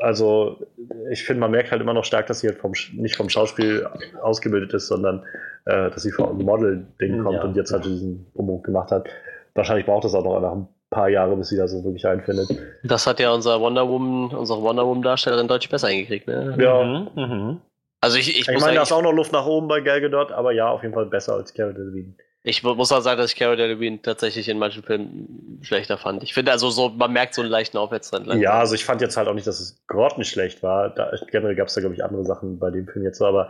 Also 0.00 0.66
ich 1.10 1.24
finde, 1.24 1.40
man 1.40 1.52
merkt 1.52 1.70
halt 1.70 1.80
immer 1.80 1.94
noch 1.94 2.04
stark, 2.04 2.26
dass 2.26 2.40
sie 2.40 2.48
halt 2.48 2.58
vom, 2.58 2.72
nicht 2.94 3.16
vom 3.16 3.28
Schauspiel 3.28 3.86
ausgebildet 4.20 4.74
ist, 4.74 4.88
sondern 4.88 5.24
äh, 5.64 5.90
dass 5.90 6.02
sie 6.02 6.10
vom 6.10 6.36
Model-Ding 6.38 7.22
kommt 7.22 7.36
Ja. 7.36 7.44
und 7.44 7.56
jetzt 7.56 7.72
halt 7.72 7.84
diesen 7.84 8.26
Umbruch 8.34 8.64
gemacht 8.64 8.90
hat. 8.90 9.08
Wahrscheinlich 9.54 9.86
braucht 9.86 10.04
es 10.04 10.14
auch 10.14 10.24
noch 10.24 10.36
einfach 10.36 10.52
ein 10.52 10.68
paar 10.96 11.08
Jahre, 11.08 11.36
bis 11.36 11.48
sie 11.48 11.56
da 11.56 11.68
so 11.68 11.84
wirklich 11.84 12.06
einfindet. 12.06 12.48
Das 12.82 13.06
hat 13.06 13.20
ja 13.20 13.30
unser 13.32 13.60
Wonder 13.60 13.86
Woman, 13.88 14.36
unsere 14.36 14.60
Wonder 14.62 14.86
Woman 14.86 15.02
Darstellerin 15.02 15.46
deutlich 15.48 15.70
besser 15.70 15.88
hingekriegt, 15.88 16.26
ne? 16.26 16.56
Ja. 16.58 16.82
Mhm. 16.82 17.08
Mhm. 17.14 17.60
Also 18.00 18.18
ich, 18.18 18.28
ich, 18.30 18.48
Ich 18.48 18.52
muss 18.54 18.62
meine, 18.62 18.76
da 18.76 18.82
ist 18.82 18.92
auch 18.92 19.02
noch 19.02 19.12
Luft 19.12 19.32
nach 19.32 19.46
oben 19.46 19.68
bei 19.68 19.80
Gal 19.80 20.00
Gadot, 20.00 20.32
aber 20.32 20.52
ja, 20.52 20.68
auf 20.70 20.82
jeden 20.82 20.94
Fall 20.94 21.06
besser 21.06 21.34
als 21.34 21.52
Cara 21.54 21.72
Delevingne. 21.72 22.14
ich 22.44 22.62
mu- 22.62 22.74
muss 22.74 22.92
auch 22.92 23.00
sagen, 23.00 23.18
dass 23.18 23.32
ich 23.32 23.38
Cara 23.38 23.56
Delevingne 23.56 24.00
tatsächlich 24.02 24.48
in 24.48 24.58
manchen 24.58 24.82
Filmen 24.82 25.58
schlechter 25.62 25.98
fand. 25.98 26.22
Ich 26.22 26.32
finde 26.34 26.52
also 26.52 26.70
so, 26.70 26.88
man 26.90 27.12
merkt 27.12 27.34
so 27.34 27.42
einen 27.42 27.50
leichten 27.50 27.78
Aufwärtstrend. 27.78 28.26
langsam. 28.26 28.42
Ja, 28.42 28.58
also 28.60 28.74
ich 28.74 28.84
fand 28.84 29.00
jetzt 29.00 29.16
halt 29.16 29.28
auch 29.28 29.34
nicht, 29.34 29.46
dass 29.46 29.60
es 29.60 29.82
grottenschlecht 29.88 30.62
war. 30.62 30.90
Da, 30.94 31.10
generell 31.30 31.56
gab 31.56 31.68
es 31.68 31.74
da, 31.74 31.80
glaube 31.80 31.94
ich, 31.94 32.04
andere 32.04 32.24
Sachen 32.24 32.58
bei 32.58 32.70
dem 32.70 32.86
Film 32.86 33.04
jetzt 33.04 33.18
so, 33.18 33.26
aber 33.26 33.48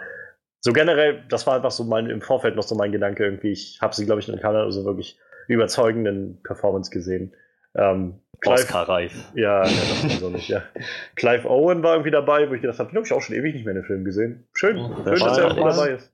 so 0.61 0.73
generell, 0.73 1.23
das 1.29 1.47
war 1.47 1.55
einfach 1.57 1.71
so 1.71 1.85
mein, 1.85 2.09
im 2.11 2.23
Vorfeld 2.23 2.57
noch 2.57 2.63
so 2.65 2.75
mein 2.75 2.91
Gedanke 2.93 3.25
irgendwie. 3.25 3.53
Ich 3.53 3.79
habe 3.83 3.95
sie, 3.95 4.05
glaube 4.07 4.21
ich, 4.21 4.29
in 4.29 4.41
keiner 4.41 4.71
so 4.73 4.85
wirklich 4.85 5.19
überzeugenden 5.55 6.41
Performance 6.43 6.91
gesehen. 6.91 7.33
Ähm, 7.75 8.21
Clive, 8.41 8.55
Oscar-reif. 8.61 9.13
ja, 9.35 9.65
ja, 9.65 9.71
das 9.71 10.03
war 10.05 10.11
so 10.11 10.31
nicht, 10.31 10.49
ja. 10.49 10.63
Clive 11.17 11.49
Owen 11.49 11.83
war 11.83 11.93
irgendwie 11.95 12.11
dabei, 12.11 12.49
wo 12.51 12.55
ich 12.55 12.61
gedacht 12.61 12.79
habe, 12.79 12.91
den 12.91 12.97
habe 12.97 13.07
ich 13.07 13.13
auch 13.13 13.23
schon 13.23 13.35
ewig 13.37 13.55
nicht 13.55 13.65
mehr 13.65 13.75
in 13.75 13.81
den 13.81 13.87
Film 13.87 14.05
gesehen. 14.05 14.47
Schön, 14.53 14.77
Oh, 14.79 14.95
schön, 15.05 15.19
dass 15.21 15.39
er 15.39 15.45
irgendwie 15.49 15.71
dabei? 15.71 15.89
ist. 15.93 16.13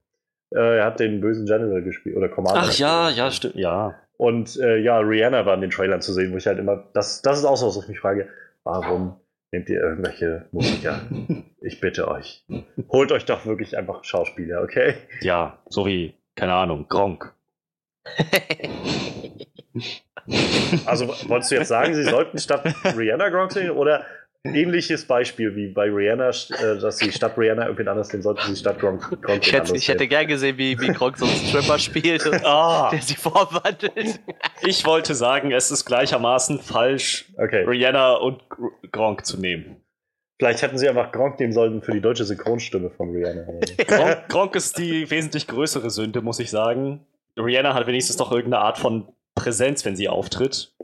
Äh, 0.54 0.78
er 0.78 0.84
hat 0.84 1.00
den 1.00 1.20
bösen 1.20 1.46
General 1.46 1.82
gespielt, 1.82 2.16
oder 2.16 2.28
Commander. 2.28 2.60
Ach 2.64 2.72
ja, 2.78 3.10
ja, 3.10 3.30
stimmt. 3.30 3.56
Ja. 3.56 3.94
Und 4.18 4.56
äh, 4.60 4.76
ja, 4.78 4.98
Rihanna 4.98 5.46
war 5.46 5.54
in 5.54 5.62
den 5.62 5.70
Trailern 5.70 6.00
zu 6.00 6.12
sehen, 6.12 6.32
wo 6.32 6.36
ich 6.36 6.46
halt 6.46 6.58
immer, 6.58 6.84
das, 6.94 7.22
das 7.22 7.38
ist 7.38 7.44
auch 7.44 7.56
so, 7.56 7.66
was 7.66 7.76
ich 7.82 7.88
mich 7.88 7.98
frage, 8.00 8.28
warum 8.62 9.16
nehmt 9.50 9.68
ihr 9.68 9.80
irgendwelche 9.80 10.46
Musiker? 10.52 11.00
Ich 11.64 11.78
bitte 11.78 12.08
euch. 12.08 12.44
Holt 12.88 13.12
euch 13.12 13.24
doch 13.24 13.46
wirklich 13.46 13.78
einfach 13.78 14.02
Schauspieler, 14.02 14.62
okay? 14.62 14.94
Ja, 15.20 15.58
so 15.68 15.86
wie, 15.86 16.12
keine 16.34 16.54
Ahnung, 16.54 16.86
Gronk. 16.88 17.32
Also 20.86 21.08
wolltest 21.28 21.50
du 21.50 21.56
jetzt 21.56 21.68
sagen, 21.68 21.94
sie 21.94 22.04
sollten 22.04 22.38
statt 22.38 22.62
Rihanna 22.96 23.28
Gronk 23.30 23.52
sehen 23.52 23.70
oder 23.70 24.04
ähnliches 24.44 25.06
Beispiel 25.06 25.54
wie 25.56 25.68
bei 25.68 25.84
Rihanna, 25.90 26.30
äh, 26.30 26.78
dass 26.80 26.98
sie 26.98 27.12
statt 27.12 27.36
Rihanna 27.36 27.64
irgendwen 27.64 27.88
anders 27.88 28.12
nehmen, 28.12 28.22
sollten 28.22 28.42
sie 28.48 28.56
statt 28.56 28.78
Gronk, 28.80 29.20
Gronk 29.22 29.46
ich, 29.46 29.52
hätte, 29.52 29.76
ich 29.76 29.88
hätte 29.88 30.06
gern 30.08 30.26
gesehen, 30.26 30.58
wie, 30.58 30.78
wie 30.80 30.88
Gronk 30.88 31.16
so 31.18 31.24
einen 31.26 31.34
Stripper 31.36 31.78
spielt 31.78 32.26
und 32.26 32.44
Ah, 32.44 32.90
der 32.90 33.02
sich 33.02 33.18
vorwandelt. 33.18 34.20
ich 34.66 34.84
wollte 34.86 35.14
sagen, 35.14 35.52
es 35.52 35.70
ist 35.70 35.84
gleichermaßen 35.84 36.58
falsch, 36.60 37.26
Okay, 37.36 37.64
Rihanna 37.64 38.14
und 38.14 38.48
Gr- 38.48 38.70
Gronk 38.90 39.24
zu 39.26 39.38
nehmen. 39.38 39.76
vielleicht 40.40 40.62
hätten 40.62 40.76
sie 40.78 40.88
einfach 40.88 41.12
Gronk 41.12 41.38
nehmen 41.38 41.52
sollen 41.52 41.82
für 41.82 41.92
die 41.92 42.00
deutsche 42.00 42.24
Synchronstimme 42.24 42.90
von 42.90 43.10
Rihanna. 43.10 43.44
Gronk 44.28 44.56
ist 44.56 44.76
die 44.78 45.08
wesentlich 45.10 45.46
größere 45.46 45.90
Sünde, 45.90 46.20
muss 46.20 46.38
ich 46.40 46.50
sagen. 46.50 47.06
Rihanna 47.36 47.74
hat 47.74 47.86
wenigstens 47.86 48.18
noch 48.18 48.32
irgendeine 48.32 48.62
Art 48.62 48.78
von 48.78 49.08
Präsenz, 49.34 49.84
wenn 49.84 49.96
sie 49.96 50.08
auftritt. 50.08 50.74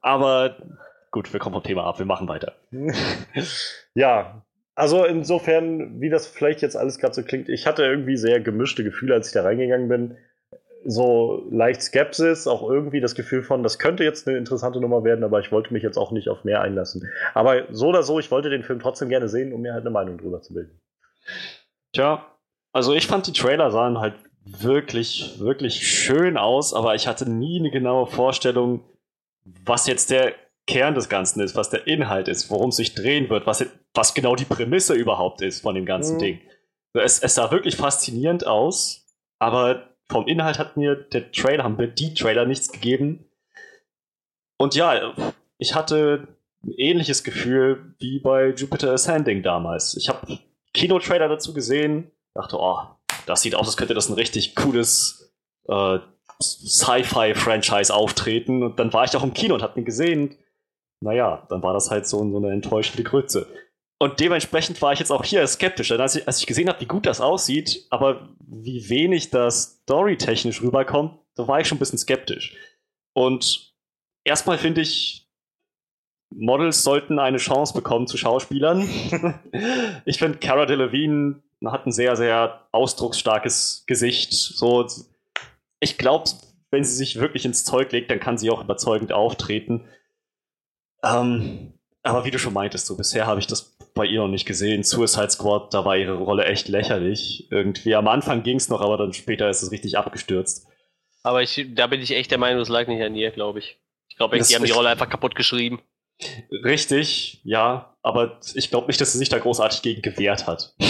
Aber 0.00 0.56
gut, 1.10 1.32
wir 1.32 1.40
kommen 1.40 1.54
vom 1.54 1.62
Thema 1.62 1.84
ab, 1.84 1.98
wir 1.98 2.06
machen 2.06 2.28
weiter. 2.28 2.54
ja, 3.94 4.44
also 4.74 5.04
insofern, 5.04 6.00
wie 6.00 6.10
das 6.10 6.26
vielleicht 6.26 6.60
jetzt 6.60 6.76
alles 6.76 6.98
gerade 6.98 7.14
so 7.14 7.22
klingt, 7.22 7.48
ich 7.48 7.66
hatte 7.66 7.82
irgendwie 7.82 8.16
sehr 8.16 8.40
gemischte 8.40 8.84
Gefühle, 8.84 9.14
als 9.14 9.28
ich 9.28 9.32
da 9.32 9.42
reingegangen 9.42 9.88
bin. 9.88 10.16
So 10.84 11.44
leicht 11.50 11.82
Skepsis, 11.82 12.46
auch 12.46 12.68
irgendwie 12.70 13.00
das 13.00 13.16
Gefühl 13.16 13.42
von, 13.42 13.64
das 13.64 13.78
könnte 13.80 14.04
jetzt 14.04 14.28
eine 14.28 14.36
interessante 14.36 14.80
Nummer 14.80 15.02
werden, 15.02 15.24
aber 15.24 15.40
ich 15.40 15.50
wollte 15.50 15.72
mich 15.72 15.82
jetzt 15.82 15.96
auch 15.96 16.12
nicht 16.12 16.28
auf 16.28 16.44
mehr 16.44 16.60
einlassen. 16.60 17.08
Aber 17.34 17.64
so 17.70 17.88
oder 17.88 18.04
so, 18.04 18.20
ich 18.20 18.30
wollte 18.30 18.50
den 18.50 18.62
Film 18.62 18.78
trotzdem 18.78 19.08
gerne 19.08 19.28
sehen, 19.28 19.52
um 19.52 19.62
mir 19.62 19.72
halt 19.72 19.82
eine 19.82 19.90
Meinung 19.90 20.18
drüber 20.18 20.42
zu 20.42 20.54
bilden. 20.54 20.80
Tja, 21.92 22.24
also 22.72 22.92
ich 22.92 23.06
fand 23.06 23.26
die 23.26 23.32
Trailer 23.32 23.70
sahen 23.70 23.98
halt 23.98 24.14
wirklich, 24.46 25.38
wirklich 25.40 25.86
schön 25.86 26.36
aus, 26.36 26.72
aber 26.72 26.94
ich 26.94 27.08
hatte 27.08 27.28
nie 27.28 27.58
eine 27.58 27.70
genaue 27.70 28.06
Vorstellung, 28.06 28.84
was 29.64 29.86
jetzt 29.86 30.10
der 30.10 30.34
Kern 30.66 30.94
des 30.94 31.08
Ganzen 31.08 31.40
ist, 31.40 31.56
was 31.56 31.70
der 31.70 31.86
Inhalt 31.86 32.28
ist, 32.28 32.50
worum 32.50 32.70
es 32.70 32.76
sich 32.76 32.94
drehen 32.94 33.28
wird, 33.28 33.46
was, 33.46 33.64
was 33.92 34.14
genau 34.14 34.36
die 34.36 34.44
Prämisse 34.44 34.94
überhaupt 34.94 35.42
ist 35.42 35.62
von 35.62 35.74
dem 35.74 35.84
ganzen 35.84 36.16
mhm. 36.16 36.20
Ding. 36.20 36.40
Es, 36.92 37.18
es 37.18 37.34
sah 37.34 37.50
wirklich 37.50 37.76
faszinierend 37.76 38.46
aus, 38.46 39.04
aber 39.38 39.90
vom 40.08 40.26
Inhalt 40.26 40.58
hat 40.58 40.76
mir 40.76 40.94
der 40.94 41.30
Trailer, 41.32 41.64
haben 41.64 41.76
mir 41.76 41.88
die 41.88 42.14
Trailer 42.14 42.46
nichts 42.46 42.70
gegeben. 42.70 43.28
Und 44.56 44.74
ja, 44.74 45.14
ich 45.58 45.74
hatte 45.74 46.28
ein 46.64 46.72
ähnliches 46.76 47.22
Gefühl 47.24 47.94
wie 47.98 48.20
bei 48.20 48.50
Jupiter 48.50 48.92
Ascending 48.92 49.42
damals. 49.42 49.96
Ich 49.96 50.08
habe 50.08 50.38
Kinotrailer 50.72 51.28
dazu 51.28 51.52
gesehen, 51.52 52.10
dachte, 52.34 52.56
oh, 52.58 52.95
das 53.26 53.42
sieht 53.42 53.54
aus, 53.54 53.66
als 53.66 53.76
könnte 53.76 53.94
das 53.94 54.08
ein 54.08 54.14
richtig 54.14 54.54
cooles 54.54 55.34
äh, 55.68 55.98
Sci-Fi-Franchise 56.40 57.92
auftreten. 57.92 58.62
Und 58.62 58.78
dann 58.78 58.92
war 58.92 59.04
ich 59.04 59.16
auch 59.16 59.22
im 59.22 59.34
Kino 59.34 59.54
und 59.54 59.62
habe 59.62 59.78
ihn 59.78 59.84
gesehen. 59.84 60.36
Naja, 61.00 61.46
dann 61.50 61.62
war 61.62 61.74
das 61.74 61.90
halt 61.90 62.06
so, 62.06 62.18
so 62.18 62.36
eine 62.38 62.52
enttäuschende 62.52 63.02
Grütze. 63.02 63.46
Und 63.98 64.20
dementsprechend 64.20 64.80
war 64.82 64.92
ich 64.92 64.98
jetzt 64.98 65.10
auch 65.10 65.24
hier 65.24 65.46
skeptisch. 65.46 65.88
Denn 65.88 66.00
als 66.00 66.16
ich, 66.16 66.26
als 66.26 66.40
ich 66.40 66.46
gesehen 66.46 66.68
habe, 66.68 66.80
wie 66.80 66.86
gut 66.86 67.06
das 67.06 67.20
aussieht, 67.20 67.86
aber 67.90 68.28
wie 68.40 68.88
wenig 68.88 69.30
das 69.30 69.80
storytechnisch 69.82 70.62
rüberkommt, 70.62 71.18
da 71.34 71.48
war 71.48 71.60
ich 71.60 71.68
schon 71.68 71.76
ein 71.76 71.78
bisschen 71.78 71.98
skeptisch. 71.98 72.54
Und 73.14 73.74
erstmal 74.24 74.58
finde 74.58 74.82
ich, 74.82 75.30
Models 76.34 76.82
sollten 76.82 77.18
eine 77.18 77.38
Chance 77.38 77.72
bekommen 77.72 78.06
zu 78.06 78.16
Schauspielern. 78.16 78.82
ich 80.04 80.18
finde, 80.18 80.38
Cara 80.38 80.66
Delevingne 80.66 81.42
hat 81.64 81.86
ein 81.86 81.92
sehr, 81.92 82.16
sehr 82.16 82.68
ausdrucksstarkes 82.72 83.84
Gesicht. 83.86 84.32
So, 84.32 84.86
ich 85.80 85.98
glaube, 85.98 86.30
wenn 86.70 86.84
sie 86.84 86.94
sich 86.94 87.18
wirklich 87.18 87.44
ins 87.44 87.64
Zeug 87.64 87.92
legt, 87.92 88.10
dann 88.10 88.20
kann 88.20 88.38
sie 88.38 88.50
auch 88.50 88.62
überzeugend 88.62 89.12
auftreten. 89.12 89.88
Ähm, 91.02 91.72
aber 92.02 92.24
wie 92.24 92.30
du 92.30 92.38
schon 92.38 92.52
meintest, 92.52 92.86
so 92.86 92.96
bisher 92.96 93.26
habe 93.26 93.40
ich 93.40 93.46
das 93.46 93.76
bei 93.94 94.04
ihr 94.04 94.20
noch 94.20 94.28
nicht 94.28 94.46
gesehen. 94.46 94.84
Suicide 94.84 95.30
Squad, 95.30 95.72
da 95.72 95.84
war 95.84 95.96
ihre 95.96 96.14
Rolle 96.14 96.44
echt 96.44 96.68
lächerlich. 96.68 97.50
Irgendwie 97.50 97.94
am 97.94 98.08
Anfang 98.08 98.42
ging 98.42 98.56
es 98.56 98.68
noch, 98.68 98.80
aber 98.80 98.96
dann 98.96 99.12
später 99.12 99.48
ist 99.48 99.62
es 99.62 99.72
richtig 99.72 99.98
abgestürzt. 99.98 100.66
Aber 101.22 101.42
ich, 101.42 101.66
da 101.74 101.88
bin 101.88 102.00
ich 102.00 102.12
echt 102.12 102.30
der 102.30 102.38
Meinung, 102.38 102.62
es 102.62 102.68
lag 102.68 102.86
nicht 102.86 103.02
an 103.02 103.16
ihr, 103.16 103.30
glaube 103.32 103.58
ich. 103.58 103.78
Ich 104.08 104.16
glaube, 104.16 104.38
die 104.38 104.54
haben 104.54 104.64
die 104.64 104.70
Rolle 104.70 104.90
einfach 104.90 105.08
kaputt 105.08 105.34
geschrieben. 105.34 105.80
Richtig, 106.64 107.40
ja, 107.44 107.94
aber 108.02 108.38
ich 108.54 108.70
glaube 108.70 108.86
nicht, 108.86 109.00
dass 109.00 109.12
sie 109.12 109.18
sich 109.18 109.28
da 109.28 109.38
großartig 109.38 109.82
gegen 109.82 110.02
gewehrt 110.02 110.46
hat. 110.46 110.74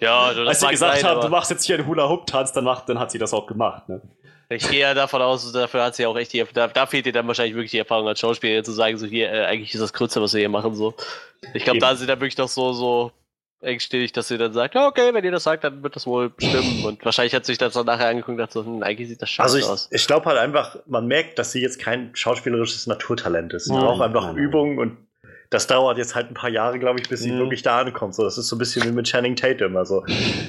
Ja, 0.00 0.32
das 0.34 0.48
Als 0.48 0.60
sie 0.60 0.68
gesagt 0.68 1.04
hat, 1.04 1.22
du 1.22 1.28
machst 1.28 1.50
jetzt 1.52 1.64
hier 1.64 1.76
einen 1.76 1.86
Hula-Hoop-Tanz, 1.86 2.52
dann, 2.52 2.64
dann 2.64 2.98
hat 2.98 3.12
sie 3.12 3.18
das 3.18 3.32
auch 3.32 3.46
gemacht. 3.46 3.88
Ne? 3.88 4.00
Ich 4.48 4.68
gehe 4.68 4.80
ja 4.80 4.94
davon 4.94 5.22
aus, 5.22 5.52
dafür 5.52 5.84
hat 5.84 5.94
sie 5.94 6.06
auch 6.06 6.16
echt 6.16 6.32
die, 6.32 6.44
da, 6.52 6.68
da 6.68 6.86
fehlt 6.86 7.06
ihr 7.06 7.12
dann 7.12 7.26
wahrscheinlich 7.28 7.54
wirklich 7.54 7.70
die 7.70 7.78
Erfahrung 7.78 8.08
als 8.08 8.18
Schauspielerin 8.18 8.64
zu 8.64 8.72
sagen, 8.72 8.96
so 8.96 9.06
hier, 9.06 9.30
äh, 9.30 9.44
eigentlich 9.44 9.74
ist 9.74 9.80
das 9.80 9.92
Kürzer, 9.92 10.22
was 10.22 10.32
wir 10.32 10.40
hier 10.40 10.48
machen, 10.48 10.74
so. 10.74 10.94
Ich 11.54 11.64
glaube, 11.64 11.78
da 11.78 11.90
sind 11.90 11.98
sie 11.98 12.06
dann 12.06 12.18
wirklich 12.18 12.34
doch 12.34 12.48
so, 12.48 12.72
so 12.72 13.12
engstirnig, 13.60 14.12
dass 14.12 14.28
sie 14.28 14.38
dann 14.38 14.52
sagt, 14.52 14.76
okay, 14.76 15.12
wenn 15.12 15.24
ihr 15.24 15.32
das 15.32 15.44
sagt, 15.44 15.64
dann 15.64 15.82
wird 15.82 15.96
das 15.96 16.06
wohl 16.06 16.30
stimmen. 16.38 16.84
Und 16.84 17.04
wahrscheinlich 17.04 17.34
hat 17.34 17.44
sich 17.44 17.58
das 17.58 17.74
dann 17.74 17.86
nachher 17.86 18.08
angeguckt 18.08 18.30
und 18.30 18.36
gedacht, 18.36 18.52
so, 18.52 18.64
hm, 18.64 18.82
eigentlich 18.82 19.08
sieht 19.08 19.20
das 19.20 19.30
scheiße 19.30 19.56
also 19.56 19.58
ich, 19.58 19.64
aus. 19.64 19.88
Ich 19.90 20.06
glaube 20.06 20.26
halt 20.26 20.38
einfach, 20.38 20.76
man 20.86 21.06
merkt, 21.06 21.38
dass 21.38 21.52
sie 21.52 21.60
jetzt 21.60 21.80
kein 21.80 22.14
schauspielerisches 22.14 22.86
Naturtalent 22.86 23.52
ist. 23.54 23.64
Sie 23.64 23.72
braucht 23.72 24.02
einfach 24.02 24.34
Übung 24.34 24.78
und 24.78 24.96
das 25.50 25.66
dauert 25.66 25.96
jetzt 25.96 26.14
halt 26.14 26.30
ein 26.30 26.34
paar 26.34 26.50
Jahre, 26.50 26.78
glaube 26.78 27.00
ich, 27.00 27.08
bis 27.08 27.20
sie 27.20 27.32
mhm. 27.32 27.38
wirklich 27.38 27.62
da 27.62 27.80
ankommt. 27.80 28.14
So, 28.14 28.22
das 28.22 28.36
ist 28.36 28.48
so 28.48 28.56
ein 28.56 28.58
bisschen 28.58 28.84
wie 28.84 28.92
mit 28.92 29.06
Channing 29.06 29.34
Tatum. 29.34 29.76
Also, 29.76 30.04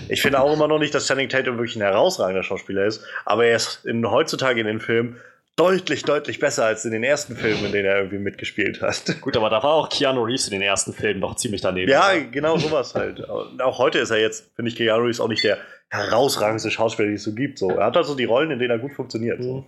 ich 0.10 0.22
finde 0.22 0.42
auch 0.42 0.54
immer 0.54 0.68
noch 0.68 0.80
nicht, 0.80 0.94
dass 0.94 1.08
Channing 1.08 1.30
Tatum 1.30 1.58
wirklich 1.58 1.78
ein 1.78 1.82
herausragender 1.82 2.44
Schauspieler 2.44 2.86
ist, 2.86 3.04
aber 3.26 3.46
er 3.46 3.56
ist 3.56 3.86
in, 3.86 4.10
heutzutage 4.10 4.60
in 4.60 4.68
den 4.68 4.82
Filmen 4.82 5.18
deutlich, 5.60 6.04
deutlich 6.04 6.40
besser 6.40 6.66
als 6.66 6.86
in 6.86 6.92
den 6.92 7.04
ersten 7.04 7.36
Filmen, 7.36 7.66
in 7.66 7.72
denen 7.72 7.86
er 7.86 7.98
irgendwie 7.98 8.18
mitgespielt 8.18 8.82
hat. 8.82 9.20
Gut, 9.22 9.36
aber 9.36 9.50
da 9.50 9.62
war 9.62 9.74
auch 9.74 9.90
Keanu 9.90 10.24
Reeves 10.24 10.48
in 10.48 10.52
den 10.52 10.62
ersten 10.62 10.94
Filmen 10.94 11.20
noch 11.20 11.36
ziemlich 11.36 11.62
daneben. 11.62 11.92
Ja, 11.92 12.12
oder? 12.12 12.22
genau 12.22 12.58
sowas 12.58 12.96
halt. 12.96 13.30
auch 13.30 13.78
heute 13.78 14.00
ist 14.00 14.10
er 14.10 14.20
jetzt, 14.20 14.50
finde 14.56 14.70
ich, 14.70 14.78
Keanu 14.78 15.04
Reeves 15.04 15.20
auch 15.20 15.28
nicht 15.28 15.44
der 15.44 15.58
herausragendste 15.90 16.72
Schauspieler, 16.72 17.08
den 17.08 17.16
es 17.16 17.24
so 17.24 17.34
gibt. 17.34 17.60
So. 17.60 17.72
Er 17.72 17.88
hat 17.88 17.98
also 17.98 18.16
die 18.16 18.26
Rollen, 18.26 18.52
in 18.52 18.60
denen 18.60 18.72
er 18.72 18.80
gut 18.80 18.94
funktioniert. 18.94 19.44
So. 19.44 19.66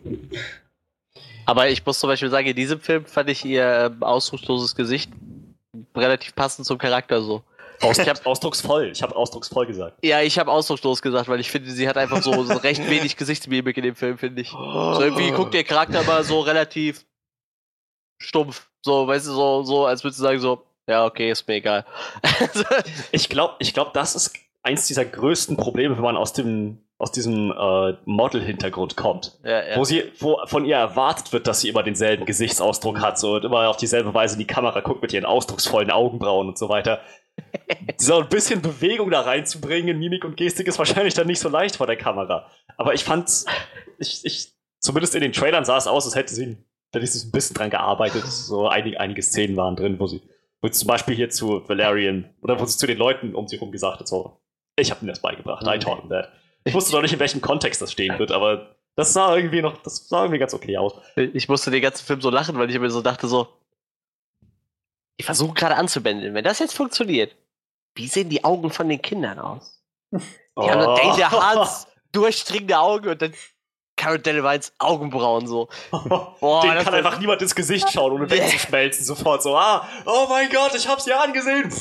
Aber 1.46 1.70
ich 1.70 1.86
muss 1.86 2.00
zum 2.00 2.10
Beispiel 2.10 2.30
sagen, 2.30 2.48
in 2.48 2.56
diesem 2.56 2.80
Film 2.80 3.06
fand 3.06 3.30
ich 3.30 3.44
ihr 3.44 3.64
äh, 4.02 4.04
ausdrucksloses 4.06 4.76
Gesicht 4.76 5.12
relativ 5.96 6.36
passend 6.36 6.66
zum 6.66 6.78
Charakter 6.78 7.22
so. 7.22 7.44
Aus, 7.82 7.98
ich 7.98 8.08
hab, 8.08 8.26
ausdrucksvoll. 8.26 8.92
Ich 8.92 9.02
habe 9.02 9.16
ausdrucksvoll 9.16 9.66
gesagt. 9.66 9.98
Ja, 10.04 10.22
ich 10.22 10.38
habe 10.38 10.52
ausdruckslos 10.52 11.02
gesagt, 11.02 11.28
weil 11.28 11.40
ich 11.40 11.50
finde, 11.50 11.72
sie 11.72 11.88
hat 11.88 11.98
einfach 11.98 12.22
so, 12.22 12.44
so 12.44 12.54
recht 12.54 12.88
wenig 12.90 13.18
Gesichtsmimik 13.18 13.78
in 13.78 13.84
dem 13.84 13.96
Film, 13.96 14.18
finde 14.18 14.42
ich. 14.42 14.50
So 14.50 15.02
irgendwie 15.02 15.32
guckt 15.32 15.54
der 15.54 15.64
Charakter 15.64 16.04
mal 16.04 16.24
so 16.24 16.42
relativ 16.42 17.06
stumpf. 18.20 18.70
So, 18.84 19.08
weißt 19.08 19.28
du, 19.28 19.32
so, 19.32 19.64
so 19.64 19.86
als 19.86 20.04
würdest 20.04 20.20
du 20.20 20.24
sagen, 20.24 20.40
so, 20.40 20.64
ja, 20.88 21.06
okay, 21.06 21.32
ist 21.32 21.48
mir 21.48 21.56
egal. 21.56 21.86
ich 23.12 23.30
glaube, 23.30 23.56
ich 23.60 23.74
glaub, 23.74 23.94
das 23.94 24.16
ist 24.16 24.34
eins 24.64 24.88
dieser 24.88 25.06
größten 25.06 25.58
Probleme, 25.58 25.96
wenn 25.96 26.04
man 26.04 26.18
aus 26.18 26.34
dem 26.34 26.80
aus 27.02 27.12
diesem 27.12 27.52
äh, 27.52 27.94
Model-Hintergrund 28.06 28.96
kommt. 28.96 29.40
Ja, 29.44 29.66
ja. 29.66 29.76
Wo 29.76 29.84
sie, 29.84 30.04
wo 30.20 30.38
von 30.46 30.66
ihr 30.66 30.76
erwartet 30.76 31.34
wird, 31.34 31.48
dass 31.48 31.62
sie 31.62 31.70
immer 31.70 31.82
denselben 31.82 32.26
Gesichtsausdruck 32.26 33.02
hat, 33.02 33.18
so 33.18 33.34
und 33.34 33.44
immer 33.44 33.68
auf 33.70 33.78
dieselbe 33.78 34.14
Weise 34.14 34.36
in 34.36 34.40
die 34.40 34.46
Kamera 34.46 34.82
guckt 34.82 35.02
mit 35.02 35.12
ihren 35.12 35.26
ausdrucksvollen 35.26 35.90
Augenbrauen 35.90 36.48
und 36.48 36.60
so 36.60 36.70
weiter. 36.70 37.02
So 37.98 38.20
ein 38.20 38.30
bisschen 38.30 38.62
Bewegung 38.62 39.10
da 39.10 39.22
reinzubringen 39.22 39.90
in 39.90 40.00
Mimik 40.00 40.26
und 40.26 40.38
Gestik 40.38 40.68
ist 40.68 40.80
wahrscheinlich 40.80 41.14
dann 41.14 41.28
nicht 41.28 41.40
so 41.40 41.50
leicht 41.50 41.76
vor 41.76 41.88
der 41.88 41.98
Kamera. 41.98 42.50
Aber 42.78 42.94
ich 42.94 43.04
fand's, 43.04 43.46
ich, 44.00 44.22
ich, 44.24 44.54
zumindest 44.80 45.16
in 45.16 45.22
den 45.22 45.34
Trailern 45.34 45.66
sah 45.66 45.78
es 45.78 45.88
aus, 45.88 46.06
als 46.06 46.16
hätte 46.16 46.34
sie, 46.34 46.58
hätte 46.94 47.08
sie 47.08 47.28
ein 47.28 47.32
bisschen 47.32 47.56
dran 47.56 47.70
gearbeitet. 47.70 48.26
So 48.26 48.68
einige, 48.68 49.00
einige 49.00 49.22
Szenen 49.22 49.56
waren 49.58 49.76
drin, 49.76 50.00
wo 50.00 50.08
sie, 50.08 50.22
wo 50.62 50.68
sie 50.68 50.74
zum 50.74 50.88
Beispiel 50.88 51.16
hier 51.16 51.30
zu 51.30 51.68
Valerian 51.68 52.30
oder 52.42 52.60
wo 52.60 52.66
sie 52.66 52.78
zu 52.78 52.88
den 52.88 52.98
Leuten 52.98 53.36
um 53.36 53.48
sie 53.48 53.58
herum 53.58 53.72
gesagt 53.72 54.00
hat, 54.00 54.08
so, 54.08 54.42
ich 54.76 54.92
habe 54.92 55.02
ihnen 55.02 55.10
das 55.10 55.22
beigebracht, 55.22 55.66
I 55.66 55.80
taught 55.80 56.02
him 56.02 56.10
that. 56.10 56.30
Ich 56.64 56.74
wusste 56.74 56.94
noch 56.94 57.02
nicht, 57.02 57.14
in 57.14 57.20
welchem 57.20 57.42
Kontext 57.42 57.82
das 57.82 57.92
stehen 57.92 58.18
wird, 58.20 58.32
aber 58.32 58.76
das 58.96 59.14
sah 59.14 59.36
irgendwie 59.36 59.62
noch, 59.62 59.78
das 59.82 60.08
sah 60.08 60.24
irgendwie 60.24 60.40
ganz 60.40 60.54
okay 60.54 60.78
aus. 60.78 60.94
Ich 61.16 61.48
musste 61.50 61.72
den 61.72 61.82
ganzen 61.82 62.06
Film 62.06 62.22
so 62.22 62.30
lachen, 62.30 62.58
weil 62.58 62.70
ich 62.70 62.80
mir 62.80 62.92
so 62.92 63.02
dachte 63.02 63.28
so, 63.28 63.48
ich 65.22 65.26
versuche 65.26 65.54
gerade 65.54 65.76
anzubändeln. 65.76 66.34
Wenn 66.34 66.44
das 66.44 66.58
jetzt 66.58 66.74
funktioniert, 66.74 67.36
wie 67.94 68.08
sehen 68.08 68.30
die 68.30 68.44
Augen 68.44 68.72
von 68.72 68.90
den 68.90 69.04
Kindern 69.04 69.38
aus? 69.38 69.80
Die 70.12 70.18
oh. 70.56 70.68
haben 70.68 70.80
dann 70.80 70.96
Danger 70.96 71.32
Hans 71.32 71.86
durchdringende 72.12 72.80
Augen 72.80 73.10
und 73.10 73.22
dann 73.22 73.34
Carrot 73.98 74.26
Delevines 74.26 74.74
Augenbrauen 74.80 75.46
so. 75.46 75.70
Boah, 75.92 76.62
Den 76.64 76.84
kann 76.84 76.96
einfach 76.96 77.20
niemand 77.20 77.40
ins 77.44 77.54
Gesicht 77.54 77.92
schauen, 77.92 78.14
ohne 78.14 78.32
wegzuschmelzen. 78.32 79.06
Sofort 79.06 79.44
so, 79.44 79.56
ah, 79.56 79.88
oh 80.08 80.26
mein 80.28 80.50
Gott, 80.50 80.74
ich 80.74 80.88
hab's 80.88 81.06
ja 81.06 81.20
angesehen. 81.22 81.72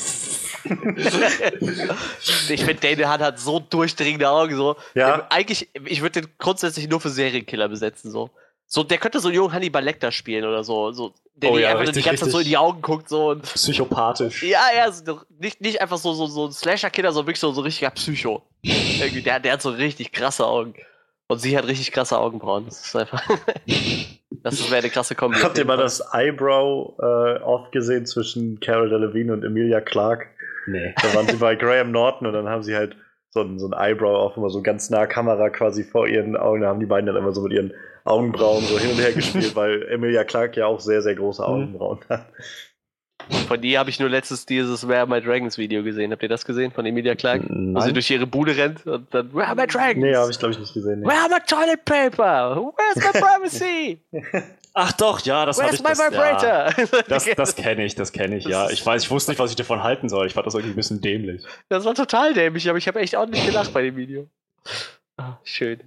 ich 2.47 2.63
finde, 2.63 2.75
Daniel 2.75 3.09
Hunt 3.09 3.21
hat 3.21 3.39
so 3.39 3.59
durchdringende 3.59 4.29
Augen. 4.29 4.55
So. 4.55 4.75
Ja. 4.93 5.25
Eigentlich, 5.31 5.67
ich 5.85 6.03
würde 6.03 6.21
den 6.21 6.29
grundsätzlich 6.37 6.87
nur 6.87 7.01
für 7.01 7.09
Serienkiller 7.09 7.69
besetzen. 7.69 8.11
So. 8.11 8.29
So, 8.73 8.85
der 8.85 8.99
könnte 8.99 9.19
so 9.19 9.27
einen 9.27 9.35
jungen 9.35 9.51
Hannibal 9.51 9.83
Lecter 9.83 10.13
spielen 10.13 10.45
oder 10.45 10.63
so. 10.63 10.93
so 10.93 11.13
der 11.35 11.51
oh, 11.51 11.57
ja, 11.57 11.71
einfach 11.71 11.81
richtig, 11.81 12.03
die 12.03 12.09
ganze 12.09 12.23
Zeit 12.23 12.31
so 12.31 12.39
in 12.39 12.45
die 12.45 12.55
Augen 12.55 12.81
guckt. 12.81 13.09
So 13.09 13.31
und 13.31 13.41
Psychopathisch. 13.43 14.43
Ja, 14.43 14.61
ja, 14.73 14.89
so, 14.89 15.19
nicht, 15.39 15.59
nicht 15.59 15.81
einfach 15.81 15.97
so, 15.97 16.13
so, 16.13 16.25
so 16.27 16.45
ein 16.45 16.53
Slasher-Killer, 16.53 17.11
sondern 17.11 17.27
wirklich 17.27 17.41
so, 17.41 17.51
so 17.51 17.59
richtiger 17.63 17.89
Psycho. 17.89 18.43
Irgendwie, 18.61 19.23
der, 19.23 19.41
der 19.41 19.51
hat 19.51 19.61
so 19.61 19.71
richtig 19.71 20.13
krasse 20.13 20.45
Augen. 20.45 20.73
Und 21.27 21.39
sie 21.39 21.57
hat 21.57 21.67
richtig 21.67 21.91
krasse 21.91 22.17
Augenbrauen. 22.17 22.63
Das 22.63 22.85
ist 22.85 22.95
einfach. 22.95 23.21
das 24.41 24.71
wäre 24.71 24.79
eine 24.79 24.89
krasse 24.89 25.15
Kombi. 25.15 25.39
Habt 25.39 25.57
ihr 25.57 25.65
mal 25.65 25.75
das 25.75 26.01
Eyebrow 26.13 26.97
äh, 26.97 27.43
oft 27.43 27.73
gesehen 27.73 28.05
zwischen 28.05 28.61
Carol 28.61 28.87
Delevingne 28.87 29.33
und 29.33 29.43
Emilia 29.43 29.81
Clarke? 29.81 30.27
Nee. 30.67 30.95
Da 31.01 31.13
waren 31.13 31.27
sie 31.27 31.35
bei 31.35 31.55
Graham 31.55 31.91
Norton 31.91 32.25
und 32.25 32.31
dann 32.31 32.47
haben 32.47 32.63
sie 32.63 32.73
halt 32.73 32.95
so 33.31 33.41
ein, 33.41 33.59
so 33.59 33.67
ein 33.67 33.73
Eyebrow 33.73 34.15
auf 34.15 34.37
immer 34.37 34.49
so 34.49 34.61
ganz 34.61 34.89
nah 34.89 35.07
Kamera 35.07 35.49
quasi 35.49 35.83
vor 35.83 36.07
ihren 36.07 36.37
Augen. 36.37 36.61
Da 36.61 36.69
haben 36.69 36.79
die 36.79 36.85
beiden 36.85 37.07
dann 37.07 37.17
immer 37.17 37.33
so 37.33 37.41
mit 37.41 37.51
ihren 37.51 37.73
Augenbrauen 38.03 38.63
so 38.63 38.79
hin 38.79 38.91
und 38.91 38.99
her 38.99 39.11
gespielt, 39.15 39.55
weil 39.55 39.83
Emilia 39.89 40.23
Clarke 40.23 40.59
ja 40.59 40.67
auch 40.67 40.79
sehr, 40.79 41.01
sehr 41.01 41.15
große 41.15 41.41
mhm. 41.41 41.47
Augenbrauen 41.47 41.99
hat. 42.09 42.25
Von 43.47 43.61
ihr 43.63 43.79
habe 43.79 43.89
ich 43.89 43.99
nur 43.99 44.09
letztes 44.09 44.45
dieses 44.45 44.87
Where 44.87 44.99
Are 44.99 45.07
My 45.07 45.21
Dragons 45.21 45.57
Video 45.57 45.83
gesehen. 45.83 46.11
Habt 46.11 46.23
ihr 46.23 46.29
das 46.29 46.43
gesehen 46.43 46.71
von 46.71 46.85
Emilia 46.85 47.15
Clarke? 47.15 47.45
Nein. 47.47 47.75
Wo 47.75 47.79
sie 47.81 47.93
durch 47.93 48.09
ihre 48.09 48.25
Bude 48.25 48.55
rennt 48.55 48.85
und 48.85 49.13
dann 49.13 49.33
Where 49.33 49.47
Are 49.47 49.55
My 49.55 49.67
Dragons? 49.67 50.03
Nee, 50.03 50.15
habe 50.15 50.31
ich 50.31 50.39
glaube 50.39 50.53
ich 50.53 50.59
nicht 50.59 50.73
gesehen. 50.73 51.01
Nee. 51.01 51.07
Where 51.07 51.19
are 51.19 51.29
my 51.29 51.39
toilet 51.47 51.85
paper? 51.85 52.73
Where's 52.75 53.13
my 53.13 53.21
privacy? 53.21 54.01
Ach 54.73 54.91
doch, 54.93 55.19
ja, 55.21 55.45
das 55.45 55.61
habe 55.61 55.75
ich. 55.75 55.81
My 55.81 55.89
das, 55.89 56.43
Ja, 56.43 56.69
das, 57.07 57.25
das 57.35 57.55
kenne 57.55 57.83
ich, 57.83 57.95
das 57.95 58.11
kenne 58.13 58.37
ich, 58.37 58.45
ja. 58.45 58.69
Ich 58.69 58.85
weiß, 58.85 59.03
ich 59.03 59.11
wusste 59.11 59.31
nicht, 59.31 59.39
was 59.39 59.49
ich 59.49 59.57
davon 59.57 59.83
halten 59.83 60.07
soll. 60.07 60.27
Ich 60.27 60.33
fand 60.33 60.47
das 60.47 60.53
irgendwie 60.53 60.73
ein 60.73 60.77
bisschen 60.77 61.01
dämlich. 61.01 61.43
Das 61.67 61.83
war 61.83 61.93
total 61.93 62.33
dämlich, 62.33 62.69
aber 62.69 62.77
ich 62.77 62.87
habe 62.87 62.99
echt 62.99 63.15
auch 63.15 63.25
nicht 63.25 63.45
gelacht 63.45 63.73
bei 63.73 63.81
dem 63.81 63.97
Video. 63.97 64.27
Ah, 65.17 65.37
schön. 65.43 65.79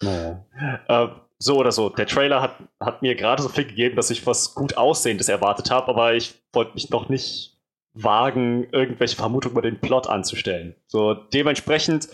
Naja. 0.00 0.44
Äh, 0.88 1.08
so 1.42 1.56
oder 1.56 1.72
so, 1.72 1.88
der 1.88 2.06
Trailer 2.06 2.40
hat, 2.40 2.56
hat 2.80 3.02
mir 3.02 3.14
gerade 3.14 3.42
so 3.42 3.48
viel 3.48 3.64
gegeben, 3.64 3.96
dass 3.96 4.10
ich 4.10 4.26
was 4.26 4.54
gut 4.54 4.76
Aussehendes 4.76 5.28
erwartet 5.28 5.70
habe, 5.70 5.88
aber 5.88 6.14
ich 6.14 6.34
wollte 6.52 6.74
mich 6.74 6.90
noch 6.90 7.08
nicht 7.08 7.58
wagen, 7.94 8.68
irgendwelche 8.72 9.16
Vermutungen 9.16 9.52
über 9.52 9.62
den 9.62 9.80
Plot 9.80 10.06
anzustellen. 10.06 10.76
So, 10.86 11.14
dementsprechend 11.14 12.08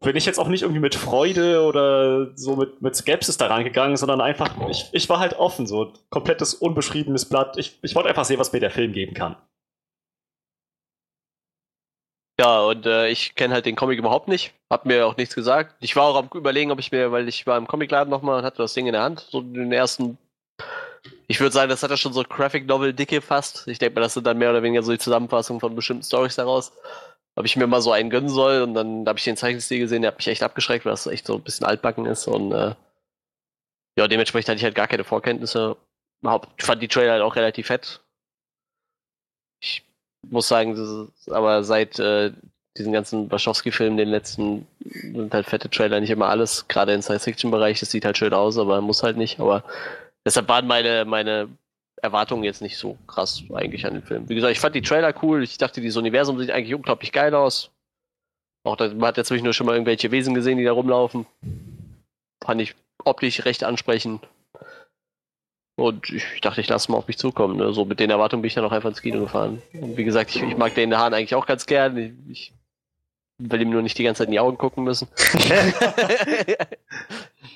bin 0.00 0.16
ich 0.16 0.26
jetzt 0.26 0.38
auch 0.38 0.48
nicht 0.48 0.62
irgendwie 0.62 0.80
mit 0.80 0.94
Freude 0.94 1.62
oder 1.62 2.36
so 2.36 2.56
mit, 2.56 2.82
mit 2.82 2.96
Skepsis 2.96 3.36
da 3.36 3.46
rangegangen, 3.46 3.96
sondern 3.96 4.20
einfach, 4.20 4.54
ich, 4.70 4.88
ich 4.92 5.08
war 5.08 5.20
halt 5.20 5.34
offen, 5.34 5.66
so 5.66 5.92
komplettes 6.10 6.54
unbeschriebenes 6.54 7.26
Blatt. 7.26 7.56
Ich, 7.58 7.78
ich 7.82 7.94
wollte 7.94 8.08
einfach 8.08 8.24
sehen, 8.24 8.38
was 8.38 8.52
mir 8.52 8.60
der 8.60 8.70
Film 8.70 8.92
geben 8.92 9.14
kann. 9.14 9.36
Ja, 12.38 12.60
und 12.60 12.84
äh, 12.84 13.08
ich 13.08 13.34
kenne 13.34 13.54
halt 13.54 13.64
den 13.64 13.76
Comic 13.76 13.98
überhaupt 13.98 14.28
nicht. 14.28 14.52
Hab 14.70 14.84
mir 14.84 15.06
auch 15.06 15.16
nichts 15.16 15.34
gesagt. 15.34 15.74
Ich 15.80 15.96
war 15.96 16.04
auch 16.04 16.16
am 16.16 16.28
überlegen, 16.34 16.70
ob 16.70 16.78
ich 16.78 16.92
mir, 16.92 17.10
weil 17.10 17.28
ich 17.28 17.46
war 17.46 17.56
im 17.56 17.66
Comicladen 17.66 18.10
nochmal 18.10 18.38
und 18.38 18.44
hatte 18.44 18.58
das 18.58 18.74
Ding 18.74 18.86
in 18.86 18.92
der 18.92 19.02
Hand, 19.02 19.20
so 19.30 19.40
den 19.40 19.72
ersten. 19.72 20.18
Ich 21.28 21.40
würde 21.40 21.52
sagen, 21.52 21.70
das 21.70 21.82
hat 21.82 21.90
ja 21.90 21.96
schon 21.96 22.12
so 22.12 22.22
Graphic 22.24 22.66
Novel 22.66 22.92
Dicke 22.92 23.22
fast. 23.22 23.66
Ich 23.68 23.78
denke 23.78 23.94
mal, 23.94 24.02
das 24.02 24.14
sind 24.14 24.26
dann 24.26 24.38
mehr 24.38 24.50
oder 24.50 24.62
weniger 24.62 24.82
so 24.82 24.92
die 24.92 24.98
Zusammenfassungen 24.98 25.60
von 25.60 25.74
bestimmten 25.74 26.02
Stories 26.02 26.36
daraus. 26.36 26.72
Ob 27.36 27.46
ich 27.46 27.56
mir 27.56 27.66
mal 27.66 27.80
so 27.80 27.92
einen 27.92 28.10
gönnen 28.10 28.28
soll 28.28 28.62
und 28.62 28.74
dann 28.74 29.06
habe 29.06 29.18
ich 29.18 29.24
den 29.24 29.36
Zeichenstil 29.36 29.78
gesehen, 29.78 30.02
der 30.02 30.10
hat 30.12 30.18
mich 30.18 30.28
echt 30.28 30.42
abgeschreckt, 30.42 30.84
weil 30.84 30.92
das 30.92 31.06
echt 31.06 31.26
so 31.26 31.34
ein 31.36 31.42
bisschen 31.42 31.66
altbacken 31.66 32.06
ist 32.06 32.26
und 32.28 32.52
äh, 32.52 32.74
ja, 33.98 34.08
dementsprechend 34.08 34.48
hatte 34.48 34.58
ich 34.58 34.64
halt 34.64 34.74
gar 34.74 34.88
keine 34.88 35.04
Vorkenntnisse. 35.04 35.76
Ich 36.56 36.64
fand 36.64 36.82
die 36.82 36.88
Trailer 36.88 37.12
halt 37.12 37.22
auch 37.22 37.36
relativ 37.36 37.66
fett. 37.66 38.00
Muss 40.30 40.48
sagen, 40.48 41.08
aber 41.30 41.62
seit 41.64 41.98
äh, 41.98 42.32
diesen 42.76 42.92
ganzen 42.92 43.30
Wachowski-Filmen, 43.30 43.96
den 43.96 44.08
letzten, 44.08 44.66
sind 44.80 45.32
halt 45.32 45.46
fette 45.46 45.70
Trailer 45.70 46.00
nicht 46.00 46.10
immer 46.10 46.28
alles, 46.28 46.68
gerade 46.68 46.92
im 46.92 47.02
Science-Fiction-Bereich, 47.02 47.80
das 47.80 47.90
sieht 47.90 48.04
halt 48.04 48.18
schön 48.18 48.34
aus, 48.34 48.58
aber 48.58 48.80
muss 48.80 49.02
halt 49.02 49.16
nicht. 49.16 49.40
Aber 49.40 49.64
deshalb 50.24 50.48
waren 50.48 50.66
meine, 50.66 51.04
meine 51.04 51.48
Erwartungen 52.02 52.44
jetzt 52.44 52.62
nicht 52.62 52.76
so 52.76 52.98
krass 53.06 53.42
eigentlich 53.54 53.86
an 53.86 53.94
den 53.94 54.02
Film. 54.02 54.28
Wie 54.28 54.34
gesagt, 54.34 54.52
ich 54.52 54.60
fand 54.60 54.74
die 54.74 54.82
Trailer 54.82 55.14
cool, 55.22 55.42
ich 55.42 55.58
dachte, 55.58 55.80
dieses 55.80 55.96
Universum 55.96 56.38
sieht 56.38 56.50
eigentlich 56.50 56.74
unglaublich 56.74 57.12
geil 57.12 57.34
aus. 57.34 57.70
Auch 58.64 58.76
da, 58.76 58.88
man 58.88 59.06
hat 59.06 59.16
jetzt 59.16 59.30
nur 59.30 59.52
schon 59.52 59.66
mal 59.66 59.74
irgendwelche 59.74 60.10
Wesen 60.10 60.34
gesehen, 60.34 60.58
die 60.58 60.64
da 60.64 60.72
rumlaufen. 60.72 61.26
Fand 62.44 62.60
ich 62.60 62.74
optisch 63.04 63.44
recht 63.44 63.64
ansprechend. 63.64 64.26
Und 65.76 66.10
ich 66.10 66.40
dachte, 66.40 66.62
ich 66.62 66.68
lasse 66.68 66.90
mal 66.90 66.96
auf 66.98 67.06
mich 67.06 67.18
zukommen. 67.18 67.58
Ne? 67.58 67.72
So 67.74 67.84
mit 67.84 68.00
den 68.00 68.08
Erwartungen 68.08 68.40
bin 68.40 68.48
ich 68.48 68.54
dann 68.54 68.64
auch 68.64 68.72
einfach 68.72 68.88
ins 68.88 69.02
Kino 69.02 69.20
gefahren. 69.20 69.62
Und 69.74 69.98
wie 69.98 70.04
gesagt, 70.04 70.34
ich, 70.34 70.42
ich 70.42 70.56
mag 70.56 70.74
den 70.74 70.84
in 70.84 70.90
der 70.90 71.00
Hahn 71.00 71.12
eigentlich 71.12 71.34
auch 71.34 71.46
ganz 71.46 71.66
gern. 71.66 71.98
Ich, 71.98 72.12
ich 72.30 72.52
will 73.38 73.60
ihm 73.60 73.68
nur 73.70 73.82
nicht 73.82 73.98
die 73.98 74.04
ganze 74.04 74.20
Zeit 74.20 74.28
in 74.28 74.32
die 74.32 74.40
Augen 74.40 74.56
gucken 74.56 74.84
müssen. 74.84 75.06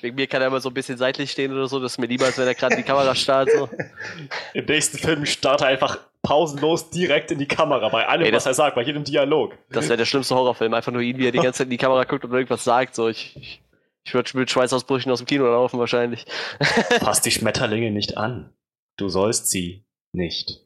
Wegen 0.01 0.15
mir 0.15 0.27
kann 0.27 0.41
er 0.41 0.47
immer 0.47 0.61
so 0.61 0.69
ein 0.69 0.73
bisschen 0.75 0.99
seitlich 0.99 1.31
stehen 1.31 1.51
oder 1.51 1.67
so. 1.67 1.79
Das 1.79 1.93
ist 1.93 1.97
mir 1.97 2.05
lieber, 2.05 2.25
als 2.25 2.37
wenn 2.37 2.45
er 2.45 2.53
gerade 2.53 2.75
in 2.75 2.81
die 2.81 2.87
Kamera 2.87 3.15
starrt. 3.15 3.49
So. 3.51 3.67
Im 4.53 4.65
nächsten 4.65 4.99
Film 4.99 5.25
startet 5.25 5.65
er 5.65 5.69
einfach 5.69 5.97
pausenlos 6.21 6.91
direkt 6.91 7.31
in 7.31 7.39
die 7.39 7.47
Kamera, 7.47 7.89
bei 7.89 8.07
allem, 8.07 8.25
Ey, 8.25 8.31
das, 8.31 8.45
was 8.45 8.51
er 8.51 8.65
sagt, 8.65 8.75
bei 8.75 8.83
jedem 8.83 9.03
Dialog. 9.03 9.57
Das 9.69 9.89
wäre 9.89 9.97
der 9.97 10.05
schlimmste 10.05 10.35
Horrorfilm. 10.35 10.71
Einfach 10.75 10.91
nur 10.91 11.01
ihn, 11.01 11.17
wie 11.17 11.25
er 11.25 11.31
die 11.31 11.39
ganze 11.39 11.59
Zeit 11.59 11.65
in 11.65 11.71
die 11.71 11.77
Kamera 11.77 12.03
guckt 12.03 12.23
und 12.23 12.31
irgendwas 12.31 12.63
sagt. 12.63 12.93
So, 12.93 13.09
ich, 13.09 13.35
ich 13.35 13.61
ich 14.03 14.13
würde 14.13 14.37
mit 14.37 14.49
Schweißausbrüchen 14.49 15.11
aus 15.11 15.19
dem 15.19 15.27
Kino 15.27 15.45
laufen 15.45 15.79
wahrscheinlich. 15.79 16.25
Fass 16.99 17.21
die 17.21 17.31
Schmetterlinge 17.31 17.91
nicht 17.91 18.17
an. 18.17 18.53
Du 18.97 19.09
sollst 19.09 19.49
sie 19.49 19.85
nicht 20.11 20.61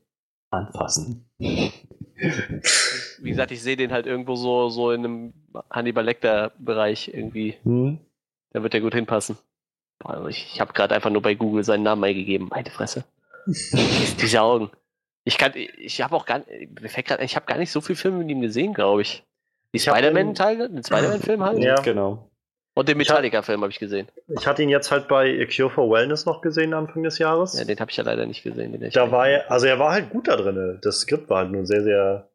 anfassen. 0.52 1.30
Wie 1.38 3.30
gesagt, 3.30 3.52
ich 3.52 3.62
sehe 3.62 3.76
den 3.76 3.91
halt 3.91 4.06
irgendwo 4.06 4.36
so, 4.36 4.70
so 4.70 4.91
in 4.91 5.06
einem 5.06 5.34
Hannibal 5.70 6.06
Lecter-Bereich 6.06 7.10
irgendwie. 7.14 7.56
Hm. 7.64 7.99
Da 8.52 8.64
wird 8.64 8.74
der 8.74 8.82
gut 8.82 8.94
hinpassen. 8.94 9.38
Ich, 10.30 10.53
ich 10.53 10.62
habe 10.62 10.74
gerade 10.74 10.95
einfach 10.95 11.10
nur 11.10 11.22
bei 11.22 11.36
Google 11.36 11.64
seinen 11.64 11.84
Namen 11.84 12.03
eingegeben. 12.03 12.48
Meine 12.49 12.70
Fresse. 12.70 13.03
Diese 13.45 14.41
Augen. 14.41 14.72
Ich 15.24 15.38
kann, 15.38 15.53
ich 15.56 16.02
habe 16.02 16.16
auch 16.16 16.26
gar, 16.26 16.44
mir 16.48 16.90
fällt 16.90 17.07
grad, 17.07 17.22
ich 17.22 17.36
habe 17.36 17.45
gar 17.48 17.57
nicht 17.57 17.72
so 17.72 17.82
viele 17.82 17.98
Filme 17.98 18.20
mit 18.20 18.30
ihm 18.30 18.41
gesehen, 18.41 18.74
glaube 18.74 19.02
ich. 19.02 19.24
Die 19.74 19.80
Spider-Man-Teile, 19.80 20.70
den 20.70 20.84
Spider-Man-Film 20.84 21.44
halt. 21.44 21.60
Ja, 21.60 21.76
genau. 21.76 22.30
Und 22.76 22.89
den 22.89 22.97
Metallica-Film 22.97 23.61
habe 23.61 23.72
ich 23.72 23.80
gesehen. 23.80 24.07
Ich 24.27 24.45
hatte 24.45 24.61
ihn 24.61 24.68
jetzt 24.68 24.91
halt 24.91 25.07
bei 25.07 25.41
A 25.41 25.45
Cure 25.45 25.69
for 25.69 25.89
Wellness 25.89 26.26
noch 26.26 26.41
gesehen 26.41 26.73
Anfang 26.73 27.03
des 27.03 27.18
Jahres. 27.19 27.57
Ja, 27.57 27.64
den 27.64 27.80
habe 27.80 27.89
ich 27.89 27.95
ja 27.95 28.03
leider 28.03 28.26
nicht 28.26 28.43
gesehen. 28.43 28.77
da 28.93 29.11
war 29.11 29.30
er, 29.30 29.49
also 29.49 29.65
er 29.65 29.80
war 29.80 29.93
halt 29.93 30.10
gut 30.10 30.27
da 30.27 30.35
drin. 30.35 30.77
Das 30.81 30.99
Skript 30.99 31.30
war 31.30 31.39
halt 31.39 31.52
nur 31.52 31.65
sehr, 31.65 31.84
sehr 31.84 32.27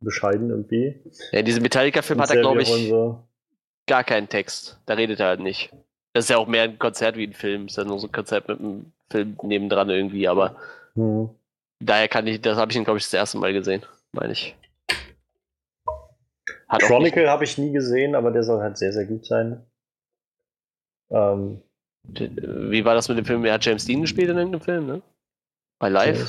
bescheiden 0.00 0.50
irgendwie. 0.50 1.00
Ja, 1.32 1.40
in 1.40 1.46
diesem 1.46 1.62
Metallica-Film 1.62 2.20
hat 2.20 2.30
er, 2.30 2.40
glaube 2.40 2.60
ich, 2.60 2.68
so. 2.68 3.24
gar 3.86 4.04
keinen 4.04 4.28
Text. 4.28 4.78
Da 4.84 4.94
redet 4.94 5.20
er 5.20 5.28
halt 5.28 5.40
nicht. 5.40 5.70
Das 6.12 6.26
ist 6.26 6.30
ja 6.30 6.36
auch 6.36 6.46
mehr 6.46 6.64
ein 6.64 6.78
Konzert 6.78 7.16
wie 7.16 7.26
ein 7.26 7.32
Film. 7.32 7.66
Das 7.66 7.72
ist 7.72 7.76
ja 7.78 7.84
nur 7.84 7.98
so 7.98 8.08
ein 8.08 8.12
Konzert 8.12 8.46
mit 8.46 8.60
einem 8.60 8.92
Film 9.10 9.38
nebendran 9.42 9.88
irgendwie, 9.88 10.28
aber 10.28 10.56
hm. 10.94 11.30
daher 11.80 12.08
kann 12.08 12.26
ich, 12.26 12.42
das 12.42 12.58
habe 12.58 12.70
ich 12.70 12.76
ihn, 12.76 12.84
glaube 12.84 12.98
ich, 12.98 13.04
das 13.04 13.14
erste 13.14 13.38
Mal 13.38 13.54
gesehen, 13.54 13.82
meine 14.12 14.32
ich. 14.32 14.54
Hat 16.68 16.82
Chronicle 16.82 17.30
habe 17.30 17.44
ich 17.44 17.56
nie 17.56 17.72
gesehen, 17.72 18.14
aber 18.14 18.30
der 18.30 18.42
soll 18.42 18.60
halt 18.60 18.76
sehr, 18.76 18.92
sehr 18.92 19.06
gut 19.06 19.24
sein. 19.24 19.64
Ähm, 21.10 21.62
Wie 22.04 22.84
war 22.84 22.94
das 22.94 23.08
mit 23.08 23.18
dem 23.18 23.24
Film? 23.24 23.44
Er 23.44 23.54
hat 23.54 23.64
James 23.64 23.84
Dean 23.84 24.02
gespielt 24.02 24.30
in 24.30 24.36
irgendeinem 24.36 24.62
Film, 24.62 24.86
ne? 24.86 25.02
Bei 25.78 25.88
Live? 25.88 26.26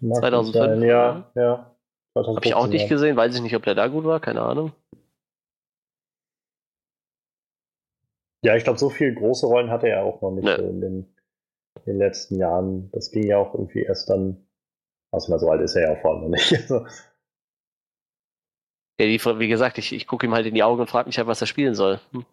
2005? 0.00 0.84
Ja, 0.84 1.30
ja. 1.34 1.74
Habe 2.16 2.40
ich 2.44 2.54
auch 2.54 2.68
nicht 2.68 2.88
gesehen, 2.88 3.16
weiß 3.16 3.34
ich 3.34 3.42
nicht, 3.42 3.56
ob 3.56 3.64
der 3.64 3.74
da 3.74 3.88
gut 3.88 4.04
war, 4.04 4.20
keine 4.20 4.42
Ahnung. 4.42 4.72
Ja, 8.44 8.54
ich 8.56 8.62
glaube, 8.62 8.78
so 8.78 8.90
viele 8.90 9.14
große 9.14 9.46
Rollen 9.46 9.70
hatte 9.70 9.88
er 9.88 10.04
auch 10.04 10.20
noch 10.20 10.30
nicht 10.30 10.44
ne. 10.44 10.54
in, 10.56 10.80
den, 10.80 11.16
in, 11.76 11.84
den, 11.86 11.98
letzten 11.98 12.36
Jahren. 12.36 12.90
Das 12.92 13.10
ging 13.10 13.26
ja 13.26 13.38
auch 13.38 13.54
irgendwie 13.54 13.80
erst 13.80 14.10
dann. 14.10 14.46
Also 15.10 15.32
mal 15.32 15.38
so 15.38 15.48
alt 15.48 15.62
ist 15.62 15.74
er 15.76 15.88
ja 15.88 15.96
auch 15.96 16.02
vor 16.02 16.12
allem 16.12 16.24
noch 16.24 16.28
nicht. 16.28 16.50
ja, 16.70 16.84
die, 18.98 19.18
wie 19.38 19.48
gesagt, 19.48 19.78
ich, 19.78 19.92
ich 19.94 20.06
gucke 20.06 20.26
ihm 20.26 20.34
halt 20.34 20.44
in 20.46 20.54
die 20.54 20.62
Augen 20.62 20.80
und 20.80 20.90
frage 20.90 21.08
mich 21.08 21.16
halt, 21.16 21.26
was 21.26 21.40
er 21.40 21.46
spielen 21.46 21.74
soll. 21.74 22.00
Hm. 22.12 22.26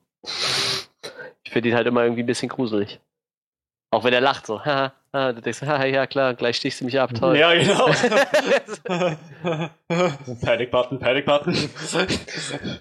Ich 1.43 1.51
finde 1.51 1.69
ihn 1.69 1.75
halt 1.75 1.87
immer 1.87 2.03
irgendwie 2.03 2.23
ein 2.23 2.27
bisschen 2.27 2.49
gruselig. 2.49 2.99
Auch 3.93 4.05
wenn 4.05 4.13
er 4.13 4.21
lacht, 4.21 4.45
so, 4.45 4.61
haha, 4.65 4.93
du 5.11 5.41
denkst, 5.41 5.63
haha, 5.63 5.85
ja 5.85 6.07
klar, 6.07 6.33
gleich 6.33 6.55
stichst 6.57 6.81
du 6.81 6.85
mich 6.85 6.99
ab, 6.99 7.13
toll. 7.13 7.37
Ja, 7.37 7.53
genau. 7.53 7.87
Panic 10.41 10.71
Button, 10.71 10.99
Panic 10.99 11.25
Button. 11.25 11.53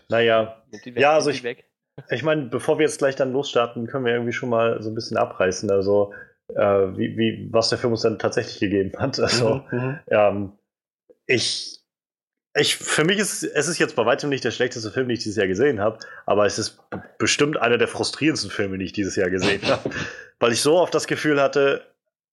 naja, 0.09 0.62
ja, 0.95 1.15
also 1.15 1.31
ich, 1.31 1.45
ich 2.11 2.23
meine, 2.23 2.43
bevor 2.43 2.78
wir 2.78 2.87
jetzt 2.87 2.99
gleich 2.99 3.16
dann 3.16 3.32
losstarten, 3.32 3.89
können 3.89 4.05
wir 4.05 4.12
irgendwie 4.12 4.32
schon 4.32 4.51
mal 4.51 4.81
so 4.81 4.89
ein 4.89 4.95
bisschen 4.95 5.16
abreißen, 5.16 5.69
also 5.70 6.12
äh, 6.55 6.97
wie, 6.97 7.19
wie, 7.19 7.49
was 7.51 7.70
der 7.70 7.78
Film 7.78 7.93
uns 7.93 8.03
dann 8.03 8.19
tatsächlich 8.19 8.61
gegeben 8.61 8.93
hat. 8.99 9.19
Also, 9.19 9.62
mhm, 9.70 9.78
mhm. 9.78 9.99
ähm, 10.09 10.53
ich 11.27 11.80
ich, 12.55 12.77
für 12.77 13.05
mich 13.05 13.19
ist 13.19 13.45
es 13.45 13.69
ist 13.69 13.79
jetzt 13.79 13.95
bei 13.95 14.05
weitem 14.05 14.29
nicht 14.29 14.43
der 14.43 14.51
schlechteste 14.51 14.91
Film, 14.91 15.09
den 15.09 15.15
ich 15.15 15.23
dieses 15.23 15.37
Jahr 15.37 15.47
gesehen 15.47 15.81
habe, 15.81 15.99
aber 16.27 16.47
es 16.47 16.59
ist 16.59 16.81
bestimmt 17.19 17.57
einer 17.57 17.79
der 17.79 17.89
frustrierendsten 17.89 18.51
Filme, 18.51 18.79
die 18.79 18.87
ich 18.87 18.93
dieses 18.93 19.15
Jahr 19.17 19.31
gesehen 19.31 19.63
habe. 19.67 19.91
Weil 20.41 20.53
ich 20.53 20.61
so 20.61 20.79
oft 20.79 20.95
das 20.95 21.07
Gefühl 21.07 21.41
hatte, 21.41 21.87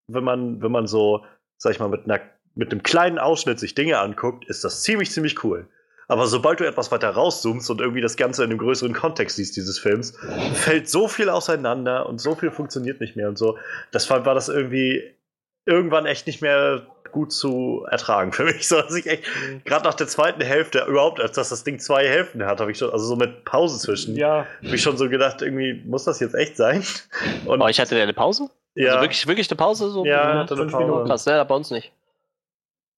wenn 0.07 0.23
man, 0.23 0.61
wenn 0.61 0.72
man 0.72 0.88
so, 0.88 1.26
sag 1.57 1.73
ich 1.73 1.80
mal, 1.80 1.89
mit, 1.89 2.06
einer, 2.06 2.22
mit 2.56 2.72
einem 2.72 2.81
kleinen 2.81 3.19
Ausschnitt 3.19 3.60
sich 3.60 3.76
Dinge 3.76 3.99
anguckt, 3.99 4.45
ist 4.45 4.64
das 4.64 4.81
ziemlich, 4.81 5.11
ziemlich 5.11 5.44
cool. 5.44 5.68
Aber 6.07 6.26
sobald 6.27 6.61
du 6.61 6.64
etwas 6.64 6.91
weiter 6.91 7.10
rauszoomst 7.10 7.69
und 7.69 7.81
irgendwie 7.81 8.02
das 8.02 8.15
Ganze 8.15 8.44
in 8.44 8.49
einem 8.49 8.60
größeren 8.60 8.94
Kontext 8.94 9.35
siehst, 9.35 9.57
dieses 9.57 9.77
Films, 9.77 10.18
fällt 10.53 10.89
so 10.89 11.10
viel 11.10 11.30
auseinander 11.30 12.07
und 12.07 12.19
so 12.19 12.34
viel 12.34 12.49
funktioniert 12.49 13.02
nicht 13.02 13.18
mehr 13.18 13.27
und 13.27 13.38
so. 13.38 13.57
Deshalb 13.94 14.26
war 14.26 14.34
das 14.34 14.48
irgendwie 14.48 15.03
irgendwann 15.65 16.06
echt 16.06 16.26
nicht 16.26 16.41
mehr 16.41 16.88
gut 17.11 17.31
zu 17.31 17.85
ertragen 17.89 18.31
für 18.31 18.43
mich. 18.43 18.67
So, 18.67 18.81
dass 18.81 18.95
ich 18.95 19.07
echt, 19.07 19.23
gerade 19.65 19.85
nach 19.85 19.93
der 19.93 20.07
zweiten 20.07 20.41
Hälfte, 20.41 20.85
überhaupt, 20.88 21.21
als 21.21 21.35
dass 21.35 21.49
das 21.49 21.63
Ding 21.63 21.79
zwei 21.79 22.07
Hälften 22.07 22.45
hat, 22.45 22.59
habe 22.59 22.71
ich 22.71 22.77
schon, 22.77 22.91
also 22.91 23.05
so 23.05 23.15
mit 23.15 23.45
Pause 23.45 23.79
zwischen, 23.79 24.15
ja. 24.15 24.45
habe 24.63 24.75
ich 24.75 24.81
schon 24.81 24.97
so 24.97 25.09
gedacht, 25.09 25.41
irgendwie 25.41 25.81
muss 25.85 26.03
das 26.03 26.19
jetzt 26.19 26.35
echt 26.35 26.57
sein. 26.57 26.84
Und 27.45 27.61
oh, 27.61 27.67
ich 27.67 27.79
hatte 27.79 27.95
eine 28.01 28.13
Pause? 28.13 28.49
Ja. 28.75 28.89
Also 28.89 29.01
wirklich, 29.01 29.27
wirklich 29.27 29.49
eine 29.49 29.57
Pause? 29.57 29.89
So 29.89 30.05
ja, 30.05 30.39
hatte 30.39 30.55
eine 30.55 30.65
Pause. 30.65 30.85
Minuten? 30.85 31.07
Krass, 31.07 31.25
ja, 31.25 31.43
bei 31.43 31.55
uns 31.55 31.71
nicht. 31.71 31.91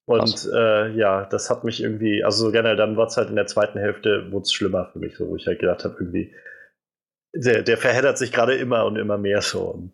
Und 0.09 0.49
äh, 0.51 0.89
ja, 0.93 1.25
das 1.25 1.51
hat 1.51 1.63
mich 1.63 1.83
irgendwie, 1.83 2.23
also 2.23 2.45
so 2.45 2.51
generell, 2.51 2.75
dann 2.75 2.97
war 2.97 3.05
es 3.05 3.15
halt 3.15 3.29
in 3.29 3.35
der 3.35 3.45
zweiten 3.45 3.77
Hälfte, 3.77 4.31
wurde 4.31 4.41
es 4.41 4.51
schlimmer 4.51 4.89
für 4.91 4.97
mich, 4.97 5.15
so, 5.15 5.29
wo 5.29 5.35
ich 5.35 5.45
halt 5.45 5.59
gedacht 5.59 5.83
habe, 5.83 5.97
irgendwie, 5.99 6.33
der, 7.33 7.61
der 7.61 7.77
verheddert 7.77 8.17
sich 8.17 8.31
gerade 8.31 8.55
immer 8.55 8.85
und 8.85 8.95
immer 8.95 9.17
mehr 9.17 9.41
so. 9.41 9.89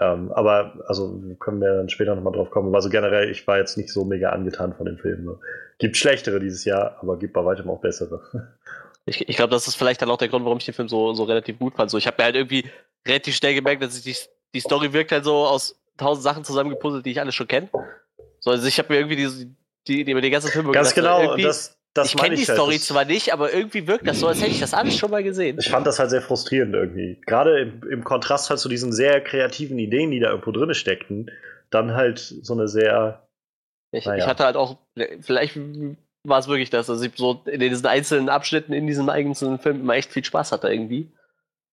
Ähm, 0.00 0.32
aber, 0.32 0.84
also 0.86 1.20
können 1.38 1.60
wir 1.60 1.74
dann 1.74 1.88
später 1.88 2.14
nochmal 2.14 2.32
drauf 2.32 2.50
kommen. 2.50 2.74
Also 2.74 2.88
generell, 2.88 3.30
ich 3.30 3.46
war 3.46 3.58
jetzt 3.58 3.76
nicht 3.76 3.90
so 3.90 4.04
mega 4.04 4.30
angetan 4.30 4.74
von 4.74 4.86
dem 4.86 4.98
Film. 4.98 5.38
Gibt 5.78 5.96
schlechtere 5.96 6.40
dieses 6.40 6.64
Jahr, 6.64 6.96
aber 7.00 7.18
gibt 7.18 7.34
bei 7.34 7.44
weitem 7.44 7.68
auch 7.70 7.80
bessere. 7.80 8.22
Ich, 9.04 9.26
ich 9.26 9.36
glaube, 9.36 9.50
das 9.50 9.66
ist 9.66 9.76
vielleicht 9.76 10.02
dann 10.02 10.10
auch 10.10 10.18
der 10.18 10.28
Grund, 10.28 10.44
warum 10.44 10.58
ich 10.58 10.66
den 10.66 10.74
Film 10.74 10.86
so, 10.86 11.14
so 11.14 11.24
relativ 11.24 11.58
gut 11.58 11.74
fand. 11.74 11.90
So, 11.90 11.96
ich 11.96 12.06
habe 12.06 12.16
mir 12.18 12.24
halt 12.24 12.36
irgendwie 12.36 12.70
relativ 13.06 13.36
schnell 13.36 13.54
gemerkt, 13.54 13.82
dass 13.82 13.96
ich 13.96 14.02
die, 14.02 14.14
die 14.52 14.60
Story 14.60 14.92
wirkt 14.92 15.12
halt 15.12 15.24
so 15.24 15.46
aus 15.46 15.80
tausend 15.96 16.24
Sachen 16.24 16.44
zusammengepuzzelt, 16.44 17.06
die 17.06 17.12
ich 17.12 17.20
alle 17.20 17.32
schon 17.32 17.48
kenne. 17.48 17.70
So, 18.40 18.50
also 18.50 18.66
ich 18.66 18.78
habe 18.78 18.92
mir 18.92 18.98
irgendwie 18.98 19.16
die, 19.16 19.56
die, 19.86 20.04
die, 20.04 20.20
die 20.20 20.30
ganzen 20.30 20.50
Filme 20.50 20.72
Ganz 20.72 20.94
gedacht, 20.94 21.22
genau, 21.22 21.36
das, 21.38 21.77
das 21.94 22.08
ich 22.08 22.16
kenne 22.16 22.36
die 22.36 22.44
halt. 22.44 22.56
Story 22.56 22.78
zwar 22.78 23.04
nicht, 23.04 23.32
aber 23.32 23.52
irgendwie 23.52 23.86
wirkt 23.86 24.06
das 24.06 24.20
so, 24.20 24.28
als 24.28 24.40
hätte 24.40 24.50
ich 24.50 24.60
das 24.60 24.74
alles 24.74 24.96
schon 24.96 25.10
mal 25.10 25.22
gesehen. 25.22 25.58
Ich 25.58 25.70
fand 25.70 25.86
das 25.86 25.98
halt 25.98 26.10
sehr 26.10 26.22
frustrierend 26.22 26.74
irgendwie. 26.74 27.20
Gerade 27.26 27.60
im, 27.60 27.82
im 27.90 28.04
Kontrast 28.04 28.50
halt 28.50 28.60
zu 28.60 28.68
diesen 28.68 28.92
sehr 28.92 29.20
kreativen 29.20 29.78
Ideen, 29.78 30.10
die 30.10 30.20
da 30.20 30.30
irgendwo 30.30 30.52
drin 30.52 30.72
steckten, 30.74 31.30
dann 31.70 31.94
halt 31.94 32.18
so 32.18 32.54
eine 32.54 32.68
sehr. 32.68 33.26
Ich, 33.90 34.04
naja. 34.04 34.22
ich 34.22 34.28
hatte 34.28 34.44
halt 34.44 34.56
auch, 34.56 34.76
vielleicht 35.20 35.58
war 36.24 36.38
es 36.38 36.48
wirklich 36.48 36.70
das, 36.70 36.86
dass 36.86 37.02
ich 37.02 37.12
so 37.16 37.42
in 37.46 37.60
diesen 37.60 37.86
einzelnen 37.86 38.28
Abschnitten 38.28 38.72
in 38.72 38.86
diesem 38.86 39.08
einzelnen 39.08 39.58
Film 39.58 39.80
immer 39.80 39.94
echt 39.94 40.12
viel 40.12 40.24
Spaß 40.24 40.52
hatte 40.52 40.68
irgendwie. 40.68 41.12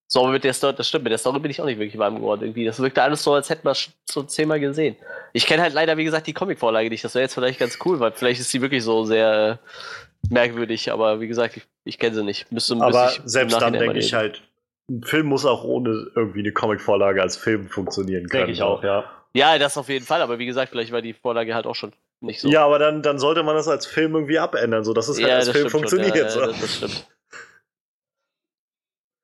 So, 0.08 0.22
aber 0.22 0.32
mit 0.32 0.44
der 0.44 0.54
Story, 0.54 0.76
das 0.76 0.88
stimmt, 0.88 1.04
mit 1.04 1.12
der 1.12 1.18
Story 1.18 1.40
bin 1.40 1.50
ich 1.50 1.60
auch 1.60 1.66
nicht 1.66 1.80
wirklich 1.80 1.98
warm 1.98 2.16
geworden 2.16 2.42
irgendwie. 2.44 2.66
Das 2.66 2.80
wirkte 2.80 3.02
alles 3.02 3.24
so, 3.24 3.34
als 3.34 3.50
hätten 3.50 3.66
wir 3.66 3.72
es 3.72 3.90
schon 4.10 4.30
zehnmal 4.30 4.60
gesehen. 4.60 4.96
Ich 5.34 5.48
kenne 5.48 5.64
halt 5.64 5.74
leider, 5.74 5.98
wie 5.98 6.04
gesagt, 6.04 6.28
die 6.28 6.34
Comic-Vorlage 6.34 6.90
nicht. 6.90 7.04
Das 7.04 7.16
wäre 7.16 7.24
jetzt 7.24 7.34
vielleicht 7.34 7.60
ganz 7.60 7.80
cool, 7.84 8.00
weil 8.00 8.12
vielleicht 8.12 8.40
ist 8.40 8.52
sie 8.52 8.62
wirklich 8.62 8.84
so 8.84 9.04
sehr 9.04 9.60
äh, 9.62 10.28
merkwürdig, 10.34 10.92
aber 10.92 11.20
wie 11.22 11.28
gesagt, 11.28 11.58
ich, 11.58 11.64
ich 11.86 11.98
kenne 11.98 12.16
sie 12.16 12.24
nicht. 12.24 12.52
Müsste, 12.52 12.76
aber 12.80 13.12
selbst 13.26 13.60
dann 13.60 13.74
denke 13.74 13.98
ich 13.98 14.14
halt, 14.14 14.42
ein 14.90 15.02
Film 15.04 15.26
muss 15.26 15.46
auch 15.46 15.64
ohne 15.64 16.08
irgendwie 16.16 16.40
eine 16.40 16.52
Comic-Vorlage 16.52 17.22
als 17.22 17.36
Film 17.36 17.68
funktionieren 17.68 18.28
können. 18.28 18.46
Denke 18.46 18.52
ich 18.52 18.62
auch, 18.62 18.84
ja. 18.84 19.06
Ja, 19.34 19.58
das 19.58 19.78
auf 19.78 19.90
jeden 19.90 20.06
Fall, 20.06 20.22
aber 20.22 20.40
wie 20.40 20.46
gesagt, 20.46 20.70
vielleicht 20.70 20.92
war 20.92 21.02
die 21.02 21.14
Vorlage 21.14 21.56
halt 21.56 21.66
auch 21.66 21.76
schon 21.76 21.92
nicht 22.22 22.40
so. 22.40 22.48
Ja, 22.48 22.64
aber 22.64 22.80
dann, 22.80 23.02
dann 23.02 23.20
sollte 23.20 23.44
man 23.44 23.56
das 23.56 23.68
als 23.68 23.86
Film 23.86 24.14
irgendwie 24.14 24.40
abändern, 24.40 24.84
sodass 24.84 25.10
es 25.10 25.18
halt 25.18 25.28
Ja, 25.28 25.36
als 25.36 25.50
Film 25.50 25.70
funktioniert. 25.70 26.32
Schon, 26.32 26.42
ja, 26.42 26.48
ja, 26.48 26.48
das, 26.48 26.62
das 26.62 26.76
stimmt. 26.76 27.08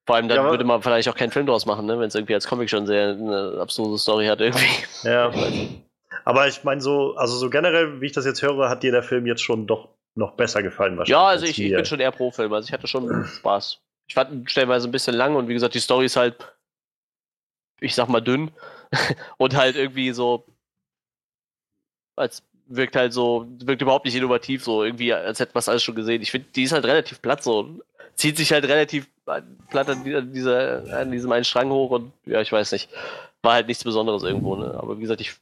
Vor 0.06 0.16
allem 0.16 0.28
dann 0.28 0.38
Ja, 0.38 0.50
würde 0.50 0.64
man 0.64 0.82
vielleicht 0.82 1.08
auch 1.08 1.14
keinen 1.14 1.30
Film 1.30 1.46
draus 1.46 1.64
machen, 1.64 1.86
ne? 1.86 1.98
wenn 1.98 2.08
es 2.08 2.14
irgendwie 2.14 2.34
als 2.34 2.46
Comic 2.46 2.68
schon 2.68 2.86
sehr 2.86 3.10
eine 3.10 3.58
abstruse 3.60 4.02
Story 4.02 4.26
hat 4.26 4.40
irgendwie. 4.40 4.66
Ja. 5.04 5.32
Aber 6.24 6.48
ich 6.48 6.64
meine, 6.64 6.80
so, 6.80 7.14
also 7.16 7.36
so 7.36 7.50
generell, 7.50 8.00
wie 8.00 8.06
ich 8.06 8.12
das 8.12 8.24
jetzt 8.24 8.42
höre, 8.42 8.68
hat 8.68 8.82
dir 8.82 8.92
der 8.92 9.02
Film 9.02 9.26
jetzt 9.26 9.42
schon 9.42 9.66
doch 9.66 9.88
noch 10.14 10.32
besser 10.32 10.62
gefallen 10.62 10.98
wahrscheinlich. 10.98 11.10
Ja, 11.10 11.26
also 11.26 11.44
als 11.46 11.50
ich, 11.50 11.62
ich 11.62 11.72
bin 11.72 11.84
schon 11.84 12.00
eher 12.00 12.12
pro 12.12 12.30
Film, 12.30 12.52
also 12.52 12.66
ich 12.66 12.72
hatte 12.72 12.86
schon 12.86 13.24
Spaß. 13.24 13.80
Ich 14.08 14.14
fand 14.14 14.50
stellenweise 14.50 14.88
ein 14.88 14.92
bisschen 14.92 15.14
lang 15.14 15.36
und 15.36 15.48
wie 15.48 15.54
gesagt, 15.54 15.74
die 15.74 15.80
Story 15.80 16.06
ist 16.06 16.16
halt, 16.16 16.36
ich 17.80 17.94
sag 17.94 18.08
mal, 18.08 18.20
dünn 18.20 18.50
und 19.38 19.56
halt 19.56 19.76
irgendwie 19.76 20.12
so, 20.12 20.44
als 22.16 22.42
wirkt 22.66 22.96
halt 22.96 23.12
so, 23.12 23.46
wirkt 23.64 23.82
überhaupt 23.82 24.04
nicht 24.04 24.14
innovativ, 24.14 24.64
so 24.64 24.84
irgendwie, 24.84 25.12
als 25.12 25.40
hätte 25.40 25.52
man 25.54 25.60
es 25.60 25.68
alles 25.68 25.82
schon 25.82 25.94
gesehen. 25.94 26.22
Ich 26.22 26.30
finde, 26.30 26.48
die 26.54 26.64
ist 26.64 26.72
halt 26.72 26.84
relativ 26.84 27.22
platt 27.22 27.42
so, 27.42 27.80
zieht 28.14 28.36
sich 28.36 28.52
halt 28.52 28.64
relativ 28.64 29.08
platt 29.24 29.88
an, 29.88 30.04
die- 30.04 30.14
an, 30.14 30.32
dieser, 30.32 30.84
an 30.98 31.10
diesem 31.12 31.32
einen 31.32 31.44
Strang 31.44 31.70
hoch 31.70 31.90
und 31.90 32.12
ja, 32.26 32.40
ich 32.40 32.52
weiß 32.52 32.72
nicht, 32.72 32.88
war 33.42 33.54
halt 33.54 33.66
nichts 33.68 33.84
Besonderes 33.84 34.22
irgendwo, 34.22 34.56
ne? 34.56 34.74
Aber 34.74 34.96
wie 34.98 35.02
gesagt, 35.02 35.20
ich 35.20 35.34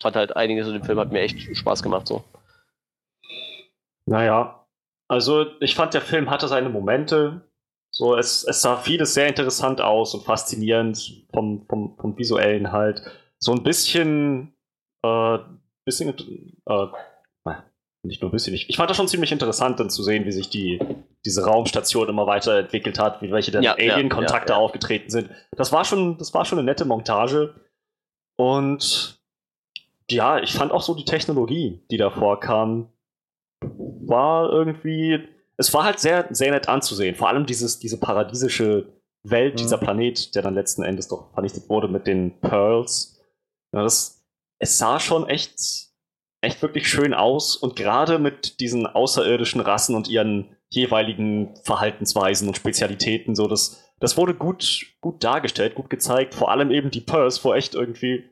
fand 0.00 0.16
halt 0.16 0.36
einiges 0.36 0.66
in 0.66 0.74
dem 0.74 0.82
Film, 0.82 0.98
hat 0.98 1.12
mir 1.12 1.20
echt 1.20 1.56
Spaß 1.56 1.82
gemacht, 1.82 2.06
so. 2.06 2.24
Naja, 4.06 4.66
also 5.08 5.46
ich 5.60 5.74
fand, 5.74 5.94
der 5.94 6.00
Film 6.02 6.30
hatte 6.30 6.48
seine 6.48 6.68
Momente. 6.68 7.42
So, 7.92 8.16
es, 8.16 8.44
es 8.44 8.62
sah 8.62 8.76
vieles 8.76 9.14
sehr 9.14 9.26
interessant 9.26 9.80
aus 9.80 10.14
und 10.14 10.24
faszinierend 10.24 11.24
vom, 11.34 11.66
vom, 11.68 11.96
vom 11.98 12.16
visuellen 12.16 12.70
halt. 12.70 13.02
So 13.38 13.52
ein 13.52 13.64
bisschen, 13.64 14.54
äh, 15.02 15.38
bisschen, 15.84 16.14
äh, 16.66 16.86
nicht 18.02 18.22
nur 18.22 18.30
ein 18.30 18.32
bisschen. 18.32 18.54
Ich, 18.54 18.70
ich 18.70 18.76
fand 18.76 18.88
das 18.90 18.96
schon 18.96 19.08
ziemlich 19.08 19.32
interessant, 19.32 19.80
dann 19.80 19.90
zu 19.90 20.02
sehen, 20.04 20.24
wie 20.24 20.32
sich 20.32 20.48
die, 20.50 20.78
diese 21.24 21.44
Raumstation 21.44 22.08
immer 22.08 22.26
weiterentwickelt 22.26 22.98
hat, 22.98 23.20
wie 23.22 23.30
welche 23.30 23.50
dann 23.50 23.62
Ja, 23.62 23.74
Alien-Kontakte 23.74 24.52
ja, 24.52 24.58
ja. 24.58 24.62
aufgetreten 24.64 25.10
sind. 25.10 25.30
Das 25.56 25.70
war 25.72 25.84
schon, 25.84 26.16
das 26.18 26.32
war 26.32 26.44
schon 26.44 26.58
eine 26.58 26.64
nette 26.66 26.84
Montage. 26.84 27.54
Und 28.36 29.20
ja, 30.10 30.38
ich 30.40 30.52
fand 30.54 30.72
auch 30.72 30.82
so 30.82 30.94
die 30.94 31.04
Technologie, 31.04 31.82
die 31.90 31.96
da 31.98 32.10
vorkam, 32.10 32.90
war 33.62 34.50
irgendwie. 34.50 35.28
Es 35.56 35.72
war 35.74 35.84
halt 35.84 36.00
sehr, 36.00 36.26
sehr 36.30 36.50
nett 36.52 36.68
anzusehen. 36.68 37.14
Vor 37.16 37.28
allem 37.28 37.44
dieses, 37.44 37.78
diese 37.78 38.00
paradiesische 38.00 38.88
Welt, 39.22 39.54
Mhm. 39.54 39.58
dieser 39.58 39.76
Planet, 39.78 40.34
der 40.34 40.42
dann 40.42 40.54
letzten 40.54 40.82
Endes 40.82 41.08
doch 41.08 41.32
vernichtet 41.34 41.68
wurde 41.68 41.88
mit 41.88 42.06
den 42.06 42.40
Pearls. 42.40 43.20
Ja, 43.74 43.82
das, 43.82 44.24
es 44.58 44.78
sah 44.78 44.98
schon 44.98 45.28
echt, 45.28 45.54
echt 46.40 46.62
wirklich 46.62 46.88
schön 46.88 47.12
aus 47.12 47.56
und 47.56 47.76
gerade 47.76 48.18
mit 48.18 48.58
diesen 48.60 48.86
außerirdischen 48.86 49.60
Rassen 49.60 49.94
und 49.94 50.08
ihren 50.08 50.56
jeweiligen 50.72 51.54
Verhaltensweisen 51.64 52.48
und 52.48 52.56
Spezialitäten, 52.56 53.34
so 53.34 53.48
das, 53.48 53.84
das 53.98 54.16
wurde 54.16 54.34
gut, 54.34 54.86
gut 55.00 55.22
dargestellt, 55.22 55.74
gut 55.74 55.90
gezeigt. 55.90 56.34
Vor 56.34 56.50
allem 56.50 56.70
eben 56.70 56.90
die 56.90 57.00
Pearls, 57.00 57.44
wo 57.44 57.52
echt 57.52 57.74
irgendwie 57.74 58.24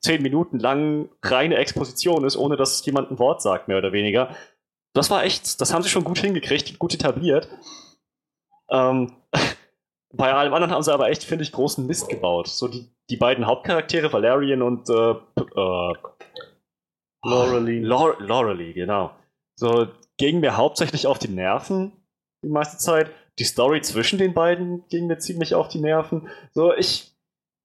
zehn 0.00 0.22
Minuten 0.22 0.58
lang 0.58 1.08
reine 1.22 1.56
Exposition 1.56 2.24
ist, 2.24 2.36
ohne 2.36 2.56
dass 2.56 2.84
jemand 2.86 3.10
ein 3.10 3.18
Wort 3.18 3.42
sagt, 3.42 3.68
mehr 3.68 3.78
oder 3.78 3.92
weniger. 3.92 4.34
Das 4.94 5.10
war 5.10 5.24
echt, 5.24 5.60
das 5.60 5.72
haben 5.72 5.82
sie 5.82 5.88
schon 5.88 6.04
gut 6.04 6.18
hingekriegt, 6.18 6.78
gut 6.78 6.94
etabliert. 6.94 7.48
Ähm, 8.70 9.12
bei 10.12 10.32
allem 10.32 10.54
anderen 10.54 10.72
haben 10.72 10.82
sie 10.82 10.92
aber 10.92 11.08
echt, 11.08 11.24
finde 11.24 11.44
ich, 11.44 11.52
großen 11.52 11.86
Mist 11.86 12.08
gebaut. 12.08 12.48
So 12.48 12.68
die, 12.68 12.88
die 13.10 13.16
beiden 13.16 13.46
Hauptcharaktere, 13.46 14.12
Valerian 14.12 14.62
und 14.62 14.88
äh, 14.88 15.12
äh, 15.12 15.94
Laurelie. 17.24 17.80
Laur 17.80 18.16
Laurelie, 18.20 18.72
genau. 18.72 19.12
So 19.56 19.88
ging 20.22 20.38
mir 20.38 20.56
hauptsächlich 20.56 21.08
auf 21.08 21.18
die 21.18 21.26
Nerven 21.26 21.90
die 22.44 22.48
meiste 22.48 22.78
Zeit. 22.78 23.10
Die 23.40 23.44
Story 23.44 23.80
zwischen 23.80 24.20
den 24.20 24.34
beiden 24.34 24.86
ging 24.86 25.08
mir 25.08 25.18
ziemlich 25.18 25.56
auf 25.56 25.66
die 25.66 25.80
Nerven. 25.80 26.28
So, 26.54 26.72
ich, 26.72 27.12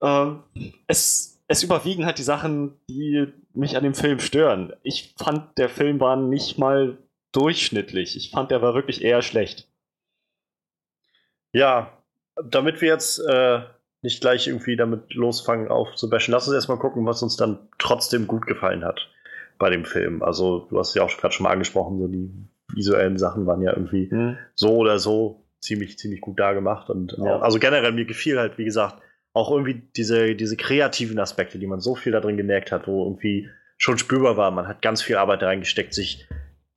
ähm, 0.02 0.42
es, 0.88 1.40
es 1.48 1.62
überwiegen 1.62 2.08
halt 2.08 2.18
die 2.18 2.24
Sachen, 2.24 2.74
die 2.90 3.32
mich 3.54 3.78
an 3.78 3.84
dem 3.84 3.94
Film 3.94 4.20
stören. 4.20 4.74
Ich 4.82 5.14
fand, 5.20 5.56
der 5.60 5.70
Film 5.70 6.00
war 6.00 6.16
nicht 6.16 6.58
mal 6.58 6.98
durchschnittlich. 7.32 8.18
Ich 8.18 8.32
fand, 8.32 8.50
der 8.50 8.64
war 8.64 8.74
wirklich 8.74 9.04
eher 9.04 9.22
schlecht. 9.22 9.68
Ja, 11.54 12.04
damit 12.44 12.82
wir 12.82 12.88
jetzt 12.88 13.20
äh, 13.20 13.62
nicht 14.02 14.20
gleich 14.20 14.48
irgendwie 14.48 14.76
damit 14.76 15.14
losfangen 15.14 15.68
aufzubashen, 15.68 16.32
lass 16.32 16.48
uns 16.48 16.56
erstmal 16.56 16.80
gucken, 16.80 17.06
was 17.06 17.22
uns 17.22 17.36
dann 17.36 17.70
trotzdem 17.78 18.26
gut 18.26 18.48
gefallen 18.48 18.84
hat 18.84 19.12
bei 19.58 19.70
dem 19.70 19.86
Film. 19.86 20.22
Also, 20.24 20.68
du 20.70 20.78
hast 20.80 20.94
ja 20.96 21.04
auch 21.04 21.18
gerade 21.18 21.34
schon 21.34 21.44
mal 21.46 21.52
angesprochen, 21.52 22.00
so 22.00 22.08
die 22.08 22.32
visuellen 22.74 23.18
Sachen 23.18 23.46
waren 23.46 23.62
ja 23.62 23.72
irgendwie 23.74 24.10
so 24.56 24.76
oder 24.76 25.00
so 25.00 25.46
ziemlich, 25.60 25.98
ziemlich 25.98 26.22
gut 26.22 26.40
da 26.40 26.54
gemacht. 26.54 26.90
Und 26.90 27.16
Ja. 27.18 27.38
auch, 27.38 27.42
also 27.42 27.60
generell, 27.60 27.92
mir 27.92 28.06
gefiel 28.06 28.40
halt, 28.40 28.58
wie 28.58 28.66
gesagt, 28.66 29.02
auch 29.34 29.52
irgendwie 29.52 29.82
diese, 29.96 30.36
diese 30.36 30.58
kreativen 30.58 31.20
Aspekte, 31.20 31.60
die 31.60 31.68
man 31.68 31.80
so 31.80 31.96
viel 31.96 32.12
da 32.12 32.20
drin 32.20 32.38
gemerkt 32.38 32.72
hat, 32.72 32.88
wo 32.88 33.04
irgendwie 33.06 33.50
schon 33.78 33.98
spürbar 33.98 34.38
war, 34.38 34.52
man 34.52 34.68
hat 34.68 34.82
ganz 34.82 35.02
viel 35.02 35.16
Arbeit 35.18 35.44
reingesteckt, 35.44 35.94
sich 35.94 36.28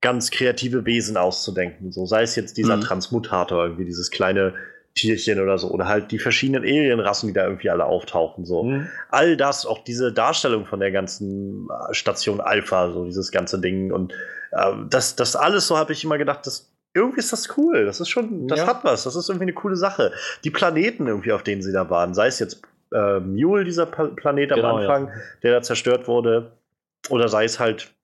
ganz 0.03 0.31
kreative 0.31 0.85
Wesen 0.87 1.17
auszudenken. 1.17 1.93
So 1.93 2.07
sei 2.07 2.23
es 2.23 2.37
jetzt 2.37 2.57
dieser 2.57 2.77
Mhm. 2.77 2.83
Transmutator, 2.83 3.65
irgendwie 3.65 3.85
dieses 3.85 4.11
kleine 4.11 4.55
Tierchen 4.95 5.41
oder 5.41 5.57
so, 5.59 5.71
oder 5.71 5.87
halt 5.89 6.11
die 6.11 6.19
verschiedenen 6.19 6.63
Alienrassen, 6.63 7.29
die 7.29 7.33
da 7.33 7.45
irgendwie 7.45 7.71
alle 7.71 7.85
auftauchen. 7.85 8.45
So 8.45 8.65
Mhm. 8.65 8.89
all 9.11 9.37
das, 9.37 9.65
auch 9.67 9.85
diese 9.85 10.13
Darstellung 10.13 10.67
von 10.67 10.81
der 10.81 10.91
ganzen 10.91 11.69
äh, 11.91 11.95
Station 11.95 12.41
Alpha, 12.41 12.91
so 12.93 13.05
dieses 13.05 13.31
ganze 13.31 13.61
Ding 13.61 13.93
und 13.93 14.13
äh, 14.53 14.73
das, 14.89 15.17
das 15.17 15.37
alles, 15.37 15.67
so 15.69 15.79
habe 15.79 15.93
ich 15.93 16.03
immer 16.05 16.19
gedacht, 16.19 16.47
das 16.47 16.73
irgendwie 16.93 17.21
ist 17.21 17.33
das 17.33 17.57
cool. 17.57 17.85
Das 17.87 18.01
ist 18.01 18.09
schon, 18.09 18.49
das 18.49 18.61
Ja. 18.61 18.67
hat 18.67 18.83
was. 18.83 19.05
Das 19.05 19.15
ist 19.15 19.29
irgendwie 19.29 19.45
eine 19.45 19.53
coole 19.53 19.77
Sache. 19.77 20.13
Die 20.43 20.51
Planeten 20.51 21.07
irgendwie, 21.07 21.31
auf 21.33 21.45
denen 21.45 21.63
sie 21.63 21.73
da 21.73 21.89
waren, 21.89 22.15
sei 22.15 22.27
es 22.27 22.41
jetzt 22.41 22.63
äh, 22.93 23.21
Mule, 23.21 23.63
dieser 23.65 23.87
Pa- 23.87 24.09
Planet 24.09 24.51
am 24.51 24.57
Genau, 24.57 24.77
Anfang, 24.79 25.09
der 25.45 25.53
da 25.53 25.63
zerstört 25.63 26.09
wurde, 26.09 26.51
oder 27.09 27.29
sei 27.29 27.45
es 27.45 27.61
halt 27.61 27.95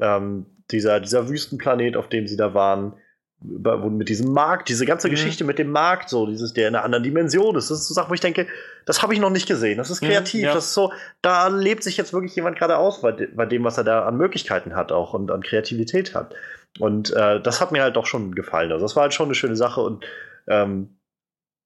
ähm, 0.00 0.46
dieser, 0.70 1.00
dieser 1.00 1.28
Wüstenplanet, 1.28 1.96
auf 1.96 2.08
dem 2.08 2.28
sie 2.28 2.36
da 2.36 2.54
waren, 2.54 2.94
mit 3.42 4.08
diesem 4.08 4.32
Markt, 4.32 4.68
diese 4.70 4.86
ganze 4.86 5.08
Mhm. 5.08 5.10
Geschichte 5.12 5.44
mit 5.44 5.58
dem 5.58 5.70
Markt, 5.70 6.08
so 6.08 6.26
dieses, 6.26 6.54
der 6.54 6.68
in 6.68 6.74
einer 6.74 6.84
anderen 6.84 7.04
Dimension 7.04 7.54
ist. 7.56 7.70
Das 7.70 7.80
ist 7.80 7.88
so 7.88 7.94
Sachen, 7.94 8.10
wo 8.10 8.14
ich 8.14 8.20
denke, 8.20 8.46
das 8.86 9.02
habe 9.02 9.12
ich 9.12 9.20
noch 9.20 9.30
nicht 9.30 9.46
gesehen. 9.46 9.76
Das 9.76 9.90
ist 9.90 10.02
Mhm, 10.02 10.06
kreativ. 10.06 10.42
ja. 10.44 10.54
Das 10.54 10.66
ist 10.66 10.74
so, 10.74 10.92
da 11.20 11.48
lebt 11.48 11.82
sich 11.82 11.96
jetzt 11.98 12.12
wirklich 12.14 12.34
jemand 12.34 12.56
gerade 12.58 12.78
aus 12.78 13.02
bei, 13.02 13.12
de- 13.12 13.28
bei 13.34 13.44
dem, 13.44 13.62
was 13.64 13.76
er 13.76 13.84
da 13.84 14.04
an 14.06 14.16
Möglichkeiten 14.16 14.74
hat 14.74 14.90
auch 14.90 15.12
und 15.12 15.30
an 15.30 15.42
Kreativität 15.42 16.14
hat. 16.14 16.34
Und 16.78 17.12
äh, 17.12 17.40
das 17.40 17.60
hat 17.60 17.72
mir 17.72 17.82
halt 17.82 17.96
doch 17.96 18.06
schon 18.06 18.34
gefallen. 18.34 18.72
Also 18.72 18.84
das 18.84 18.96
war 18.96 19.02
halt 19.02 19.14
schon 19.14 19.26
eine 19.26 19.34
schöne 19.34 19.56
Sache 19.56 19.80
und 19.82 20.04
ähm, 20.48 20.98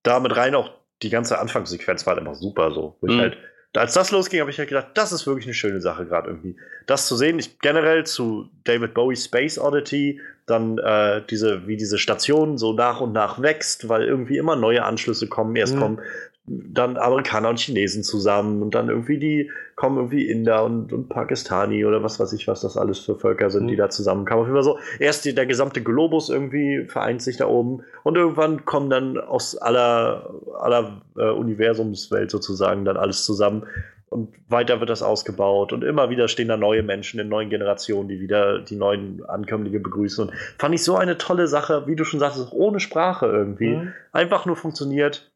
damit 0.03 0.37
rein 0.37 0.55
auch 0.57 0.71
die 1.03 1.11
ganze 1.11 1.39
Anfangssequenz 1.39 2.05
war 2.07 2.15
halt 2.17 2.27
einfach 2.27 2.39
super 2.41 2.73
so. 2.73 2.97
Wo 3.01 3.07
ich 3.07 3.15
Mhm. 3.15 3.21
halt, 3.21 3.37
als 3.77 3.95
das 3.95 4.11
losging, 4.11 4.41
habe 4.41 4.51
ich 4.51 4.59
halt 4.59 4.69
gedacht, 4.69 4.89
das 4.95 5.13
ist 5.13 5.27
wirklich 5.27 5.47
eine 5.47 5.55
schöne 5.55 5.81
Sache 5.81 6.05
gerade 6.07 6.29
irgendwie. 6.29 6.57
Das 6.87 7.07
zu 7.07 7.17
sehen, 7.17 7.39
ich 7.39 7.59
generell 7.61 8.05
zu 8.05 8.49
David 8.65 8.95
Bowie 8.95 9.17
Space 9.17 9.59
Oddity, 9.59 10.21
dann 10.47 10.79
äh, 10.79 11.23
diese, 11.31 11.67
wie 11.69 11.77
diese 11.77 11.99
Station 11.99 12.59
so 12.59 12.73
nach 12.73 13.01
und 13.01 13.13
nach 13.13 13.41
wächst, 13.41 13.89
weil 13.89 14.03
irgendwie 14.03 14.39
immer 14.39 14.57
neue 14.57 14.85
Anschlüsse 14.85 15.29
kommen. 15.29 15.55
Erst 15.55 15.77
Mhm. 15.77 15.79
kommen 15.79 16.01
dann 16.47 16.97
Amerikaner 16.97 17.49
und 17.51 17.59
Chinesen 17.61 18.03
zusammen 18.03 18.63
und 18.63 18.75
dann 18.75 18.89
irgendwie 18.89 19.19
die 19.19 19.51
kommen 19.77 19.97
irgendwie 19.99 20.29
Inder 20.29 20.65
und, 20.65 20.93
und 20.93 21.09
Pakistani 21.09 21.85
oder 21.87 22.03
was 22.03 22.19
weiß 22.19 22.33
ich, 22.33 22.49
was 22.49 22.61
das 22.61 22.77
alles 22.77 22.99
für 22.99 23.15
Völker 23.15 23.51
sind, 23.51 23.69
die 23.69 23.75
Mhm. 23.75 23.79
da 23.79 23.89
zusammenkamen. 23.91 24.43
Auf 24.43 24.47
jeden 24.49 24.57
Fall 24.57 24.65
so, 24.65 24.79
erst 24.99 25.25
die, 25.25 25.35
der 25.35 25.47
gesamte 25.47 25.83
Globus 25.83 26.29
irgendwie 26.29 26.87
vereint 26.89 27.23
sich 27.23 27.37
da 27.37 27.47
oben 27.47 27.83
und 28.03 28.17
irgendwann 28.17 28.65
kommen 28.65 28.91
dann 28.91 29.19
aus 29.19 29.57
aller, 29.57 30.35
aller 30.59 31.03
äh, 31.17 31.31
Universumswelt 31.31 32.31
sozusagen 32.31 32.85
dann 32.85 32.97
alles 32.97 33.25
zusammen 33.25 33.65
und 34.09 34.35
weiter 34.49 34.81
wird 34.81 34.91
das 34.91 35.03
ausgebaut 35.05 35.73
und 35.73 35.85
immer 35.85 36.11
wieder 36.11 36.27
stehen 36.27 36.49
da 36.49 36.57
neue 36.57 36.83
Menschen 36.83 37.21
in 37.21 37.29
neuen 37.29 37.49
Generationen, 37.49 38.09
die 38.09 38.19
wieder 38.21 38.59
die 38.59 38.75
neuen 38.77 39.25
Ankömmlinge 39.25 39.79
begrüßen 39.79 40.27
und 40.29 40.35
fand 40.59 40.75
ich 40.75 40.83
so 40.83 40.97
eine 40.97 41.17
tolle 41.17 41.47
Sache, 41.47 41.87
wie 41.87 41.95
du 41.95 42.03
schon 42.05 42.19
sagst, 42.19 42.45
ohne 42.53 42.81
Sprache 42.81 43.27
irgendwie 43.27 43.77
Mhm. 43.77 43.93
einfach 44.13 44.47
nur 44.47 44.57
funktioniert. 44.57 45.30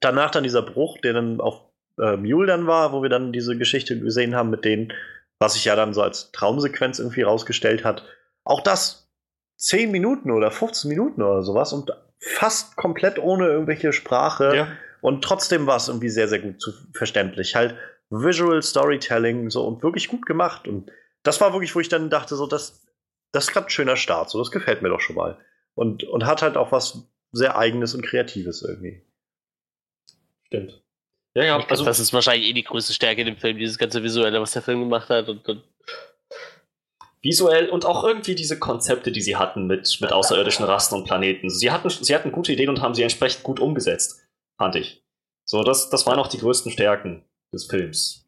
Danach 0.00 0.30
dann 0.30 0.42
dieser 0.42 0.62
Bruch, 0.62 0.98
der 0.98 1.12
dann 1.12 1.40
auf 1.40 1.62
äh, 1.98 2.16
Mule 2.16 2.46
dann 2.46 2.66
war, 2.66 2.92
wo 2.92 3.02
wir 3.02 3.08
dann 3.08 3.32
diese 3.32 3.56
Geschichte 3.56 3.98
gesehen 3.98 4.34
haben 4.34 4.50
mit 4.50 4.64
denen, 4.64 4.92
was 5.38 5.54
sich 5.54 5.64
ja 5.64 5.76
dann 5.76 5.94
so 5.94 6.02
als 6.02 6.32
Traumsequenz 6.32 6.98
irgendwie 6.98 7.22
rausgestellt 7.22 7.84
hat. 7.84 8.04
Auch 8.44 8.60
das 8.60 9.10
10 9.58 9.90
Minuten 9.90 10.30
oder 10.30 10.50
15 10.50 10.88
Minuten 10.88 11.22
oder 11.22 11.42
sowas 11.42 11.72
und 11.72 11.92
fast 12.18 12.76
komplett 12.76 13.18
ohne 13.18 13.46
irgendwelche 13.46 13.92
Sprache. 13.92 14.56
Ja. 14.56 14.68
Und 15.00 15.22
trotzdem 15.22 15.66
war 15.66 15.76
es 15.76 15.88
irgendwie 15.88 16.08
sehr, 16.08 16.28
sehr 16.28 16.38
gut 16.38 16.60
zu 16.60 16.72
verständlich. 16.94 17.54
Halt 17.54 17.76
Visual 18.10 18.62
Storytelling 18.62 19.50
so 19.50 19.66
und 19.66 19.82
wirklich 19.82 20.08
gut 20.08 20.26
gemacht. 20.26 20.66
Und 20.66 20.90
das 21.22 21.40
war 21.40 21.52
wirklich, 21.52 21.74
wo 21.74 21.80
ich 21.80 21.88
dann 21.88 22.10
dachte, 22.10 22.36
so, 22.36 22.46
das, 22.46 22.82
das 23.32 23.44
ist 23.44 23.52
gerade 23.52 23.66
ein 23.66 23.70
schöner 23.70 23.96
Start. 23.96 24.30
So, 24.30 24.38
das 24.38 24.50
gefällt 24.50 24.82
mir 24.82 24.88
doch 24.88 25.00
schon 25.00 25.16
mal. 25.16 25.38
Und, 25.74 26.04
und 26.04 26.26
hat 26.26 26.42
halt 26.42 26.56
auch 26.56 26.72
was 26.72 27.08
sehr 27.32 27.58
Eigenes 27.58 27.94
und 27.94 28.06
Kreatives 28.06 28.62
irgendwie. 28.62 29.02
Stimmt. 30.54 30.82
Ja, 31.36 31.44
ja, 31.44 31.66
Also, 31.66 31.84
das 31.84 31.98
ist 31.98 32.12
wahrscheinlich 32.12 32.48
eh 32.48 32.52
die 32.52 32.62
größte 32.62 32.92
Stärke 32.92 33.22
in 33.22 33.26
dem 33.26 33.36
Film, 33.36 33.58
dieses 33.58 33.76
ganze 33.76 34.02
Visuelle, 34.02 34.40
was 34.40 34.52
der 34.52 34.62
Film 34.62 34.80
gemacht 34.80 35.10
hat. 35.10 35.28
Und, 35.28 35.48
und 35.48 35.64
visuell 37.22 37.70
und 37.70 37.86
auch 37.86 38.04
irgendwie 38.04 38.34
diese 38.34 38.58
Konzepte, 38.58 39.10
die 39.10 39.22
sie 39.22 39.36
hatten 39.36 39.66
mit, 39.66 39.98
mit 40.00 40.12
außerirdischen 40.12 40.64
Rassen 40.64 40.94
und 40.94 41.04
Planeten. 41.04 41.50
Sie 41.50 41.72
hatten, 41.72 41.88
sie 41.88 42.14
hatten 42.14 42.30
gute 42.30 42.52
Ideen 42.52 42.68
und 42.68 42.82
haben 42.82 42.94
sie 42.94 43.02
entsprechend 43.02 43.42
gut 43.42 43.58
umgesetzt, 43.58 44.28
fand 44.58 44.76
ich. 44.76 45.02
So, 45.44 45.64
das, 45.64 45.90
das 45.90 46.06
waren 46.06 46.18
auch 46.18 46.28
die 46.28 46.38
größten 46.38 46.70
Stärken 46.70 47.24
des 47.52 47.66
Films. 47.66 48.23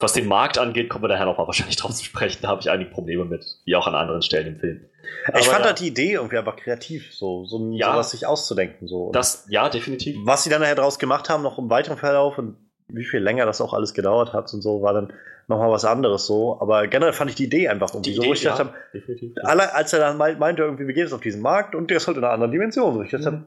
Was 0.00 0.12
den 0.12 0.26
Markt 0.26 0.58
angeht, 0.58 0.88
kommen 0.90 1.04
wir 1.04 1.08
daher 1.08 1.24
noch 1.24 1.38
mal 1.38 1.46
wahrscheinlich 1.46 1.76
drauf 1.80 1.92
zu 1.92 2.04
sprechen. 2.04 2.38
Da 2.42 2.48
habe 2.48 2.60
ich 2.60 2.70
einige 2.70 2.90
Probleme 2.90 3.24
mit, 3.24 3.44
wie 3.64 3.76
auch 3.76 3.86
an 3.86 3.94
anderen 3.94 4.22
Stellen 4.22 4.48
im 4.48 4.58
Film. 4.58 4.84
ich 5.28 5.28
Aber 5.34 5.42
fand 5.44 5.60
ja. 5.60 5.66
halt 5.66 5.80
die 5.80 5.86
Idee 5.88 6.12
irgendwie 6.14 6.36
einfach 6.38 6.56
kreativ, 6.56 7.14
so, 7.14 7.44
so 7.46 7.70
Ja. 7.72 7.92
sowas 7.92 8.10
sich 8.10 8.26
auszudenken. 8.26 8.88
So. 8.88 9.10
Das, 9.12 9.46
ja, 9.48 9.68
definitiv. 9.68 10.16
was 10.24 10.44
sie 10.44 10.50
dann 10.50 10.60
nachher 10.62 10.74
draus 10.74 10.98
gemacht 10.98 11.28
haben, 11.30 11.42
noch 11.42 11.58
im 11.58 11.70
weiteren 11.70 11.96
Verlauf 11.96 12.38
und 12.38 12.56
wie 12.88 13.04
viel 13.04 13.20
länger 13.20 13.46
das 13.46 13.60
auch 13.60 13.72
alles 13.72 13.94
gedauert 13.94 14.32
hat 14.32 14.52
und 14.52 14.60
so, 14.62 14.82
war 14.82 14.92
dann 14.92 15.12
nochmal 15.46 15.70
was 15.70 15.84
anderes 15.84 16.26
so. 16.26 16.58
Aber 16.60 16.86
generell 16.88 17.12
fand 17.14 17.30
ich 17.30 17.36
die 17.36 17.44
Idee 17.44 17.68
einfach 17.68 17.94
irgendwie 17.94 18.10
Die 18.10 18.16
so, 18.16 18.22
Idee, 18.24 18.32
ich 18.32 18.42
ja, 18.42 18.74
definitiv. 18.92 19.32
alle, 19.42 19.74
als 19.74 19.92
er 19.92 20.00
dann 20.00 20.16
meint- 20.18 20.38
meinte, 20.38 20.62
irgendwie, 20.62 20.86
wir 20.86 20.94
gehen 20.94 21.04
jetzt 21.04 21.12
auf 21.14 21.20
diesen 21.20 21.40
Markt 21.40 21.74
und 21.74 21.88
der 21.90 21.98
ist 21.98 22.06
halt 22.08 22.16
in 22.18 22.24
einer 22.24 22.32
anderen 22.32 22.52
Dimension. 22.52 22.94
So, 22.94 23.02
ich 23.02 23.10
dachte, 23.12 23.30
Mhm. 23.30 23.46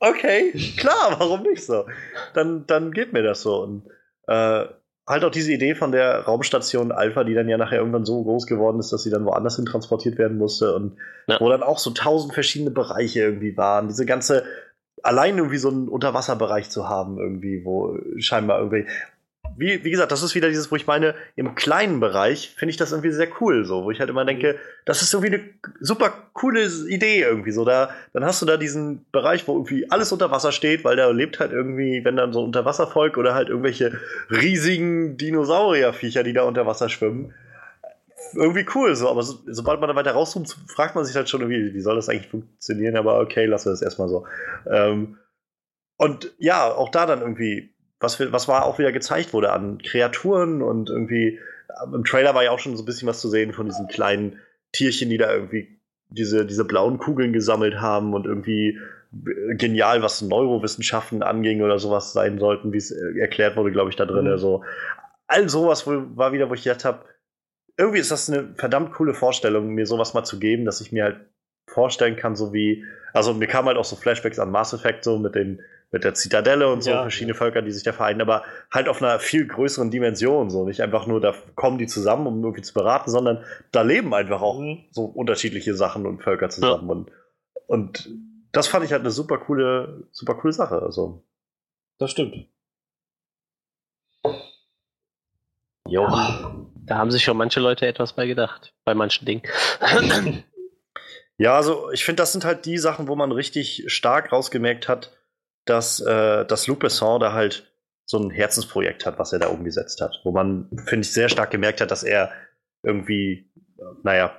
okay, 0.00 0.52
klar, 0.76 1.16
warum 1.18 1.42
nicht 1.42 1.64
so? 1.64 1.86
Dann, 2.34 2.66
dann 2.66 2.92
geht 2.92 3.12
mir 3.12 3.22
das 3.22 3.42
so. 3.42 3.62
Und 3.62 3.82
äh, 4.28 4.66
halt 5.06 5.24
auch 5.24 5.30
diese 5.30 5.52
Idee 5.52 5.74
von 5.74 5.92
der 5.92 6.20
Raumstation 6.20 6.92
Alpha, 6.92 7.24
die 7.24 7.34
dann 7.34 7.48
ja 7.48 7.58
nachher 7.58 7.78
irgendwann 7.78 8.04
so 8.04 8.22
groß 8.22 8.46
geworden 8.46 8.80
ist, 8.80 8.92
dass 8.92 9.02
sie 9.02 9.10
dann 9.10 9.26
woanders 9.26 9.56
hin 9.56 9.66
transportiert 9.66 10.18
werden 10.18 10.38
musste 10.38 10.74
und 10.74 10.96
Ja. 11.26 11.38
wo 11.40 11.48
dann 11.48 11.62
auch 11.62 11.78
so 11.78 11.90
tausend 11.90 12.32
verschiedene 12.32 12.70
Bereiche 12.70 13.20
irgendwie 13.20 13.56
waren. 13.56 13.88
Diese 13.88 14.06
ganze, 14.06 14.44
allein 15.02 15.36
irgendwie 15.36 15.58
so 15.58 15.68
einen 15.68 15.88
Unterwasserbereich 15.88 16.70
zu 16.70 16.88
haben, 16.88 17.18
irgendwie, 17.18 17.64
wo 17.64 17.98
scheinbar 18.18 18.58
irgendwie. 18.60 18.86
Wie, 19.56 19.84
wie 19.84 19.90
gesagt, 19.90 20.10
das 20.10 20.22
ist 20.22 20.34
wieder 20.34 20.48
dieses, 20.48 20.70
wo 20.70 20.76
ich 20.76 20.86
meine, 20.86 21.14
im 21.36 21.54
kleinen 21.54 22.00
Bereich 22.00 22.54
finde 22.56 22.70
ich 22.70 22.76
das 22.76 22.92
irgendwie 22.92 23.12
sehr 23.12 23.28
cool, 23.40 23.64
so, 23.64 23.84
wo 23.84 23.90
ich 23.90 24.00
halt 24.00 24.10
immer 24.10 24.24
denke, 24.24 24.58
das 24.84 25.02
ist 25.02 25.14
irgendwie 25.14 25.34
eine 25.34 25.44
super 25.80 26.12
coole 26.32 26.66
Idee 26.88 27.20
irgendwie, 27.20 27.52
so, 27.52 27.64
da, 27.64 27.90
dann 28.12 28.24
hast 28.24 28.42
du 28.42 28.46
da 28.46 28.56
diesen 28.56 29.06
Bereich, 29.12 29.46
wo 29.46 29.54
irgendwie 29.54 29.90
alles 29.90 30.12
unter 30.12 30.30
Wasser 30.30 30.52
steht, 30.52 30.84
weil 30.84 30.96
da 30.96 31.08
lebt 31.10 31.38
halt 31.40 31.52
irgendwie, 31.52 32.04
wenn 32.04 32.16
dann 32.16 32.32
so 32.32 32.42
Unterwasservolk 32.42 33.16
oder 33.16 33.34
halt 33.34 33.48
irgendwelche 33.48 33.98
riesigen 34.30 35.16
Dinosaurierviecher, 35.16 36.22
die 36.22 36.32
da 36.32 36.42
unter 36.42 36.66
Wasser 36.66 36.88
schwimmen. 36.88 37.32
Irgendwie 38.34 38.66
cool, 38.74 38.96
so, 38.96 39.08
aber 39.08 39.22
so, 39.22 39.38
sobald 39.46 39.80
man 39.80 39.88
da 39.88 39.94
weiter 39.94 40.12
rauszoomt, 40.12 40.56
fragt 40.66 40.94
man 40.94 41.04
sich 41.04 41.14
halt 41.14 41.28
schon 41.28 41.42
irgendwie, 41.42 41.74
wie 41.74 41.80
soll 41.80 41.96
das 41.96 42.08
eigentlich 42.08 42.28
funktionieren, 42.28 42.96
aber 42.96 43.20
okay, 43.20 43.44
lassen 43.44 43.66
wir 43.66 43.72
das 43.72 43.82
erstmal 43.82 44.08
so. 44.08 44.26
Ähm, 44.68 45.18
und 45.96 46.32
ja, 46.38 46.72
auch 46.72 46.88
da 46.88 47.06
dann 47.06 47.20
irgendwie, 47.20 47.73
was, 48.04 48.18
wir- 48.18 48.32
was 48.32 48.46
war 48.48 48.64
auch 48.64 48.78
wieder 48.78 48.92
gezeigt 48.92 49.32
wurde 49.32 49.52
an 49.52 49.78
Kreaturen 49.78 50.62
und 50.62 50.90
irgendwie, 50.90 51.40
ähm, 51.84 51.94
im 51.94 52.04
Trailer 52.04 52.34
war 52.34 52.44
ja 52.44 52.50
auch 52.50 52.58
schon 52.58 52.76
so 52.76 52.82
ein 52.82 52.86
bisschen 52.86 53.08
was 53.08 53.20
zu 53.20 53.28
sehen 53.28 53.52
von 53.52 53.66
diesen 53.66 53.88
kleinen 53.88 54.38
Tierchen, 54.72 55.10
die 55.10 55.18
da 55.18 55.32
irgendwie 55.32 55.80
diese, 56.08 56.46
diese 56.46 56.64
blauen 56.64 56.98
Kugeln 56.98 57.32
gesammelt 57.32 57.80
haben 57.80 58.14
und 58.14 58.26
irgendwie 58.26 58.78
äh, 59.26 59.54
genial, 59.56 60.02
was 60.02 60.22
Neurowissenschaften 60.22 61.22
anging 61.22 61.62
oder 61.62 61.78
sowas 61.78 62.12
sein 62.12 62.38
sollten, 62.38 62.72
wie 62.72 62.78
es 62.78 62.90
äh, 62.90 63.18
erklärt 63.18 63.56
wurde, 63.56 63.72
glaube 63.72 63.90
ich, 63.90 63.96
da 63.96 64.04
drin. 64.06 64.30
Mhm. 64.30 64.38
So. 64.38 64.64
All 65.26 65.48
sowas 65.48 65.86
war 65.86 66.32
wieder, 66.32 66.50
wo 66.50 66.54
ich 66.54 66.62
gedacht 66.64 66.84
habe, 66.84 67.04
irgendwie 67.76 67.98
ist 67.98 68.10
das 68.10 68.30
eine 68.30 68.54
verdammt 68.54 68.92
coole 68.92 69.14
Vorstellung, 69.14 69.70
mir 69.70 69.86
sowas 69.86 70.14
mal 70.14 70.22
zu 70.24 70.38
geben, 70.38 70.64
dass 70.64 70.80
ich 70.80 70.92
mir 70.92 71.04
halt 71.04 71.20
vorstellen 71.66 72.16
kann, 72.16 72.36
so 72.36 72.52
wie, 72.52 72.84
also 73.12 73.32
mir 73.34 73.46
kamen 73.48 73.68
halt 73.68 73.78
auch 73.78 73.84
so 73.84 73.96
Flashbacks 73.96 74.38
an 74.38 74.50
Mass 74.50 74.72
Effect, 74.74 75.02
so 75.02 75.18
mit 75.18 75.34
den, 75.34 75.60
mit 75.94 76.04
der 76.04 76.12
Zitadelle 76.14 76.70
und 76.70 76.82
so, 76.82 76.90
Ja. 76.90 77.02
verschiedene 77.02 77.34
Völker, 77.34 77.62
die 77.62 77.70
sich 77.70 77.84
da 77.84 77.92
vereinen, 77.92 78.20
aber 78.20 78.42
halt 78.70 78.88
auf 78.88 79.00
einer 79.00 79.18
viel 79.20 79.46
größeren 79.46 79.90
Dimension, 79.90 80.50
so 80.50 80.64
nicht 80.66 80.80
einfach 80.82 81.06
nur, 81.06 81.20
da 81.20 81.32
kommen 81.54 81.78
die 81.78 81.86
zusammen, 81.86 82.26
um 82.26 82.42
irgendwie 82.42 82.62
zu 82.62 82.74
beraten, 82.74 83.10
sondern 83.10 83.44
da 83.72 83.82
leben 83.82 84.12
einfach 84.12 84.42
auch 84.42 84.58
Mhm. 84.60 84.84
so 84.90 85.04
unterschiedliche 85.04 85.74
Sachen 85.74 86.04
und 86.06 86.22
Völker 86.22 86.50
zusammen 86.50 86.90
und, 86.90 87.10
und 87.68 88.08
das 88.52 88.66
fand 88.68 88.84
ich 88.84 88.92
halt 88.92 89.00
eine 89.02 89.10
super 89.10 89.38
coole, 89.38 90.08
super 90.12 90.34
coole 90.34 90.52
Sache, 90.52 90.82
also. 90.82 91.24
Das 91.98 92.10
stimmt. 92.10 92.46
Jo. 95.86 96.08
da 96.86 96.96
haben 96.98 97.10
sich 97.10 97.22
schon 97.24 97.36
manche 97.36 97.60
Leute 97.60 97.86
etwas 97.86 98.14
bei 98.14 98.26
gedacht. 98.26 98.74
Bei 98.84 98.94
manchen 98.94 99.26
Dingen. 99.26 99.42
Ja, 101.36 101.56
also 101.56 101.90
ich 101.92 102.04
finde, 102.04 102.22
das 102.22 102.32
sind 102.32 102.44
halt 102.44 102.64
die 102.64 102.78
Sachen, 102.78 103.06
wo 103.08 103.16
man 103.16 103.32
richtig 103.32 103.84
stark 103.88 104.32
rausgemerkt 104.32 104.88
hat, 104.88 105.12
dass, 105.64 106.00
äh, 106.00 106.44
dass 106.44 106.66
Luc 106.66 106.80
Besson 106.80 107.20
da 107.20 107.32
halt 107.32 107.70
so 108.06 108.18
ein 108.18 108.30
Herzensprojekt 108.30 109.06
hat, 109.06 109.18
was 109.18 109.32
er 109.32 109.38
da 109.38 109.46
umgesetzt 109.48 110.00
hat. 110.00 110.20
Wo 110.24 110.30
man, 110.32 110.68
finde 110.86 111.00
ich, 111.06 111.12
sehr 111.12 111.28
stark 111.28 111.50
gemerkt 111.50 111.80
hat, 111.80 111.90
dass 111.90 112.02
er 112.02 112.30
irgendwie, 112.82 113.50
naja, 114.02 114.36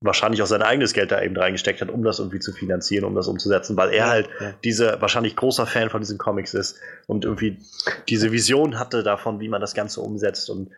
wahrscheinlich 0.00 0.42
auch 0.42 0.46
sein 0.46 0.62
eigenes 0.62 0.92
Geld 0.92 1.12
da 1.12 1.22
eben 1.22 1.36
reingesteckt 1.36 1.80
hat, 1.80 1.90
um 1.90 2.02
das 2.02 2.18
irgendwie 2.18 2.40
zu 2.40 2.52
finanzieren, 2.52 3.04
um 3.04 3.14
das 3.14 3.28
umzusetzen, 3.28 3.76
weil 3.76 3.90
er 3.90 4.08
halt 4.08 4.28
Ja. 4.40 4.52
diese 4.64 5.00
wahrscheinlich 5.00 5.36
großer 5.36 5.66
Fan 5.66 5.88
von 5.90 6.00
diesen 6.00 6.18
Comics 6.18 6.52
ist 6.54 6.78
und 7.06 7.24
irgendwie 7.24 7.58
diese 8.08 8.30
Vision 8.32 8.78
hatte 8.78 9.02
davon, 9.02 9.40
wie 9.40 9.48
man 9.48 9.60
das 9.62 9.74
Ganze 9.74 10.00
umsetzt. 10.02 10.50
Und 10.50 10.70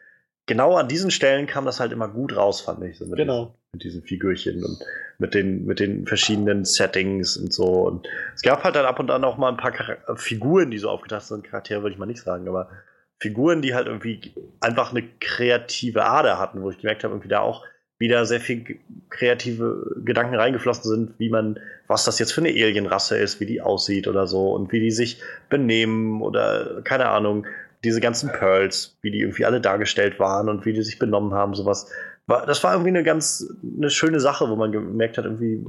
genau 0.47 0.77
an 0.77 0.89
diesen 0.89 1.11
Stellen 1.11 1.47
kam 1.47 1.65
das 1.65 1.81
halt 1.81 1.93
immer 1.93 2.09
gut 2.09 2.37
raus, 2.37 2.61
fand 2.61 2.83
ich. 2.85 2.99
So 2.99 3.07
mit 3.07 3.17
Genau. 3.19 3.45
diesen, 3.47 3.55
mit 3.73 3.85
diesen 3.85 4.03
Figürchen 4.03 4.65
und 4.65 4.79
mit 5.19 5.35
den, 5.35 5.65
mit 5.67 5.81
den 5.81 6.07
verschiedenen 6.07 6.65
Settings 6.65 7.37
und 7.37 7.53
so. 7.53 7.65
Und 7.87 8.07
es 8.35 8.43
gab 8.43 8.65
halt 8.65 8.77
dann 8.77 8.87
ab 8.87 8.99
und 8.99 9.11
an 9.11 9.25
auch 9.25 9.37
mal 9.39 9.49
ein 9.51 9.57
paar 9.57 9.73
Chara 9.73 9.97
Figuren, 10.17 10.71
die 10.71 10.79
so 10.79 10.89
aufgetaucht 10.91 11.23
sind. 11.27 11.45
Charaktere 11.45 11.83
würde 11.83 11.93
ich 11.93 11.99
mal 11.99 12.07
nicht 12.07 12.23
sagen, 12.23 12.49
aber 12.49 12.71
Figuren, 13.19 13.63
die 13.63 13.75
halt 13.75 13.87
irgendwie 13.87 14.35
einfach 14.61 14.91
eine 14.91 15.03
kreative 15.21 16.05
Ader 16.05 16.39
hatten, 16.39 16.63
wo 16.63 16.71
ich 16.71 16.79
gemerkt 16.79 17.03
habe, 17.03 17.15
irgendwie 17.15 17.29
da 17.29 17.41
auch 17.41 17.65
wieder 17.99 18.27
sehr 18.27 18.41
viel 18.41 18.79
kreative 19.09 20.03
Gedanken 20.05 20.35
reingeflossen 20.35 20.85
sind, 20.85 21.19
wie 21.19 21.31
man, 21.31 21.59
was 21.87 22.05
das 22.05 22.19
jetzt 22.19 22.33
für 22.33 22.43
eine 22.43 22.51
Alienrasse 22.51 23.17
ist, 23.17 23.41
wie 23.41 23.47
die 23.47 23.63
aussieht 23.63 24.07
oder 24.07 24.27
so 24.27 24.53
und 24.53 24.71
wie 24.71 24.81
die 24.81 24.91
sich 24.91 25.23
benehmen 25.49 26.21
oder 26.21 26.83
keine 26.85 27.09
Ahnung, 27.09 27.47
diese 27.87 28.01
ganzen 28.01 28.31
Pearls, 28.33 28.99
wie 29.03 29.11
die 29.11 29.21
irgendwie 29.21 29.45
alle 29.45 29.61
dargestellt 29.61 30.19
waren 30.19 30.49
und 30.49 30.67
wie 30.67 30.73
die 30.73 30.83
sich 30.83 30.99
benommen 30.99 31.33
haben, 31.33 31.55
sowas. 31.55 31.91
Das 32.27 32.65
war 32.65 32.73
irgendwie 32.73 32.91
eine 32.91 33.05
ganz 33.05 33.49
eine 33.79 33.89
schöne 33.89 34.19
Sache, 34.19 34.49
wo 34.51 34.57
man 34.57 34.73
gemerkt 34.73 35.17
hat, 35.17 35.25
irgendwie, 35.27 35.65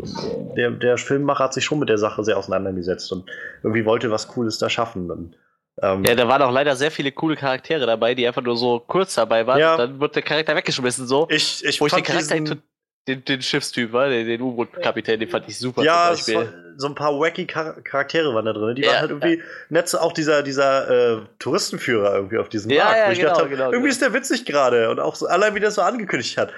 der, 0.58 0.72
der 0.72 0.98
Filmemacher 0.98 1.44
hat 1.46 1.54
sich 1.54 1.64
schon 1.64 1.78
mit 1.80 1.88
der 1.90 2.00
Sache 2.00 2.24
sehr 2.24 2.38
auseinandergesetzt 2.38 3.12
und 3.12 3.30
irgendwie 3.62 3.86
wollte 3.86 4.10
was 4.10 4.28
Cooles 4.28 4.58
da 4.58 4.68
schaffen. 4.68 5.12
Und, 5.12 5.36
ähm, 5.84 6.04
Ja, 6.04 6.16
da 6.16 6.28
waren 6.28 6.42
auch 6.42 6.52
leider 6.52 6.76
sehr 6.76 6.90
viele 6.90 7.12
coole 7.12 7.36
Charaktere 7.36 7.86
dabei, 7.86 8.16
die 8.16 8.26
einfach 8.26 8.42
nur 8.42 8.58
so 8.58 8.80
kurz 8.80 9.14
dabei 9.14 9.46
waren. 9.46 9.60
Ja. 9.60 9.78
Dann 9.78 10.00
wird 10.00 10.16
der 10.16 10.24
Charakter 10.24 10.56
weggeschmissen 10.56 11.06
so. 11.06 11.28
ich, 11.30 11.64
ich 11.64 11.80
Wo 11.80 11.86
ich 11.86 11.94
den 11.94 12.04
Charakter, 12.04 12.40
diesen- 12.40 12.64
den, 13.08 13.24
den 13.26 13.42
Schiffstyp 13.42 13.94
war, 13.94 14.10
den, 14.10 14.28
den 14.28 14.42
U-Boot-Kapitän, 14.42 15.20
den 15.20 15.30
fand 15.30 15.48
ich 15.48 15.58
super 15.58 15.84
ja, 15.84 15.94
war, 15.94 16.10
Beispiel. 16.12 16.74
so 16.78 16.88
ein 16.88 16.96
paar 16.96 17.20
wacky 17.20 17.48
Char 17.52 17.82
Charaktere 17.82 18.34
waren 18.34 18.46
da 18.46 18.54
drin. 18.54 18.76
Die 18.76 18.82
Ja, 18.82 18.90
waren 18.90 19.00
halt 19.00 19.12
irgendwie 19.12 19.42
nett, 19.70 19.88
so 19.90 20.00
auch 20.00 20.12
dieser, 20.12 20.44
dieser 20.44 21.18
äh, 21.18 21.22
Touristenführer 21.40 22.16
irgendwie 22.16 22.38
auf 22.38 22.50
diesem 22.50 22.72
Ja, 22.72 22.84
Markt, 22.86 22.98
ja, 22.98 23.12
ich 23.12 23.20
genau, 23.20 23.30
gedacht 23.30 23.40
habe, 23.40 23.50
genau, 23.50 23.64
irgendwie 23.66 23.78
genau. 23.82 23.92
ist 23.92 24.02
der 24.02 24.14
witzig 24.14 24.46
gerade 24.46 24.90
und 24.90 25.00
auch 25.00 25.16
so, 25.16 25.28
allein 25.28 25.56
wie 25.56 25.60
der 25.60 25.70
es 25.70 25.76
so 25.76 25.82
angekündigt 25.82 26.38
hat. 26.38 26.52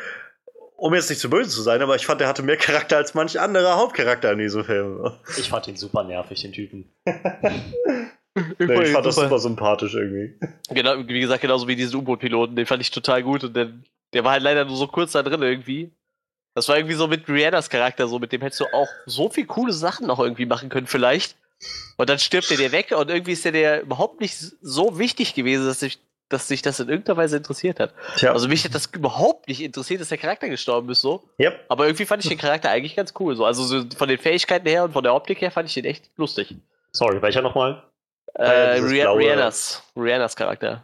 Um 0.76 0.94
jetzt 0.96 1.10
nicht 1.10 1.20
zu 1.20 1.30
böse 1.30 1.50
zu 1.50 1.62
sein, 1.62 1.82
aber 1.82 1.96
ich 1.98 2.06
fand, 2.06 2.22
der 2.22 2.30
hatte 2.30 2.42
mehr 2.42 2.56
Charakter 2.56 2.96
als 2.96 3.14
manch 3.14 3.38
anderer 3.40 3.76
Hauptcharakter 3.76 4.32
in 4.32 4.40
diesem 4.40 4.64
Film. 4.64 5.12
Ich 5.38 5.50
fand 5.50 5.68
ihn 5.68 5.76
super 5.76 6.04
nervig, 6.06 6.42
den 6.42 6.54
Typen. 6.54 6.94
Nee, 8.58 8.84
ich 8.84 8.92
fand 8.92 9.06
das 9.06 9.16
Super. 9.16 9.28
super 9.28 9.40
sympathisch 9.40 9.96
irgendwie. 9.96 10.36
Genau, 10.70 10.96
wie 11.08 11.20
gesagt, 11.20 11.42
genauso 11.42 11.68
wie 11.68 11.76
diesen 11.76 11.96
U-Boot-Piloten, 11.98 12.56
den 12.56 12.66
fand 12.66 12.82
ich 12.82 12.92
total 12.92 13.22
gut 13.24 13.44
und 13.44 13.56
der, 13.56 13.74
der 14.14 14.24
war 14.24 14.34
halt 14.34 14.44
leider 14.44 14.64
nur 14.64 14.78
so 14.78 14.88
kurz 14.88 15.12
da 15.12 15.24
drin 15.24 15.42
irgendwie. 15.42 15.92
Das 16.56 16.68
war 16.68 16.78
irgendwie 16.78 16.96
so 16.96 17.08
mit 17.08 17.28
Rihannas 17.30 17.70
Charakter, 17.70 18.08
so 18.08 18.20
mit 18.20 18.32
dem 18.32 18.42
hättest 18.42 18.60
du 18.62 18.66
auch 18.74 18.88
so 19.06 19.30
viel 19.30 19.46
coole 19.46 19.72
Sachen 19.74 20.08
noch 20.08 20.20
irgendwie 20.20 20.46
machen 20.46 20.70
können, 20.70 20.88
vielleicht. 20.88 21.36
Und 21.98 22.10
dann 22.10 22.20
stirbt 22.20 22.50
der 22.50 22.58
dir 22.58 22.72
weg 22.72 22.94
und 22.98 23.10
irgendwie 23.10 23.34
ist 23.34 23.46
der 23.46 23.52
der 23.52 23.82
überhaupt 23.82 24.20
nicht 24.22 24.36
so 24.62 24.98
wichtig 24.98 25.34
gewesen, 25.36 25.66
dass 25.68 25.80
sich, 25.82 26.00
dass 26.30 26.48
sich 26.48 26.62
das 26.62 26.80
in 26.80 26.90
irgendeiner 26.90 27.18
Weise 27.18 27.38
interessiert 27.38 27.80
hat. 27.80 27.94
Tja, 28.18 28.32
Also 28.32 28.48
mich 28.48 28.64
hat 28.64 28.74
das 28.74 28.88
überhaupt 28.88 29.48
nicht 29.48 29.62
interessiert, 29.62 30.00
dass 30.02 30.10
der 30.10 30.18
Charakter 30.18 30.48
gestorben 30.50 30.90
ist, 30.90 31.02
so. 31.02 31.24
yep. 31.40 31.60
Aber 31.70 31.86
irgendwie 31.86 32.06
fand 32.06 32.24
ich 32.24 32.30
den 32.30 32.38
Charakter 32.38 32.70
eigentlich 32.70 32.96
ganz 32.96 33.14
cool, 33.20 33.36
so. 33.36 33.46
Also 33.46 33.64
so 33.64 33.84
von 33.98 34.08
den 34.08 34.18
Fähigkeiten 34.18 34.68
her 34.68 34.84
und 34.86 34.94
von 34.94 35.04
der 35.04 35.14
Optik 35.14 35.42
her 35.42 35.52
fand 35.52 35.68
ich 35.68 35.74
den 35.76 35.86
echt 35.86 36.10
lustig. 36.18 36.56
Sorry, 36.94 37.22
welcher 37.22 37.42
nochmal? 37.42 37.84
Äh, 38.36 38.76
dieses 38.76 38.92
Rih- 38.92 39.02
blaue- 39.02 39.18
Rihannas, 39.20 39.84
Rihannas 39.98 40.36
Charakter. 40.36 40.84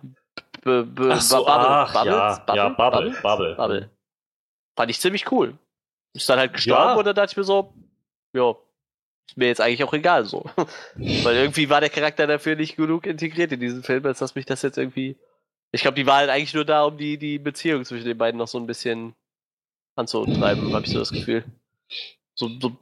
B 0.64 0.82
b 0.84 1.10
Ach 1.12 1.22
so, 1.22 1.38
Bubble, 1.38 1.54
ach, 1.54 1.94
Bubbles? 1.94 2.14
ja, 2.48 2.56
ja, 2.56 2.70
Bubble, 2.70 3.16
Bubble. 3.22 3.56
Bubble. 3.56 3.90
Fand 4.76 4.92
ich 4.92 5.00
ziemlich 5.00 5.32
cool. 5.32 5.58
ist 6.14 6.30
dann 6.30 6.40
halt 6.40 6.54
gestorben 6.54 6.90
Ja. 6.92 6.96
und 6.96 7.06
dann 7.06 7.16
dachte 7.16 7.32
ich 7.32 7.38
mir 7.38 7.44
so, 7.44 7.74
ja, 8.34 8.56
ist 9.28 9.38
mir 9.38 9.48
jetzt 9.48 9.62
eigentlich 9.62 9.84
auch 9.84 9.94
egal 9.94 10.26
so. 10.26 10.46
Weil 10.96 11.36
irgendwie 11.36 11.70
war 11.70 11.82
der 11.82 11.90
Charakter 11.90 12.28
dafür 12.28 12.56
nicht 12.56 12.76
genug 12.76 13.06
integriert 13.06 13.52
in 13.52 13.60
diesen 13.60 13.84
Film, 13.84 14.06
als 14.06 14.20
dass 14.20 14.36
mich 14.36 14.46
das 14.46 14.62
jetzt 14.62 14.78
irgendwie. 14.78 15.18
Ich 15.72 15.82
glaube, 15.82 15.96
die 15.96 16.06
war 16.06 16.18
halt 16.18 16.30
eigentlich 16.30 16.54
nur 16.54 16.64
da, 16.66 16.84
um 16.86 16.98
die, 16.98 17.18
die 17.18 17.38
Beziehung 17.40 17.84
zwischen 17.84 18.06
den 18.06 18.18
beiden 18.18 18.38
noch 18.38 18.48
so 18.48 18.58
ein 18.60 18.68
bisschen 18.68 19.14
anzutreiben, 19.96 20.74
habe 20.74 20.86
ich 20.86 20.92
so 20.92 21.00
das 21.00 21.12
Gefühl. 21.12 21.44
So, 22.34 22.50
so 22.62 22.78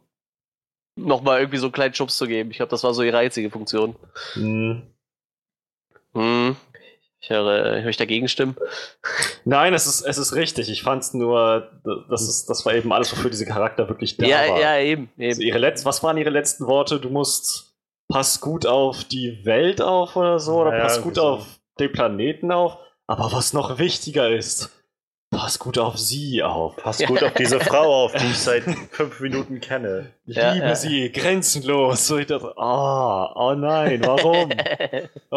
nochmal 0.96 1.40
irgendwie 1.40 1.58
so 1.58 1.68
einen 1.68 1.74
kleinen 1.74 1.94
Schubs 1.94 2.18
zu 2.18 2.28
geben. 2.28 2.52
Ich 2.52 2.58
glaube, 2.58 2.70
das 2.70 2.84
war 2.84 2.94
so 2.94 3.02
ihre 3.04 3.18
einzige 3.18 3.50
Funktion. 3.50 3.96
Hm. 4.34 4.84
Hm. 6.14 6.56
Ich 7.24 7.30
höre, 7.30 7.82
höre 7.82 7.90
ich 7.90 7.96
dagegen 7.96 8.28
stimmen. 8.28 8.58
Nein, 9.46 9.74
es 9.74 9.88
ist, 9.88 10.02
es 10.02 10.18
ist 10.18 10.36
richtig. 10.36 10.70
Ich 10.70 10.84
fand 10.84 11.04
es 11.04 11.14
nur, 11.14 11.72
das, 12.10 12.22
ist, 12.28 12.50
das 12.50 12.66
war 12.66 12.74
eben 12.74 12.92
alles, 12.92 13.14
wofür 13.14 13.32
diese 13.32 13.46
Charakter 13.46 13.88
wirklich 13.88 14.18
da 14.18 14.26
Ja, 14.26 14.40
war. 14.50 14.60
ja, 14.60 14.78
eben. 14.80 15.10
eben. 15.18 15.30
Also 15.30 15.42
ihre 15.42 15.58
Letz 15.58 15.86
was 15.86 16.04
waren 16.04 16.18
ihre 16.18 16.32
letzten 16.32 16.68
Worte? 16.68 17.00
Du 17.00 17.10
musst 17.10 17.76
pass 18.10 18.42
gut 18.42 18.66
auf 18.66 19.06
die 19.06 19.40
Welt 19.46 19.82
auf 19.82 20.18
oder 20.18 20.38
so, 20.40 20.56
oder 20.62 20.76
Ja, 20.76 20.84
pass 20.84 21.02
gut 21.02 21.16
so. 21.16 21.22
auf 21.24 21.46
den 21.80 21.94
Planeten 21.94 22.52
auf. 22.52 22.78
Aber 23.08 23.32
was 23.32 23.54
noch 23.54 23.80
wichtiger 23.80 24.30
ist, 24.30 24.70
pass 25.34 25.60
gut 25.60 25.78
auf 25.78 25.98
sie 25.98 26.42
auf. 26.44 26.76
Pass 26.78 27.00
Ja. 27.00 27.08
gut 27.08 27.24
auf 27.24 27.34
diese 27.34 27.60
Frau 27.60 28.06
auf, 28.06 28.14
die 28.14 28.26
ich 28.28 28.38
seit 28.38 28.64
fünf 28.92 29.20
Minuten 29.20 29.60
kenne. 29.60 30.14
Ich 30.26 30.36
Ja, 30.38 30.54
liebe 30.54 30.68
ja. 30.68 30.76
sie 30.76 31.12
grenzenlos. 31.12 32.08
So 32.08 32.18
ich 32.18 32.28
dachte, 32.28 32.54
oh, 32.56 33.28
oh 33.36 33.54
nein, 33.56 34.02
warum? 34.06 34.50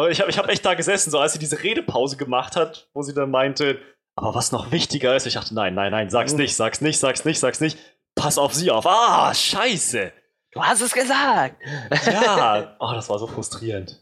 Ich 0.09 0.21
habe 0.21 0.29
ich 0.29 0.37
hab 0.37 0.47
echt 0.47 0.63
da 0.65 0.75
gesessen, 0.75 1.09
so 1.11 1.19
als 1.19 1.33
sie 1.33 1.39
diese 1.39 1.61
Redepause 1.63 2.17
gemacht 2.17 2.55
hat, 2.55 2.87
wo 2.93 3.01
sie 3.01 3.13
dann 3.15 3.31
meinte, 3.31 3.79
aber 4.15 4.35
was 4.35 4.51
noch 4.51 4.71
wichtiger 4.71 5.15
ist, 5.15 5.25
ich 5.25 5.33
dachte, 5.33 5.53
nein, 5.55 5.73
nein, 5.73 5.91
nein, 5.91 6.09
sag's 6.09 6.33
nicht, 6.33 6.55
sag's 6.55 6.81
nicht, 6.81 6.99
sag's 6.99 7.25
nicht, 7.25 7.39
sag's 7.39 7.59
nicht. 7.61 7.77
Pass 8.15 8.37
auf 8.37 8.53
sie 8.53 8.71
auf. 8.71 8.85
Ah, 8.87 9.33
scheiße. 9.33 10.11
du 10.51 10.61
hast 10.63 10.81
es 10.81 10.93
gesagt! 10.93 11.61
Ja, 12.05 12.75
oh, 12.79 12.91
das 12.93 13.09
war 13.09 13.19
so 13.19 13.27
frustrierend. 13.27 13.99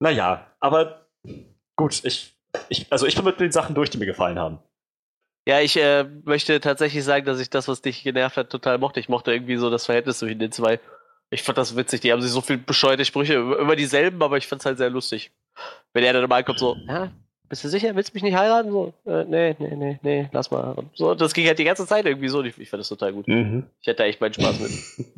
Naja, 0.00 0.46
aber 0.60 1.06
gut, 1.76 2.02
ich, 2.04 2.34
ich, 2.68 2.86
also 2.90 3.06
ich 3.06 3.14
bin 3.14 3.24
mit 3.24 3.40
den 3.40 3.52
Sachen 3.52 3.74
durch, 3.74 3.90
die 3.90 3.98
mir 3.98 4.06
gefallen 4.06 4.38
haben. 4.38 4.58
Ja, 5.46 5.60
ich 5.60 5.76
äh, 5.76 6.04
möchte 6.24 6.58
tatsächlich 6.60 7.04
sagen, 7.04 7.26
dass 7.26 7.38
ich 7.40 7.50
das, 7.50 7.68
was 7.68 7.82
dich 7.82 8.02
genervt 8.02 8.36
hat, 8.36 8.50
total 8.50 8.78
mochte. 8.78 9.00
Ich 9.00 9.08
mochte 9.08 9.32
irgendwie 9.32 9.56
so 9.56 9.68
das 9.70 9.84
Verhältnis 9.84 10.18
zwischen 10.18 10.38
den 10.38 10.52
zwei. 10.52 10.80
Ich 11.30 11.42
fand 11.42 11.58
das 11.58 11.76
witzig. 11.76 12.00
Die 12.00 12.12
haben 12.12 12.22
sich 12.22 12.30
so 12.30 12.40
viel 12.40 12.56
bescheuerte 12.58 13.04
Sprüche, 13.04 13.34
immer 13.34 13.76
dieselben, 13.76 14.22
aber 14.22 14.36
ich 14.38 14.46
fand's 14.46 14.64
halt 14.64 14.78
sehr 14.78 14.90
lustig. 14.90 15.32
Wenn 15.92 16.04
er 16.04 16.12
dann 16.14 16.28
mal 16.28 16.44
kommt, 16.44 16.58
so, 16.58 16.76
ja, 16.86 17.10
bist 17.48 17.62
du 17.62 17.68
sicher, 17.68 17.94
willst 17.94 18.10
du 18.10 18.14
mich 18.14 18.22
nicht 18.22 18.36
heiraten? 18.36 18.70
So, 18.70 18.94
äh, 19.06 19.24
nee, 19.24 19.54
nee, 19.58 19.76
nee, 19.76 19.98
nee, 20.02 20.28
lass 20.32 20.50
mal. 20.50 20.72
Und 20.72 20.96
so, 20.96 21.14
das 21.14 21.34
ging 21.34 21.46
halt 21.46 21.58
die 21.58 21.64
ganze 21.64 21.86
Zeit 21.86 22.06
irgendwie 22.06 22.28
so. 22.28 22.38
und 22.38 22.46
Ich, 22.46 22.58
ich 22.58 22.70
fand 22.70 22.80
das 22.80 22.88
total 22.88 23.12
gut. 23.12 23.28
Ich 23.28 23.86
hätte 23.86 23.98
da 23.98 24.04
echt 24.04 24.20
meinen 24.20 24.34
Spaß 24.34 24.60
mit. 24.60 24.70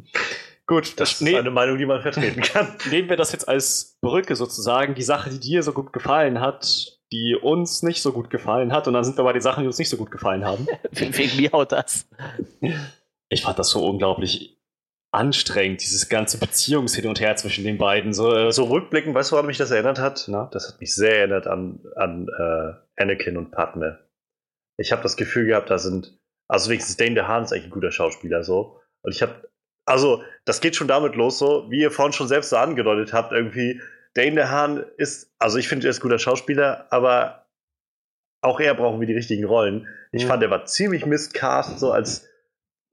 Gut, 0.68 0.86
Das 0.86 0.94
das, 0.96 1.12
ist 1.12 1.20
ne, 1.22 1.38
eine 1.38 1.52
Meinung, 1.52 1.78
die 1.78 1.86
man 1.86 2.02
vertreten 2.02 2.40
kann. 2.42 2.74
nehmen 2.90 3.08
wir 3.08 3.16
das 3.16 3.30
jetzt 3.30 3.48
als 3.48 3.98
Brücke 4.00 4.34
sozusagen, 4.34 4.96
die 4.96 5.02
Sache, 5.02 5.30
die 5.30 5.38
dir 5.38 5.62
so 5.62 5.72
gut 5.72 5.92
gefallen 5.92 6.40
hat, 6.40 6.95
die 7.12 7.36
uns 7.40 7.82
nicht 7.82 8.02
so 8.02 8.12
gut 8.12 8.30
gefallen 8.30 8.72
hat, 8.72 8.86
und 8.88 8.94
dann 8.94 9.04
sind 9.04 9.16
wir 9.16 9.24
bei 9.24 9.32
den 9.32 9.42
Sachen, 9.42 9.62
die 9.62 9.66
uns 9.66 9.78
nicht 9.78 9.88
so 9.88 9.96
gut 9.96 10.10
gefallen 10.10 10.44
haben. 10.44 10.66
We- 10.90 11.16
Wegen 11.16 11.36
mir 11.40 11.52
haut 11.52 11.72
das. 11.72 12.08
Ich 13.28 13.42
fand 13.42 13.58
das 13.58 13.70
so 13.70 13.86
unglaublich 13.86 14.58
anstrengend, 15.12 15.82
dieses 15.82 16.08
ganze 16.08 16.38
Beziehungshin 16.38 17.06
und 17.06 17.20
her 17.20 17.36
zwischen 17.36 17.64
den 17.64 17.78
beiden. 17.78 18.12
So, 18.12 18.34
äh, 18.34 18.52
So 18.52 18.64
rückblickend, 18.64 19.14
weißt 19.14 19.30
du, 19.30 19.34
woran 19.34 19.46
mich 19.46 19.56
das 19.56 19.70
erinnert 19.70 19.98
hat? 19.98 20.24
Na? 20.28 20.48
Das 20.52 20.68
hat 20.68 20.80
mich 20.80 20.94
sehr 20.94 21.18
erinnert 21.20 21.46
an, 21.46 21.80
an 21.96 22.26
äh, 22.38 23.02
Anakin 23.02 23.36
und 23.36 23.50
Padme. 23.50 23.98
Ich 24.78 24.92
habe 24.92 25.02
das 25.02 25.16
Gefühl 25.16 25.46
gehabt, 25.46 25.70
da 25.70 25.78
sind, 25.78 26.18
also 26.48 26.68
wenigstens 26.70 26.96
Dane 26.98 27.14
DeHaan 27.14 27.44
ist 27.44 27.52
eigentlich 27.52 27.66
ein 27.66 27.70
guter 27.70 27.92
Schauspieler 27.92 28.42
so. 28.44 28.78
Und 29.02 29.14
ich 29.14 29.22
habe, 29.22 29.48
also 29.86 30.22
das 30.44 30.60
geht 30.60 30.76
schon 30.76 30.88
damit 30.88 31.14
los 31.14 31.38
so, 31.38 31.66
wie 31.70 31.80
ihr 31.80 31.90
vorhin 31.90 32.12
schon 32.12 32.28
selbst 32.28 32.50
so 32.50 32.56
angedeutet 32.56 33.12
habt, 33.14 33.32
irgendwie, 33.32 33.80
Dane 34.16 34.34
DeHaan 34.36 34.84
ist, 34.96 35.30
also 35.38 35.58
ich 35.58 35.68
finde, 35.68 35.86
er 35.86 35.90
ist 35.90 35.98
ein 35.98 36.02
guter 36.02 36.18
Schauspieler, 36.18 36.86
aber 36.90 37.46
auch 38.42 38.60
er 38.60 38.74
brauchen 38.74 39.00
wir 39.00 39.06
die 39.06 39.14
richtigen 39.14 39.44
Rollen. 39.44 39.86
Ich 40.12 40.24
Mhm. 40.24 40.28
fand, 40.28 40.42
er 40.42 40.50
war 40.50 40.64
ziemlich 40.66 41.04
miscast, 41.06 41.78
so 41.78 41.90
als 41.92 42.26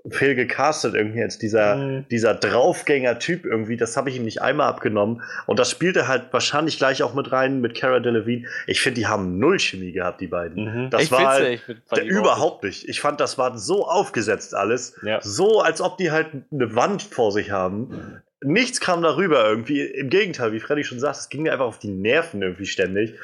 fehl 0.10 0.36
gecastet 0.36 0.96
irgendwie 0.96 1.22
als 1.24 1.38
dieser, 1.38 1.78
Mhm. 1.78 2.06
dieser 2.10 2.34
Draufgänger-Typ 2.36 3.46
irgendwie. 3.46 3.78
Das 3.78 3.96
habe 3.96 4.10
ich 4.10 4.18
ihm 4.18 4.26
nicht 4.26 4.42
einmal 4.42 4.68
abgenommen. 4.68 5.22
Und 5.46 5.60
das 5.60 5.72
spielte 5.72 6.10
halt 6.10 6.24
wahrscheinlich 6.32 6.78
gleich 6.78 7.04
auch 7.04 7.14
mit 7.14 7.32
rein 7.32 7.62
mit 7.62 7.74
Cara 7.74 8.02
Delevingne. 8.02 8.48
Ich 8.68 8.82
finde, 8.82 9.00
die 9.00 9.08
haben 9.08 9.40
null 9.40 9.60
Chemie 9.60 9.94
gehabt, 9.94 10.20
die 10.20 10.28
beiden. 10.28 10.66
Mhm. 10.86 10.90
Das 10.90 11.04
ich 11.04 11.12
war 11.12 11.28
halt, 11.28 11.48
ich 11.48 11.62
find- 11.62 11.82
fand 11.86 12.02
der, 12.02 12.10
überhaupt 12.10 12.66
nicht. 12.66 12.90
Ich 12.90 13.00
fand, 13.00 13.22
das 13.22 13.38
war 13.38 13.58
so 13.58 13.88
aufgesetzt 13.88 14.54
alles. 14.54 15.00
Ja. 15.04 15.22
So, 15.22 15.62
als 15.62 15.80
ob 15.80 15.98
die 15.98 16.12
halt 16.12 16.32
eine 16.52 16.76
Wand 16.76 17.02
vor 17.04 17.32
sich 17.32 17.52
haben. 17.52 18.22
Nichts 18.44 18.80
kam 18.80 19.02
darüber 19.02 19.48
irgendwie. 19.48 19.82
Im 19.82 20.10
Gegenteil, 20.10 20.54
wie 20.54 20.60
Freddy 20.60 20.84
schon 20.84 21.00
sagt, 21.00 21.18
es 21.18 21.30
ging 21.30 21.44
mir 21.44 21.52
einfach 21.52 21.66
auf 21.66 21.80
die 21.80 21.92
Nerven 21.92 22.42
irgendwie 22.42 22.66
ständig. 22.66 23.16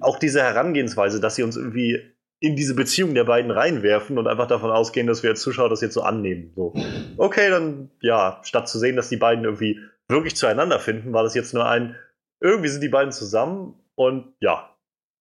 Auch 0.00 0.18
diese 0.18 0.42
Herangehensweise, 0.42 1.20
dass 1.20 1.36
sie 1.36 1.42
uns 1.42 1.56
irgendwie 1.56 2.00
in 2.40 2.56
diese 2.56 2.74
Beziehung 2.74 3.14
der 3.14 3.24
beiden 3.24 3.52
reinwerfen 3.52 4.18
und 4.18 4.26
einfach 4.26 4.48
davon 4.48 4.70
ausgehen, 4.70 5.06
dass 5.06 5.22
wir 5.22 5.30
als 5.30 5.42
Zuschauer 5.42 5.68
das 5.68 5.80
jetzt 5.80 5.94
so 5.94 6.02
annehmen. 6.02 6.52
So, 6.56 6.74
okay, 7.16 7.48
dann 7.50 7.90
ja, 8.00 8.40
statt 8.42 8.68
zu 8.68 8.80
sehen, 8.80 8.96
dass 8.96 9.08
die 9.08 9.16
beiden 9.16 9.44
irgendwie 9.44 9.78
wirklich 10.08 10.34
zueinander 10.34 10.80
finden, 10.80 11.12
war 11.12 11.22
das 11.22 11.34
jetzt 11.34 11.54
nur 11.54 11.68
ein, 11.68 11.94
irgendwie 12.40 12.68
sind 12.68 12.82
die 12.82 12.88
beiden 12.88 13.12
zusammen 13.12 13.74
und 13.94 14.34
ja, 14.40 14.72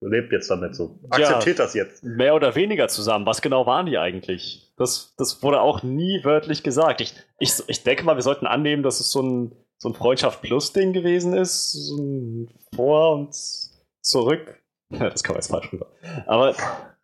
lebt 0.01 0.31
jetzt 0.31 0.49
damit 0.49 0.75
so. 0.75 0.99
Ja. 1.03 1.27
Akzeptiert 1.27 1.59
das 1.59 1.73
jetzt. 1.73 2.03
Mehr 2.03 2.33
oder 2.33 2.55
weniger 2.55 2.87
zusammen. 2.87 3.25
Was 3.25 3.41
genau 3.41 3.65
waren 3.67 3.85
die 3.85 3.97
eigentlich? 3.97 4.73
Das, 4.77 5.13
das 5.17 5.43
wurde 5.43 5.61
auch 5.61 5.83
nie 5.83 6.21
wörtlich 6.23 6.63
gesagt. 6.63 7.01
Ich, 7.01 7.13
ich, 7.41 7.51
ich 7.67 7.83
denke 7.83 8.03
mal, 8.03 8.15
wir 8.15 8.21
sollten 8.23 8.45
annehmen, 8.47 8.83
dass 8.83 8.99
es 8.99 9.11
so 9.11 9.21
ein, 9.21 9.55
so 9.77 9.89
ein 9.89 9.95
Freundschaft-Plus-Ding 9.95 10.93
gewesen 10.93 11.33
ist. 11.33 11.71
So 11.73 11.97
ein 11.97 12.49
Vor 12.75 13.15
und 13.15 13.35
zurück. 14.01 14.57
Das 14.89 15.23
kann 15.23 15.33
man 15.35 15.41
jetzt 15.41 15.49
falsch 15.51 15.71
rüber. 15.71 15.87
Aber 16.27 16.53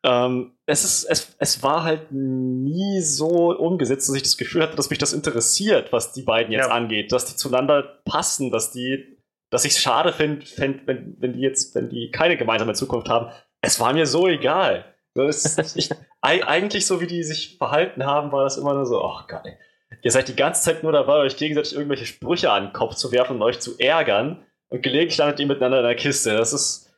ähm, 0.03 0.57
es, 0.65 0.84
ist, 0.84 1.05
es, 1.05 1.35
es 1.39 1.64
war 1.64 1.84
halt 1.85 2.11
nie 2.11 2.99
so 3.01 3.55
umgesetzt, 3.57 4.09
dass 4.09 4.15
ich 4.18 4.23
das 4.23 4.35
Gefühl 4.35 4.61
hatte, 4.61 4.76
dass 4.76 4.89
mich 4.89 4.99
das 4.99 5.14
interessiert, 5.14 5.93
was 5.93 6.11
die 6.11 6.23
beiden 6.23 6.51
jetzt 6.51 6.68
Ja. 6.68 6.73
angeht. 6.73 7.14
Dass 7.14 7.23
die 7.23 7.38
zueinander 7.38 8.01
passen, 8.03 8.51
dass 8.51 8.72
die, 8.72 9.18
dass 9.51 9.64
ich 9.64 9.72
es 9.72 9.80
schade 9.80 10.11
finde, 10.11 10.45
fänd, 10.45 10.85
wenn, 10.85 11.15
wenn 11.19 11.31
die 11.31 11.39
jetzt, 11.39 11.73
wenn 11.76 11.88
die 11.89 12.11
keine 12.11 12.35
gemeinsame 12.35 12.73
Zukunft 12.73 13.07
haben. 13.07 13.31
Es 13.61 13.80
war 13.80 13.93
mir 13.93 14.05
so 14.05 14.27
egal. 14.27 14.84
Ist, 15.15 15.77
ich, 15.77 15.89
ei- 16.22 16.45
eigentlich 16.45 16.85
so, 16.85 16.99
wie 16.99 17.07
die 17.07 17.23
sich 17.23 17.57
verhalten 17.57 18.05
haben, 18.05 18.34
war 18.34 18.43
das 18.43 18.57
immer 18.57 18.73
nur 18.73 18.85
so, 18.85 19.01
ach 19.01 19.27
geil. 19.27 19.57
Ihr 20.02 20.11
seid 20.11 20.28
die 20.28 20.36
ganze 20.36 20.61
Zeit 20.61 20.84
nur 20.84 20.91
dabei, 20.91 21.15
euch 21.18 21.38
gegenseitig 21.38 21.74
irgendwelche 21.74 22.06
Sprüche 22.06 22.52
an 22.52 22.65
den 22.68 22.74
Kopf 22.74 22.95
zu 22.95 23.11
werfen 23.11 23.38
und 23.38 23.41
euch 23.41 23.60
zu 23.60 23.78
ärgern. 23.80 24.44
Und 24.69 24.84
gelegentlich 24.84 25.18
landet 25.18 25.40
ihr 25.40 25.48
miteinander 25.48 25.80
in 25.80 25.86
der 25.86 25.95
Kiste. 25.95 26.36
Das 26.36 26.53
ist 26.53 26.94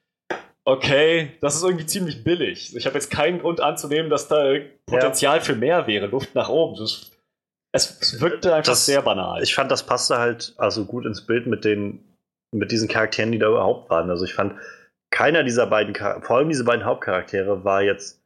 okay, 0.66 1.32
das 1.42 1.56
ist 1.56 1.64
irgendwie 1.64 1.86
ziemlich 1.86 2.24
billig. 2.24 2.76
Ich 2.76 2.86
habe 2.86 2.96
jetzt 2.96 3.10
keinen 3.12 3.40
Grund 3.40 3.62
anzunehmen, 3.62 4.10
dass 4.10 4.28
da 4.28 4.54
Potenzial 4.86 5.42
für 5.42 5.56
mehr 5.56 5.88
wäre, 5.88 6.08
Luft 6.08 6.36
nach 6.36 6.50
oben. 6.50 6.76
Das, 6.80 7.12
es, 7.72 8.20
wirkte 8.22 8.54
einfach 8.54 8.72
Das- 8.74 8.86
sehr 8.86 9.02
banal. 9.02 9.42
Ich 9.44 9.56
fand, 9.56 9.72
das 9.72 9.84
passte 9.86 10.18
halt 10.18 10.54
also 10.58 10.86
gut 10.86 11.06
ins 11.06 11.26
Bild 11.26 11.48
mit 11.48 11.66
den, 11.66 12.04
mit 12.52 12.72
diesen 12.72 12.88
Charakteren, 12.88 13.32
die 13.32 13.40
da 13.40 13.48
überhaupt 13.50 13.90
waren. 13.90 14.10
Also 14.10 14.26
ich 14.26 14.34
fand, 14.34 14.54
keiner 15.12 15.44
dieser 15.44 15.66
beiden, 15.68 15.96
vor 15.96 16.38
allem 16.38 16.50
diese 16.50 16.64
beiden 16.64 16.86
Hauptcharaktere, 16.86 17.64
war 17.64 17.82
jetzt 17.82 18.19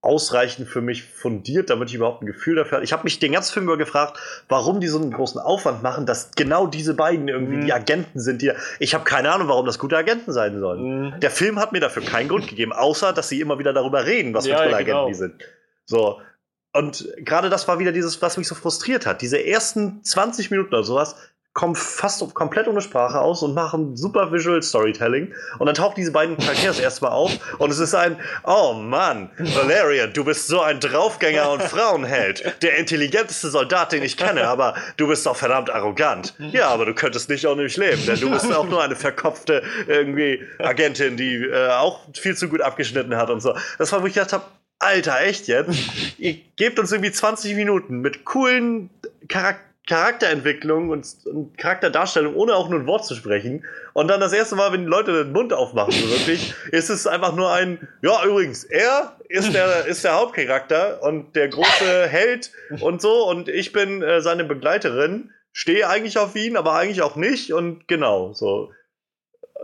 ausreichend 0.00 0.68
für 0.68 0.80
mich 0.80 1.02
fundiert, 1.04 1.70
damit 1.70 1.88
ich 1.88 1.96
überhaupt 1.96 2.22
ein 2.22 2.26
Gefühl 2.26 2.54
dafür 2.54 2.76
hatte. 2.76 2.84
Ich 2.84 2.92
habe 2.92 3.02
mich 3.04 3.18
den 3.18 3.32
ganzen 3.32 3.52
Film 3.52 3.64
über 3.66 3.76
gefragt, 3.76 4.16
warum 4.48 4.78
die 4.80 4.86
so 4.86 4.98
einen 4.98 5.10
großen 5.12 5.40
Aufwand 5.40 5.82
machen, 5.82 6.06
dass 6.06 6.30
genau 6.36 6.68
diese 6.68 6.94
beiden 6.94 7.26
irgendwie 7.26 7.56
Mhm. 7.56 7.60
die 7.66 7.72
Agenten 7.72 8.20
sind, 8.20 8.40
die. 8.42 8.52
Ich 8.78 8.94
habe 8.94 9.04
keine 9.04 9.32
Ahnung, 9.32 9.48
warum 9.48 9.66
das 9.66 9.78
gute 9.78 9.96
Agenten 9.96 10.32
sein 10.32 10.60
sollen. 10.60 11.14
Mhm. 11.14 11.20
Der 11.20 11.30
Film 11.32 11.58
hat 11.58 11.72
mir 11.72 11.80
dafür 11.80 12.04
keinen 12.04 12.28
Grund 12.28 12.46
gegeben, 12.46 12.72
außer 12.72 13.12
dass 13.12 13.28
sie 13.28 13.40
immer 13.40 13.58
wieder 13.58 13.72
darüber 13.72 14.06
reden, 14.06 14.34
was 14.34 14.44
für 14.44 14.52
Ja, 14.52 14.58
tolle 14.58 14.76
Agenten 14.76 14.86
genau. 14.86 15.08
die 15.08 15.14
sind. 15.14 15.42
So. 15.84 16.20
Und 16.72 17.08
gerade 17.18 17.50
das 17.50 17.66
war 17.66 17.78
wieder 17.80 17.90
dieses, 17.92 18.22
was 18.22 18.36
mich 18.36 18.46
so 18.46 18.54
frustriert 18.54 19.04
hat. 19.04 19.20
Diese 19.20 19.44
ersten 19.44 20.04
20 20.04 20.50
Minuten 20.52 20.68
oder 20.74 20.84
sowas 20.84 21.16
kommen 21.54 21.74
fast 21.74 22.22
komplett 22.34 22.68
ohne 22.68 22.80
Sprache 22.80 23.20
aus 23.20 23.42
und 23.42 23.54
machen 23.54 23.96
super 23.96 24.30
Visual 24.30 24.62
Storytelling. 24.62 25.34
Und 25.58 25.66
dann 25.66 25.74
tauchen 25.74 25.94
diese 25.96 26.12
beiden 26.12 26.36
Charaktere 26.36 26.68
das 26.68 26.78
erste 26.80 27.04
Mal 27.04 27.10
auf 27.10 27.32
und 27.58 27.70
es 27.70 27.78
ist 27.78 27.94
ein, 27.94 28.16
oh 28.44 28.74
Mann, 28.74 29.30
Valerian, 29.38 30.12
du 30.12 30.24
bist 30.24 30.46
so 30.46 30.60
ein 30.60 30.78
Draufgänger 30.80 31.50
und 31.50 31.62
Frauenheld. 31.64 32.62
Der 32.62 32.76
intelligenteste 32.76 33.48
Soldat, 33.50 33.92
den 33.92 34.02
ich 34.02 34.16
kenne, 34.16 34.46
aber 34.46 34.74
du 34.96 35.08
bist 35.08 35.26
doch 35.26 35.36
verdammt 35.36 35.70
arrogant. 35.70 36.34
Ja, 36.38 36.68
aber 36.68 36.86
du 36.86 36.94
könntest 36.94 37.28
nicht 37.28 37.46
ohne 37.46 37.64
mich 37.64 37.76
leben, 37.76 38.04
denn 38.06 38.20
du 38.20 38.30
bist 38.30 38.52
auch 38.52 38.68
nur 38.68 38.82
eine 38.82 38.96
verkopfte 38.96 39.62
irgendwie 39.86 40.42
Agentin, 40.58 41.16
die 41.16 41.36
äh, 41.36 41.70
auch 41.70 42.00
viel 42.14 42.36
zu 42.36 42.48
gut 42.48 42.60
abgeschnitten 42.60 43.16
hat 43.16 43.30
und 43.30 43.40
so. 43.40 43.54
Das 43.78 43.90
war, 43.92 44.02
wo 44.02 44.06
ich 44.06 44.14
gedacht 44.14 44.32
habe, 44.32 44.44
Alter, 44.80 45.20
echt 45.22 45.48
jetzt? 45.48 45.76
Ihr 46.18 46.36
gebt 46.56 46.78
uns 46.78 46.92
irgendwie 46.92 47.10
20 47.10 47.56
Minuten 47.56 48.00
mit 48.00 48.24
coolen 48.24 48.90
Charak 49.28 49.58
Charakterentwicklung 49.88 50.90
und, 50.90 51.06
und, 51.24 51.56
Charakterdarstellung, 51.56 52.36
ohne 52.36 52.54
auch 52.54 52.68
nur 52.68 52.78
ein 52.78 52.86
Wort 52.86 53.06
zu 53.06 53.14
sprechen. 53.14 53.64
Und 53.94 54.08
dann 54.08 54.20
das 54.20 54.34
erste 54.34 54.54
Mal, 54.54 54.70
wenn 54.72 54.82
die 54.82 54.90
Leute 54.90 55.24
den 55.24 55.32
Mund 55.32 55.52
aufmachen, 55.54 55.92
so 55.92 56.10
wirklich, 56.10 56.54
ist 56.70 56.90
es 56.90 57.06
einfach 57.06 57.34
nur 57.34 57.50
ein, 57.50 57.88
ja, 58.02 58.22
übrigens, 58.24 58.64
er 58.64 59.16
ist 59.28 59.54
der, 59.54 59.86
ist 59.86 60.04
der 60.04 60.14
Hauptcharakter 60.14 61.02
und 61.02 61.34
der 61.34 61.48
große 61.48 62.06
Held 62.06 62.52
und 62.80 63.00
so 63.00 63.28
und 63.28 63.48
ich 63.48 63.72
bin 63.72 64.02
äh, 64.02 64.20
seine 64.20 64.44
Begleiterin, 64.44 65.32
stehe 65.52 65.88
eigentlich 65.88 66.18
auf 66.18 66.36
ihn, 66.36 66.58
aber 66.58 66.74
eigentlich 66.74 67.00
auch 67.00 67.16
nicht 67.16 67.52
und 67.54 67.88
genau, 67.88 68.34
so. 68.34 68.70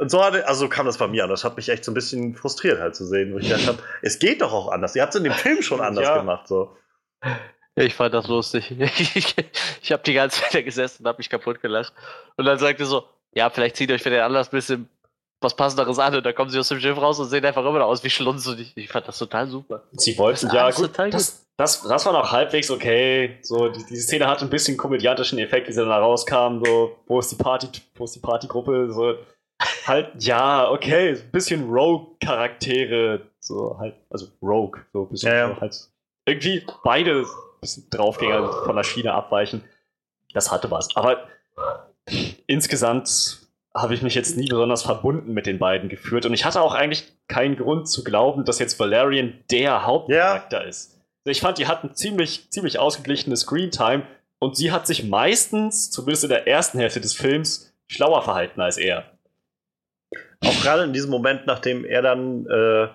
Und 0.00 0.10
so 0.10 0.24
hatte, 0.24 0.48
also 0.48 0.68
kam 0.68 0.86
das 0.86 0.98
bei 0.98 1.06
mir 1.06 1.22
an. 1.22 1.30
Das 1.30 1.44
hat 1.44 1.56
mich 1.56 1.68
echt 1.68 1.84
so 1.84 1.92
ein 1.92 1.94
bisschen 1.94 2.34
frustriert 2.34 2.80
halt 2.80 2.96
zu 2.96 3.06
sehen, 3.06 3.32
wo 3.32 3.38
ich 3.38 3.48
gedacht 3.48 3.68
habe, 3.68 3.78
es 4.02 4.18
geht 4.18 4.42
doch 4.42 4.52
auch 4.52 4.72
anders. 4.72 4.96
Ihr 4.96 5.02
habt 5.02 5.14
es 5.14 5.18
in 5.18 5.24
dem 5.24 5.34
Film 5.34 5.62
schon 5.62 5.80
anders 5.80 6.04
ja. 6.04 6.16
gemacht, 6.16 6.48
so. 6.48 6.76
Ich 7.76 7.94
fand 7.94 8.14
das 8.14 8.28
lustig. 8.28 8.70
Ich, 8.78 9.34
ich 9.82 9.92
habe 9.92 10.02
die 10.02 10.14
ganze 10.14 10.42
Zeit 10.42 10.64
gesessen 10.64 11.02
und 11.02 11.08
habe 11.08 11.18
mich 11.18 11.28
kaputt 11.28 11.60
gelacht. 11.60 11.92
Und 12.36 12.44
dann 12.44 12.58
sagte 12.58 12.86
so, 12.86 13.04
ja, 13.34 13.50
vielleicht 13.50 13.76
zieht 13.76 13.90
euch 13.90 14.02
für 14.02 14.10
den 14.10 14.20
Anlass 14.20 14.48
ein 14.48 14.56
bisschen 14.56 14.88
was 15.40 15.54
Passenderes 15.54 15.98
an. 15.98 16.14
Und 16.14 16.24
dann 16.24 16.34
kommen 16.34 16.50
sie 16.50 16.58
aus 16.58 16.68
dem 16.68 16.80
Schiff 16.80 16.96
raus 16.96 17.18
und 17.18 17.28
sehen 17.28 17.44
einfach 17.44 17.64
immer 17.64 17.80
noch 17.80 17.86
aus 17.86 18.04
wie 18.04 18.10
Schlunz. 18.10 18.46
Und 18.46 18.60
ich, 18.60 18.76
ich 18.76 18.88
fand 18.88 19.08
das 19.08 19.18
total 19.18 19.48
super. 19.48 19.82
Sie 19.92 20.16
wollten, 20.18 20.50
ja 20.52 20.70
gut, 20.70 20.90
das, 20.96 21.46
das, 21.56 21.82
das 21.82 22.06
war 22.06 22.12
noch 22.12 22.30
halbwegs 22.30 22.70
okay. 22.70 23.38
So, 23.42 23.68
die, 23.68 23.84
diese 23.84 24.02
Szene 24.02 24.26
hat 24.26 24.42
ein 24.42 24.50
bisschen 24.50 24.76
komödiantischen 24.76 25.38
Effekt, 25.38 25.68
wie 25.68 25.72
sie 25.72 25.80
dann 25.80 25.90
da 25.90 25.98
rauskam. 25.98 26.64
So, 26.64 26.96
wo 27.06 27.18
ist 27.18 27.32
die 27.32 27.36
Party, 27.36 27.68
wo 27.96 28.04
ist 28.04 28.14
die 28.14 28.20
Partygruppe? 28.20 28.92
So, 28.92 29.16
halt, 29.86 30.10
ja, 30.22 30.70
okay, 30.70 31.10
ein 31.10 31.30
bisschen 31.30 31.68
Rogue-Charaktere. 31.68 33.22
So, 33.40 33.76
halt, 33.78 33.96
also 34.10 34.28
Rogue, 34.40 34.80
so 34.92 35.02
ein 35.02 35.08
bisschen 35.08 35.32
ja, 35.32 35.48
ja. 35.50 35.60
halt 35.60 35.88
irgendwie 36.26 36.64
beide 36.82 37.26
bisschen 37.64 37.90
Draufgänger 37.90 38.64
von 38.64 38.76
der 38.76 38.84
Schiene 38.84 39.12
abweichen. 39.12 39.64
Das 40.32 40.50
hatte 40.50 40.70
was. 40.70 40.94
Aber 40.96 41.28
insgesamt 42.46 43.40
habe 43.74 43.94
ich 43.94 44.02
mich 44.02 44.14
jetzt 44.14 44.36
nie 44.36 44.48
besonders 44.48 44.82
verbunden 44.82 45.32
mit 45.32 45.46
den 45.46 45.58
beiden 45.58 45.88
geführt. 45.88 46.26
Und 46.26 46.34
ich 46.34 46.44
hatte 46.44 46.60
auch 46.60 46.74
eigentlich 46.74 47.12
keinen 47.26 47.56
Grund 47.56 47.88
zu 47.88 48.04
glauben, 48.04 48.44
dass 48.44 48.58
jetzt 48.58 48.78
Valerian 48.78 49.34
der 49.50 49.84
Hauptcharakter 49.84 50.62
ja. 50.62 50.68
ist. 50.68 51.00
Ich 51.24 51.40
fand, 51.40 51.58
die 51.58 51.66
hatten 51.66 51.94
ziemlich, 51.94 52.50
ziemlich 52.50 52.78
ausgeglichene 52.78 53.36
Screentime 53.36 54.06
und 54.38 54.56
sie 54.56 54.70
hat 54.70 54.86
sich 54.86 55.04
meistens, 55.04 55.90
zumindest 55.90 56.24
in 56.24 56.30
der 56.30 56.46
ersten 56.46 56.78
Hälfte 56.78 57.00
des 57.00 57.14
Films, 57.14 57.74
schlauer 57.88 58.22
verhalten 58.22 58.60
als 58.60 58.76
er. 58.76 59.18
Auch 60.44 60.62
gerade 60.62 60.84
in 60.84 60.92
diesem 60.92 61.10
Moment, 61.10 61.46
nachdem 61.46 61.84
er 61.84 62.02
dann 62.02 62.46
äh, 62.46 62.88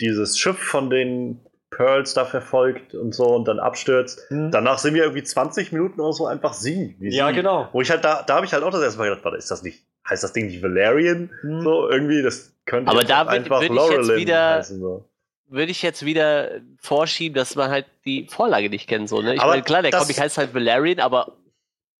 dieses 0.00 0.38
Schiff 0.38 0.58
von 0.58 0.90
den 0.90 1.40
Pearls 1.70 2.14
da 2.14 2.24
verfolgt 2.24 2.94
und 2.94 3.14
so 3.14 3.26
und 3.26 3.46
dann 3.46 3.60
abstürzt. 3.60 4.30
Mhm. 4.30 4.50
Danach 4.50 4.78
sind 4.78 4.94
wir 4.94 5.04
irgendwie 5.04 5.22
20 5.22 5.72
Minuten 5.72 6.00
oder 6.00 6.12
so 6.12 6.26
einfach 6.26 6.52
sie. 6.52 6.96
ja, 7.00 7.28
sie. 7.28 7.34
genau. 7.34 7.68
Wo 7.72 7.80
ich 7.80 7.90
halt 7.90 8.04
da, 8.04 8.22
da 8.22 8.36
habe 8.36 8.46
ich 8.46 8.52
halt 8.52 8.64
auch 8.64 8.70
das 8.70 8.82
erste 8.82 8.98
Mal 8.98 9.08
gedacht, 9.08 9.24
warte, 9.24 9.38
ist 9.38 9.50
das 9.50 9.62
nicht, 9.62 9.84
heißt 10.08 10.22
das 10.22 10.32
Ding 10.32 10.46
nicht 10.46 10.62
Valerian? 10.62 11.30
Mhm. 11.42 11.62
So, 11.62 11.88
irgendwie, 11.88 12.22
das 12.22 12.52
könnte 12.66 12.90
Aber 12.90 13.04
da 13.04 13.22
einfach 13.22 13.60
würd 13.60 13.70
ich 13.72 13.90
jetzt 13.90 14.16
wieder, 14.16 14.54
heißen, 14.56 14.80
so. 14.80 15.04
Würde 15.46 15.70
ich 15.70 15.82
jetzt 15.82 16.04
wieder 16.04 16.60
vorschieben, 16.80 17.34
dass 17.34 17.54
man 17.54 17.70
halt 17.70 17.86
die 18.04 18.26
Vorlage 18.28 18.68
nicht 18.68 18.88
kennt, 18.88 19.08
so, 19.08 19.20
ne? 19.22 19.34
Ich 19.34 19.42
meine, 19.42 19.62
klar, 19.62 19.82
der 19.82 19.90
Comic 19.92 20.20
heißt 20.20 20.38
halt 20.38 20.54
Valerian, 20.54 21.00
aber 21.00 21.36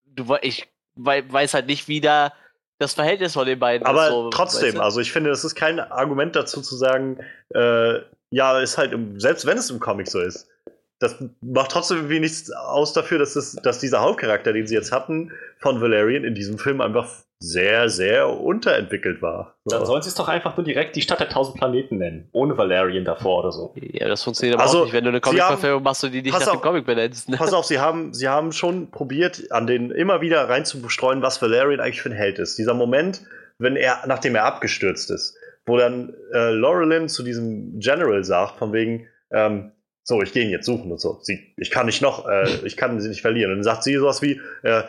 du, 0.05 0.37
ich 0.43 0.69
weiß 0.97 1.55
halt 1.55 1.67
nicht, 1.67 1.89
wie 1.89 2.01
da 2.01 2.33
das 2.79 2.95
Verhältnis 2.95 3.35
von 3.35 3.47
den 3.47 3.59
beiden 3.59 3.87
aber 3.87 4.07
ist. 4.07 4.13
Aber 4.13 4.23
so, 4.23 4.31
trotzdem, 4.31 4.69
weißt 4.69 4.77
du? 4.77 4.83
also 4.83 5.01
ich 5.01 5.13
finde, 5.13 5.31
das 5.31 5.45
ist 5.45 5.55
kein 5.55 5.79
Argument 5.79 6.35
dazu 6.35 6.61
zu 6.63 6.77
sagen, 6.77 7.19
äh, 7.51 8.01
ja, 8.31 8.59
ist 8.61 8.79
halt, 8.79 8.93
im, 8.93 9.19
selbst 9.21 9.47
wenn 9.47 9.59
es 9.59 9.71
im 9.71 9.81
Comic 9.81 10.09
so 10.09 10.21
ist, 10.21 10.49
das 11.01 11.17
macht 11.41 11.71
trotzdem 11.71 11.97
irgendwie 11.97 12.21
nichts 12.21 12.53
aus 12.53 12.93
dafür, 12.93 13.19
dass, 13.19 13.35
es, 13.35 13.57
dass 13.57 13.79
dieser 13.79 14.03
Hauptcharakter, 14.03 14.53
den 14.53 14.67
sie 14.67 14.75
jetzt 14.75 14.93
hatten, 14.93 15.33
von 15.59 15.81
Valerian 15.81 16.25
in 16.25 16.35
diesem 16.35 16.59
Film 16.59 16.83
einfach 16.83 17.09
sehr, 17.43 17.89
sehr 17.89 18.29
unterentwickelt 18.29 19.23
war. 19.23 19.57
So. 19.65 19.75
Dann 19.75 19.87
sollen 19.87 20.03
sie 20.03 20.11
es 20.11 20.15
doch 20.15 20.29
einfach 20.29 20.59
nur 20.59 20.65
direkt 20.65 20.95
die 20.95 21.01
Stadt 21.01 21.21
der 21.21 21.31
tausend 21.31 21.57
Planeten 21.57 21.97
nennen, 21.97 22.29
ohne 22.33 22.59
Valerian 22.59 23.07
davor 23.07 23.39
oder 23.39 23.51
so. 23.51 23.75
Ja, 23.77 24.09
das 24.09 24.23
funktioniert 24.23 24.57
aber 24.57 24.65
also, 24.65 24.81
auch 24.81 24.85
nicht, 24.85 24.93
wenn 24.93 25.05
du 25.05 25.09
eine 25.09 25.23
Comic-Verfilmung 25.23 25.83
machst 25.83 26.05
und 26.05 26.13
die 26.13 26.21
nicht 26.21 26.39
nach 26.39 26.47
auf, 26.47 26.53
dem 26.53 26.61
Comic 26.61 26.85
benennst. 26.85 27.31
Ne? 27.31 27.39
Pass 27.39 27.55
auf, 27.55 27.65
sie 27.65 27.79
haben, 27.79 28.13
sie 28.13 28.29
haben 28.29 28.53
schon 28.53 28.91
probiert, 28.91 29.51
an 29.53 29.67
den 29.67 29.91
immer 29.91 30.21
wieder 30.21 30.51
reinzustreuen, 30.51 31.23
was 31.23 31.41
Valerian 31.41 31.81
eigentlich 31.81 32.03
für 32.03 32.11
ein 32.11 32.15
Held 32.15 32.39
ist. 32.39 32.59
Dieser 32.59 32.75
Moment, 32.75 33.23
wenn 33.57 33.75
er, 33.75 34.01
nachdem 34.07 34.35
er 34.35 34.45
abgestürzt 34.45 35.11
ist 35.11 35.35
wo 35.71 35.79
dann 35.79 36.15
äh, 36.33 36.51
Laurelin 36.51 37.09
zu 37.09 37.23
diesem 37.23 37.79
General 37.79 38.23
sagt, 38.25 38.59
von 38.59 38.73
wegen, 38.73 39.07
ähm, 39.31 39.73
so, 40.03 40.21
ich 40.23 40.33
gehe 40.33 40.45
ihn 40.45 40.51
jetzt 40.51 40.67
suchen 40.67 40.91
und 40.91 41.01
so. 41.01 41.21
Sie, 41.23 41.55
ich 41.57 41.71
kann 41.71 41.87
nicht 41.87 42.03
noch, 42.03 42.27
äh, 42.29 42.57
ich 42.65 42.77
kann 42.77 43.01
sie 43.01 43.09
nicht 43.09 43.23
verlieren. 43.23 43.53
Und 43.53 43.59
dann 43.59 43.65
sagt 43.65 43.85
sie 43.85 43.97
sowas 43.97 44.21
wie, 44.23 44.41
äh, 44.63 44.83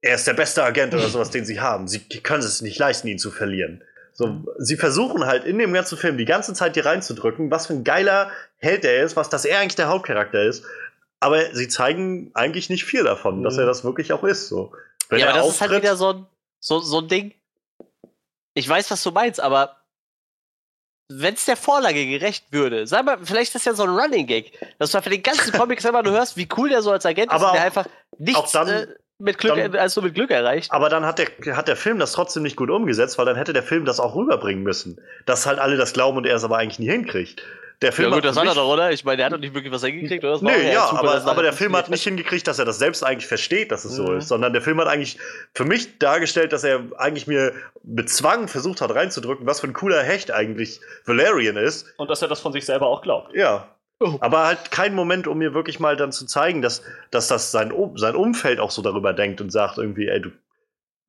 er 0.00 0.14
ist 0.14 0.26
der 0.26 0.34
beste 0.34 0.62
Agent 0.62 0.94
oder 0.94 1.08
sowas, 1.08 1.30
den 1.30 1.44
sie 1.44 1.60
haben. 1.60 1.88
Sie 1.88 2.00
können 2.00 2.42
es 2.42 2.60
nicht 2.60 2.78
leisten, 2.78 3.08
ihn 3.08 3.18
zu 3.18 3.30
verlieren. 3.30 3.82
So, 4.12 4.44
sie 4.58 4.76
versuchen 4.76 5.26
halt 5.26 5.44
in 5.44 5.58
dem 5.58 5.72
ganzen 5.72 5.96
Film 5.96 6.18
die 6.18 6.24
ganze 6.24 6.52
Zeit 6.52 6.74
hier 6.74 6.84
reinzudrücken, 6.84 7.50
was 7.50 7.68
für 7.68 7.72
ein 7.72 7.84
geiler 7.84 8.30
Held 8.56 8.84
er 8.84 9.04
ist, 9.04 9.16
was, 9.16 9.28
dass 9.28 9.44
er 9.44 9.60
eigentlich 9.60 9.76
der 9.76 9.88
Hauptcharakter 9.88 10.42
ist. 10.42 10.64
Aber 11.20 11.54
sie 11.54 11.68
zeigen 11.68 12.30
eigentlich 12.34 12.68
nicht 12.68 12.84
viel 12.84 13.04
davon, 13.04 13.40
mhm. 13.40 13.44
dass 13.44 13.58
er 13.58 13.66
das 13.66 13.84
wirklich 13.84 14.12
auch 14.12 14.24
ist. 14.24 14.48
So. 14.48 14.72
Wenn 15.08 15.20
ja, 15.20 15.28
aber 15.28 15.38
das 15.38 15.46
auftritt, 15.46 15.68
ist 15.68 15.72
halt 15.72 15.82
wieder 15.82 15.96
so 15.96 16.12
ein, 16.12 16.26
so, 16.60 16.78
so 16.80 16.98
ein 16.98 17.08
Ding. 17.08 17.34
Ich 18.54 18.68
weiß, 18.68 18.90
was 18.90 19.02
du 19.02 19.12
meinst, 19.12 19.40
aber 19.40 19.76
wenn 21.08 21.34
es 21.34 21.46
der 21.46 21.56
Vorlage 21.56 22.06
gerecht 22.06 22.44
würde, 22.50 22.86
sag 22.86 23.04
mal, 23.04 23.18
vielleicht 23.22 23.48
ist 23.48 23.54
das 23.54 23.64
ja 23.64 23.74
so 23.74 23.84
ein 23.84 23.90
Running 23.90 24.26
Gag, 24.26 24.52
dass 24.78 24.90
du 24.90 25.00
für 25.00 25.10
den 25.10 25.22
ganzen 25.22 25.52
Comic 25.58 25.80
selber 25.80 26.02
nur 26.02 26.12
hörst, 26.12 26.36
wie 26.36 26.48
cool 26.56 26.68
der 26.68 26.82
so 26.82 26.90
als 26.90 27.06
Agent 27.06 27.30
aber 27.30 27.46
ist, 27.46 27.52
der 27.54 27.62
einfach 27.62 27.86
nichts 28.18 28.52
dann, 28.52 28.68
äh, 28.68 28.86
mit 29.18 29.38
Glück, 29.38 29.56
dann, 29.56 29.74
als 29.74 29.94
so 29.94 30.02
mit 30.02 30.14
Glück 30.14 30.30
erreicht. 30.30 30.70
Aber 30.70 30.88
dann 30.88 31.04
hat 31.04 31.18
der, 31.18 31.56
hat 31.56 31.66
der 31.66 31.76
Film 31.76 31.98
das 31.98 32.12
trotzdem 32.12 32.42
nicht 32.42 32.56
gut 32.56 32.70
umgesetzt, 32.70 33.18
weil 33.18 33.26
dann 33.26 33.36
hätte 33.36 33.52
der 33.52 33.62
Film 33.62 33.84
das 33.84 34.00
auch 34.00 34.14
rüberbringen 34.14 34.62
müssen. 34.62 35.00
Dass 35.26 35.46
halt 35.46 35.58
alle 35.58 35.76
das 35.76 35.92
glauben 35.92 36.18
und 36.18 36.26
er 36.26 36.36
es 36.36 36.44
aber 36.44 36.58
eigentlich 36.58 36.78
nie 36.78 36.90
hinkriegt. 36.90 37.42
Der 37.80 37.92
Film 37.92 38.08
ja 38.08 38.16
gut, 38.16 38.24
das 38.24 38.36
hat 38.36 38.46
er 38.46 38.54
doch, 38.54 38.68
oder? 38.68 38.90
Ich 38.90 39.04
meine, 39.04 39.18
der 39.18 39.26
hat 39.26 39.32
doch 39.32 39.38
nicht 39.38 39.54
wirklich 39.54 39.72
was 39.72 39.84
hingekriegt, 39.84 40.24
oder? 40.24 40.32
Das 40.32 40.42
Nö, 40.42 40.50
ja, 40.50 40.88
super, 40.88 41.14
aber, 41.14 41.30
aber 41.30 41.42
der 41.42 41.52
Film 41.52 41.76
hat 41.76 41.88
nicht 41.88 42.02
hingekriegt, 42.02 42.48
dass 42.48 42.58
er 42.58 42.64
das 42.64 42.80
selbst 42.80 43.04
eigentlich 43.04 43.28
versteht, 43.28 43.70
dass 43.70 43.84
es 43.84 43.92
mhm. 43.92 44.06
so 44.06 44.12
ist, 44.14 44.28
sondern 44.28 44.52
der 44.52 44.62
Film 44.62 44.80
hat 44.80 44.88
eigentlich 44.88 45.16
für 45.54 45.64
mich 45.64 45.98
dargestellt, 45.98 46.52
dass 46.52 46.64
er 46.64 46.80
eigentlich 46.96 47.28
mir 47.28 47.52
mit 47.84 48.10
Zwang 48.10 48.48
versucht 48.48 48.80
hat 48.80 48.92
reinzudrücken, 48.92 49.46
was 49.46 49.60
für 49.60 49.68
ein 49.68 49.74
cooler 49.74 50.02
Hecht 50.02 50.32
eigentlich 50.32 50.80
Valerian 51.04 51.56
ist. 51.56 51.86
Und 51.98 52.10
dass 52.10 52.20
er 52.20 52.26
das 52.26 52.40
von 52.40 52.52
sich 52.52 52.66
selber 52.66 52.88
auch 52.88 53.00
glaubt. 53.00 53.32
Ja. 53.36 53.68
Oh. 54.00 54.18
Aber 54.20 54.46
halt 54.46 54.72
kein 54.72 54.94
Moment, 54.94 55.28
um 55.28 55.38
mir 55.38 55.54
wirklich 55.54 55.78
mal 55.78 55.96
dann 55.96 56.10
zu 56.10 56.26
zeigen, 56.26 56.62
dass, 56.62 56.82
dass 57.12 57.28
das 57.28 57.52
sein, 57.52 57.72
sein 57.94 58.16
Umfeld 58.16 58.58
auch 58.58 58.72
so 58.72 58.82
darüber 58.82 59.12
denkt 59.12 59.40
und 59.40 59.50
sagt 59.50 59.78
irgendwie, 59.78 60.08
ey, 60.08 60.20
du, 60.20 60.30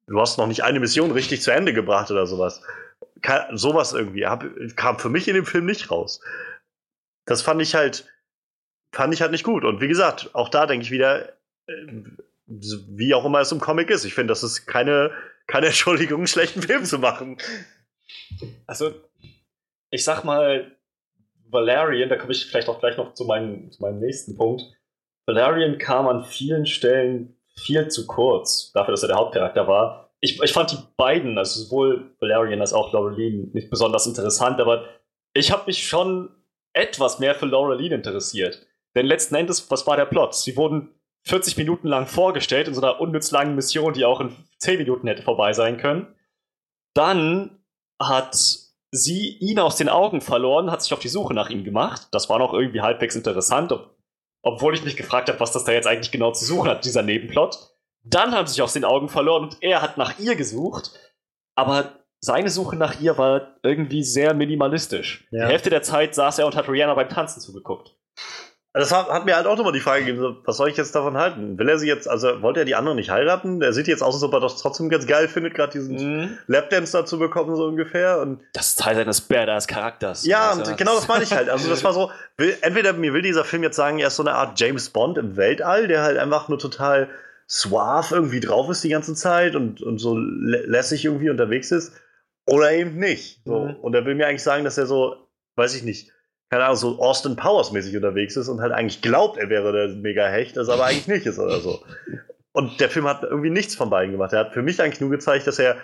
du 0.05 0.19
hast 0.19 0.37
noch 0.37 0.47
nicht 0.47 0.63
eine 0.63 0.79
Mission 0.79 1.11
richtig 1.11 1.41
zu 1.41 1.51
Ende 1.51 1.73
gebracht 1.73 2.11
oder 2.11 2.27
sowas. 2.27 2.61
Kann, 3.21 3.57
sowas 3.57 3.93
irgendwie 3.93 4.27
hab, 4.27 4.45
kam 4.75 4.99
für 4.99 5.09
mich 5.09 5.27
in 5.27 5.33
dem 5.33 5.45
Film 5.45 5.65
nicht 5.65 5.89
raus 5.89 6.21
das 7.29 7.43
fand 7.43 7.61
ich 7.61 7.75
halt, 7.75 8.05
fand 8.91 9.13
ich 9.13 9.21
halt 9.21 9.31
nicht 9.31 9.43
gut. 9.43 9.63
Und 9.63 9.81
wie 9.81 9.87
gesagt, 9.87 10.31
auch 10.33 10.49
da 10.49 10.65
denke 10.65 10.83
ich 10.83 10.91
wieder, 10.91 11.29
äh, 11.67 11.73
wie 12.47 13.13
auch 13.13 13.23
immer 13.23 13.39
es 13.39 13.51
im 13.51 13.59
Comic 13.59 13.91
ist. 13.91 14.03
Ich 14.03 14.15
finde, 14.15 14.31
das 14.31 14.41
ist 14.41 14.65
keine, 14.65 15.11
keine 15.45 15.65
Entschuldigung, 15.67 16.21
einen 16.21 16.27
schlechten 16.27 16.63
Film 16.63 16.85
zu 16.85 16.97
machen. 16.97 17.37
Also, 18.65 18.95
ich 19.91 20.03
sag 20.03 20.23
mal, 20.23 20.75
Valerian, 21.51 22.09
da 22.09 22.15
komme 22.15 22.31
ich 22.31 22.47
vielleicht 22.47 22.67
auch 22.67 22.79
gleich 22.79 22.97
noch 22.97 23.13
zu, 23.13 23.25
meinem, 23.25 23.71
zu 23.71 23.81
meinem 23.81 23.99
nächsten 23.99 24.35
Punkt. 24.35 24.63
Valerian 25.27 25.77
kam 25.77 26.07
an 26.07 26.25
vielen 26.25 26.65
Stellen 26.65 27.37
viel 27.55 27.89
zu 27.89 28.07
kurz, 28.07 28.71
dafür, 28.71 28.93
dass 28.93 29.03
er 29.03 29.09
der 29.09 29.17
Hauptcharakter 29.17 29.67
war. 29.67 30.09
Ich, 30.19 30.41
ich 30.41 30.51
fand 30.51 30.71
die 30.71 30.77
beiden, 30.97 31.37
also 31.37 31.61
sowohl 31.61 32.15
Valerian 32.19 32.61
als 32.61 32.73
auch 32.73 32.91
Laureline, 32.91 33.49
nicht 33.53 33.69
besonders 33.69 34.07
interessant, 34.07 34.59
aber 34.59 34.85
ich 35.33 35.51
habe 35.51 35.65
mich 35.67 35.87
schon 35.87 36.29
etwas 36.73 37.19
mehr 37.19 37.35
für 37.35 37.45
Laureline 37.45 37.95
interessiert. 37.95 38.65
Denn 38.95 39.05
letzten 39.05 39.35
Endes, 39.35 39.69
was 39.69 39.85
war 39.87 39.97
der 39.97 40.05
Plot? 40.05 40.35
Sie 40.35 40.57
wurden 40.57 40.93
40 41.23 41.57
Minuten 41.57 41.87
lang 41.87 42.07
vorgestellt 42.07 42.67
in 42.67 42.73
so 42.73 42.81
einer 42.81 42.99
unnütz 42.99 43.31
langen 43.31 43.55
Mission, 43.55 43.93
die 43.93 44.05
auch 44.05 44.19
in 44.19 44.35
10 44.57 44.77
Minuten 44.77 45.07
hätte 45.07 45.23
vorbei 45.23 45.53
sein 45.53 45.77
können. 45.77 46.15
Dann 46.93 47.63
hat 47.99 48.35
sie 48.91 49.37
ihn 49.37 49.59
aus 49.59 49.75
den 49.75 49.89
Augen 49.89 50.21
verloren, 50.21 50.71
hat 50.71 50.81
sich 50.81 50.93
auf 50.93 50.99
die 50.99 51.09
Suche 51.09 51.33
nach 51.33 51.49
ihm 51.49 51.63
gemacht. 51.63 52.07
Das 52.11 52.29
war 52.29 52.39
noch 52.39 52.53
irgendwie 52.53 52.81
halbwegs 52.81 53.15
interessant, 53.15 53.71
ob, 53.71 53.95
obwohl 54.41 54.73
ich 54.73 54.83
mich 54.83 54.95
gefragt 54.95 55.29
habe, 55.29 55.39
was 55.39 55.51
das 55.51 55.65
da 55.65 55.71
jetzt 55.71 55.87
eigentlich 55.87 56.11
genau 56.11 56.31
zu 56.31 56.45
suchen 56.45 56.69
hat, 56.69 56.85
dieser 56.85 57.03
Nebenplot. 57.03 57.75
Dann 58.03 58.33
haben 58.33 58.47
sie 58.47 58.53
sich 58.53 58.61
aus 58.61 58.73
den 58.73 58.85
Augen 58.85 59.09
verloren 59.09 59.43
und 59.43 59.57
er 59.61 59.81
hat 59.81 59.97
nach 59.97 60.17
ihr 60.19 60.35
gesucht. 60.35 60.91
Aber 61.55 61.98
seine 62.21 62.49
Suche 62.49 62.75
nach 62.75 62.99
ihr 62.99 63.17
war 63.17 63.55
irgendwie 63.63 64.03
sehr 64.03 64.33
minimalistisch. 64.33 65.27
Ja. 65.31 65.45
Die 65.45 65.51
Hälfte 65.51 65.69
der 65.69 65.81
Zeit 65.81 66.15
saß 66.15 66.39
er 66.39 66.45
und 66.45 66.55
hat 66.55 66.67
Rihanna 66.67 66.93
beim 66.93 67.09
Tanzen 67.09 67.39
zugeguckt. 67.39 67.95
Das 68.71 68.91
hat, 68.91 69.09
hat 69.09 69.25
mir 69.25 69.35
halt 69.35 69.47
auch 69.47 69.57
nochmal 69.57 69.73
die 69.73 69.79
Frage 69.79 70.05
gegeben, 70.05 70.37
was 70.45 70.57
soll 70.57 70.69
ich 70.69 70.77
jetzt 70.77 70.93
davon 70.93 71.17
halten? 71.17 71.57
Will 71.57 71.67
er 71.67 71.79
sie 71.79 71.87
jetzt, 71.87 72.07
also 72.07 72.43
wollte 72.43 72.59
er 72.59 72.65
die 72.65 72.75
andere 72.75 72.93
nicht 72.93 73.09
heiraten? 73.09 73.59
Der 73.59 73.73
sieht 73.73 73.87
jetzt 73.87 74.03
aus, 74.03 74.13
als 74.13 74.23
ob 74.23 74.31
er 74.33 74.41
das 74.41 74.57
trotzdem 74.57 74.89
ganz 74.89 75.07
geil 75.07 75.27
findet, 75.27 75.55
gerade 75.55 75.71
diesen 75.71 75.95
mhm. 75.95 76.37
Lapdance 76.45 76.95
dazu 76.95 77.17
bekommen, 77.17 77.55
so 77.55 77.65
ungefähr. 77.65 78.19
Und 78.19 78.41
das 78.53 78.67
ist 78.67 78.79
Teil 78.79 78.95
seines 78.95 79.21
Badass-Charakters. 79.21 80.23
Ja, 80.25 80.53
und 80.53 80.77
genau 80.77 80.93
das 80.93 81.07
meine 81.07 81.23
ich 81.23 81.33
halt. 81.33 81.49
Also 81.49 81.67
das 81.67 81.83
war 81.83 81.93
so, 81.93 82.11
will, 82.37 82.55
entweder 82.61 82.93
mir 82.93 83.11
will 83.11 83.23
dieser 83.23 83.43
Film 83.43 83.63
jetzt 83.63 83.75
sagen, 83.75 83.97
er 83.97 84.07
ist 84.07 84.17
so 84.17 84.23
eine 84.23 84.35
Art 84.35 84.59
James 84.59 84.91
Bond 84.91 85.17
im 85.17 85.35
Weltall, 85.35 85.87
der 85.87 86.03
halt 86.03 86.19
einfach 86.19 86.47
nur 86.47 86.59
total 86.59 87.09
suave 87.47 88.13
irgendwie 88.13 88.39
drauf 88.39 88.69
ist 88.69 88.83
die 88.83 88.89
ganze 88.89 89.15
Zeit 89.15 89.55
und, 89.55 89.81
und 89.81 89.97
so 89.97 90.15
lässig 90.15 91.05
irgendwie 91.05 91.31
unterwegs 91.31 91.71
ist. 91.71 91.93
Oder 92.49 92.71
eben 92.71 92.97
nicht. 92.97 93.41
So. 93.45 93.65
Mhm. 93.65 93.75
Und 93.77 93.95
er 93.95 94.05
will 94.05 94.15
mir 94.15 94.27
eigentlich 94.27 94.43
sagen, 94.43 94.63
dass 94.63 94.77
er 94.77 94.85
so, 94.85 95.27
weiß 95.55 95.75
ich 95.75 95.83
nicht, 95.83 96.11
keine 96.49 96.65
Ahnung, 96.65 96.77
so 96.77 96.99
Austin 96.99 97.35
Powers 97.35 97.71
mäßig 97.71 97.95
unterwegs 97.95 98.35
ist 98.35 98.47
und 98.47 98.59
halt 98.59 98.71
eigentlich 98.71 99.01
glaubt, 99.01 99.37
er 99.37 99.49
wäre 99.49 99.71
der 99.71 99.95
Mega-Hecht, 99.95 100.57
das 100.57 100.69
aber 100.69 100.85
eigentlich 100.85 101.07
nicht 101.07 101.25
ist 101.27 101.37
oder 101.37 101.59
so. 101.59 101.83
Und 102.51 102.79
der 102.79 102.89
Film 102.89 103.05
hat 103.05 103.23
irgendwie 103.23 103.51
nichts 103.51 103.75
von 103.75 103.91
beiden 103.91 104.11
gemacht. 104.11 104.33
Er 104.33 104.39
hat 104.39 104.53
für 104.53 104.63
mich 104.63 104.81
eigentlich 104.81 105.01
nur 105.01 105.11
gezeigt, 105.11 105.45
dass 105.45 105.59
er 105.59 105.77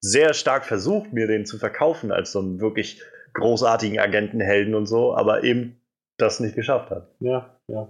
sehr 0.00 0.34
stark 0.34 0.66
versucht, 0.66 1.12
mir 1.12 1.26
den 1.26 1.46
zu 1.46 1.58
verkaufen 1.58 2.12
als 2.12 2.32
so 2.32 2.40
einen 2.40 2.60
wirklich 2.60 3.02
großartigen 3.32 3.98
Agentenhelden 3.98 4.74
und 4.74 4.86
so, 4.86 5.16
aber 5.16 5.44
eben 5.44 5.80
das 6.18 6.40
nicht 6.40 6.54
geschafft 6.54 6.90
hat. 6.90 7.08
Ja, 7.20 7.58
ja. 7.68 7.88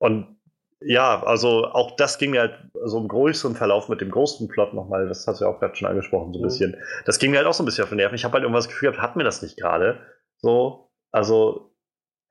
Und 0.00 0.36
ja, 0.84 1.22
also 1.22 1.66
auch 1.66 1.96
das 1.96 2.18
ging 2.18 2.36
halt 2.36 2.54
so 2.84 2.98
im 2.98 3.08
größeren 3.08 3.54
Verlauf 3.54 3.88
mit 3.88 4.00
dem 4.00 4.10
großen 4.10 4.48
Plot 4.48 4.74
nochmal, 4.74 5.08
das 5.08 5.26
hast 5.26 5.40
du 5.40 5.44
ja 5.44 5.50
auch 5.50 5.58
gerade 5.58 5.74
schon 5.76 5.88
angesprochen, 5.88 6.32
so 6.32 6.38
ein 6.38 6.42
mhm. 6.42 6.46
bisschen. 6.46 6.76
Das 7.04 7.18
ging 7.18 7.30
mir 7.30 7.38
halt 7.38 7.46
auch 7.46 7.54
so 7.54 7.62
ein 7.62 7.66
bisschen 7.66 7.84
auf 7.84 7.90
den 7.90 7.96
Nerven. 7.96 8.14
Ich 8.14 8.24
habe 8.24 8.34
halt 8.34 8.42
irgendwas 8.42 8.68
Gefühl 8.68 8.90
gehabt, 8.90 9.02
hat 9.02 9.16
mir 9.16 9.24
das 9.24 9.42
nicht 9.42 9.56
gerade. 9.56 10.00
So, 10.38 10.90
also 11.10 11.71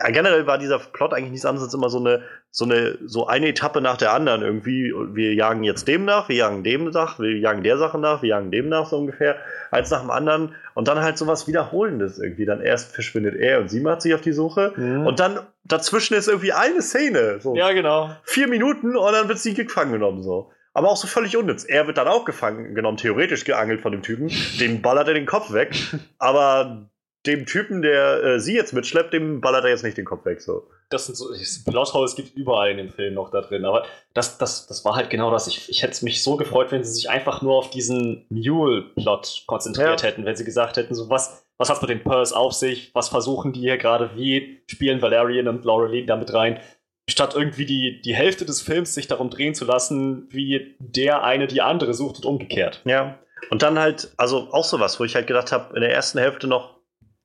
ja, 0.01 0.09
generell 0.09 0.47
war 0.47 0.57
dieser 0.57 0.79
Plot 0.79 1.13
eigentlich 1.13 1.31
nichts 1.31 1.45
anderes 1.45 1.67
als 1.67 1.73
immer 1.73 1.89
so 1.89 1.99
eine, 1.99 2.23
so 2.49 2.65
eine, 2.65 2.97
so 3.05 3.27
eine 3.27 3.49
Etappe 3.49 3.81
nach 3.81 3.97
der 3.97 4.13
anderen 4.13 4.41
irgendwie. 4.41 4.93
Wir 5.13 5.33
jagen 5.33 5.63
jetzt 5.63 5.87
dem 5.87 6.05
nach, 6.05 6.27
wir 6.27 6.35
jagen 6.35 6.63
dem 6.63 6.85
nach, 6.89 7.19
wir 7.19 7.37
jagen 7.37 7.63
der 7.63 7.77
Sache 7.77 7.99
nach, 7.99 8.21
wir 8.21 8.29
jagen 8.29 8.51
dem 8.51 8.69
nach, 8.69 8.87
so 8.87 8.97
ungefähr. 8.97 9.37
Eins 9.69 9.91
nach 9.91 10.01
dem 10.01 10.09
anderen. 10.09 10.55
Und 10.73 10.87
dann 10.87 11.01
halt 11.01 11.17
so 11.17 11.27
was 11.27 11.47
Wiederholendes 11.47 12.19
irgendwie. 12.19 12.45
Dann 12.45 12.61
erst 12.61 12.93
verschwindet 12.93 13.35
er 13.35 13.59
und 13.59 13.69
sie 13.69 13.79
macht 13.79 14.01
sich 14.01 14.13
auf 14.13 14.21
die 14.21 14.33
Suche. 14.33 14.73
Mhm. 14.75 15.05
Und 15.05 15.19
dann 15.19 15.39
dazwischen 15.63 16.15
ist 16.15 16.27
irgendwie 16.27 16.53
eine 16.53 16.81
Szene. 16.81 17.39
So 17.39 17.55
ja, 17.55 17.71
genau. 17.71 18.09
Vier 18.23 18.47
Minuten 18.47 18.95
und 18.95 19.11
dann 19.11 19.27
wird 19.27 19.39
sie 19.39 19.53
gefangen 19.53 19.91
genommen, 19.91 20.23
so. 20.23 20.51
Aber 20.73 20.89
auch 20.89 20.97
so 20.97 21.07
völlig 21.07 21.35
unnütz. 21.35 21.65
Er 21.65 21.85
wird 21.87 21.97
dann 21.97 22.07
auch 22.07 22.23
gefangen 22.23 22.75
genommen, 22.75 22.97
theoretisch 22.97 23.43
geangelt 23.43 23.81
von 23.81 23.91
dem 23.91 24.01
Typen. 24.01 24.31
Dem 24.59 24.81
ballert 24.81 25.07
er 25.09 25.13
den 25.13 25.25
Kopf 25.25 25.51
weg. 25.51 25.75
Aber 26.17 26.89
dem 27.25 27.45
Typen, 27.45 27.81
der 27.81 28.23
äh, 28.23 28.39
sie 28.39 28.55
jetzt 28.55 28.73
mitschleppt, 28.73 29.13
dem 29.13 29.41
ballert 29.41 29.63
er 29.63 29.69
jetzt 29.69 29.83
nicht 29.83 29.97
den 29.97 30.05
Kopf 30.05 30.25
weg. 30.25 30.41
So. 30.41 30.67
Das 30.89 31.05
sind 31.05 31.15
so, 31.15 31.29
Plotholes 31.69 32.15
gibt 32.15 32.35
überall 32.35 32.71
in 32.71 32.77
dem 32.77 32.89
Film 32.89 33.13
noch 33.13 33.29
da 33.29 33.41
drin. 33.41 33.65
Aber 33.65 33.85
das, 34.13 34.37
das, 34.37 34.67
das 34.67 34.83
war 34.85 34.95
halt 34.95 35.09
genau 35.09 35.29
das. 35.29 35.47
Ich, 35.47 35.69
ich 35.69 35.83
hätte 35.83 36.03
mich 36.03 36.23
so 36.23 36.35
gefreut, 36.35 36.71
wenn 36.71 36.83
sie 36.83 36.91
sich 36.91 37.09
einfach 37.09 37.41
nur 37.41 37.55
auf 37.55 37.69
diesen 37.69 38.25
Mule-Plot 38.29 39.43
konzentriert 39.45 40.01
ja. 40.01 40.07
hätten, 40.07 40.25
wenn 40.25 40.35
sie 40.35 40.45
gesagt 40.45 40.77
hätten, 40.77 40.95
so 40.95 41.09
was, 41.09 41.45
was 41.57 41.69
hat 41.69 41.81
mit 41.81 41.91
den 41.91 42.03
Pearls 42.03 42.33
auf 42.33 42.53
sich, 42.53 42.89
was 42.95 43.09
versuchen 43.09 43.53
die 43.53 43.59
hier 43.59 43.77
gerade, 43.77 44.11
wie 44.15 44.63
spielen 44.65 45.01
Valerian 45.01 45.47
und 45.47 45.63
Laureline 45.63 46.07
damit 46.07 46.33
rein, 46.33 46.59
statt 47.07 47.35
irgendwie 47.35 47.65
die, 47.65 48.01
die 48.01 48.15
Hälfte 48.15 48.45
des 48.45 48.61
Films 48.61 48.95
sich 48.95 49.07
darum 49.07 49.29
drehen 49.29 49.53
zu 49.53 49.65
lassen, 49.65 50.27
wie 50.31 50.75
der 50.79 51.23
eine 51.23 51.45
die 51.45 51.61
andere 51.61 51.93
sucht 51.93 52.17
und 52.17 52.25
umgekehrt. 52.25 52.81
Ja. 52.85 53.19
Und 53.49 53.61
dann 53.61 53.77
halt, 53.77 54.13
also 54.17 54.49
auch 54.51 54.63
sowas, 54.63 54.99
wo 54.99 55.03
ich 55.03 55.15
halt 55.15 55.27
gedacht 55.27 55.51
habe, 55.51 55.75
in 55.75 55.81
der 55.81 55.93
ersten 55.93 56.19
Hälfte 56.19 56.47
noch, 56.47 56.80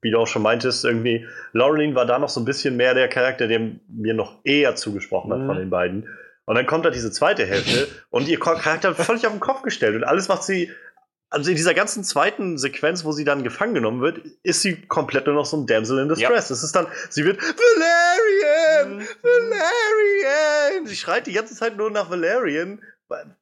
wie 0.07 0.13
du 0.13 0.19
auch 0.19 0.29
schon 0.29 0.43
meintest, 0.43 0.85
irgendwie, 0.85 1.27
Laureline 1.53 1.97
war 1.97 2.07
da 2.07 2.21
noch 2.21 2.29
so 2.29 2.41
ein 2.41 2.45
bisschen 2.45 2.77
mehr 2.77 2.95
der 2.95 3.09
Charakter, 3.09 3.49
der 3.49 3.61
mir 3.89 4.15
noch 4.15 4.39
eher 4.45 4.77
zugesprochen 4.77 5.33
hat 5.33 5.41
mhm. 5.41 5.47
von 5.47 5.57
den 5.59 5.69
beiden. 5.69 6.09
Und 6.45 6.55
dann 6.55 6.65
kommt 6.65 6.85
da 6.85 6.91
diese 6.91 7.11
zweite 7.11 7.45
Hälfte 7.45 7.89
und 8.09 8.29
ihr 8.29 8.39
Charakter 8.39 8.97
wird 8.97 9.05
völlig 9.05 9.27
auf 9.27 9.33
den 9.33 9.41
Kopf 9.41 9.63
gestellt 9.63 9.97
und 9.97 10.05
alles 10.05 10.29
macht 10.29 10.45
sie. 10.45 10.71
Also 11.29 11.51
in 11.51 11.57
dieser 11.57 11.75
ganzen 11.75 12.05
zweiten 12.05 12.57
Sequenz, 12.57 13.05
wo 13.05 13.11
sie 13.11 13.25
dann 13.25 13.43
gefangen 13.43 13.75
genommen 13.75 14.01
wird, 14.01 14.21
ist 14.45 14.63
sie 14.63 14.81
komplett 14.83 15.27
nur 15.27 15.35
noch 15.35 15.45
so 15.45 15.57
ein 15.57 15.67
Damsel 15.67 15.99
in 15.99 16.09
Distress. 16.09 16.49
Ja. 16.49 16.55
Das 16.55 16.63
ist 16.63 16.77
dann, 16.77 16.87
sie 17.11 17.25
wird 17.25 17.41
Valerian! 17.43 18.99
Mhm. 18.99 19.07
Valerian! 19.23 20.87
Sie 20.87 20.95
schreit 20.95 21.27
die 21.27 21.33
ganze 21.33 21.57
Zeit 21.57 21.77
nur 21.77 21.91
nach 21.91 22.11
Valerian. 22.11 22.81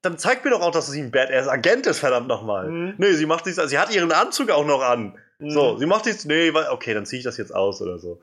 Dann 0.00 0.16
zeigt 0.16 0.46
mir 0.46 0.52
doch 0.52 0.62
auch, 0.62 0.70
dass 0.70 0.86
sie 0.86 1.02
ein 1.02 1.10
Badass-Agent 1.10 1.86
ist, 1.86 1.98
verdammt 1.98 2.26
nochmal. 2.26 2.70
Mhm. 2.70 2.94
Nee, 2.96 3.12
sie 3.12 3.26
macht 3.26 3.44
nichts, 3.44 3.60
sie 3.68 3.78
hat 3.78 3.94
ihren 3.94 4.12
Anzug 4.12 4.50
auch 4.50 4.64
noch 4.64 4.80
an. 4.80 5.18
So, 5.38 5.74
mhm. 5.74 5.78
sie 5.78 5.86
macht 5.86 6.06
jetzt, 6.06 6.26
nee, 6.26 6.50
okay, 6.50 6.94
dann 6.94 7.06
ziehe 7.06 7.18
ich 7.18 7.24
das 7.24 7.36
jetzt 7.36 7.54
aus 7.54 7.82
oder 7.82 7.98
so. 7.98 8.20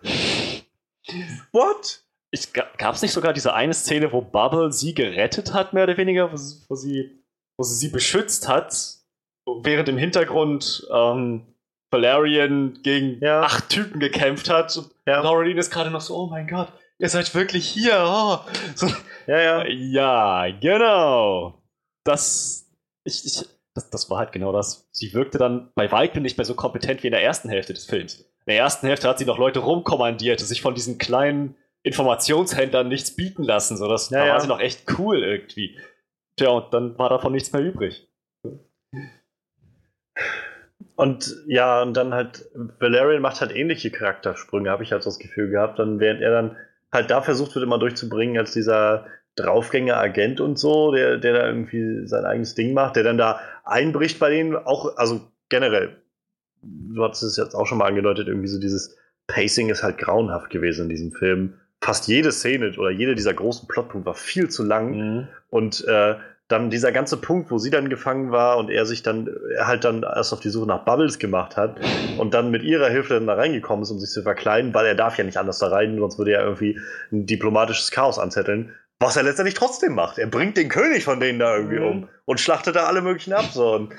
What? 1.51 2.03
Ich, 2.31 2.53
gab's 2.53 3.01
nicht 3.01 3.11
sogar 3.11 3.33
diese 3.33 3.53
eine 3.53 3.73
Szene, 3.73 4.11
wo 4.13 4.21
Bubble 4.21 4.71
sie 4.71 4.93
gerettet 4.93 5.53
hat, 5.53 5.73
mehr 5.73 5.83
oder 5.83 5.97
weniger, 5.97 6.31
wo 6.31 6.37
sie, 6.37 6.61
wo 6.69 6.75
sie, 6.75 7.23
wo 7.57 7.63
sie, 7.63 7.75
sie 7.75 7.89
beschützt 7.89 8.47
hat, 8.47 8.73
während 9.45 9.89
im 9.89 9.97
Hintergrund 9.97 10.87
ähm, 10.93 11.45
Valerian 11.91 12.81
gegen 12.83 13.19
ja. 13.21 13.41
acht 13.41 13.69
Typen 13.69 13.99
gekämpft 13.99 14.49
hat 14.49 14.75
und 14.77 14.91
ja. 15.05 15.21
Laureline 15.21 15.59
ist 15.59 15.71
gerade 15.71 15.91
noch 15.91 15.99
so, 15.99 16.15
oh 16.15 16.27
mein 16.27 16.47
Gott, 16.47 16.71
ihr 16.99 17.09
seid 17.09 17.35
wirklich 17.35 17.67
hier. 17.67 18.01
Oh. 18.05 18.39
So, 18.75 18.87
ja, 19.27 19.63
ja. 19.63 19.65
Ja, 19.67 20.57
genau. 20.59 21.61
Das, 22.05 22.69
ich, 23.03 23.25
ich, 23.25 23.45
das, 23.73 23.89
das 23.89 24.09
war 24.09 24.19
halt 24.19 24.31
genau 24.31 24.51
das. 24.51 24.87
Sie 24.91 25.13
wirkte 25.13 25.37
dann 25.37 25.71
bei 25.75 25.91
weitem 25.91 26.23
nicht 26.23 26.37
mehr 26.37 26.45
so 26.45 26.55
kompetent 26.55 27.03
wie 27.03 27.07
in 27.07 27.13
der 27.13 27.23
ersten 27.23 27.49
Hälfte 27.49 27.73
des 27.73 27.85
Films. 27.85 28.19
In 28.45 28.53
der 28.53 28.57
ersten 28.57 28.87
Hälfte 28.87 29.07
hat 29.07 29.19
sie 29.19 29.25
noch 29.25 29.37
Leute 29.37 29.59
rumkommandiert, 29.59 30.39
sich 30.39 30.61
von 30.61 30.75
diesen 30.75 30.97
kleinen 30.97 31.55
Informationshändlern 31.83 32.87
nichts 32.87 33.15
bieten 33.15 33.43
lassen. 33.43 33.77
So, 33.77 33.87
das, 33.87 34.09
ja, 34.09 34.19
da 34.19 34.25
ja. 34.25 34.33
war 34.33 34.41
sie 34.41 34.47
noch 34.47 34.59
echt 34.59 34.85
cool 34.97 35.23
irgendwie. 35.23 35.77
Tja, 36.35 36.49
und 36.49 36.73
dann 36.73 36.97
war 36.97 37.09
davon 37.09 37.31
nichts 37.33 37.51
mehr 37.53 37.63
übrig. 37.63 38.07
Und 40.95 41.35
ja, 41.47 41.81
und 41.81 41.95
dann 41.95 42.13
halt, 42.13 42.45
Valerian 42.79 43.21
macht 43.21 43.41
halt 43.41 43.55
ähnliche 43.55 43.91
Charaktersprünge, 43.91 44.69
habe 44.69 44.83
ich 44.83 44.91
halt 44.91 45.03
so 45.03 45.09
das 45.09 45.19
Gefühl 45.19 45.49
gehabt. 45.49 45.79
Dann, 45.79 45.99
während 45.99 46.21
er 46.21 46.31
dann 46.31 46.57
halt 46.91 47.09
da 47.09 47.21
versucht 47.21 47.55
wird, 47.55 47.63
immer 47.63 47.79
durchzubringen, 47.79 48.37
als 48.37 48.51
dieser 48.51 49.07
Draufgänger-Agent 49.35 50.41
und 50.41 50.59
so, 50.59 50.91
der, 50.91 51.17
der 51.17 51.33
da 51.33 51.47
irgendwie 51.47 52.07
sein 52.07 52.25
eigenes 52.25 52.55
Ding 52.55 52.73
macht, 52.73 52.95
der 52.95 53.03
dann 53.03 53.17
da 53.17 53.39
einbricht 53.63 54.19
bei 54.19 54.29
denen, 54.29 54.55
auch, 54.55 54.97
also 54.97 55.21
generell, 55.49 55.95
du 56.61 57.03
hast 57.03 57.21
es 57.21 57.37
jetzt 57.37 57.55
auch 57.55 57.65
schon 57.65 57.77
mal 57.77 57.87
angedeutet, 57.87 58.27
irgendwie 58.27 58.47
so 58.47 58.59
dieses 58.59 58.97
Pacing 59.27 59.69
ist 59.69 59.83
halt 59.83 59.97
grauenhaft 59.97 60.49
gewesen 60.49 60.83
in 60.83 60.89
diesem 60.89 61.11
Film. 61.11 61.53
Fast 61.81 62.07
jede 62.07 62.31
Szene 62.31 62.73
oder 62.77 62.91
jede 62.91 63.15
dieser 63.15 63.33
großen 63.33 63.67
Plotpunkte 63.67 64.05
war 64.05 64.15
viel 64.15 64.49
zu 64.49 64.63
lang 64.63 64.91
mhm. 64.91 65.27
und 65.49 65.85
äh, 65.87 66.15
dann 66.51 66.69
dieser 66.69 66.91
ganze 66.91 67.17
Punkt, 67.17 67.49
wo 67.49 67.57
sie 67.57 67.69
dann 67.69 67.89
gefangen 67.89 68.31
war 68.31 68.57
und 68.57 68.69
er 68.69 68.85
sich 68.85 69.03
dann, 69.03 69.29
er 69.55 69.67
halt 69.67 69.83
dann 69.83 70.03
erst 70.03 70.33
auf 70.33 70.41
die 70.41 70.49
Suche 70.49 70.67
nach 70.67 70.83
Bubbles 70.83 71.17
gemacht 71.17 71.55
hat 71.55 71.79
und 72.17 72.33
dann 72.33 72.51
mit 72.51 72.63
ihrer 72.63 72.89
Hilfe 72.89 73.13
dann 73.13 73.27
da 73.27 73.35
reingekommen 73.35 73.83
ist, 73.83 73.91
um 73.91 73.99
sich 73.99 74.09
zu 74.09 74.21
verkleiden, 74.23 74.73
weil 74.73 74.85
er 74.85 74.95
darf 74.95 75.17
ja 75.17 75.23
nicht 75.23 75.37
anders 75.37 75.59
da 75.59 75.69
rein, 75.69 75.97
sonst 75.97 76.17
würde 76.17 76.33
er 76.33 76.43
irgendwie 76.43 76.77
ein 77.11 77.25
diplomatisches 77.25 77.91
Chaos 77.91 78.19
anzetteln. 78.19 78.73
Was 79.01 79.15
er 79.15 79.23
letztendlich 79.23 79.55
trotzdem 79.55 79.95
macht. 79.95 80.19
Er 80.19 80.27
bringt 80.27 80.57
den 80.57 80.69
König 80.69 81.03
von 81.03 81.19
denen 81.19 81.39
da 81.39 81.55
irgendwie 81.57 81.79
mhm. 81.79 81.85
um 81.85 82.09
und 82.25 82.39
schlachtet 82.39 82.75
da 82.75 82.85
alle 82.85 83.01
möglichen 83.01 83.33
ab. 83.33 83.45
So. 83.51 83.73
Und 83.73 83.93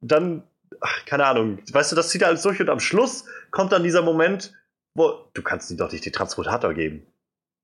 dann, 0.00 0.42
ach, 0.80 1.04
keine 1.04 1.26
Ahnung, 1.26 1.58
weißt 1.70 1.92
du, 1.92 1.96
das 1.96 2.08
zieht 2.08 2.24
alles 2.24 2.40
durch 2.40 2.58
und 2.58 2.70
am 2.70 2.80
Schluss 2.80 3.26
kommt 3.50 3.72
dann 3.72 3.82
dieser 3.82 4.00
Moment, 4.00 4.54
wo 4.94 5.28
du 5.34 5.42
kannst 5.42 5.70
ihm 5.70 5.76
doch 5.76 5.92
nicht 5.92 6.06
die 6.06 6.12
Transportator 6.12 6.72
geben. 6.72 7.06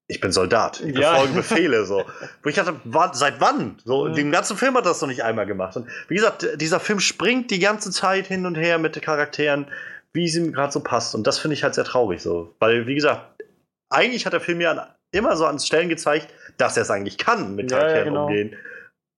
Ich 0.08 0.20
bin 0.20 0.30
Soldat. 0.30 0.80
Ich 0.80 0.94
befolge 0.94 1.30
ja. 1.30 1.36
Befehle. 1.36 1.84
So. 1.84 2.04
Wo 2.42 2.48
ich 2.48 2.56
dachte, 2.56 2.74
seit 3.12 3.40
wann? 3.40 3.76
So, 3.84 4.06
mhm. 4.06 4.14
Den 4.14 4.30
ganzen 4.30 4.56
Film 4.56 4.74
hat 4.74 4.86
das 4.86 5.00
noch 5.02 5.08
nicht 5.08 5.22
einmal 5.22 5.44
gemacht. 5.44 5.76
Und 5.76 5.86
wie 6.08 6.14
gesagt, 6.14 6.46
dieser 6.56 6.80
Film 6.80 7.00
springt 7.00 7.50
die 7.50 7.58
ganze 7.58 7.90
Zeit 7.90 8.26
hin 8.26 8.46
und 8.46 8.54
her 8.54 8.78
mit 8.78 8.94
den 8.94 9.02
Charakteren, 9.02 9.66
wie 10.14 10.24
es 10.24 10.34
ihm 10.34 10.52
gerade 10.52 10.72
so 10.72 10.80
passt. 10.80 11.14
Und 11.14 11.26
das 11.26 11.38
finde 11.38 11.54
ich 11.54 11.62
halt 11.62 11.74
sehr 11.74 11.84
traurig 11.84 12.22
so. 12.22 12.54
Weil, 12.58 12.86
wie 12.86 12.94
gesagt, 12.94 13.42
eigentlich 13.90 14.24
hat 14.24 14.32
der 14.32 14.40
Film 14.40 14.62
ja 14.62 14.96
immer 15.12 15.36
so 15.36 15.44
an 15.44 15.58
Stellen 15.58 15.90
gezeigt, 15.90 16.32
dass 16.58 16.76
er 16.76 16.82
es 16.82 16.90
eigentlich 16.90 17.18
kann, 17.18 17.56
mit 17.56 17.70
Charakteren 17.70 17.94
ja, 17.94 17.98
ja, 17.98 18.04
genau. 18.04 18.26
umgehen. 18.26 18.56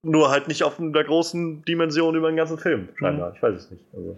Nur 0.03 0.31
halt 0.31 0.49
nicht 0.49 0.63
auf 0.63 0.79
einer 0.79 1.05
großen 1.05 1.63
Dimension 1.65 2.15
über 2.15 2.31
den 2.31 2.37
ganzen 2.37 2.59
Film, 2.59 2.89
scheinbar. 2.97 3.31
Mhm. 3.31 3.37
Ich 3.37 3.43
weiß 3.43 3.55
es 3.57 3.71
nicht. 3.71 3.85
Also. 3.93 4.17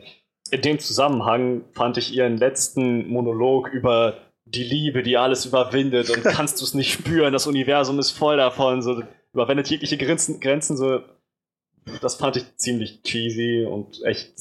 In 0.50 0.60
dem 0.60 0.78
Zusammenhang 0.78 1.64
fand 1.72 1.96
ich 1.96 2.12
ihren 2.14 2.36
letzten 2.36 3.08
Monolog 3.08 3.68
über 3.68 4.18
die 4.44 4.64
Liebe, 4.64 5.02
die 5.02 5.16
alles 5.16 5.46
überwindet 5.46 6.10
und 6.10 6.22
kannst 6.24 6.60
du 6.60 6.64
es 6.64 6.74
nicht 6.74 6.92
spüren, 6.92 7.32
das 7.32 7.46
Universum 7.46 7.98
ist 7.98 8.10
voll 8.10 8.36
davon, 8.36 8.82
so 8.82 9.02
überwendet 9.32 9.68
jegliche 9.70 9.96
Grenzen, 9.96 10.40
Grenzen, 10.40 10.76
so 10.76 11.00
das 12.00 12.16
fand 12.16 12.36
ich 12.36 12.56
ziemlich 12.56 13.02
cheesy 13.02 13.66
und 13.68 14.04
echt 14.04 14.34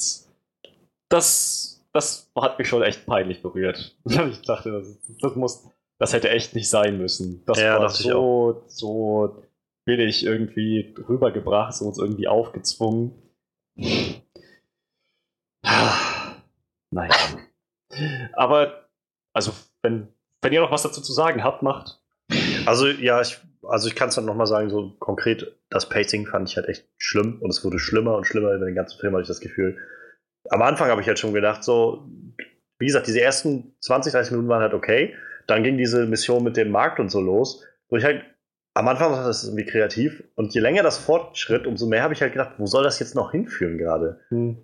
das, 1.10 1.84
das 1.94 2.32
hat 2.40 2.58
mich 2.58 2.68
schon 2.68 2.84
echt 2.84 3.06
peinlich 3.06 3.42
berührt. 3.42 3.96
ich 4.06 4.42
dachte, 4.42 4.72
das, 4.72 4.98
das 5.22 5.36
muss, 5.36 5.68
das 6.02 6.14
hätte 6.14 6.32
echt 6.32 6.56
nicht 6.56 6.68
sein 6.68 6.98
müssen. 6.98 7.44
Das 7.46 7.60
ja, 7.60 7.80
war 7.80 7.88
so, 7.90 8.64
so 8.66 9.46
billig 9.86 10.26
irgendwie 10.26 10.96
rübergebracht 11.08 11.80
und 11.80 11.90
uns 11.90 12.00
irgendwie 12.00 12.28
aufgezwungen. 12.28 13.14
Naja. 16.94 17.16
Aber, 18.34 18.90
also, 19.32 19.54
wenn, 19.82 20.10
wenn 20.42 20.52
ihr 20.52 20.60
noch 20.60 20.72
was 20.72 20.84
dazu 20.84 21.02
zu 21.02 21.14
sagen 21.14 21.42
habt, 21.42 21.62
macht. 21.62 22.04
Also, 22.66 22.88
ja, 22.88 23.22
ich, 23.22 23.40
also 23.64 23.88
ich 23.88 23.96
kann 23.96 24.10
es 24.10 24.16
dann 24.16 24.26
nochmal 24.26 24.48
sagen, 24.48 24.70
so 24.70 24.94
konkret, 25.00 25.56
das 25.70 25.88
Pacing 25.88 26.26
fand 26.26 26.50
ich 26.50 26.58
halt 26.58 26.68
echt 26.68 26.90
schlimm 26.98 27.40
und 27.42 27.50
es 27.50 27.64
wurde 27.64 27.80
schlimmer 27.80 28.18
und 28.18 28.26
schlimmer 28.26 28.52
über 28.52 28.66
den 28.66 28.76
ganzen 28.76 29.00
Film, 29.00 29.14
hatte 29.14 29.22
ich 29.22 29.30
das 29.30 29.40
Gefühl. 29.40 29.78
Am 30.50 30.62
Anfang 30.62 30.90
habe 30.90 31.00
ich 31.00 31.08
halt 31.08 31.20
schon 31.20 31.34
gedacht, 31.34 31.64
so, 31.64 32.10
wie 32.78 32.88
gesagt, 32.88 33.08
diese 33.08 33.22
ersten 33.22 33.74
20, 33.80 34.12
30 34.12 34.32
Minuten 34.32 34.50
waren 34.50 34.64
halt 34.64 34.74
okay 34.74 35.16
dann 35.48 35.64
ging 35.64 35.78
diese 35.78 36.06
Mission 36.06 36.44
mit 36.44 36.58
dem 36.58 36.72
Markt 36.72 37.00
und 37.00 37.10
so 37.10 37.22
los, 37.22 37.64
wo 37.90 37.98
ich 37.98 38.04
halt 38.04 38.24
am 38.74 38.88
Anfang 38.88 39.12
war 39.12 39.26
das 39.26 39.44
irgendwie 39.44 39.66
kreativ 39.66 40.24
und 40.36 40.54
je 40.54 40.62
länger 40.62 40.84
das 40.84 40.98
fortschritt, 40.98 41.68
umso 41.68 41.88
mehr 41.88 42.04
habe 42.04 42.14
ich 42.14 42.22
halt 42.22 42.34
gedacht, 42.34 42.54
wo 42.58 42.66
soll 42.66 42.84
das 42.84 43.00
jetzt 43.00 43.16
noch 43.16 43.32
hinführen 43.32 43.78
gerade? 43.78 44.20
Hm. 44.30 44.58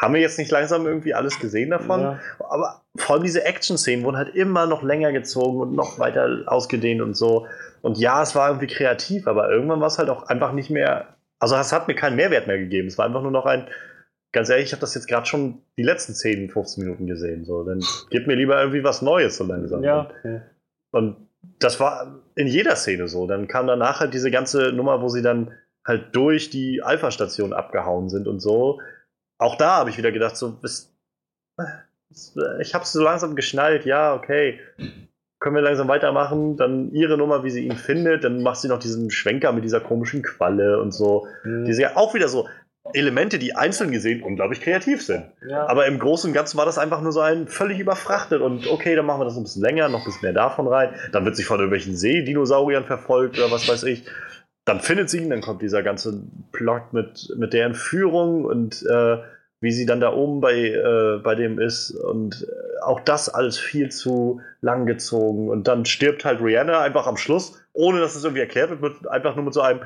Haben 0.00 0.14
wir 0.14 0.20
jetzt 0.20 0.38
nicht 0.38 0.50
langsam 0.50 0.86
irgendwie 0.86 1.14
alles 1.14 1.38
gesehen 1.38 1.70
davon? 1.70 2.00
Ja. 2.00 2.20
Aber 2.48 2.82
vor 2.96 3.16
allem 3.16 3.24
diese 3.24 3.44
Action-Szenen 3.44 4.04
wurden 4.04 4.16
halt 4.16 4.34
immer 4.34 4.66
noch 4.66 4.82
länger 4.82 5.12
gezogen 5.12 5.60
und 5.60 5.74
noch 5.74 5.98
weiter 5.98 6.42
ausgedehnt 6.46 7.02
und 7.02 7.14
so. 7.14 7.46
Und 7.82 7.98
ja, 7.98 8.22
es 8.22 8.34
war 8.34 8.48
irgendwie 8.48 8.66
kreativ, 8.66 9.26
aber 9.26 9.50
irgendwann 9.50 9.80
war 9.80 9.88
es 9.88 9.98
halt 9.98 10.08
auch 10.08 10.24
einfach 10.24 10.52
nicht 10.52 10.70
mehr. 10.70 11.16
Also, 11.38 11.56
es 11.56 11.72
hat 11.72 11.88
mir 11.88 11.94
keinen 11.94 12.16
Mehrwert 12.16 12.46
mehr 12.46 12.58
gegeben. 12.58 12.88
Es 12.88 12.98
war 12.98 13.06
einfach 13.06 13.22
nur 13.22 13.30
noch 13.30 13.46
ein. 13.46 13.66
Ganz 14.32 14.48
ehrlich, 14.48 14.66
ich 14.66 14.72
habe 14.72 14.80
das 14.80 14.94
jetzt 14.94 15.08
gerade 15.08 15.26
schon 15.26 15.60
die 15.76 15.82
letzten 15.82 16.14
10, 16.14 16.50
15 16.50 16.82
Minuten 16.82 17.06
gesehen. 17.06 17.44
So, 17.44 17.64
dann 17.64 17.84
gib 18.10 18.26
mir 18.26 18.34
lieber 18.34 18.58
irgendwie 18.58 18.82
was 18.82 19.02
Neues 19.02 19.36
so 19.36 19.44
langsam. 19.44 19.84
Ja. 19.84 20.10
ja. 20.24 20.42
Und 20.90 21.28
das 21.58 21.80
war 21.80 22.22
in 22.34 22.46
jeder 22.46 22.76
Szene 22.76 23.08
so. 23.08 23.26
Dann 23.26 23.46
kam 23.46 23.66
danach 23.66 24.00
halt 24.00 24.14
diese 24.14 24.30
ganze 24.30 24.72
Nummer, 24.72 25.02
wo 25.02 25.08
sie 25.08 25.22
dann 25.22 25.52
halt 25.86 26.14
durch 26.14 26.50
die 26.50 26.82
Alpha-Station 26.82 27.52
abgehauen 27.52 28.08
sind 28.08 28.26
und 28.26 28.40
so. 28.40 28.80
Auch 29.38 29.56
da 29.56 29.76
habe 29.76 29.90
ich 29.90 29.98
wieder 29.98 30.12
gedacht, 30.12 30.36
so, 30.36 30.52
bis, 30.52 30.94
ich 32.60 32.74
habe 32.74 32.84
es 32.84 32.92
so 32.92 33.02
langsam 33.02 33.34
geschnallt, 33.34 33.84
ja, 33.84 34.14
okay, 34.14 34.60
können 35.40 35.56
wir 35.56 35.62
langsam 35.62 35.88
weitermachen. 35.88 36.56
Dann 36.56 36.92
ihre 36.92 37.18
Nummer, 37.18 37.44
wie 37.44 37.50
sie 37.50 37.66
ihn 37.66 37.76
findet, 37.76 38.24
dann 38.24 38.42
macht 38.42 38.58
sie 38.58 38.68
noch 38.68 38.78
diesen 38.78 39.10
Schwenker 39.10 39.52
mit 39.52 39.64
dieser 39.64 39.80
komischen 39.80 40.22
Qualle 40.22 40.80
und 40.80 40.92
so. 40.92 41.26
Mhm. 41.44 41.64
Die 41.64 41.72
sind 41.72 41.82
ja 41.82 41.96
auch 41.96 42.14
wieder 42.14 42.28
so 42.28 42.48
Elemente, 42.94 43.38
die 43.38 43.54
einzeln 43.54 43.92
gesehen 43.92 44.22
unglaublich 44.22 44.60
kreativ 44.60 45.04
sind. 45.04 45.24
Ja. 45.48 45.66
Aber 45.68 45.86
im 45.86 45.98
Großen 45.98 46.28
und 46.28 46.34
Ganzen 46.34 46.58
war 46.58 46.66
das 46.66 46.78
einfach 46.78 47.00
nur 47.00 47.12
so 47.12 47.20
ein 47.20 47.46
völlig 47.46 47.78
überfrachtet 47.78 48.40
und 48.40 48.66
okay, 48.66 48.96
dann 48.96 49.06
machen 49.06 49.20
wir 49.20 49.24
das 49.24 49.36
ein 49.36 49.44
bisschen 49.44 49.62
länger, 49.62 49.88
noch 49.88 50.00
ein 50.00 50.04
bisschen 50.04 50.22
mehr 50.22 50.32
davon 50.32 50.66
rein. 50.66 50.94
Dann 51.12 51.24
wird 51.24 51.36
sich 51.36 51.46
von 51.46 51.58
irgendwelchen 51.58 51.96
Seedinosauriern 51.96 52.84
verfolgt 52.84 53.38
oder 53.38 53.50
was 53.50 53.68
weiß 53.68 53.84
ich. 53.84 54.04
Dann 54.64 54.80
findet 54.80 55.10
sie 55.10 55.18
ihn, 55.18 55.30
dann 55.30 55.40
kommt 55.40 55.62
dieser 55.62 55.82
ganze 55.82 56.22
Plot 56.52 56.92
mit, 56.92 57.32
mit 57.36 57.52
der 57.52 57.66
Entführung 57.66 58.44
und 58.44 58.82
äh, 58.82 59.18
wie 59.62 59.70
sie 59.70 59.86
dann 59.86 60.00
da 60.00 60.12
oben 60.12 60.40
bei, 60.40 60.54
äh, 60.54 61.18
bei 61.22 61.36
dem 61.36 61.60
ist. 61.60 61.92
Und 61.92 62.42
äh, 62.42 62.82
auch 62.82 63.00
das 63.00 63.28
alles 63.28 63.58
viel 63.58 63.90
zu 63.90 64.40
lang 64.60 64.86
gezogen. 64.86 65.48
Und 65.48 65.68
dann 65.68 65.84
stirbt 65.84 66.24
halt 66.24 66.40
Rihanna 66.42 66.80
einfach 66.80 67.06
am 67.06 67.16
Schluss, 67.16 67.60
ohne 67.72 68.00
dass 68.00 68.16
es 68.16 68.24
irgendwie 68.24 68.40
erklärt 68.40 68.70
wird, 68.70 68.82
mit, 68.82 69.08
einfach 69.08 69.36
nur 69.36 69.44
mit 69.44 69.54
so 69.54 69.60
einem, 69.60 69.80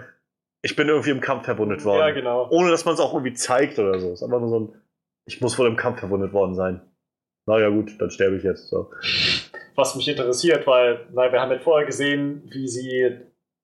ich 0.66 0.74
bin 0.74 0.88
irgendwie 0.88 1.10
im 1.10 1.20
Kampf 1.20 1.44
verwundet 1.44 1.84
worden. 1.84 2.00
ja, 2.00 2.10
genau. 2.10 2.48
Ohne 2.50 2.72
dass 2.72 2.84
man 2.84 2.94
es 2.94 3.00
auch 3.00 3.14
irgendwie 3.14 3.34
zeigt 3.34 3.78
oder 3.78 4.00
so. 4.00 4.08
Es 4.08 4.14
ist 4.14 4.22
einfach 4.24 4.40
nur 4.40 4.48
so 4.48 4.58
ein, 4.58 4.82
ich 5.24 5.40
muss 5.40 5.56
wohl 5.60 5.68
im 5.68 5.76
Kampf 5.76 6.00
verwundet 6.00 6.32
worden 6.32 6.56
sein. 6.56 6.80
Naja, 7.46 7.68
gut, 7.68 7.94
dann 8.00 8.10
sterbe 8.10 8.36
ich 8.36 8.42
jetzt. 8.42 8.68
So. 8.68 8.90
Was 9.76 9.94
mich 9.94 10.08
interessiert, 10.08 10.66
weil, 10.66 11.06
na, 11.12 11.30
wir 11.30 11.40
haben 11.40 11.52
ja 11.52 11.60
vorher 11.60 11.86
gesehen, 11.86 12.42
wie 12.52 12.66
sie 12.66 13.16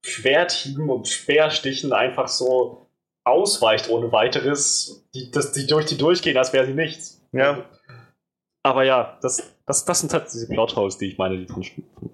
Schwerthieben 0.05 0.91
und 0.91 1.09
Speerstichen 1.09 1.93
einfach 1.93 2.29
so 2.29 2.87
ausweicht 3.25 3.91
ohne 3.91 4.13
weiteres, 4.13 5.05
die, 5.13 5.33
dass 5.33 5.51
die 5.51 5.67
durch 5.67 5.87
die 5.87 5.99
durchgehen, 5.99 6.37
als 6.37 6.53
wäre 6.53 6.67
sie 6.67 6.75
nichts. 6.75 7.21
Ja. 7.33 7.65
Aber 8.63 8.85
ja, 8.85 9.19
das, 9.23 9.57
das, 9.67 9.85
das 9.85 9.99
sind 9.99 10.15
halt 10.15 10.33
diese 10.33 10.49
Plotholes, 10.49 10.99
die 10.99 11.09
ich 11.09 11.19
meine, 11.19 11.37
die 11.37 11.53
von, 11.53 11.65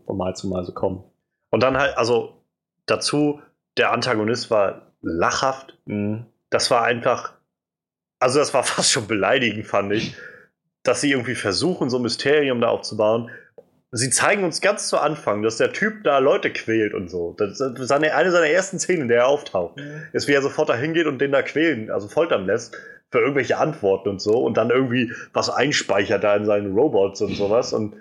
von 0.06 0.16
Mal 0.16 0.34
zu 0.34 0.48
Mal 0.48 0.64
so 0.64 0.72
kommen. 0.72 1.04
Und 1.50 1.62
dann 1.62 1.76
halt, 1.76 1.98
also 1.98 2.38
dazu, 2.86 3.42
der 3.78 3.92
Antagonist 3.92 4.50
war 4.50 4.92
lachhaft. 5.02 5.78
Das 6.50 6.70
war 6.70 6.82
einfach, 6.84 7.34
also 8.18 8.38
das 8.38 8.52
war 8.54 8.62
fast 8.64 8.92
schon 8.92 9.06
beleidigend, 9.06 9.66
fand 9.66 9.92
ich, 9.92 10.16
dass 10.82 11.00
sie 11.00 11.12
irgendwie 11.12 11.34
versuchen, 11.34 11.90
so 11.90 11.98
ein 11.98 12.02
Mysterium 12.02 12.60
da 12.60 12.68
aufzubauen. 12.68 13.30
Sie 13.90 14.10
zeigen 14.10 14.44
uns 14.44 14.60
ganz 14.60 14.88
zu 14.88 14.98
Anfang, 14.98 15.42
dass 15.42 15.56
der 15.56 15.72
Typ 15.72 16.04
da 16.04 16.18
Leute 16.18 16.52
quält 16.52 16.92
und 16.92 17.08
so. 17.08 17.34
Das 17.38 17.58
ist 17.58 17.88
seine, 17.88 18.14
eine 18.14 18.30
seiner 18.30 18.48
ersten 18.48 18.78
Szenen, 18.78 19.02
in 19.02 19.08
der 19.08 19.18
er 19.18 19.28
auftaucht. 19.28 19.80
Ist, 20.12 20.28
wie 20.28 20.32
er 20.32 20.42
sofort 20.42 20.68
da 20.68 20.74
hingeht 20.74 21.06
und 21.06 21.18
den 21.20 21.32
da 21.32 21.40
quälen, 21.40 21.90
also 21.90 22.06
foltern 22.06 22.44
lässt, 22.44 22.76
für 23.10 23.20
irgendwelche 23.20 23.56
Antworten 23.56 24.10
und 24.10 24.20
so. 24.20 24.32
Und 24.32 24.58
dann 24.58 24.68
irgendwie 24.68 25.14
was 25.32 25.48
einspeichert 25.48 26.22
da 26.22 26.36
in 26.36 26.44
seinen 26.44 26.74
Robots 26.74 27.22
und 27.22 27.34
sowas. 27.34 27.72
Und 27.72 27.94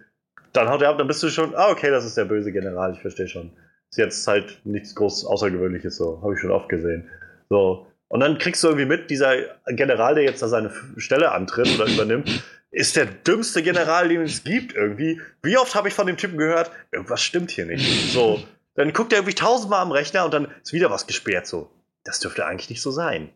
dann 0.51 0.69
haut 0.69 0.81
er 0.81 0.89
ab, 0.89 0.97
dann 0.97 1.07
bist 1.07 1.23
du 1.23 1.29
schon, 1.29 1.55
ah, 1.55 1.69
okay, 1.69 1.89
das 1.89 2.03
ist 2.03 2.17
der 2.17 2.25
böse 2.25 2.51
General, 2.51 2.91
ich 2.91 2.99
verstehe 2.99 3.29
schon. 3.29 3.51
Ist 3.89 3.97
jetzt 3.97 4.27
halt 4.27 4.61
nichts 4.65 4.95
groß 4.95 5.25
Außergewöhnliches, 5.25 5.97
so. 5.97 6.21
Habe 6.21 6.33
ich 6.33 6.39
schon 6.39 6.51
oft 6.51 6.69
gesehen. 6.69 7.09
So. 7.49 7.87
Und 8.09 8.21
dann 8.21 8.37
kriegst 8.37 8.63
du 8.63 8.67
irgendwie 8.67 8.85
mit, 8.85 9.09
dieser 9.09 9.35
General, 9.67 10.15
der 10.15 10.23
jetzt 10.23 10.41
da 10.41 10.47
seine 10.47 10.71
Stelle 10.97 11.31
antritt 11.31 11.73
oder 11.75 11.91
übernimmt, 11.91 12.43
ist 12.71 12.95
der 12.95 13.05
dümmste 13.05 13.63
General, 13.63 14.07
den 14.07 14.21
es 14.21 14.43
gibt 14.43 14.73
irgendwie. 14.73 15.21
Wie 15.41 15.57
oft 15.57 15.75
habe 15.75 15.87
ich 15.87 15.93
von 15.93 16.07
dem 16.07 16.17
Typen 16.17 16.37
gehört, 16.37 16.71
irgendwas 16.91 17.21
stimmt 17.21 17.51
hier 17.51 17.65
nicht. 17.65 18.11
So, 18.11 18.41
dann 18.75 18.93
guckt 18.93 19.11
er 19.11 19.19
irgendwie 19.19 19.35
tausendmal 19.35 19.81
am 19.81 19.91
Rechner 19.91 20.25
und 20.25 20.33
dann 20.33 20.47
ist 20.63 20.73
wieder 20.73 20.91
was 20.91 21.07
gesperrt. 21.07 21.47
So, 21.47 21.71
das 22.03 22.19
dürfte 22.19 22.45
eigentlich 22.45 22.69
nicht 22.69 22.81
so 22.81 22.91
sein. 22.91 23.29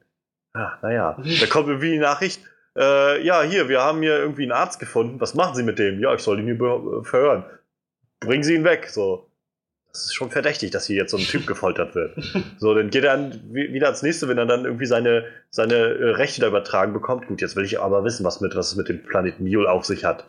Ah, 0.53 0.77
naja, 0.81 1.17
da 1.39 1.45
kommt 1.47 1.67
irgendwie 1.67 1.91
die 1.91 1.97
Nachricht, 1.97 2.41
äh, 2.77 3.23
ja, 3.25 3.41
hier, 3.41 3.69
wir 3.69 3.81
haben 3.81 4.01
hier 4.01 4.17
irgendwie 4.17 4.43
einen 4.43 4.51
Arzt 4.51 4.79
gefunden. 4.79 5.19
Was 5.19 5.33
machen 5.33 5.55
Sie 5.55 5.63
mit 5.63 5.79
dem? 5.79 5.99
Ja, 5.99 6.13
ich 6.13 6.21
soll 6.21 6.39
ihn 6.39 6.45
hier 6.45 7.03
verhören. 7.03 7.45
Bringen 8.19 8.43
Sie 8.43 8.55
ihn 8.55 8.63
weg. 8.63 8.87
So, 8.89 9.30
das 9.91 10.03
ist 10.05 10.13
schon 10.15 10.31
verdächtig, 10.31 10.71
dass 10.71 10.85
hier 10.85 10.95
jetzt 10.97 11.11
so 11.11 11.17
ein 11.17 11.23
Typ 11.23 11.45
gefoltert 11.47 11.95
wird. 11.95 12.17
So, 12.57 12.73
dann 12.73 12.89
geht 12.89 13.03
er 13.03 13.17
dann 13.17 13.53
wieder 13.53 13.87
ans 13.87 14.01
nächste, 14.01 14.27
wenn 14.27 14.37
er 14.37 14.45
dann 14.45 14.65
irgendwie 14.65 14.85
seine, 14.85 15.25
seine 15.49 15.75
äh, 15.75 16.09
Rechte 16.11 16.41
da 16.41 16.47
übertragen 16.47 16.93
bekommt. 16.93 17.27
Gut, 17.27 17.41
jetzt 17.41 17.55
will 17.55 17.65
ich 17.65 17.79
aber 17.79 18.03
wissen, 18.03 18.23
was, 18.23 18.41
mit, 18.41 18.55
was 18.55 18.69
es 18.69 18.75
mit 18.75 18.89
dem 18.89 19.03
Planeten 19.03 19.43
Mule 19.43 19.69
auf 19.69 19.85
sich 19.85 20.05
hat. 20.05 20.25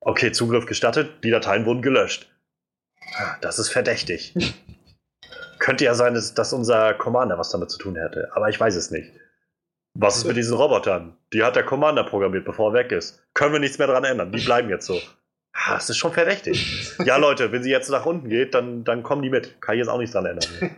Okay, 0.00 0.32
Zugriff 0.32 0.66
gestattet, 0.66 1.10
die 1.24 1.30
Dateien 1.30 1.64
wurden 1.64 1.82
gelöscht. 1.82 2.30
Ah, 3.16 3.36
Das 3.40 3.58
ist 3.58 3.70
verdächtig. 3.70 4.34
Könnte 5.58 5.84
ja 5.84 5.94
sein, 5.94 6.14
dass, 6.14 6.34
dass 6.34 6.52
unser 6.52 6.92
Commander 6.94 7.38
was 7.38 7.50
damit 7.50 7.70
zu 7.70 7.78
tun 7.78 7.96
hätte, 7.96 8.30
aber 8.34 8.48
ich 8.48 8.58
weiß 8.58 8.74
es 8.74 8.90
nicht. 8.90 9.12
Was 9.94 10.16
ist 10.16 10.24
mit 10.24 10.36
diesen 10.36 10.56
Robotern? 10.56 11.16
Die 11.32 11.44
hat 11.44 11.54
der 11.54 11.64
Commander 11.64 12.02
programmiert, 12.02 12.44
bevor 12.46 12.70
er 12.70 12.84
weg 12.84 12.92
ist. 12.92 13.22
Können 13.34 13.52
wir 13.52 13.60
nichts 13.60 13.78
mehr 13.78 13.86
dran 13.86 14.04
ändern. 14.04 14.32
Die 14.32 14.42
bleiben 14.42 14.70
jetzt 14.70 14.86
so. 14.86 14.98
Ah, 15.52 15.74
Das 15.74 15.90
ist 15.90 15.98
schon 15.98 16.12
verdächtig. 16.12 16.92
Ja, 17.04 17.16
Leute, 17.16 17.52
wenn 17.52 17.62
sie 17.62 17.70
jetzt 17.70 17.90
nach 17.90 18.06
unten 18.06 18.28
geht, 18.28 18.54
dann, 18.54 18.84
dann 18.84 19.02
kommen 19.02 19.22
die 19.22 19.30
mit. 19.30 19.60
Kann 19.60 19.74
ich 19.74 19.80
jetzt 19.80 19.88
auch 19.88 19.98
nichts 19.98 20.12
dran 20.12 20.26
ändern. 20.26 20.76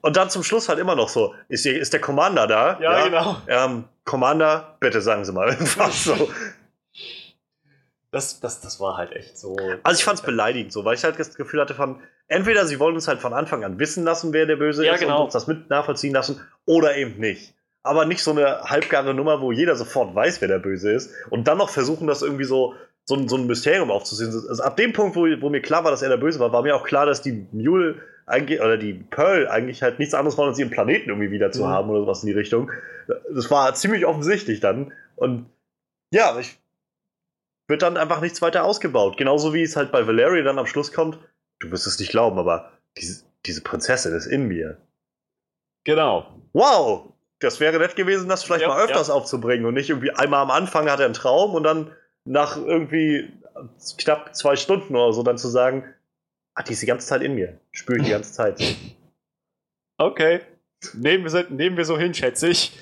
Und 0.00 0.16
dann 0.16 0.30
zum 0.30 0.42
Schluss 0.42 0.68
halt 0.68 0.78
immer 0.78 0.94
noch 0.96 1.08
so: 1.08 1.34
Ist, 1.48 1.62
hier, 1.62 1.78
ist 1.80 1.92
der 1.92 2.00
Commander 2.00 2.46
da? 2.46 2.78
Ja, 2.80 3.04
genau. 3.04 3.36
Ähm, 3.46 3.84
Commander, 4.04 4.76
bitte 4.80 5.00
sagen 5.00 5.24
Sie 5.24 5.32
mal 5.32 5.48
irgendwas 5.50 6.04
so. 6.04 6.30
Das, 8.12 8.40
das, 8.40 8.60
das 8.60 8.80
war 8.80 8.96
halt 8.96 9.12
echt 9.12 9.36
so. 9.36 9.56
Also 9.82 9.98
ich 9.98 10.04
fand 10.04 10.18
es 10.20 10.24
beleidigend 10.24 10.72
so, 10.72 10.84
weil 10.84 10.94
ich 10.94 11.04
halt 11.04 11.18
das 11.18 11.34
Gefühl 11.34 11.60
hatte 11.60 11.74
von, 11.74 12.00
entweder 12.28 12.64
sie 12.66 12.78
wollen 12.78 12.94
uns 12.94 13.08
halt 13.08 13.20
von 13.20 13.34
Anfang 13.34 13.62
an 13.64 13.78
wissen 13.78 14.04
lassen, 14.04 14.32
wer 14.32 14.46
der 14.46 14.56
Böse 14.56 14.86
Ja, 14.86 14.94
ist 14.94 15.00
genau. 15.00 15.18
und 15.18 15.24
uns 15.24 15.32
das 15.34 15.46
mit 15.46 15.68
nachvollziehen 15.68 16.14
lassen, 16.14 16.40
oder 16.64 16.96
eben 16.96 17.18
nicht. 17.18 17.54
Aber 17.82 18.06
nicht 18.06 18.22
so 18.22 18.30
eine 18.30 18.62
halbgare 18.62 19.12
Nummer, 19.12 19.40
wo 19.42 19.52
jeder 19.52 19.76
sofort 19.76 20.14
weiß, 20.14 20.40
wer 20.40 20.48
der 20.48 20.58
Böse 20.60 20.92
ist 20.92 21.12
und 21.30 21.46
dann 21.46 21.58
noch 21.58 21.68
versuchen, 21.68 22.06
das 22.06 22.22
irgendwie 22.22 22.44
so, 22.44 22.74
so, 23.08 23.14
ein, 23.14 23.28
so 23.28 23.36
ein 23.36 23.46
Mysterium 23.46 23.90
aufzusehen. 23.90 24.30
Also 24.48 24.62
ab 24.62 24.76
dem 24.76 24.92
Punkt, 24.92 25.16
wo, 25.16 25.22
wo 25.40 25.48
mir 25.48 25.62
klar 25.62 25.84
war, 25.84 25.90
dass 25.90 26.02
er 26.02 26.08
der 26.08 26.16
Böse 26.16 26.40
war, 26.40 26.52
war 26.52 26.62
mir 26.62 26.74
auch 26.76 26.84
klar, 26.84 27.06
dass 27.06 27.22
die 27.22 27.46
Mule 27.52 28.02
eigentlich, 28.26 28.60
oder 28.60 28.76
die 28.76 28.94
Pearl 28.94 29.46
eigentlich 29.46 29.82
halt 29.82 29.98
nichts 30.00 30.12
anderes 30.14 30.36
wollen, 30.36 30.48
als 30.50 30.58
ihren 30.58 30.70
Planeten 30.70 31.10
irgendwie 31.10 31.30
wieder 31.30 31.52
zu 31.52 31.62
Mhm. 31.62 31.68
haben 31.68 31.90
oder 31.90 32.00
sowas 32.00 32.22
in 32.24 32.26
die 32.26 32.32
Richtung. 32.32 32.70
Das 33.32 33.50
war 33.50 33.72
ziemlich 33.74 34.04
offensichtlich 34.04 34.58
dann. 34.58 34.92
Und 35.14 35.46
ja, 36.10 36.36
ich 36.38 36.58
wird 37.68 37.82
dann 37.82 37.96
einfach 37.96 38.20
nichts 38.20 38.42
weiter 38.42 38.64
ausgebaut. 38.64 39.16
Genauso 39.16 39.54
wie 39.54 39.62
es 39.62 39.76
halt 39.76 39.92
bei 39.92 40.06
Valeria 40.06 40.42
dann 40.42 40.58
am 40.58 40.66
Schluss 40.66 40.92
kommt. 40.92 41.18
Du 41.60 41.70
wirst 41.70 41.86
es 41.86 41.98
nicht 42.00 42.10
glauben, 42.10 42.38
aber 42.38 42.72
diese, 42.98 43.24
diese 43.44 43.62
Prinzessin 43.62 44.12
ist 44.14 44.26
in 44.26 44.48
mir. 44.48 44.76
Genau. 45.84 46.26
Wow! 46.52 47.12
Das 47.38 47.60
wäre 47.60 47.78
nett 47.78 47.96
gewesen, 47.96 48.28
das 48.28 48.42
vielleicht 48.44 48.62
Ja, 48.62 48.68
mal 48.68 48.82
öfters 48.82 49.08
ja. 49.08 49.14
aufzubringen 49.14 49.66
und 49.66 49.74
nicht 49.74 49.90
irgendwie 49.90 50.10
einmal 50.10 50.42
am 50.42 50.50
Anfang 50.50 50.90
hat 50.90 51.00
er 51.00 51.04
einen 51.04 51.14
Traum 51.14 51.54
und 51.54 51.62
dann 51.64 51.90
nach 52.26 52.56
irgendwie 52.56 53.30
knapp 53.98 54.34
zwei 54.36 54.56
Stunden 54.56 54.94
oder 54.94 55.12
so 55.12 55.22
dann 55.22 55.38
zu 55.38 55.48
sagen, 55.48 55.84
ah, 56.54 56.62
die 56.62 56.72
ist 56.72 56.82
die 56.82 56.86
ganze 56.86 57.06
Zeit 57.06 57.22
in 57.22 57.34
mir. 57.34 57.58
Spüre 57.72 57.98
ich 57.98 58.04
die 58.04 58.10
ganze 58.10 58.32
Zeit. 58.32 58.60
Okay. 59.98 60.40
Nehmen 60.92 61.24
wir, 61.24 61.30
so- 61.30 61.42
nehmen 61.48 61.76
wir 61.78 61.86
so 61.86 61.96
hin, 61.98 62.12
schätze 62.12 62.48
ich. 62.48 62.78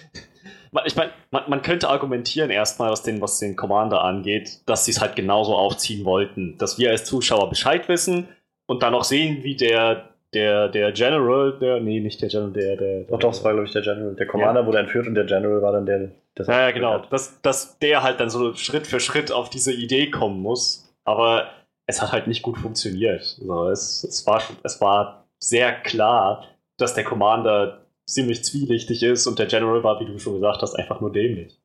Ich 0.85 0.97
meine, 0.97 1.13
man, 1.31 1.49
man 1.49 1.63
könnte 1.63 1.89
argumentieren 1.89 2.51
erstmal, 2.51 2.91
was 2.91 3.05
den, 3.05 3.21
was 3.21 3.39
den 3.39 3.55
Commander 3.55 4.03
angeht, 4.03 4.63
dass 4.67 4.85
sie 4.85 4.91
es 4.91 5.01
halt 5.01 5.15
genauso 5.15 5.55
aufziehen 5.55 6.05
wollten. 6.05 6.59
Dass 6.59 6.77
wir 6.77 6.91
als 6.91 7.05
Zuschauer 7.05 7.49
Bescheid 7.49 7.89
wissen 7.89 8.27
und 8.67 8.83
dann 8.83 8.95
auch 8.95 9.05
sehen, 9.05 9.45
wie 9.45 9.55
der, 9.55 10.09
der, 10.35 10.69
der 10.69 10.93
General, 10.93 11.59
der, 11.59 11.81
nee, 11.81 12.01
nicht 12.01 12.21
der 12.21 12.29
General, 12.29 12.53
der, 12.53 12.77
der. 12.77 13.01
Doch, 13.05 13.19
doch, 13.19 13.31
das 13.31 13.45
war, 13.45 13.53
glaube 13.53 13.67
ich, 13.67 13.73
der 13.73 13.83
General. 13.83 14.15
Der 14.15 14.27
Commander 14.27 14.67
wurde 14.67 14.79
entführt 14.79 15.07
und 15.07 15.15
der 15.15 15.25
General 15.25 15.63
war 15.63 15.73
dann 15.73 15.87
der. 15.87 16.11
der 16.37 16.47
Ja, 16.47 16.61
ja, 16.61 16.71
genau. 16.73 16.99
Dass, 17.11 17.41
dass 17.43 17.79
der 17.79 18.03
halt 18.03 18.21
dann 18.21 18.31
so 18.31 18.55
Schritt 18.55 18.87
für 18.87 19.01
Schritt 19.01 19.33
auf 19.33 19.51
diese 19.51 19.73
Idee 19.73 20.11
kommen 20.11 20.41
muss. 20.41 20.95
Aber 21.05 21.49
es 21.87 22.03
hat 22.03 22.13
halt 22.13 22.27
nicht 22.27 22.43
gut 22.43 22.59
funktioniert. 22.59 23.23
So, 23.23 23.69
es, 23.69 24.05
es, 24.05 24.27
war, 24.27 24.43
es 24.63 24.81
war 24.81 25.27
sehr 25.39 25.73
klar, 25.73 26.45
dass 26.77 26.95
der 26.95 27.05
Commander 27.05 27.83
ziemlich 28.07 28.45
zwielichtig 28.45 29.03
ist 29.03 29.27
und 29.27 29.39
der 29.39 29.47
General 29.47 29.83
war, 29.83 30.01
wie 30.01 30.07
du 30.07 30.19
schon 30.19 30.35
gesagt 30.35 30.63
hast, 30.63 30.75
einfach 30.75 31.01
nur 31.01 31.13
dämlich. 31.13 31.59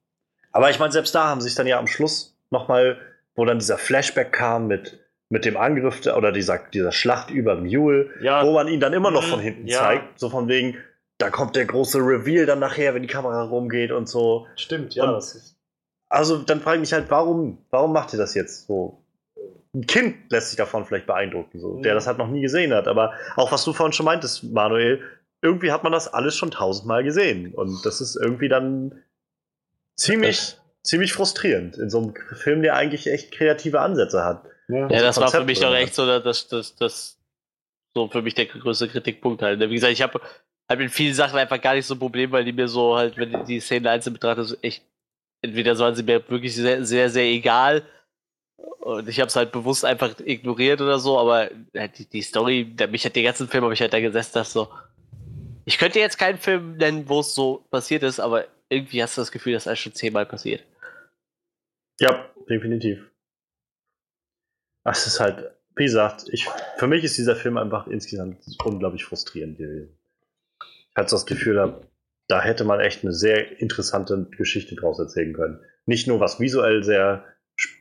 Aber 0.51 0.69
ich 0.69 0.79
meine, 0.79 0.91
selbst 0.91 1.13
da 1.13 1.27
haben 1.27 1.41
sich 1.41 1.55
dann 1.55 1.67
ja 1.67 1.79
am 1.79 1.87
Schluss 1.87 2.37
nochmal, 2.49 2.97
wo 3.35 3.45
dann 3.45 3.59
dieser 3.59 3.77
Flashback 3.77 4.31
kam 4.31 4.67
mit, 4.67 4.99
mit 5.29 5.45
dem 5.45 5.57
Angriff 5.57 6.05
oder 6.07 6.31
dieser, 6.31 6.57
dieser 6.73 6.91
Schlacht 6.91 7.29
über 7.29 7.55
Mule, 7.55 8.09
Ja. 8.21 8.43
wo 8.45 8.51
man 8.53 8.67
ihn 8.67 8.79
dann 8.79 8.93
immer 8.93 9.11
noch 9.11 9.23
von 9.23 9.39
Mhm, 9.39 9.43
hinten 9.43 9.67
ja. 9.67 9.79
zeigt, 9.79 10.19
so 10.19 10.29
von 10.29 10.47
wegen, 10.47 10.75
da 11.19 11.29
kommt 11.29 11.55
der 11.55 11.65
große 11.65 11.99
Reveal 11.99 12.45
dann 12.47 12.59
nachher, 12.59 12.93
wenn 12.95 13.03
die 13.03 13.07
Kamera 13.07 13.43
rumgeht 13.43 13.91
und 13.91 14.09
so. 14.09 14.47
Stimmt, 14.55 14.95
ja. 14.95 15.03
Und- 15.05 15.13
das 15.13 15.35
ist, 15.35 15.55
Also 16.11 16.37
dann 16.39 16.59
frage 16.61 16.77
ich 16.77 16.81
mich 16.81 16.93
halt, 16.93 17.11
warum, 17.11 17.59
warum 17.69 17.93
macht 17.93 18.13
ihr 18.13 18.17
das 18.17 18.33
jetzt 18.33 18.65
so? 18.65 19.03
Ein 19.75 19.85
Kind 19.85 20.31
lässt 20.31 20.47
sich 20.49 20.57
davon 20.57 20.83
vielleicht 20.83 21.05
beeindrucken, 21.05 21.59
so, 21.59 21.79
der 21.81 21.93
Mhm. 21.93 21.95
das 21.97 22.07
halt 22.07 22.17
noch 22.17 22.27
nie 22.27 22.41
gesehen 22.41 22.73
hat. 22.73 22.87
Aber 22.87 23.13
auch 23.35 23.51
was 23.51 23.63
du 23.63 23.73
vorhin 23.73 23.93
schon 23.93 24.07
meintest, 24.07 24.43
Manuel, 24.45 25.03
irgendwie 25.43 25.71
hat 25.71 25.83
man 25.83 25.91
das 25.91 26.11
alles 26.11 26.35
schon 26.35 26.49
tausendmal 26.49 27.03
gesehen. 27.03 27.53
Und 27.53 27.85
das 27.85 28.01
ist 28.01 28.15
irgendwie 28.15 28.49
dann 28.49 29.03
ziemlich, 29.95 30.57
ziemlich 30.81 31.13
frustrierend 31.13 31.77
in 31.77 31.91
so 31.91 31.99
einem 31.99 32.13
Film, 32.33 32.63
der 32.63 32.75
eigentlich 32.75 33.05
echt 33.05 33.31
kreative 33.31 33.79
Ansätze 33.81 34.23
hat. 34.25 34.45
Ja, 34.69 34.87
das 34.87 35.17
war 35.17 35.29
für 35.29 35.37
Konzept, 35.37 35.45
mich 35.47 35.59
doch 35.59 35.73
echt 35.73 35.95
so, 35.95 36.05
das, 36.05 36.47
das, 36.47 36.75
das, 36.75 37.19
so 37.95 38.07
für 38.07 38.21
mich 38.21 38.35
der 38.35 38.45
größte 38.45 38.87
Kritikpunkt 38.87 39.41
halt. 39.41 39.59
Wie 39.59 39.73
gesagt, 39.73 39.93
ich 39.93 40.01
habe 40.01 40.21
halt 40.69 40.79
mit 40.79 40.91
vielen 40.91 41.15
Sachen 41.15 41.39
einfach 41.39 41.59
gar 41.59 41.73
nicht 41.73 41.87
so 41.87 41.95
ein 41.95 41.99
Problem, 41.99 42.31
weil 42.31 42.45
die 42.45 42.53
mir 42.53 42.67
so 42.67 42.95
halt, 42.95 43.17
wenn 43.17 43.33
ich 43.33 43.43
die 43.45 43.59
Szenen 43.59 43.87
einzeln 43.87 44.13
betrachte, 44.13 44.43
so 44.43 44.55
echt, 44.61 44.83
entweder 45.41 45.77
waren 45.79 45.95
sie 45.95 46.03
mir 46.03 46.23
wirklich 46.29 46.55
sehr, 46.55 46.85
sehr, 46.85 47.09
sehr 47.09 47.25
egal 47.25 47.83
und 48.79 49.09
ich 49.09 49.19
habe 49.19 49.27
es 49.27 49.35
halt 49.35 49.51
bewusst 49.51 49.83
einfach 49.85 50.19
ignoriert 50.19 50.81
oder 50.81 50.99
so, 50.99 51.17
aber 51.17 51.49
halt 51.75 51.97
die, 51.97 52.05
die 52.05 52.21
Story, 52.21 52.65
der, 52.65 52.87
mich 52.87 53.05
hat 53.05 53.15
den 53.15 53.23
ganzen 53.23 53.47
Film, 53.47 53.63
habe 53.63 53.73
ich 53.73 53.81
halt 53.81 53.93
da 53.93 53.99
gesessen, 53.99 54.33
dass 54.35 54.53
so, 54.53 54.69
ich 55.65 55.79
könnte 55.79 55.99
jetzt 55.99 56.19
keinen 56.19 56.37
Film 56.37 56.77
nennen, 56.77 57.09
wo 57.09 57.21
es 57.21 57.33
so 57.33 57.65
passiert 57.71 58.03
ist, 58.03 58.19
aber 58.19 58.45
irgendwie 58.69 59.01
hast 59.01 59.17
du 59.17 59.21
das 59.21 59.31
Gefühl, 59.31 59.53
dass 59.53 59.63
das 59.63 59.79
schon 59.79 59.93
zehnmal 59.93 60.25
passiert. 60.25 60.63
Ja, 61.99 62.29
definitiv. 62.47 63.08
Es 64.83 65.07
ist 65.07 65.19
halt, 65.19 65.51
wie 65.75 65.85
gesagt, 65.85 66.25
ich, 66.31 66.47
für 66.77 66.87
mich 66.87 67.03
ist 67.03 67.17
dieser 67.17 67.35
Film 67.35 67.57
einfach 67.57 67.87
insgesamt 67.87 68.37
unglaublich 68.63 69.05
frustrierend 69.05 69.57
gewesen. 69.57 69.97
Ich 70.61 70.95
hatte 70.95 71.11
das 71.11 71.25
Gefühl, 71.25 71.55
da, 71.55 71.81
da 72.27 72.41
hätte 72.41 72.63
man 72.63 72.79
echt 72.79 73.03
eine 73.03 73.13
sehr 73.13 73.59
interessante 73.59 74.27
Geschichte 74.37 74.75
draus 74.75 74.99
erzählen 74.99 75.33
können. 75.33 75.59
Nicht 75.85 76.07
nur 76.07 76.19
was 76.19 76.39
visuell 76.39 76.83
sehr 76.83 77.23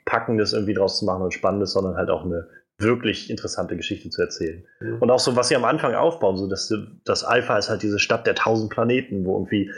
Packendes 0.04 0.52
irgendwie 0.52 0.74
draus 0.74 0.98
zu 0.98 1.04
machen 1.04 1.22
und 1.22 1.34
Spannendes, 1.34 1.72
sondern 1.72 1.96
halt 1.96 2.10
auch 2.10 2.24
eine 2.24 2.48
wirklich 2.78 3.28
interessante 3.28 3.76
Geschichte 3.76 4.08
zu 4.10 4.22
erzählen. 4.22 4.64
Mhm. 4.80 5.02
Und 5.02 5.10
auch 5.10 5.18
so, 5.18 5.36
was 5.36 5.48
sie 5.48 5.56
am 5.56 5.64
Anfang 5.64 5.94
aufbauen, 5.94 6.36
so 6.36 6.48
dass 6.48 6.72
das 7.04 7.24
Alpha 7.24 7.58
ist 7.58 7.68
halt 7.68 7.82
diese 7.82 7.98
Stadt 7.98 8.26
der 8.26 8.34
tausend 8.34 8.70
Planeten, 8.70 9.24
wo 9.24 9.36
irgendwie 9.36 9.70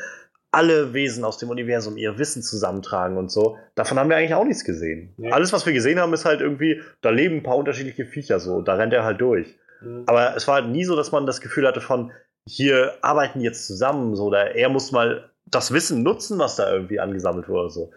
alle 0.52 0.92
Wesen 0.94 1.24
aus 1.24 1.38
dem 1.38 1.50
Universum 1.50 1.96
ihr 1.96 2.18
Wissen 2.18 2.42
zusammentragen 2.42 3.16
und 3.16 3.30
so. 3.30 3.56
Davon 3.74 3.98
haben 3.98 4.10
wir 4.10 4.16
eigentlich 4.16 4.34
auch 4.34 4.44
nichts 4.44 4.64
gesehen. 4.64 5.14
Nee. 5.16 5.30
Alles, 5.30 5.52
was 5.52 5.64
wir 5.64 5.72
gesehen 5.72 6.00
haben, 6.00 6.12
ist 6.12 6.24
halt 6.24 6.40
irgendwie, 6.40 6.82
da 7.02 7.10
leben 7.10 7.36
ein 7.36 7.42
paar 7.42 7.56
unterschiedliche 7.56 8.04
Viecher 8.04 8.40
so, 8.40 8.60
da 8.60 8.74
rennt 8.74 8.92
er 8.92 9.04
halt 9.04 9.20
durch. 9.20 9.58
Mhm. 9.80 10.04
Aber 10.06 10.34
es 10.36 10.48
war 10.48 10.56
halt 10.56 10.68
nie 10.68 10.84
so, 10.84 10.96
dass 10.96 11.12
man 11.12 11.26
das 11.26 11.40
Gefühl 11.40 11.66
hatte 11.66 11.80
von, 11.80 12.12
hier 12.48 12.94
arbeiten 13.02 13.40
jetzt 13.40 13.66
zusammen, 13.66 14.16
so, 14.16 14.24
oder 14.24 14.54
er 14.56 14.68
muss 14.68 14.92
mal 14.92 15.30
das 15.46 15.72
Wissen 15.72 16.02
nutzen, 16.02 16.38
was 16.38 16.56
da 16.56 16.72
irgendwie 16.72 17.00
angesammelt 17.00 17.48
wurde, 17.48 17.70
so. 17.70 17.92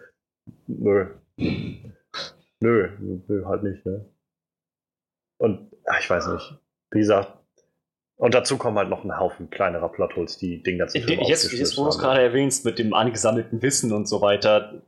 Nö. 0.66 1.06
Nö, 1.36 2.88
nö, 2.98 3.44
halt 3.44 3.62
nicht, 3.62 3.84
ne? 3.84 4.04
Und, 5.38 5.70
ach, 5.86 6.00
ich 6.00 6.08
weiß 6.08 6.28
nicht. 6.28 6.58
Wie 6.92 7.00
gesagt, 7.00 7.36
und 8.16 8.34
dazu 8.34 8.58
kommen 8.58 8.78
halt 8.78 8.88
noch 8.88 9.04
ein 9.04 9.18
Haufen 9.18 9.50
kleinerer 9.50 9.88
Plotholes, 9.88 10.38
die 10.38 10.62
ganzen 10.62 11.02
Film 11.02 11.20
Jetzt, 11.20 11.52
jetzt, 11.52 11.76
wo 11.76 11.82
du 11.82 11.88
es 11.88 11.98
gerade 11.98 12.22
erwähnst, 12.22 12.64
mit 12.64 12.78
dem 12.78 12.94
angesammelten 12.94 13.60
Wissen 13.62 13.92
und 13.92 14.06
so 14.06 14.20
weiter. 14.20 14.82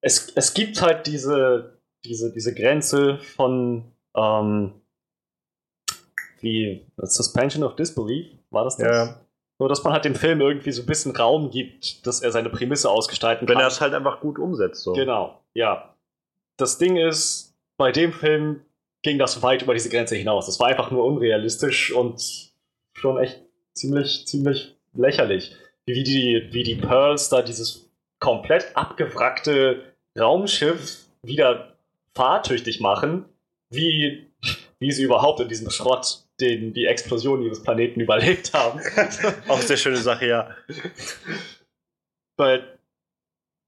Es, 0.00 0.32
es 0.34 0.54
gibt 0.54 0.80
halt 0.80 1.06
diese, 1.06 1.78
diese, 2.04 2.32
diese 2.32 2.54
Grenze 2.54 3.18
von 3.18 3.92
ähm, 4.16 4.72
wie 6.40 6.86
Suspension 6.98 7.64
of 7.64 7.74
Disbelief, 7.74 8.26
war 8.50 8.64
das 8.64 8.76
das? 8.76 8.86
Ja. 8.86 9.20
Nur, 9.58 9.68
dass 9.68 9.82
man 9.82 9.92
halt 9.92 10.04
dem 10.04 10.14
Film 10.14 10.40
irgendwie 10.40 10.72
so 10.72 10.82
ein 10.82 10.86
bisschen 10.86 11.14
Raum 11.16 11.50
gibt, 11.50 12.06
dass 12.06 12.20
er 12.20 12.32
seine 12.32 12.50
Prämisse 12.50 12.90
ausgestalten 12.90 13.48
Wenn 13.48 13.54
kann. 13.54 13.64
er 13.64 13.68
es 13.68 13.80
halt 13.80 13.94
einfach 13.94 14.20
gut 14.20 14.38
umsetzt, 14.38 14.82
so. 14.82 14.92
Genau, 14.92 15.40
ja. 15.54 15.94
Das 16.56 16.78
Ding 16.78 16.96
ist, 16.96 17.56
bei 17.76 17.90
dem 17.90 18.12
Film 18.12 18.60
ging 19.04 19.18
das 19.18 19.42
weit 19.42 19.62
über 19.62 19.74
diese 19.74 19.90
Grenze 19.90 20.16
hinaus. 20.16 20.46
Das 20.46 20.58
war 20.58 20.68
einfach 20.68 20.90
nur 20.90 21.04
unrealistisch 21.04 21.92
und 21.92 22.50
schon 22.94 23.18
echt 23.18 23.40
ziemlich, 23.74 24.26
ziemlich 24.26 24.74
lächerlich. 24.94 25.54
Wie 25.86 26.02
die, 26.02 26.48
wie 26.50 26.62
die 26.62 26.74
Pearls 26.74 27.28
da 27.28 27.42
dieses 27.42 27.88
komplett 28.18 28.74
abgewrackte 28.74 29.94
Raumschiff 30.18 31.04
wieder 31.22 31.76
fahrtüchtig 32.14 32.80
machen, 32.80 33.26
wie, 33.70 34.26
wie 34.78 34.92
sie 34.92 35.02
überhaupt 35.02 35.40
in 35.40 35.48
diesem 35.48 35.70
Schrott 35.70 36.24
den 36.40 36.72
die 36.72 36.86
Explosion 36.86 37.42
ihres 37.42 37.62
Planeten 37.62 38.00
überlebt 38.00 38.54
haben. 38.54 38.80
Auch 39.48 39.60
sehr 39.60 39.76
schöne 39.76 39.98
Sache, 39.98 40.26
ja. 40.26 40.56
Weil, 42.36 42.78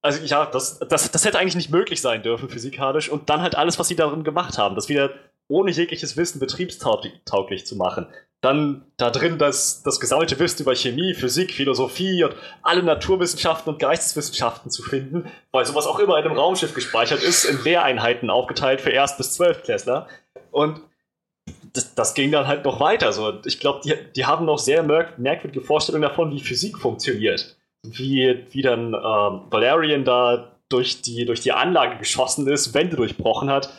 also 0.07 0.25
ja, 0.25 0.47
das, 0.47 0.79
das, 0.79 1.11
das 1.11 1.25
hätte 1.25 1.39
eigentlich 1.39 1.57
nicht 1.57 1.71
möglich 1.71 2.01
sein 2.01 2.23
dürfen 2.23 2.49
physikalisch 2.49 3.09
und 3.09 3.29
dann 3.29 3.43
halt 3.43 3.57
alles, 3.57 3.79
was 3.79 3.89
sie 3.89 3.97
darin 3.97 4.25
gemacht 4.25 4.57
haben, 4.57 4.77
das 4.77 4.89
wieder 4.89 5.11
ohne 5.49 5.71
jegliches 5.71 6.17
Wissen 6.17 6.39
betriebstauglich 6.39 7.67
zu 7.67 7.77
machen. 7.77 8.07
Dann 8.41 8.85
da 8.97 9.11
drin 9.11 9.39
das, 9.39 9.83
das 9.83 9.99
gesammelte 9.99 10.39
Wissen 10.39 10.63
über 10.63 10.75
Chemie, 10.77 11.15
Physik, 11.15 11.53
Philosophie 11.53 12.23
und 12.23 12.35
alle 12.63 12.83
Naturwissenschaften 12.83 13.73
und 13.73 13.81
Geisteswissenschaften 13.81 14.71
zu 14.71 14.83
finden, 14.83 15.31
weil 15.51 15.67
sowas 15.67 15.87
auch 15.87 15.99
immer 15.99 16.19
in 16.19 16.25
einem 16.25 16.37
Raumschiff 16.37 16.75
gespeichert 16.75 17.23
ist, 17.23 17.45
in 17.45 17.63
Lehreinheiten 17.65 18.31
aufgeteilt 18.31 18.81
für 18.81 18.91
Erst- 18.91 19.19
bis 19.19 19.33
Zwölftklässler. 19.33 20.07
Und 20.53 20.81
das, 21.73 21.95
das 21.95 22.15
ging 22.15 22.31
dann 22.31 22.47
halt 22.47 22.65
noch 22.65 22.79
weiter. 22.79 23.13
So. 23.13 23.41
Ich 23.45 23.59
glaube, 23.59 23.81
die, 23.85 23.95
die 24.15 24.27
haben 24.27 24.45
noch 24.45 24.59
sehr 24.59 24.83
merk 24.83 25.19
merkwürdige 25.19 25.65
Vorstellungen 25.65 26.03
davon, 26.03 26.31
wie 26.31 26.41
Physik 26.41 26.79
funktioniert. 26.79 27.56
Wie, 27.93 28.45
wie 28.51 28.63
dann 28.63 28.95
ähm, 28.95 29.43
Valerian 29.51 30.05
da 30.05 30.53
durch 30.69 31.03
die, 31.03 31.25
durch 31.25 31.41
die 31.41 31.53
Anlage 31.53 31.99
geschossen 31.99 32.47
ist, 32.49 32.75
Wände 32.75 32.97
durchbrochen 32.97 33.51
hat, 33.51 33.71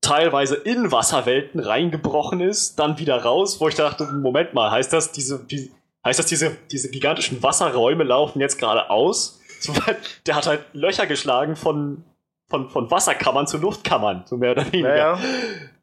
teilweise 0.00 0.56
in 0.56 0.90
Wasserwelten 0.90 1.60
reingebrochen 1.60 2.40
ist, 2.40 2.78
dann 2.78 2.98
wieder 2.98 3.22
raus, 3.22 3.60
wo 3.60 3.68
ich 3.68 3.74
dachte, 3.74 4.04
Moment 4.04 4.54
mal, 4.54 4.70
heißt 4.70 4.92
das, 4.92 5.12
diese, 5.12 5.44
die, 5.44 5.70
heißt 6.04 6.18
das, 6.18 6.26
diese, 6.26 6.56
diese 6.70 6.90
gigantischen 6.90 7.42
Wasserräume 7.42 8.04
laufen 8.04 8.40
jetzt 8.40 8.58
gerade 8.58 8.90
aus? 8.90 9.36
So, 9.60 9.74
der 10.24 10.36
hat 10.36 10.46
halt 10.46 10.64
Löcher 10.72 11.06
geschlagen 11.06 11.54
von, 11.54 12.02
von, 12.48 12.70
von 12.70 12.90
Wasserkammern 12.90 13.46
zu 13.46 13.58
Luftkammern, 13.58 14.22
so 14.24 14.38
mehr 14.38 14.52
oder 14.52 14.72
weniger. 14.72 14.88
Naja. 14.88 15.18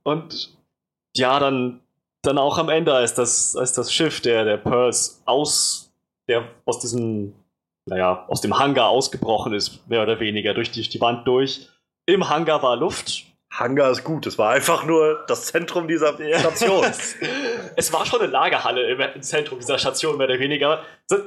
Und 0.02 0.58
ja, 1.16 1.40
dann, 1.40 1.82
dann 2.24 2.40
auch 2.40 2.58
am 2.58 2.70
Ende, 2.70 2.96
als 2.96 3.14
das, 3.14 3.56
als 3.56 3.74
das 3.74 3.94
Schiff 3.94 4.20
der, 4.22 4.46
der 4.46 4.58
Pearls 4.58 5.22
aus, 5.26 5.87
der, 6.28 6.48
aus 6.66 6.80
diesem, 6.80 7.34
naja, 7.86 8.26
aus 8.28 8.42
dem 8.42 8.58
Hangar 8.58 8.90
ausgebrochen 8.90 9.54
ist, 9.54 9.88
mehr 9.90 10.04
oder 10.04 10.20
weniger, 10.20 10.54
durch 10.54 10.72
die, 10.72 10.88
die 10.88 11.02
Wand 11.02 11.28
durch. 11.28 11.70
Im 12.06 12.30
Hangar 12.30 12.62
war 12.64 12.76
Luft. 12.76 13.26
Hangar 13.52 13.92
ist 13.92 14.04
gut, 14.04 14.28
es 14.28 14.38
war 14.38 14.52
einfach 14.52 14.86
nur 14.86 15.24
das 15.28 15.46
Zentrum 15.46 15.88
dieser 15.88 16.14
Station. 16.40 16.86
es 17.76 17.94
war 17.94 18.06
schon 18.06 18.22
eine 18.22 18.32
Lagerhalle 18.32 18.90
im, 18.92 19.22
Zentrum 19.22 19.60
dieser 19.60 19.80
Station, 19.80 20.18
mehr 20.18 20.28
oder 20.28 20.40
weniger. 20.40 20.84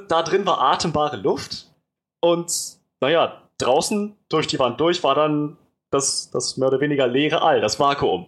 Da 0.07 0.23
drin 0.23 0.45
war 0.45 0.61
atembare 0.61 1.17
Luft. 1.17 1.67
Und 2.21 2.51
naja, 2.99 3.41
draußen 3.57 4.15
durch 4.29 4.47
die 4.47 4.59
Wand 4.59 4.79
durch 4.79 5.03
war 5.03 5.15
dann 5.15 5.57
das, 5.89 6.29
das 6.31 6.57
mehr 6.57 6.69
oder 6.69 6.79
weniger 6.79 7.07
leere 7.07 7.41
All, 7.41 7.59
das 7.59 7.79
Vakuum. 7.79 8.27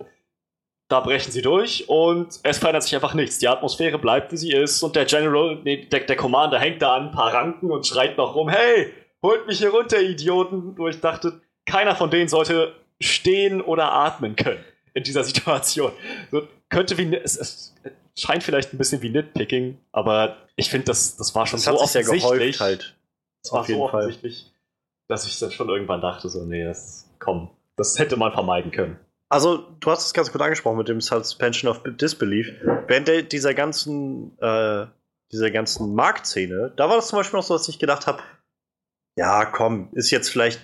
Da 0.94 1.00
brechen 1.00 1.32
sie 1.32 1.42
durch 1.42 1.90
und 1.90 2.40
es 2.44 2.60
verändert 2.60 2.84
sich 2.84 2.94
einfach 2.94 3.16
nichts. 3.16 3.40
Die 3.40 3.48
Atmosphäre 3.48 3.98
bleibt, 3.98 4.32
wie 4.32 4.38
sie 4.38 4.52
ist 4.52 4.84
und 4.84 4.96
der 4.96 5.06
General, 5.06 5.58
nee, 5.64 5.86
der, 5.86 6.02
der 6.02 6.16
Commander 6.16 6.60
hängt 6.60 6.84
da 6.84 6.96
an 6.96 7.08
ein 7.08 7.12
paar 7.12 7.34
Ranken 7.34 7.72
und 7.72 7.88
schreit 7.88 8.16
noch 8.16 8.36
rum, 8.36 8.48
hey, 8.48 8.94
holt 9.24 9.48
mich 9.48 9.58
hier 9.58 9.72
runter, 9.72 10.00
Idioten. 10.00 10.78
Wo 10.78 10.88
ich 10.88 11.00
dachte, 11.00 11.42
keiner 11.66 11.96
von 11.96 12.12
denen 12.12 12.28
sollte 12.28 12.76
stehen 13.02 13.60
oder 13.60 13.92
atmen 13.92 14.36
können 14.36 14.64
in 14.94 15.02
dieser 15.02 15.24
Situation. 15.24 15.94
So, 16.30 16.48
könnte 16.70 16.96
wie, 17.00 17.16
es, 17.16 17.38
es 17.38 17.74
scheint 18.16 18.44
vielleicht 18.44 18.72
ein 18.72 18.78
bisschen 18.78 19.02
wie 19.02 19.10
Nitpicking, 19.10 19.80
aber 19.94 20.38
ich 20.58 20.70
finde, 20.70 20.86
das, 20.86 21.18
das 21.18 21.34
war 21.34 21.48
schon 21.48 21.58
Das 21.58 21.66
so 21.66 21.72
ja 21.72 21.78
offensichtlich. 21.78 22.22
gehäuft 22.22 22.60
halt. 22.60 22.96
Das 23.42 23.52
war 23.52 23.62
Auf 23.62 23.68
jeden 23.68 23.80
so 23.82 23.88
Fall. 23.88 24.02
offensichtlich, 24.02 24.52
dass 25.08 25.26
ich 25.26 25.40
dann 25.40 25.50
schon 25.50 25.70
irgendwann 25.70 26.02
dachte, 26.02 26.30
so, 26.30 26.44
nee, 26.44 26.64
das, 26.64 27.10
komm, 27.18 27.50
das 27.78 27.98
hätte 27.98 28.16
man 28.16 28.32
vermeiden 28.32 28.70
können. 28.70 29.00
Also, 29.34 29.58
du 29.80 29.90
hast 29.90 30.06
es 30.06 30.14
ganz 30.14 30.32
gut 30.32 30.42
angesprochen 30.42 30.78
mit 30.78 30.88
dem 30.90 31.02
Suspension 31.02 31.72
of 31.72 31.82
Disbelief. 31.84 32.52
Während 32.86 33.08
der, 33.08 33.24
dieser 33.24 33.56
ganzen, 33.56 34.38
äh, 34.40 34.86
dieser 35.32 35.50
ganzen 35.50 35.96
Marktszene, 35.96 36.72
da 36.76 36.88
war 36.88 36.98
das 36.98 37.08
zum 37.08 37.18
Beispiel 37.18 37.38
noch 37.38 37.44
so, 37.44 37.56
dass 37.56 37.68
ich 37.68 37.80
gedacht 37.80 38.06
habe, 38.06 38.22
ja, 39.16 39.46
komm, 39.46 39.90
ist 39.94 40.12
jetzt 40.12 40.30
vielleicht 40.30 40.62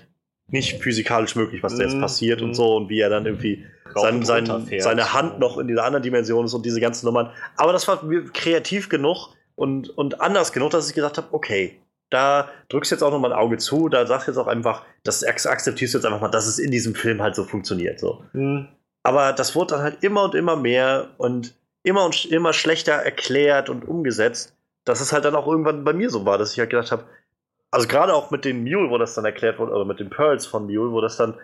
nicht 0.51 0.83
physikalisch 0.83 1.35
möglich, 1.35 1.63
was 1.63 1.77
da 1.77 1.83
jetzt 1.83 1.95
Mhm, 1.95 2.01
passiert 2.01 2.41
mhm. 2.41 2.49
und 2.49 2.53
so 2.53 2.75
und 2.75 2.89
wie 2.89 2.99
er 2.99 3.09
dann 3.09 3.25
irgendwie 3.25 3.65
sein, 3.95 4.23
sein, 4.23 4.67
seine 4.77 5.13
Hand 5.13 5.39
noch 5.39 5.57
in 5.57 5.67
dieser 5.67 5.83
anderen 5.83 6.03
Dimension 6.03 6.45
ist 6.45 6.53
und 6.53 6.63
diese 6.63 6.79
ganzen 6.79 7.07
Nummern. 7.07 7.31
Aber 7.55 7.73
das 7.73 7.87
war 7.87 8.03
mir 8.03 8.25
kreativ 8.25 8.87
genug 8.87 9.29
und, 9.55 9.89
und 9.89 10.21
anders 10.21 10.53
genug, 10.53 10.69
dass 10.69 10.87
ich 10.87 10.93
gesagt 10.93 11.17
habe, 11.17 11.29
okay, 11.31 11.81
da 12.09 12.49
drückst 12.69 12.91
du 12.91 12.95
jetzt 12.95 13.03
auch 13.03 13.11
noch 13.11 13.19
mal 13.19 13.31
ein 13.31 13.37
Auge 13.39 13.57
zu, 13.57 13.87
da 13.89 14.05
sagst 14.05 14.27
du 14.27 14.31
jetzt 14.31 14.37
auch 14.37 14.47
einfach, 14.47 14.83
das 15.03 15.23
ak- 15.23 15.45
akzeptierst 15.45 15.93
du 15.93 15.97
jetzt 15.99 16.05
einfach 16.05 16.21
mal, 16.21 16.29
dass 16.29 16.47
es 16.47 16.59
in 16.59 16.71
diesem 16.71 16.95
Film 16.95 17.21
halt 17.21 17.35
so 17.35 17.43
funktioniert. 17.43 17.99
So. 17.99 18.23
Hm, 18.31 18.67
Aber 19.03 19.33
das 19.33 19.55
wurde 19.55 19.75
dann 19.75 19.83
halt 19.83 20.03
immer 20.03 20.23
und 20.23 20.35
immer 20.35 20.55
mehr 20.55 21.09
und 21.17 21.55
immer 21.83 22.05
und 22.05 22.25
immer 22.25 22.53
schlechter 22.53 22.93
erklärt 22.93 23.69
und 23.69 23.87
umgesetzt, 23.87 24.55
dass 24.85 25.01
es 25.01 25.13
halt 25.13 25.25
dann 25.25 25.35
auch 25.35 25.47
irgendwann 25.47 25.83
bei 25.83 25.93
mir 25.93 26.09
so 26.09 26.25
war, 26.25 26.37
dass 26.37 26.53
ich 26.53 26.59
halt 26.59 26.71
gedacht 26.71 26.91
habe, 26.91 27.05
also 27.71 27.87
gerade 27.87 28.13
auch 28.15 28.31
mit 28.31 28.45
den 28.45 28.63
Mule, 28.63 28.89
wo 28.89 28.97
das 28.97 29.13
dann 29.13 29.25
erklärt 29.25 29.59
wurde, 29.59 29.71
oder 29.73 29.85
mit 29.85 29.99
den 29.99 30.09
Pearls 30.09 30.47
von 30.47 30.65
Mule, 30.65 30.91
wo 30.91 31.01
das 31.01 31.17
dann 31.17 31.35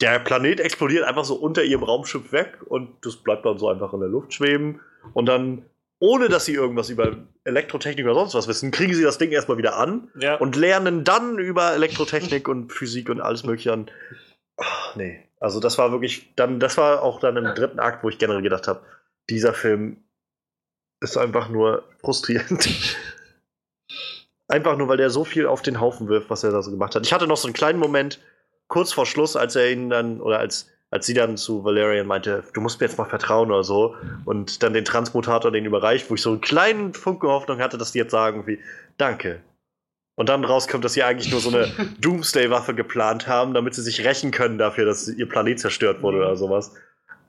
der 0.00 0.18
Planet 0.20 0.60
explodiert 0.60 1.04
einfach 1.04 1.24
so 1.24 1.34
unter 1.34 1.62
ihrem 1.64 1.82
Raumschiff 1.82 2.32
weg 2.32 2.58
und 2.66 3.04
das 3.04 3.16
bleibt 3.16 3.44
dann 3.44 3.58
so 3.58 3.68
einfach 3.68 3.92
in 3.92 4.00
der 4.00 4.08
Luft 4.08 4.32
schweben 4.32 4.80
und 5.12 5.26
dann 5.26 5.64
ohne 6.00 6.28
dass 6.28 6.44
sie 6.44 6.54
irgendwas 6.54 6.90
über 6.90 7.16
Elektrotechnik 7.44 8.04
oder 8.04 8.14
sonst 8.14 8.34
was 8.34 8.48
wissen, 8.48 8.70
kriegen 8.70 8.94
sie 8.94 9.02
das 9.02 9.18
Ding 9.18 9.30
erstmal 9.30 9.58
wieder 9.58 9.76
an 9.76 10.10
Ja. 10.18 10.36
und 10.36 10.56
lernen 10.56 11.04
dann 11.04 11.38
über 11.38 11.72
Elektrotechnik 11.72 12.48
und 12.48 12.72
Physik 12.72 13.08
und 13.08 13.20
alles 13.20 13.44
mögliche 13.44 13.72
an. 13.72 13.90
Ach, 14.56 14.94
nee. 14.96 15.24
Also 15.40 15.60
das 15.60 15.78
war 15.78 15.92
wirklich 15.92 16.34
dann, 16.36 16.60
das 16.60 16.76
war 16.76 17.02
auch 17.02 17.20
dann 17.20 17.36
im 17.36 17.54
dritten 17.54 17.78
Akt, 17.78 18.02
wo 18.02 18.08
ich 18.08 18.18
generell 18.18 18.42
gedacht 18.42 18.66
habe, 18.68 18.80
dieser 19.30 19.54
Film 19.54 20.02
ist 21.00 21.16
einfach 21.16 21.48
nur 21.48 21.84
frustrierend. 22.00 22.68
einfach 24.48 24.76
nur, 24.76 24.88
weil 24.88 24.96
der 24.96 25.10
so 25.10 25.24
viel 25.24 25.46
auf 25.46 25.62
den 25.62 25.80
Haufen 25.80 26.08
wirft, 26.08 26.30
was 26.30 26.42
er 26.44 26.50
da 26.50 26.62
so 26.62 26.70
gemacht 26.70 26.94
hat. 26.94 27.06
Ich 27.06 27.12
hatte 27.12 27.26
noch 27.26 27.36
so 27.36 27.46
einen 27.46 27.54
kleinen 27.54 27.78
Moment 27.78 28.20
kurz 28.66 28.92
vor 28.92 29.06
Schluss, 29.06 29.36
als 29.36 29.56
er 29.56 29.70
ihn 29.70 29.90
dann, 29.90 30.20
oder 30.20 30.38
als, 30.38 30.68
als 30.90 31.06
sie 31.06 31.14
dann 31.14 31.36
zu 31.36 31.64
Valerian 31.64 32.06
meinte, 32.06 32.44
du 32.54 32.60
musst 32.60 32.80
mir 32.80 32.86
jetzt 32.86 32.96
mal 32.96 33.04
vertrauen 33.04 33.50
oder 33.50 33.64
so, 33.64 33.94
und 34.24 34.62
dann 34.62 34.72
den 34.72 34.84
Transmutator 34.84 35.50
den 35.50 35.66
überreicht, 35.66 36.10
wo 36.10 36.14
ich 36.14 36.22
so 36.22 36.30
einen 36.30 36.40
kleinen 36.40 36.94
Funke 36.94 37.28
Hoffnung 37.28 37.58
hatte, 37.58 37.78
dass 37.78 37.92
die 37.92 37.98
jetzt 37.98 38.12
sagen 38.12 38.46
wie, 38.46 38.58
danke. 38.96 39.40
Und 40.16 40.28
dann 40.28 40.44
rauskommt, 40.44 40.84
dass 40.84 40.94
sie 40.94 41.04
eigentlich 41.04 41.30
nur 41.30 41.40
so 41.40 41.50
eine 41.50 41.70
Doomsday-Waffe 42.00 42.74
geplant 42.74 43.28
haben, 43.28 43.54
damit 43.54 43.74
sie 43.74 43.82
sich 43.82 44.04
rächen 44.04 44.30
können 44.30 44.58
dafür, 44.58 44.84
dass 44.84 45.06
ihr 45.08 45.28
Planet 45.28 45.60
zerstört 45.60 46.02
wurde 46.02 46.18
oder 46.18 46.36
sowas. 46.36 46.72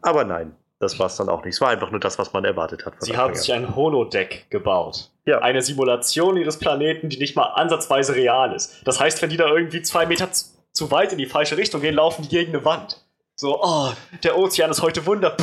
Aber 0.01 0.23
nein, 0.23 0.55
das 0.79 0.97
war 0.97 1.07
es 1.07 1.17
dann 1.17 1.29
auch 1.29 1.43
nicht. 1.43 1.55
Es 1.55 1.61
war 1.61 1.69
einfach 1.69 1.91
nur 1.91 1.99
das, 1.99 2.17
was 2.17 2.33
man 2.33 2.45
erwartet 2.45 2.85
hat. 2.85 2.95
von 2.95 3.05
Sie 3.05 3.15
haben 3.15 3.35
sich 3.35 3.53
ein 3.53 3.75
Holodeck 3.75 4.47
gebaut. 4.49 5.11
Ja. 5.25 5.39
Eine 5.39 5.61
Simulation 5.61 6.37
ihres 6.37 6.57
Planeten, 6.57 7.09
die 7.09 7.19
nicht 7.19 7.35
mal 7.35 7.43
ansatzweise 7.43 8.15
real 8.15 8.55
ist. 8.55 8.81
Das 8.85 8.99
heißt, 8.99 9.21
wenn 9.21 9.29
die 9.29 9.37
da 9.37 9.47
irgendwie 9.49 9.81
zwei 9.81 10.05
Meter 10.05 10.29
zu 10.31 10.89
weit 10.89 11.11
in 11.11 11.17
die 11.17 11.25
falsche 11.25 11.57
Richtung 11.57 11.81
gehen, 11.81 11.95
laufen 11.95 12.23
die 12.23 12.29
gegen 12.29 12.55
eine 12.55 12.63
Wand. 12.65 13.05
So, 13.39 13.57
oh, 13.63 13.93
der 14.21 14.37
Ozean 14.37 14.69
ist 14.69 14.81
heute 14.81 15.05
Wunder. 15.05 15.37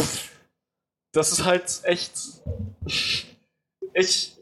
Das 1.12 1.32
ist 1.32 1.46
halt 1.46 1.80
echt. 1.84 2.12
Ich, 3.94 4.36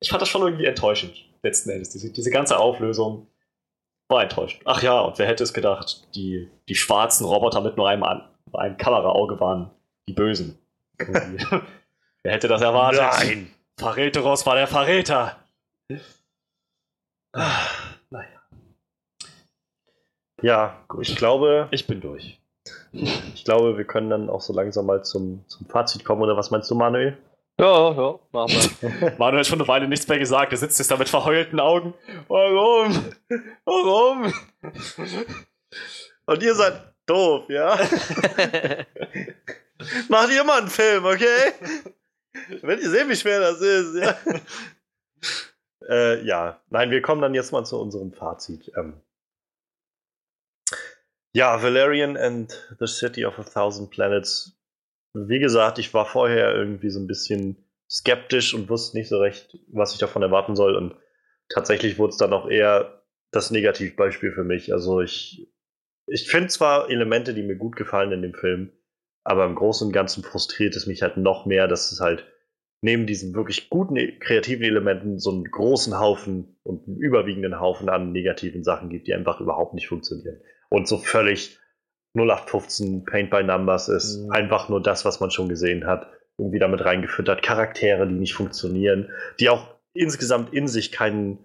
ich 0.00 0.08
fand 0.08 0.22
das 0.22 0.30
schon 0.30 0.40
irgendwie 0.40 0.64
enttäuschend, 0.64 1.14
letzten 1.42 1.68
Endes. 1.68 1.90
Diese, 1.90 2.10
diese 2.10 2.30
ganze 2.30 2.58
Auflösung 2.58 3.26
war 4.08 4.22
enttäuschend. 4.22 4.62
Ach 4.64 4.82
ja, 4.82 4.98
und 5.00 5.18
wer 5.18 5.26
hätte 5.26 5.44
es 5.44 5.52
gedacht, 5.52 6.08
die, 6.14 6.50
die 6.66 6.74
schwarzen 6.74 7.26
Roboter 7.26 7.60
mit 7.60 7.76
nur 7.76 7.90
einem, 7.90 8.04
einem 8.04 8.76
Kameraauge 8.78 9.38
waren 9.38 9.70
die 10.08 10.14
Bösen. 10.14 10.58
Wer 10.98 12.32
hätte 12.32 12.48
das 12.48 12.62
erwartet? 12.62 13.02
Nein! 13.02 13.54
Verräteros 13.76 14.46
war 14.46 14.54
der 14.54 14.68
Verräter. 14.68 15.36
Ah, 17.32 17.66
naja, 18.08 18.28
Ja, 20.40 20.86
ich 21.00 21.16
glaube, 21.16 21.68
ich 21.70 21.86
bin 21.86 22.00
durch. 22.00 22.41
Ich 22.92 23.44
glaube, 23.44 23.76
wir 23.76 23.84
können 23.84 24.10
dann 24.10 24.30
auch 24.30 24.40
so 24.40 24.52
langsam 24.52 24.86
mal 24.86 25.02
zum, 25.04 25.44
zum 25.48 25.66
Fazit 25.66 26.04
kommen. 26.04 26.22
Oder 26.22 26.36
was 26.36 26.50
meinst 26.50 26.70
du, 26.70 26.74
Manuel? 26.74 27.16
Ja, 27.58 27.92
ja, 27.92 28.18
machen 28.32 28.70
wir. 28.80 29.14
Manuel 29.18 29.40
hat 29.40 29.46
schon 29.46 29.60
eine 29.60 29.68
Weile 29.68 29.88
nichts 29.88 30.08
mehr 30.08 30.18
gesagt. 30.18 30.52
Er 30.52 30.58
sitzt 30.58 30.78
jetzt 30.78 30.90
da 30.90 30.96
mit 30.96 31.08
verheulten 31.08 31.60
Augen. 31.60 31.94
Warum? 32.28 33.12
Warum? 33.64 34.32
Und 36.26 36.42
ihr 36.42 36.54
seid 36.54 36.92
doof, 37.06 37.48
ja? 37.48 37.76
Macht 40.08 40.30
ihr 40.30 40.44
mal 40.44 40.60
einen 40.60 40.68
Film, 40.68 41.04
okay? 41.04 41.52
Wenn 42.62 42.78
ihr 42.78 42.90
seht, 42.90 43.08
wie 43.08 43.16
schwer 43.16 43.40
das 43.40 43.60
ist, 43.60 43.96
ja. 43.96 44.16
äh, 45.88 46.24
ja, 46.24 46.60
nein, 46.70 46.90
wir 46.90 47.02
kommen 47.02 47.20
dann 47.20 47.34
jetzt 47.34 47.52
mal 47.52 47.64
zu 47.64 47.78
unserem 47.80 48.12
Fazit. 48.12 48.72
Ähm, 48.76 48.94
ja, 51.32 51.62
Valerian 51.62 52.16
and 52.16 52.52
the 52.78 52.86
City 52.86 53.24
of 53.24 53.38
a 53.38 53.42
Thousand 53.42 53.90
Planets. 53.90 54.58
Wie 55.14 55.38
gesagt, 55.38 55.78
ich 55.78 55.92
war 55.94 56.06
vorher 56.06 56.54
irgendwie 56.54 56.90
so 56.90 57.00
ein 57.00 57.06
bisschen 57.06 57.56
skeptisch 57.90 58.54
und 58.54 58.68
wusste 58.68 58.96
nicht 58.96 59.08
so 59.08 59.18
recht, 59.18 59.58
was 59.68 59.92
ich 59.92 59.98
davon 59.98 60.22
erwarten 60.22 60.56
soll. 60.56 60.76
Und 60.76 60.96
tatsächlich 61.48 61.98
wurde 61.98 62.12
es 62.12 62.16
dann 62.16 62.32
auch 62.32 62.48
eher 62.48 63.02
das 63.30 63.50
Negativbeispiel 63.50 64.32
für 64.32 64.44
mich. 64.44 64.72
Also 64.72 65.00
ich, 65.00 65.52
ich 66.06 66.30
finde 66.30 66.48
zwar 66.48 66.90
Elemente, 66.90 67.34
die 67.34 67.42
mir 67.42 67.56
gut 67.56 67.76
gefallen 67.76 68.12
in 68.12 68.22
dem 68.22 68.34
Film, 68.34 68.72
aber 69.24 69.44
im 69.44 69.54
Großen 69.54 69.86
und 69.86 69.92
Ganzen 69.92 70.22
frustriert 70.22 70.76
es 70.76 70.86
mich 70.86 71.02
halt 71.02 71.16
noch 71.16 71.46
mehr, 71.46 71.68
dass 71.68 71.92
es 71.92 72.00
halt 72.00 72.26
neben 72.82 73.06
diesen 73.06 73.34
wirklich 73.34 73.70
guten 73.70 73.96
e- 73.96 74.18
kreativen 74.18 74.64
Elementen 74.64 75.18
so 75.18 75.30
einen 75.30 75.44
großen 75.44 75.98
Haufen 75.98 76.56
und 76.64 76.86
einen 76.86 76.96
überwiegenden 76.98 77.60
Haufen 77.60 77.88
an 77.88 78.12
negativen 78.12 78.64
Sachen 78.64 78.88
gibt, 78.88 79.06
die 79.06 79.14
einfach 79.14 79.40
überhaupt 79.40 79.74
nicht 79.74 79.86
funktionieren. 79.86 80.40
Und 80.72 80.88
so 80.88 80.96
völlig 80.96 81.58
0815 82.14 83.04
Paint 83.04 83.30
by 83.30 83.42
Numbers 83.42 83.88
ist 83.88 84.16
Mhm. 84.16 84.30
einfach 84.30 84.70
nur 84.70 84.82
das, 84.82 85.04
was 85.04 85.20
man 85.20 85.30
schon 85.30 85.50
gesehen 85.50 85.86
hat, 85.86 86.06
irgendwie 86.38 86.58
damit 86.58 86.82
reingefüttert. 86.82 87.42
Charaktere, 87.42 88.08
die 88.08 88.14
nicht 88.14 88.32
funktionieren, 88.32 89.10
die 89.38 89.50
auch 89.50 89.66
insgesamt 89.92 90.54
in 90.54 90.68
sich 90.68 90.90
keinen, 90.90 91.38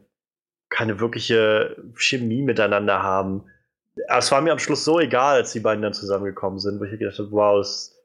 keine 0.69 1.01
wirkliche 1.01 1.75
Chemie 1.95 2.41
miteinander 2.41 3.03
haben. 3.03 3.43
Aber 4.07 4.19
es 4.19 4.31
war 4.31 4.39
mir 4.39 4.53
am 4.53 4.59
Schluss 4.59 4.85
so 4.85 4.97
egal, 4.97 5.35
als 5.35 5.51
die 5.51 5.59
beiden 5.59 5.81
dann 5.81 5.93
zusammengekommen 5.93 6.59
sind, 6.59 6.79
wo 6.79 6.85
ich 6.85 6.97
gedacht 6.97 7.19
habe, 7.19 7.31
wow, 7.31 7.59
ist, 7.59 8.01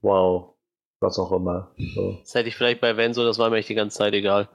wow, 0.00 0.54
was 1.00 1.18
auch 1.18 1.32
immer. 1.32 1.72
So. 1.94 2.18
Das 2.20 2.34
hätte 2.36 2.48
ich 2.48 2.56
vielleicht 2.56 2.80
bei 2.80 2.96
Venso, 2.96 3.24
das 3.24 3.38
war 3.38 3.50
mir 3.50 3.56
echt 3.56 3.68
die 3.68 3.74
ganze 3.74 3.98
Zeit 3.98 4.14
egal. 4.14 4.48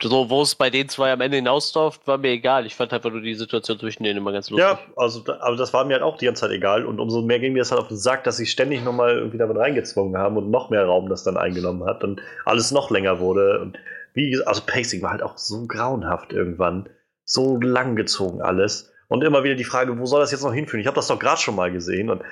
So, 0.00 0.30
wo 0.30 0.42
es 0.42 0.54
bei 0.54 0.70
den 0.70 0.88
zwei 0.88 1.12
am 1.12 1.20
Ende 1.20 1.38
hinausläuft, 1.38 2.06
war 2.06 2.18
mir 2.18 2.28
egal. 2.28 2.64
Ich 2.64 2.76
fand 2.76 2.92
einfach 2.92 3.10
nur 3.10 3.20
die 3.20 3.34
Situation 3.34 3.78
zwischen 3.78 4.04
denen 4.04 4.18
immer 4.18 4.30
ganz 4.30 4.50
lustig. 4.50 4.68
Ja, 4.68 4.78
also, 4.96 5.24
aber 5.40 5.56
das 5.56 5.74
war 5.74 5.84
mir 5.84 5.94
halt 5.94 6.04
auch 6.04 6.16
die 6.16 6.26
ganze 6.26 6.42
Zeit 6.42 6.52
egal. 6.52 6.86
Und 6.86 7.00
umso 7.00 7.22
mehr 7.22 7.40
ging 7.40 7.52
mir 7.52 7.58
das 7.58 7.72
halt 7.72 7.80
auf 7.80 7.88
den 7.88 7.96
Sack, 7.96 8.22
dass 8.22 8.36
sie 8.36 8.46
ständig 8.46 8.84
nochmal 8.84 9.18
irgendwie 9.18 9.38
damit 9.38 9.56
reingezwungen 9.56 10.16
haben 10.16 10.36
und 10.36 10.50
noch 10.50 10.70
mehr 10.70 10.84
Raum 10.84 11.08
das 11.08 11.24
dann 11.24 11.36
eingenommen 11.36 11.84
hat 11.84 12.04
und 12.04 12.20
alles 12.44 12.70
noch 12.70 12.90
länger 12.90 13.18
wurde. 13.18 13.60
Und 13.60 13.78
wie 14.14 14.30
gesagt, 14.30 14.48
also 14.48 14.62
Pacing 14.64 15.02
war 15.02 15.10
halt 15.10 15.22
auch 15.22 15.36
so 15.36 15.66
grauenhaft 15.66 16.32
irgendwann. 16.32 16.88
So 17.24 17.58
lang 17.60 17.96
gezogen 17.96 18.42
alles. 18.42 18.92
Und 19.08 19.24
immer 19.24 19.42
wieder 19.42 19.56
die 19.56 19.64
Frage, 19.64 19.98
wo 19.98 20.06
soll 20.06 20.20
das 20.20 20.30
jetzt 20.30 20.44
noch 20.44 20.54
hinführen? 20.54 20.80
Ich 20.80 20.86
habe 20.86 20.94
das 20.96 21.08
doch 21.08 21.18
gerade 21.18 21.40
schon 21.40 21.56
mal 21.56 21.72
gesehen. 21.72 22.10
Und 22.10 22.22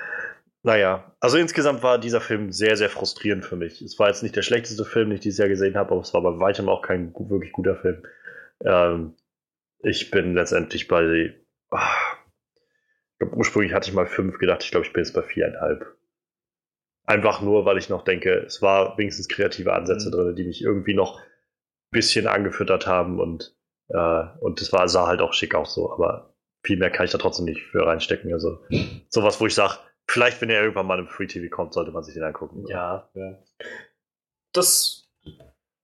naja, 0.65 1.15
also 1.19 1.37
insgesamt 1.37 1.83
war 1.83 1.99
dieser 1.99 2.21
Film 2.21 2.51
sehr, 2.51 2.75
sehr 2.75 2.89
frustrierend 2.89 3.45
für 3.45 3.55
mich. 3.55 3.83
Es 3.83 3.99
war 3.99 4.07
jetzt 4.07 4.23
nicht 4.23 4.35
der 4.35 4.41
schlechteste 4.41 4.83
Film, 4.83 5.09
den 5.09 5.17
ich 5.17 5.21
dieses 5.21 5.37
Jahr 5.37 5.47
gesehen 5.47 5.75
habe, 5.75 5.91
aber 5.91 6.01
es 6.01 6.11
war 6.15 6.23
bei 6.23 6.39
weitem 6.39 6.69
auch 6.69 6.81
kein 6.81 7.13
wirklich 7.13 7.51
guter 7.51 7.75
Film. 7.75 8.03
Ähm, 8.63 9.13
ich 9.83 10.09
bin 10.09 10.33
letztendlich 10.33 10.87
bei. 10.87 11.35
ah, 11.69 11.87
ich 13.11 13.19
glaube, 13.19 13.35
ursprünglich 13.35 13.73
hatte 13.73 13.89
ich 13.89 13.95
mal 13.95 14.07
fünf 14.07 14.39
gedacht. 14.39 14.63
Ich 14.63 14.71
glaube, 14.71 14.87
ich 14.87 14.91
bin 14.91 15.03
jetzt 15.03 15.13
bei 15.13 15.21
viereinhalb. 15.21 15.85
Einfach 17.05 17.41
nur, 17.41 17.65
weil 17.65 17.77
ich 17.77 17.89
noch 17.89 18.03
denke, 18.03 18.31
es 18.31 18.63
war 18.63 18.97
wenigstens 18.97 19.27
kreative 19.27 19.71
Ansätze 19.71 20.07
Mhm. 20.07 20.13
drin, 20.13 20.35
die 20.35 20.45
mich 20.45 20.63
irgendwie 20.63 20.95
noch 20.95 21.19
ein 21.19 21.25
bisschen 21.91 22.25
angefüttert 22.25 22.87
haben 22.87 23.19
und, 23.19 23.55
äh, 23.89 24.23
und 24.39 24.61
das 24.61 24.73
war, 24.73 24.87
sah 24.87 25.05
halt 25.05 25.21
auch 25.21 25.33
schick 25.33 25.53
aus 25.53 25.75
so, 25.75 25.93
aber 25.93 26.33
viel 26.63 26.77
mehr 26.77 26.89
kann 26.89 27.05
ich 27.05 27.11
da 27.11 27.19
trotzdem 27.19 27.45
nicht 27.45 27.61
für 27.61 27.85
reinstecken. 27.85 28.33
Also 28.33 28.63
sowas, 29.09 29.39
wo 29.39 29.45
ich 29.45 29.53
sage, 29.53 29.77
vielleicht, 30.07 30.41
wenn 30.41 30.49
er 30.49 30.61
irgendwann 30.61 30.87
mal 30.87 30.99
im 30.99 31.07
Free 31.07 31.27
TV 31.27 31.53
kommt, 31.53 31.73
sollte 31.73 31.91
man 31.91 32.03
sich 32.03 32.13
den 32.13 32.23
angucken. 32.23 32.65
Ja, 32.67 33.09
ja. 33.13 33.37
Das, 34.53 35.09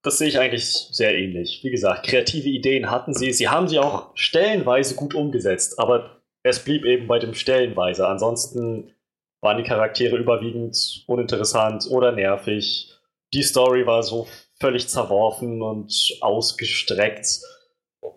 das 0.03 0.17
sehe 0.17 0.27
ich 0.27 0.39
eigentlich 0.39 0.65
sehr 0.65 1.17
ähnlich. 1.17 1.61
Wie 1.63 1.71
gesagt, 1.71 2.05
kreative 2.05 2.49
Ideen 2.49 2.89
hatten 2.89 3.13
sie. 3.13 3.33
Sie 3.33 3.49
haben 3.49 3.67
sie 3.67 3.79
auch 3.79 4.15
stellenweise 4.15 4.95
gut 4.95 5.13
umgesetzt, 5.13 5.79
aber 5.79 6.21
es 6.43 6.63
blieb 6.63 6.85
eben 6.85 7.07
bei 7.07 7.19
dem 7.19 7.33
stellenweise. 7.33 8.07
Ansonsten 8.07 8.93
waren 9.41 9.57
die 9.57 9.63
Charaktere 9.63 10.17
überwiegend 10.17 11.03
uninteressant 11.07 11.87
oder 11.89 12.11
nervig. 12.11 12.93
Die 13.33 13.43
Story 13.43 13.85
war 13.85 14.03
so 14.03 14.27
völlig 14.59 14.87
zerworfen 14.87 15.61
und 15.61 16.17
ausgestreckt. 16.21 17.39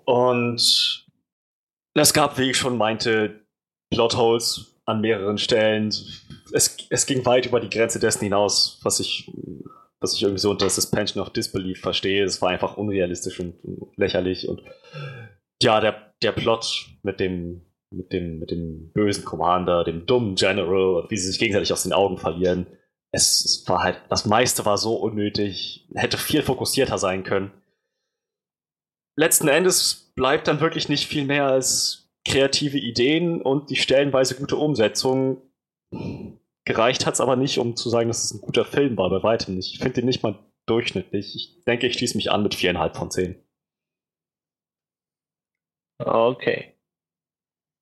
Und 0.04 1.04
es 1.94 2.12
gab, 2.12 2.38
wie 2.38 2.50
ich 2.50 2.56
schon 2.56 2.76
meinte, 2.76 3.46
Plotholes 3.90 4.73
an 4.86 5.00
mehreren 5.00 5.38
Stellen. 5.38 5.88
Es, 6.52 6.76
es 6.90 7.06
ging 7.06 7.24
weit 7.24 7.46
über 7.46 7.60
die 7.60 7.70
Grenze 7.70 7.98
dessen 7.98 8.24
hinaus, 8.24 8.80
was 8.82 9.00
ich, 9.00 9.30
was 10.00 10.14
ich 10.14 10.22
irgendwie 10.22 10.40
so 10.40 10.50
unter 10.50 10.68
Suspension 10.68 11.22
of 11.22 11.32
Disbelief 11.32 11.80
verstehe. 11.80 12.24
Es 12.24 12.42
war 12.42 12.50
einfach 12.50 12.76
unrealistisch 12.76 13.40
und 13.40 13.54
lächerlich. 13.96 14.48
Und 14.48 14.62
ja, 15.62 15.80
der, 15.80 16.12
der 16.22 16.32
Plot 16.32 16.86
mit 17.02 17.20
dem, 17.20 17.62
mit 17.90 18.12
dem, 18.12 18.38
mit 18.38 18.50
dem 18.50 18.92
bösen 18.92 19.24
Commander, 19.24 19.84
dem 19.84 20.06
dummen 20.06 20.34
General, 20.34 21.06
wie 21.08 21.16
sie 21.16 21.28
sich 21.28 21.38
gegenseitig 21.38 21.72
aus 21.72 21.84
den 21.84 21.92
Augen 21.92 22.18
verlieren. 22.18 22.66
Es, 23.10 23.44
es 23.44 23.68
war 23.68 23.82
halt, 23.82 24.00
das 24.10 24.26
meiste 24.26 24.66
war 24.66 24.76
so 24.76 24.96
unnötig, 24.96 25.88
hätte 25.94 26.18
viel 26.18 26.42
fokussierter 26.42 26.98
sein 26.98 27.22
können. 27.22 27.52
Letzten 29.16 29.46
Endes 29.46 30.12
bleibt 30.16 30.48
dann 30.48 30.60
wirklich 30.60 30.88
nicht 30.88 31.06
viel 31.06 31.24
mehr 31.24 31.46
als 31.46 32.03
kreative 32.26 32.78
Ideen 32.78 33.42
und 33.42 33.70
die 33.70 33.76
stellenweise 33.76 34.34
gute 34.36 34.56
Umsetzung 34.56 35.42
Gereicht 36.64 37.04
hat 37.04 37.14
es 37.14 37.20
aber 37.20 37.36
nicht, 37.36 37.58
um 37.58 37.76
zu 37.76 37.90
sagen, 37.90 38.08
dass 38.08 38.24
es 38.24 38.32
ein 38.32 38.40
guter 38.40 38.64
Film 38.64 38.96
war, 38.96 39.10
bei 39.10 39.22
weitem 39.22 39.54
nicht. 39.54 39.74
Ich 39.74 39.80
finde 39.80 40.00
ihn 40.00 40.06
nicht 40.06 40.22
mal 40.22 40.38
durchschnittlich. 40.66 41.34
Ich 41.34 41.64
denke, 41.64 41.86
ich 41.86 41.94
schließe 41.94 42.16
mich 42.16 42.30
an 42.30 42.42
mit 42.42 42.54
viereinhalb 42.54 42.96
von 42.96 43.10
zehn. 43.10 43.36
Okay. 45.98 46.74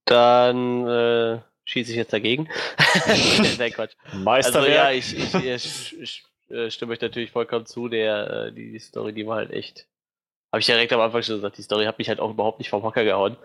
Dann 0.04 0.86
äh, 0.88 1.40
schieße 1.64 1.92
ich 1.92 1.96
jetzt 1.96 2.12
dagegen. 2.12 2.48
Nein, 3.58 3.72
Quatsch. 3.72 3.94
Also 4.26 4.66
ja, 4.66 4.90
ich, 4.90 5.16
ich, 5.16 5.32
ich, 5.34 6.00
ich 6.00 6.24
äh, 6.50 6.68
stimme 6.68 6.92
euch 6.92 7.00
natürlich 7.00 7.30
vollkommen 7.30 7.66
zu. 7.66 7.88
Der, 7.88 8.48
äh, 8.48 8.52
die 8.52 8.78
Story, 8.80 9.12
die 9.12 9.26
war 9.26 9.36
halt 9.36 9.52
echt. 9.52 9.86
Habe 10.50 10.60
ich 10.60 10.66
ja 10.66 10.74
direkt 10.74 10.92
am 10.92 11.00
Anfang 11.00 11.22
schon 11.22 11.36
gesagt, 11.36 11.56
die 11.56 11.62
Story 11.62 11.86
hat 11.86 11.98
mich 11.98 12.08
halt 12.08 12.18
auch 12.18 12.30
überhaupt 12.30 12.58
nicht 12.58 12.68
vom 12.68 12.82
Hocker 12.82 13.04
gehauen. 13.04 13.36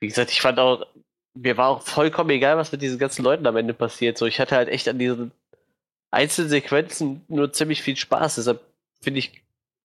Wie 0.00 0.08
gesagt, 0.08 0.30
ich 0.30 0.40
fand 0.40 0.58
auch, 0.58 0.86
mir 1.34 1.56
war 1.56 1.68
auch 1.68 1.82
vollkommen 1.82 2.30
egal, 2.30 2.56
was 2.56 2.72
mit 2.72 2.82
diesen 2.82 2.98
ganzen 2.98 3.24
Leuten 3.24 3.46
am 3.46 3.56
Ende 3.56 3.74
passiert. 3.74 4.18
So, 4.18 4.26
ich 4.26 4.40
hatte 4.40 4.56
halt 4.56 4.68
echt 4.68 4.88
an 4.88 4.98
diesen 4.98 5.32
einzelnen 6.10 6.50
Sequenzen 6.50 7.24
nur 7.28 7.52
ziemlich 7.52 7.82
viel 7.82 7.96
Spaß. 7.96 8.36
Deshalb 8.36 8.60
finde 9.00 9.20
ich, 9.20 9.42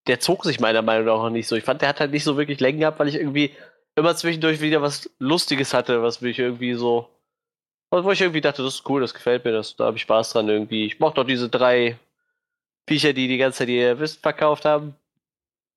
der 0.08 0.20
zog 0.20 0.44
sich 0.44 0.60
meiner 0.60 0.82
Meinung 0.82 1.06
nach 1.06 1.14
auch 1.14 1.30
nicht 1.30 1.48
so. 1.48 1.56
Ich 1.56 1.64
fand, 1.64 1.82
der 1.82 1.90
hat 1.90 2.00
halt 2.00 2.12
nicht 2.12 2.24
so 2.24 2.38
wirklich 2.38 2.60
Längen 2.60 2.80
gehabt, 2.80 3.00
weil 3.00 3.08
ich 3.08 3.16
irgendwie 3.16 3.52
immer 3.96 4.16
zwischendurch 4.16 4.62
wieder 4.62 4.82
was 4.82 5.10
Lustiges 5.20 5.74
hatte, 5.74 6.02
was 6.02 6.22
mich 6.22 6.40
irgendwie 6.40 6.74
so. 6.74 7.10
Wo 7.92 8.12
ich 8.12 8.22
irgendwie 8.22 8.42
dachte, 8.42 8.64
das 8.64 8.76
ist 8.76 8.90
cool, 8.90 9.02
das 9.02 9.14
gefällt 9.14 9.46
mir, 9.46 9.52
das, 9.52 9.76
da 9.76 9.86
habe 9.86 9.98
ich 9.98 10.02
Spaß 10.04 10.32
dran 10.32 10.50
irgendwie. 10.50 10.86
Ich 10.88 11.00
mochte 11.00 11.22
auch 11.22 11.28
diese 11.28 11.48
drei 11.48 12.00
Viecher, 12.88 13.14
die 13.14 13.28
die 13.28 13.38
ganze 13.38 13.60
Zeit 13.60 13.70
ihr 13.70 14.00
Wissen 14.00 14.20
verkauft 14.20 14.66
haben. 14.66 14.96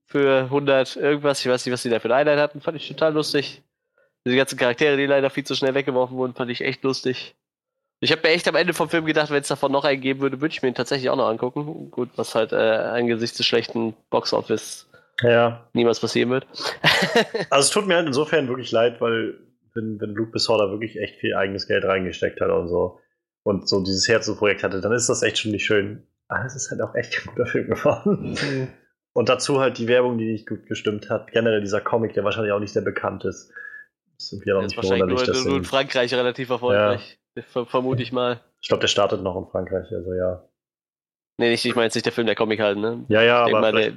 Für 0.07 0.45
100 0.45 0.97
irgendwas. 0.97 1.41
Ich 1.41 1.51
weiß 1.51 1.67
nicht, 1.67 1.73
was 1.73 1.83
die 1.83 1.91
da 1.91 2.01
für 2.01 2.07
eine 2.07 2.15
Einheit 2.15 2.39
hatten. 2.39 2.61
Fand 2.61 2.77
ich 2.77 2.89
total 2.89 3.13
lustig. 3.13 3.61
Diese 4.27 4.37
ganzen 4.37 4.59
Charaktere, 4.59 4.97
die 4.97 5.07
leider 5.07 5.31
viel 5.31 5.45
zu 5.45 5.55
schnell 5.55 5.75
weggeworfen 5.75 6.17
wurden, 6.17 6.35
fand 6.35 6.51
ich 6.51 6.61
echt 6.61 6.83
lustig. 6.83 7.37
Ich 8.01 8.11
habe 8.11 8.23
mir 8.25 8.35
echt 8.35 8.49
am 8.49 8.57
Ende 8.57 8.75
vom 8.75 8.91
Film 8.91 9.05
gedacht, 9.05 9.31
wenn 9.31 9.41
es 9.41 9.47
davon 9.47 9.71
noch 9.71 9.85
einen 9.85 10.01
geben 10.01 10.21
würde, 10.21 10.41
würde 10.41 10.53
ich 10.53 10.63
mir 10.63 10.69
ihn 10.69 10.75
tatsächlich 10.75 11.09
auch 11.11 11.17
noch 11.17 11.29
angucken. 11.29 11.93
Gut, 11.93 12.11
was 12.17 12.35
halt 12.35 12.53
äh, 12.53 12.57
angesichts 12.57 13.37
des 13.37 13.47
schlechten 13.47 13.95
Boxoffice 14.11 14.89
ja. 15.23 15.69
niemals 15.75 16.01
passieren 16.01 16.31
wird. 16.31 16.45
also 17.51 17.67
es 17.67 17.71
tut 17.71 17.87
mir 17.87 17.95
halt 17.95 18.09
insofern 18.09 18.49
wirklich 18.49 18.73
leid, 18.73 19.01
weil 19.01 19.39
wenn, 19.75 20.01
wenn 20.01 20.15
Luke 20.15 20.33
Besson 20.33 20.59
da 20.59 20.71
wirklich 20.73 21.01
echt 21.01 21.21
viel 21.21 21.37
eigenes 21.37 21.69
Geld 21.69 21.85
reingesteckt 21.85 22.41
hat 22.41 22.51
und 22.51 22.67
so 22.67 22.99
und 23.45 23.69
so 23.69 23.81
dieses 23.81 24.09
Herzensprojekt 24.09 24.65
hatte, 24.65 24.81
dann 24.81 24.91
ist 24.91 25.09
das 25.09 25.23
echt 25.23 25.39
schon 25.39 25.53
nicht 25.53 25.65
schön. 25.65 26.03
Aber 26.27 26.45
es 26.45 26.57
ist 26.57 26.73
halt 26.73 26.81
auch 26.81 26.97
echt 26.97 27.17
ein 27.17 27.33
guter 27.33 27.47
Film 27.47 27.69
geworden. 27.69 28.33
Mhm. 28.33 28.69
Und 29.13 29.29
dazu 29.29 29.61
halt 29.61 29.79
die 29.79 29.87
Werbung, 29.87 30.19
die 30.19 30.33
nicht 30.33 30.49
gut 30.49 30.67
gestimmt 30.67 31.11
hat. 31.11 31.31
Generell 31.31 31.61
dieser 31.61 31.81
Comic, 31.81 32.15
der 32.15 32.25
wahrscheinlich 32.25 32.53
auch 32.53 32.59
nicht 32.59 32.73
sehr 32.73 32.83
bekannt 32.83 33.25
ist. 33.25 33.53
Das 34.19 34.33
ist 34.33 34.47
ja 34.47 34.61
nicht 34.61 34.77
wahrscheinlich 34.77 35.27
nur, 35.27 35.45
nur 35.45 35.57
in 35.57 35.65
Frankreich 35.65 36.13
relativ 36.15 36.51
erfolgreich. 36.51 37.19
Ja. 37.37 37.65
Vermute 37.67 38.03
ich 38.03 38.13
mal. 38.13 38.41
Ich 38.63 38.69
glaube, 38.69 38.81
der 38.81 38.89
startet 38.89 39.23
noch 39.23 39.37
in 39.37 39.47
Frankreich, 39.47 39.93
also 39.93 40.15
ja. 40.15 40.43
Nee, 41.39 41.51
nicht, 41.51 41.65
ich 41.65 41.75
meine 41.75 41.87
jetzt 41.87 41.95
nicht 41.95 42.07
der 42.07 42.13
Film, 42.13 42.27
der 42.27 42.35
Comic 42.35 42.61
halt, 42.61 42.79
ne? 42.79 43.05
Ja, 43.09 43.23
ja, 43.23 43.45
aber 43.45 43.61
mal, 43.61 43.73
der, 43.73 43.93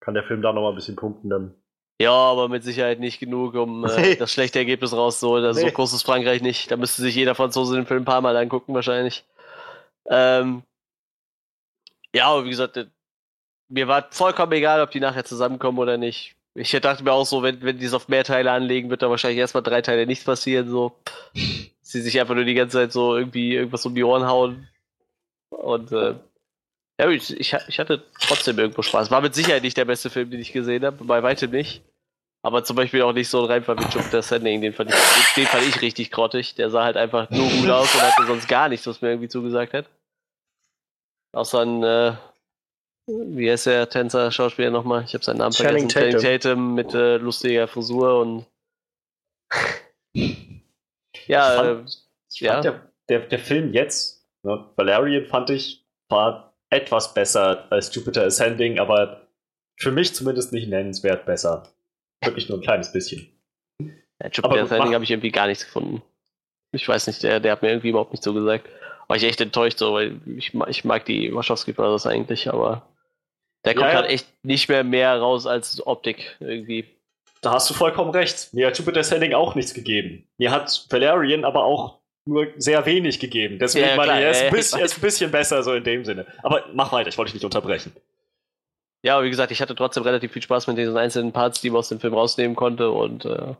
kann 0.00 0.14
der 0.14 0.22
Film 0.22 0.40
da 0.40 0.52
nochmal 0.52 0.70
ein 0.70 0.76
bisschen 0.76 0.94
punkten 0.94 1.28
dann. 1.28 1.54
Ja, 2.00 2.12
aber 2.12 2.48
mit 2.48 2.62
Sicherheit 2.62 3.00
nicht 3.00 3.18
genug, 3.18 3.54
um 3.54 3.84
äh, 3.86 4.14
das 4.18 4.32
schlechte 4.32 4.58
Ergebnis 4.58 4.92
rauszuholen. 4.92 5.44
Also 5.44 5.60
nee. 5.60 5.68
so 5.68 5.74
groß 5.74 5.94
ist 5.94 6.02
Frankreich 6.02 6.42
nicht. 6.42 6.70
Da 6.70 6.76
müsste 6.76 7.02
sich 7.02 7.14
jeder 7.14 7.34
Franzose 7.34 7.74
den 7.74 7.86
Film 7.86 8.02
ein 8.02 8.06
paar 8.06 8.20
Mal 8.20 8.36
angucken, 8.36 8.74
wahrscheinlich. 8.74 9.24
Ähm, 10.08 10.62
ja, 12.14 12.28
aber 12.28 12.44
wie 12.44 12.50
gesagt, 12.50 12.76
äh, 12.76 12.86
mir 13.68 13.88
war 13.88 14.06
vollkommen 14.10 14.52
egal, 14.52 14.80
ob 14.80 14.90
die 14.90 15.00
nachher 15.00 15.24
zusammenkommen 15.24 15.78
oder 15.78 15.96
nicht. 15.96 16.36
Ich 16.58 16.70
dachte 16.70 17.04
mir 17.04 17.12
auch 17.12 17.26
so, 17.26 17.42
wenn, 17.42 17.60
wenn 17.62 17.78
die 17.78 17.84
es 17.84 17.92
auf 17.92 18.08
mehr 18.08 18.24
Teile 18.24 18.50
anlegen, 18.50 18.88
wird 18.88 19.02
da 19.02 19.10
wahrscheinlich 19.10 19.38
erstmal 19.38 19.62
drei 19.62 19.82
Teile 19.82 20.06
nichts 20.06 20.24
passieren, 20.24 20.70
so. 20.70 20.96
Sie 21.82 22.00
sich 22.00 22.18
einfach 22.18 22.34
nur 22.34 22.44
die 22.44 22.54
ganze 22.54 22.78
Zeit 22.78 22.92
so 22.92 23.16
irgendwie 23.16 23.54
irgendwas 23.54 23.84
um 23.84 23.94
die 23.94 24.02
Ohren 24.02 24.26
hauen. 24.26 24.66
Und 25.50 25.92
äh, 25.92 26.14
ja, 26.98 27.10
ich, 27.10 27.38
ich, 27.38 27.54
ich 27.68 27.78
hatte 27.78 28.02
trotzdem 28.20 28.58
irgendwo 28.58 28.82
Spaß. 28.82 29.10
War 29.10 29.20
mit 29.20 29.34
Sicherheit 29.34 29.62
nicht 29.62 29.76
der 29.76 29.84
beste 29.84 30.08
Film, 30.08 30.30
den 30.30 30.40
ich 30.40 30.52
gesehen 30.52 30.84
habe, 30.84 31.04
bei 31.04 31.22
weitem 31.22 31.50
nicht. 31.50 31.82
Aber 32.42 32.64
zum 32.64 32.76
Beispiel 32.76 33.02
auch 33.02 33.12
nicht 33.12 33.28
so 33.28 33.42
ein 33.42 33.50
Reinfall 33.50 33.78
wie 33.78 33.92
Jupiter 33.92 34.22
Sending, 34.22 34.60
den 34.62 34.72
fand, 34.72 34.90
ich, 34.90 35.34
den 35.34 35.46
fand 35.46 35.66
ich 35.66 35.82
richtig 35.82 36.10
grottig. 36.10 36.54
Der 36.54 36.70
sah 36.70 36.84
halt 36.84 36.96
einfach 36.96 37.28
nur 37.30 37.48
gut 37.48 37.68
aus 37.68 37.94
und 37.94 38.02
hatte 38.02 38.26
sonst 38.26 38.48
gar 38.48 38.68
nichts, 38.68 38.86
was 38.86 39.02
mir 39.02 39.10
irgendwie 39.10 39.28
zugesagt 39.28 39.74
hat. 39.74 39.86
Außer 41.32 41.60
ein, 41.60 41.82
äh, 41.82 42.12
wie 43.06 43.50
heißt 43.50 43.66
der 43.66 43.88
Tänzer, 43.88 44.30
Schauspieler 44.32 44.70
nochmal? 44.70 45.04
Ich 45.04 45.14
habe 45.14 45.24
seinen 45.24 45.38
Namen 45.38 45.52
Channing 45.52 45.88
vergessen. 45.88 46.20
Channing 46.20 46.40
Tatum 46.40 46.74
mit 46.74 46.94
äh, 46.94 47.16
lustiger 47.18 47.68
Frisur 47.68 48.20
und. 48.20 48.46
ja, 51.26 51.50
ich 51.52 51.56
fand, 51.60 51.88
äh, 51.88 51.92
ich 52.32 52.40
ja. 52.40 52.52
Fand 52.52 52.64
der, 52.64 52.92
der, 53.08 53.20
der 53.20 53.38
Film 53.38 53.72
jetzt, 53.72 54.26
ne, 54.42 54.68
Valerian 54.76 55.26
fand 55.26 55.50
ich, 55.50 55.86
war 56.08 56.54
etwas 56.70 57.14
besser 57.14 57.70
als 57.70 57.94
Jupiter 57.94 58.24
Ascending, 58.24 58.80
aber 58.80 59.28
für 59.78 59.92
mich 59.92 60.14
zumindest 60.14 60.52
nicht 60.52 60.68
nennenswert 60.68 61.26
besser. 61.26 61.68
Wirklich 62.24 62.48
nur 62.48 62.58
ein 62.58 62.62
kleines 62.62 62.90
bisschen. 62.90 63.28
Ja, 63.80 64.30
Jupiter 64.32 64.62
Ascending 64.62 64.94
habe 64.94 65.04
ich 65.04 65.10
irgendwie 65.10 65.30
gar 65.30 65.46
nichts 65.46 65.64
gefunden. 65.64 66.02
Ich 66.72 66.88
weiß 66.88 67.06
nicht, 67.06 67.22
der, 67.22 67.38
der 67.38 67.52
hat 67.52 67.62
mir 67.62 67.68
irgendwie 67.68 67.90
überhaupt 67.90 68.12
nicht 68.12 68.24
so 68.24 68.34
gesagt. 68.34 68.68
War 69.06 69.16
ich 69.16 69.22
echt 69.22 69.40
enttäuscht, 69.40 69.78
so, 69.78 69.94
weil 69.94 70.20
ich, 70.26 70.52
ich 70.66 70.84
mag 70.84 71.04
die 71.04 71.32
Wachowski 71.32 71.72
Brothers 71.72 72.06
eigentlich, 72.06 72.48
aber 72.48 72.88
der 73.66 73.74
kommt 73.74 73.86
ja, 73.86 73.92
ja. 73.92 74.00
halt 74.02 74.10
echt 74.10 74.26
nicht 74.44 74.68
mehr 74.68 74.84
mehr 74.84 75.18
raus 75.18 75.46
als 75.46 75.84
Optik 75.86 76.36
irgendwie. 76.40 76.86
Da 77.42 77.52
hast 77.52 77.68
du 77.68 77.74
vollkommen 77.74 78.10
recht. 78.10 78.54
Mir 78.54 78.68
hat 78.68 78.78
Jupiter 78.78 79.00
Ascending 79.00 79.34
auch 79.34 79.54
nichts 79.54 79.74
gegeben. 79.74 80.26
Mir 80.38 80.50
hat 80.50 80.86
Valerian 80.88 81.44
aber 81.44 81.64
auch 81.64 81.98
nur 82.24 82.48
sehr 82.56 82.86
wenig 82.86 83.20
gegeben. 83.20 83.58
Deswegen 83.58 83.88
ja, 83.88 83.96
meine 83.96 84.18
ich, 84.18 84.24
er 84.24 84.30
ist, 84.30 84.42
ein 84.42 84.52
bisschen, 84.52 84.80
ist 84.80 84.98
ein 84.98 85.00
bisschen 85.00 85.30
besser 85.30 85.62
so 85.62 85.74
in 85.74 85.84
dem 85.84 86.04
Sinne. 86.04 86.26
Aber 86.42 86.64
mach 86.72 86.92
weiter, 86.92 87.08
ich 87.08 87.18
wollte 87.18 87.30
dich 87.30 87.34
nicht 87.34 87.44
unterbrechen. 87.44 87.92
Ja, 89.04 89.22
wie 89.22 89.30
gesagt, 89.30 89.52
ich 89.52 89.60
hatte 89.60 89.74
trotzdem 89.74 90.02
relativ 90.02 90.32
viel 90.32 90.42
Spaß 90.42 90.66
mit 90.66 90.78
diesen 90.78 90.96
einzelnen 90.96 91.32
Parts, 91.32 91.60
die 91.60 91.70
man 91.70 91.80
aus 91.80 91.88
dem 91.88 92.00
Film 92.00 92.14
rausnehmen 92.14 92.56
konnte. 92.56 92.90
Und 92.90 93.24
äh, 93.24 93.54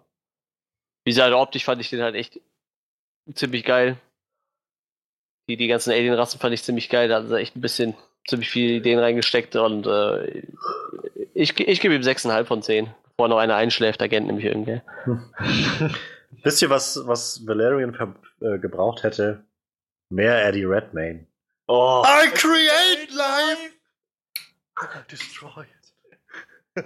wie 1.05 1.11
gesagt, 1.11 1.35
optisch 1.35 1.65
fand 1.65 1.81
ich 1.81 1.91
den 1.91 2.03
halt 2.03 2.15
echt 2.15 2.41
ziemlich 3.35 3.65
geil. 3.65 3.97
Die, 5.49 5.57
die 5.57 5.69
ganzen 5.69 5.93
Alien-Rassen 5.93 6.41
fand 6.41 6.55
ich 6.55 6.65
ziemlich 6.65 6.89
geil. 6.89 7.09
Da 7.09 7.17
hatten 7.17 7.29
sie 7.29 7.39
echt 7.39 7.55
ein 7.55 7.61
bisschen 7.61 7.95
ziemlich 8.29 8.51
viele 8.51 8.75
Ideen 8.75 8.99
reingesteckt. 8.99 9.57
Und 9.57 9.87
äh, 9.87 10.43
ich, 11.35 11.59
ich 11.59 11.81
gebe 11.81 11.95
ihm 11.95 12.03
6,5 12.03 12.45
von 12.45 12.63
10. 12.63 12.89
Bevor 13.17 13.29
noch 13.29 13.39
einer 13.39 13.57
einschläft, 13.57 14.03
Agent 14.03 14.27
nämlich 14.27 14.45
irgendwie. 14.45 14.83
Wisst 16.43 16.61
ihr, 16.63 16.71
was, 16.71 17.07
was 17.07 17.47
Valerian 17.47 17.97
äh, 18.41 18.59
gebraucht 18.59 19.03
hätte? 19.03 19.45
Mehr 20.11 20.47
Eddie 20.47 20.65
Redmayne. 20.65 21.27
Oh. 21.67 22.05
I 22.07 22.29
create 22.31 23.11
life! 23.13 23.73
I 24.79 24.87
destroy 25.11 25.65
it. 25.65 26.85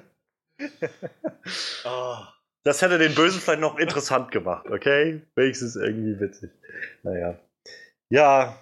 oh. 1.84 2.18
Das 2.62 2.82
hätte 2.82 2.98
den 2.98 3.14
Bösen 3.14 3.40
vielleicht 3.40 3.60
noch 3.60 3.78
interessant 3.78 4.30
gemacht, 4.30 4.66
okay? 4.70 5.22
Wenigstens 5.34 5.76
irgendwie 5.76 6.20
witzig. 6.20 6.50
Naja. 7.02 7.38
Ja. 8.10 8.58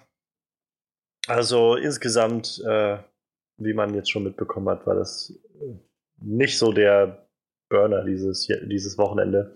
Also 1.29 1.75
insgesamt, 1.75 2.59
äh, 2.65 2.97
wie 3.59 3.73
man 3.75 3.93
jetzt 3.93 4.09
schon 4.09 4.23
mitbekommen 4.23 4.67
hat, 4.67 4.87
war 4.87 4.95
das 4.95 5.39
nicht 6.19 6.57
so 6.57 6.71
der 6.71 7.27
Burner 7.69 8.03
dieses, 8.03 8.47
dieses 8.47 8.97
Wochenende 8.97 9.55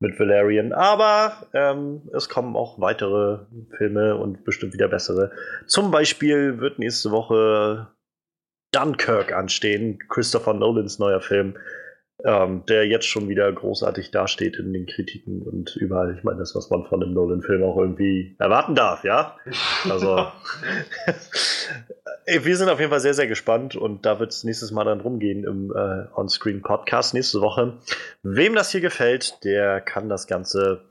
mit 0.00 0.20
Valerian. 0.20 0.74
Aber 0.74 1.48
ähm, 1.54 2.10
es 2.12 2.28
kommen 2.28 2.56
auch 2.56 2.78
weitere 2.78 3.46
Filme 3.78 4.18
und 4.18 4.44
bestimmt 4.44 4.74
wieder 4.74 4.88
bessere. 4.88 5.32
Zum 5.66 5.90
Beispiel 5.90 6.60
wird 6.60 6.78
nächste 6.78 7.10
Woche 7.10 7.88
Dunkirk 8.72 9.32
anstehen, 9.32 9.98
Christopher 10.10 10.52
Nolans 10.52 10.98
neuer 10.98 11.22
Film, 11.22 11.56
ähm, 12.22 12.64
der 12.66 12.86
jetzt 12.86 13.06
schon 13.06 13.28
wieder 13.28 13.50
großartig 13.52 14.10
dasteht 14.10 14.56
in 14.56 14.72
den 14.72 14.86
Kritiken 14.86 15.42
und 15.42 15.74
überall. 15.76 16.14
Ich 16.16 16.22
meine, 16.22 16.38
das, 16.38 16.54
was 16.54 16.70
man 16.70 16.84
von 16.84 17.02
einem 17.02 17.12
Nolan-Film 17.12 17.62
auch 17.64 17.76
irgendwie 17.76 18.36
erwarten 18.38 18.74
darf, 18.74 19.04
ja? 19.04 19.36
Also, 19.90 20.28
wir 22.26 22.56
sind 22.56 22.68
auf 22.68 22.78
jeden 22.78 22.90
Fall 22.90 23.00
sehr, 23.00 23.14
sehr 23.14 23.26
gespannt 23.26 23.74
und 23.74 24.06
da 24.06 24.20
wird 24.20 24.30
es 24.32 24.44
nächstes 24.44 24.70
Mal 24.70 24.84
dann 24.84 25.00
rumgehen 25.00 25.44
im 25.44 25.72
äh, 25.72 26.06
On-Screen-Podcast 26.14 27.14
nächste 27.14 27.40
Woche. 27.40 27.78
Wem 28.22 28.54
das 28.54 28.70
hier 28.70 28.80
gefällt, 28.80 29.42
der 29.44 29.80
kann 29.80 30.08
das 30.08 30.26
Ganze 30.26 30.84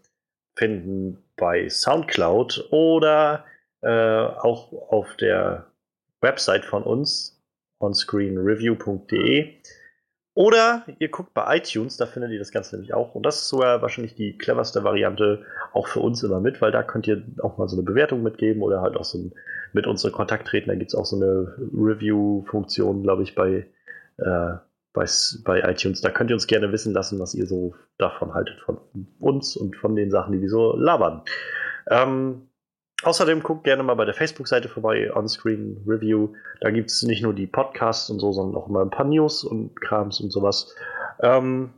finden 0.55 1.23
bei 1.37 1.69
Soundcloud 1.69 2.67
oder 2.71 3.45
äh, 3.81 3.89
auch 3.89 4.71
auf 4.91 5.15
der 5.17 5.67
Website 6.21 6.65
von 6.65 6.83
uns, 6.83 7.41
onscreenreview.de. 7.79 9.53
Oder 10.35 10.83
ihr 10.97 11.09
guckt 11.09 11.33
bei 11.35 11.57
iTunes, 11.57 11.97
da 11.97 12.07
findet 12.07 12.31
ihr 12.31 12.39
das 12.39 12.51
Ganze 12.51 12.75
nämlich 12.75 12.93
auch. 12.93 13.13
Und 13.13 13.23
das 13.23 13.41
ist 13.41 13.49
sogar 13.49 13.83
wahrscheinlich 13.83 14.15
die 14.15 14.35
cleverste 14.35 14.83
Variante 14.83 15.45
auch 15.73 15.87
für 15.87 15.99
uns 15.99 16.23
immer 16.23 16.39
mit, 16.39 16.59
weil 16.59 16.71
da 16.71 16.81
könnt 16.81 17.07
ihr 17.07 17.23
auch 17.43 17.57
mal 17.57 17.67
so 17.67 17.75
eine 17.75 17.85
Bewertung 17.85 18.23
mitgeben 18.23 18.63
oder 18.63 18.81
halt 18.81 18.97
auch 18.97 19.03
so 19.03 19.19
ein, 19.19 19.33
mit 19.73 19.85
uns 19.85 20.03
in 20.03 20.11
Kontakt 20.11 20.47
treten. 20.47 20.69
Da 20.69 20.75
gibt 20.75 20.91
es 20.91 20.95
auch 20.95 21.05
so 21.05 21.17
eine 21.17 21.55
Review-Funktion, 21.71 23.03
glaube 23.03 23.21
ich, 23.21 23.35
bei, 23.35 23.67
äh, 24.17 24.53
bei, 24.91 25.05
bei 25.43 25.69
iTunes. 25.69 26.01
Da 26.01 26.09
könnt 26.09 26.31
ihr 26.31 26.35
uns 26.35 26.47
gerne 26.47 26.71
wissen 26.71 26.93
lassen, 26.93 27.19
was 27.19 27.35
ihr 27.35 27.45
so 27.45 27.75
davon 27.99 28.33
haltet, 28.33 28.59
von 28.61 28.79
uns 29.19 29.55
und 29.55 29.75
von 29.75 29.95
den 29.95 30.09
Sachen, 30.09 30.33
die 30.33 30.41
wir 30.41 30.49
so 30.49 30.75
labern. 30.75 31.21
Ähm, 31.91 32.49
außerdem 33.03 33.43
guckt 33.43 33.63
gerne 33.63 33.83
mal 33.83 33.95
bei 33.95 34.05
der 34.05 34.13
Facebook-Seite 34.13 34.69
vorbei, 34.69 35.11
Onscreen 35.13 35.83
Review. 35.87 36.33
Da 36.61 36.71
gibt 36.71 36.89
es 36.89 37.03
nicht 37.03 37.21
nur 37.21 37.33
die 37.33 37.47
Podcasts 37.47 38.09
und 38.09 38.19
so, 38.19 38.31
sondern 38.31 38.61
auch 38.61 38.67
mal 38.67 38.83
ein 38.83 38.89
paar 38.89 39.05
News 39.05 39.43
und 39.43 39.79
Krams 39.79 40.19
und 40.19 40.31
sowas. 40.31 40.75
Ähm, 41.21 41.73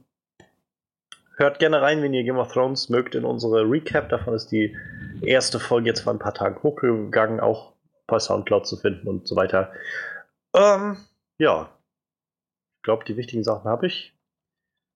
hört 1.37 1.59
gerne 1.59 1.81
rein, 1.81 2.01
wenn 2.01 2.13
ihr 2.13 2.23
Game 2.23 2.37
of 2.37 2.51
Thrones 2.51 2.89
mögt, 2.89 3.15
in 3.15 3.25
unsere 3.25 3.69
Recap. 3.69 4.09
Davon 4.09 4.33
ist 4.33 4.51
die 4.51 4.75
erste 5.21 5.59
Folge 5.59 5.87
jetzt 5.87 6.01
vor 6.01 6.13
ein 6.13 6.19
paar 6.19 6.33
Tagen 6.33 6.61
hochgegangen, 6.63 7.39
auch 7.39 7.73
bei 8.07 8.19
Soundcloud 8.19 8.67
zu 8.67 8.77
finden 8.77 9.07
und 9.07 9.27
so 9.27 9.35
weiter. 9.35 9.71
Ähm, 10.55 10.97
ja. 11.37 11.69
Ich 12.77 12.83
glaube, 12.83 13.03
die 13.05 13.17
wichtigen 13.17 13.43
Sachen 13.43 13.69
habe 13.69 13.87
ich. 13.87 14.13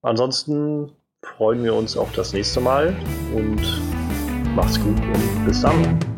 Ansonsten 0.01 0.91
freuen 1.23 1.64
wir 1.64 1.73
uns 1.73 1.97
auf 1.97 2.11
das 2.14 2.34
nächste 2.34 2.61
Mal 2.61 2.95
und 3.35 3.61
macht's 4.56 4.80
gut 4.80 4.99
und 4.99 5.45
bis 5.45 5.61
dann. 5.61 6.09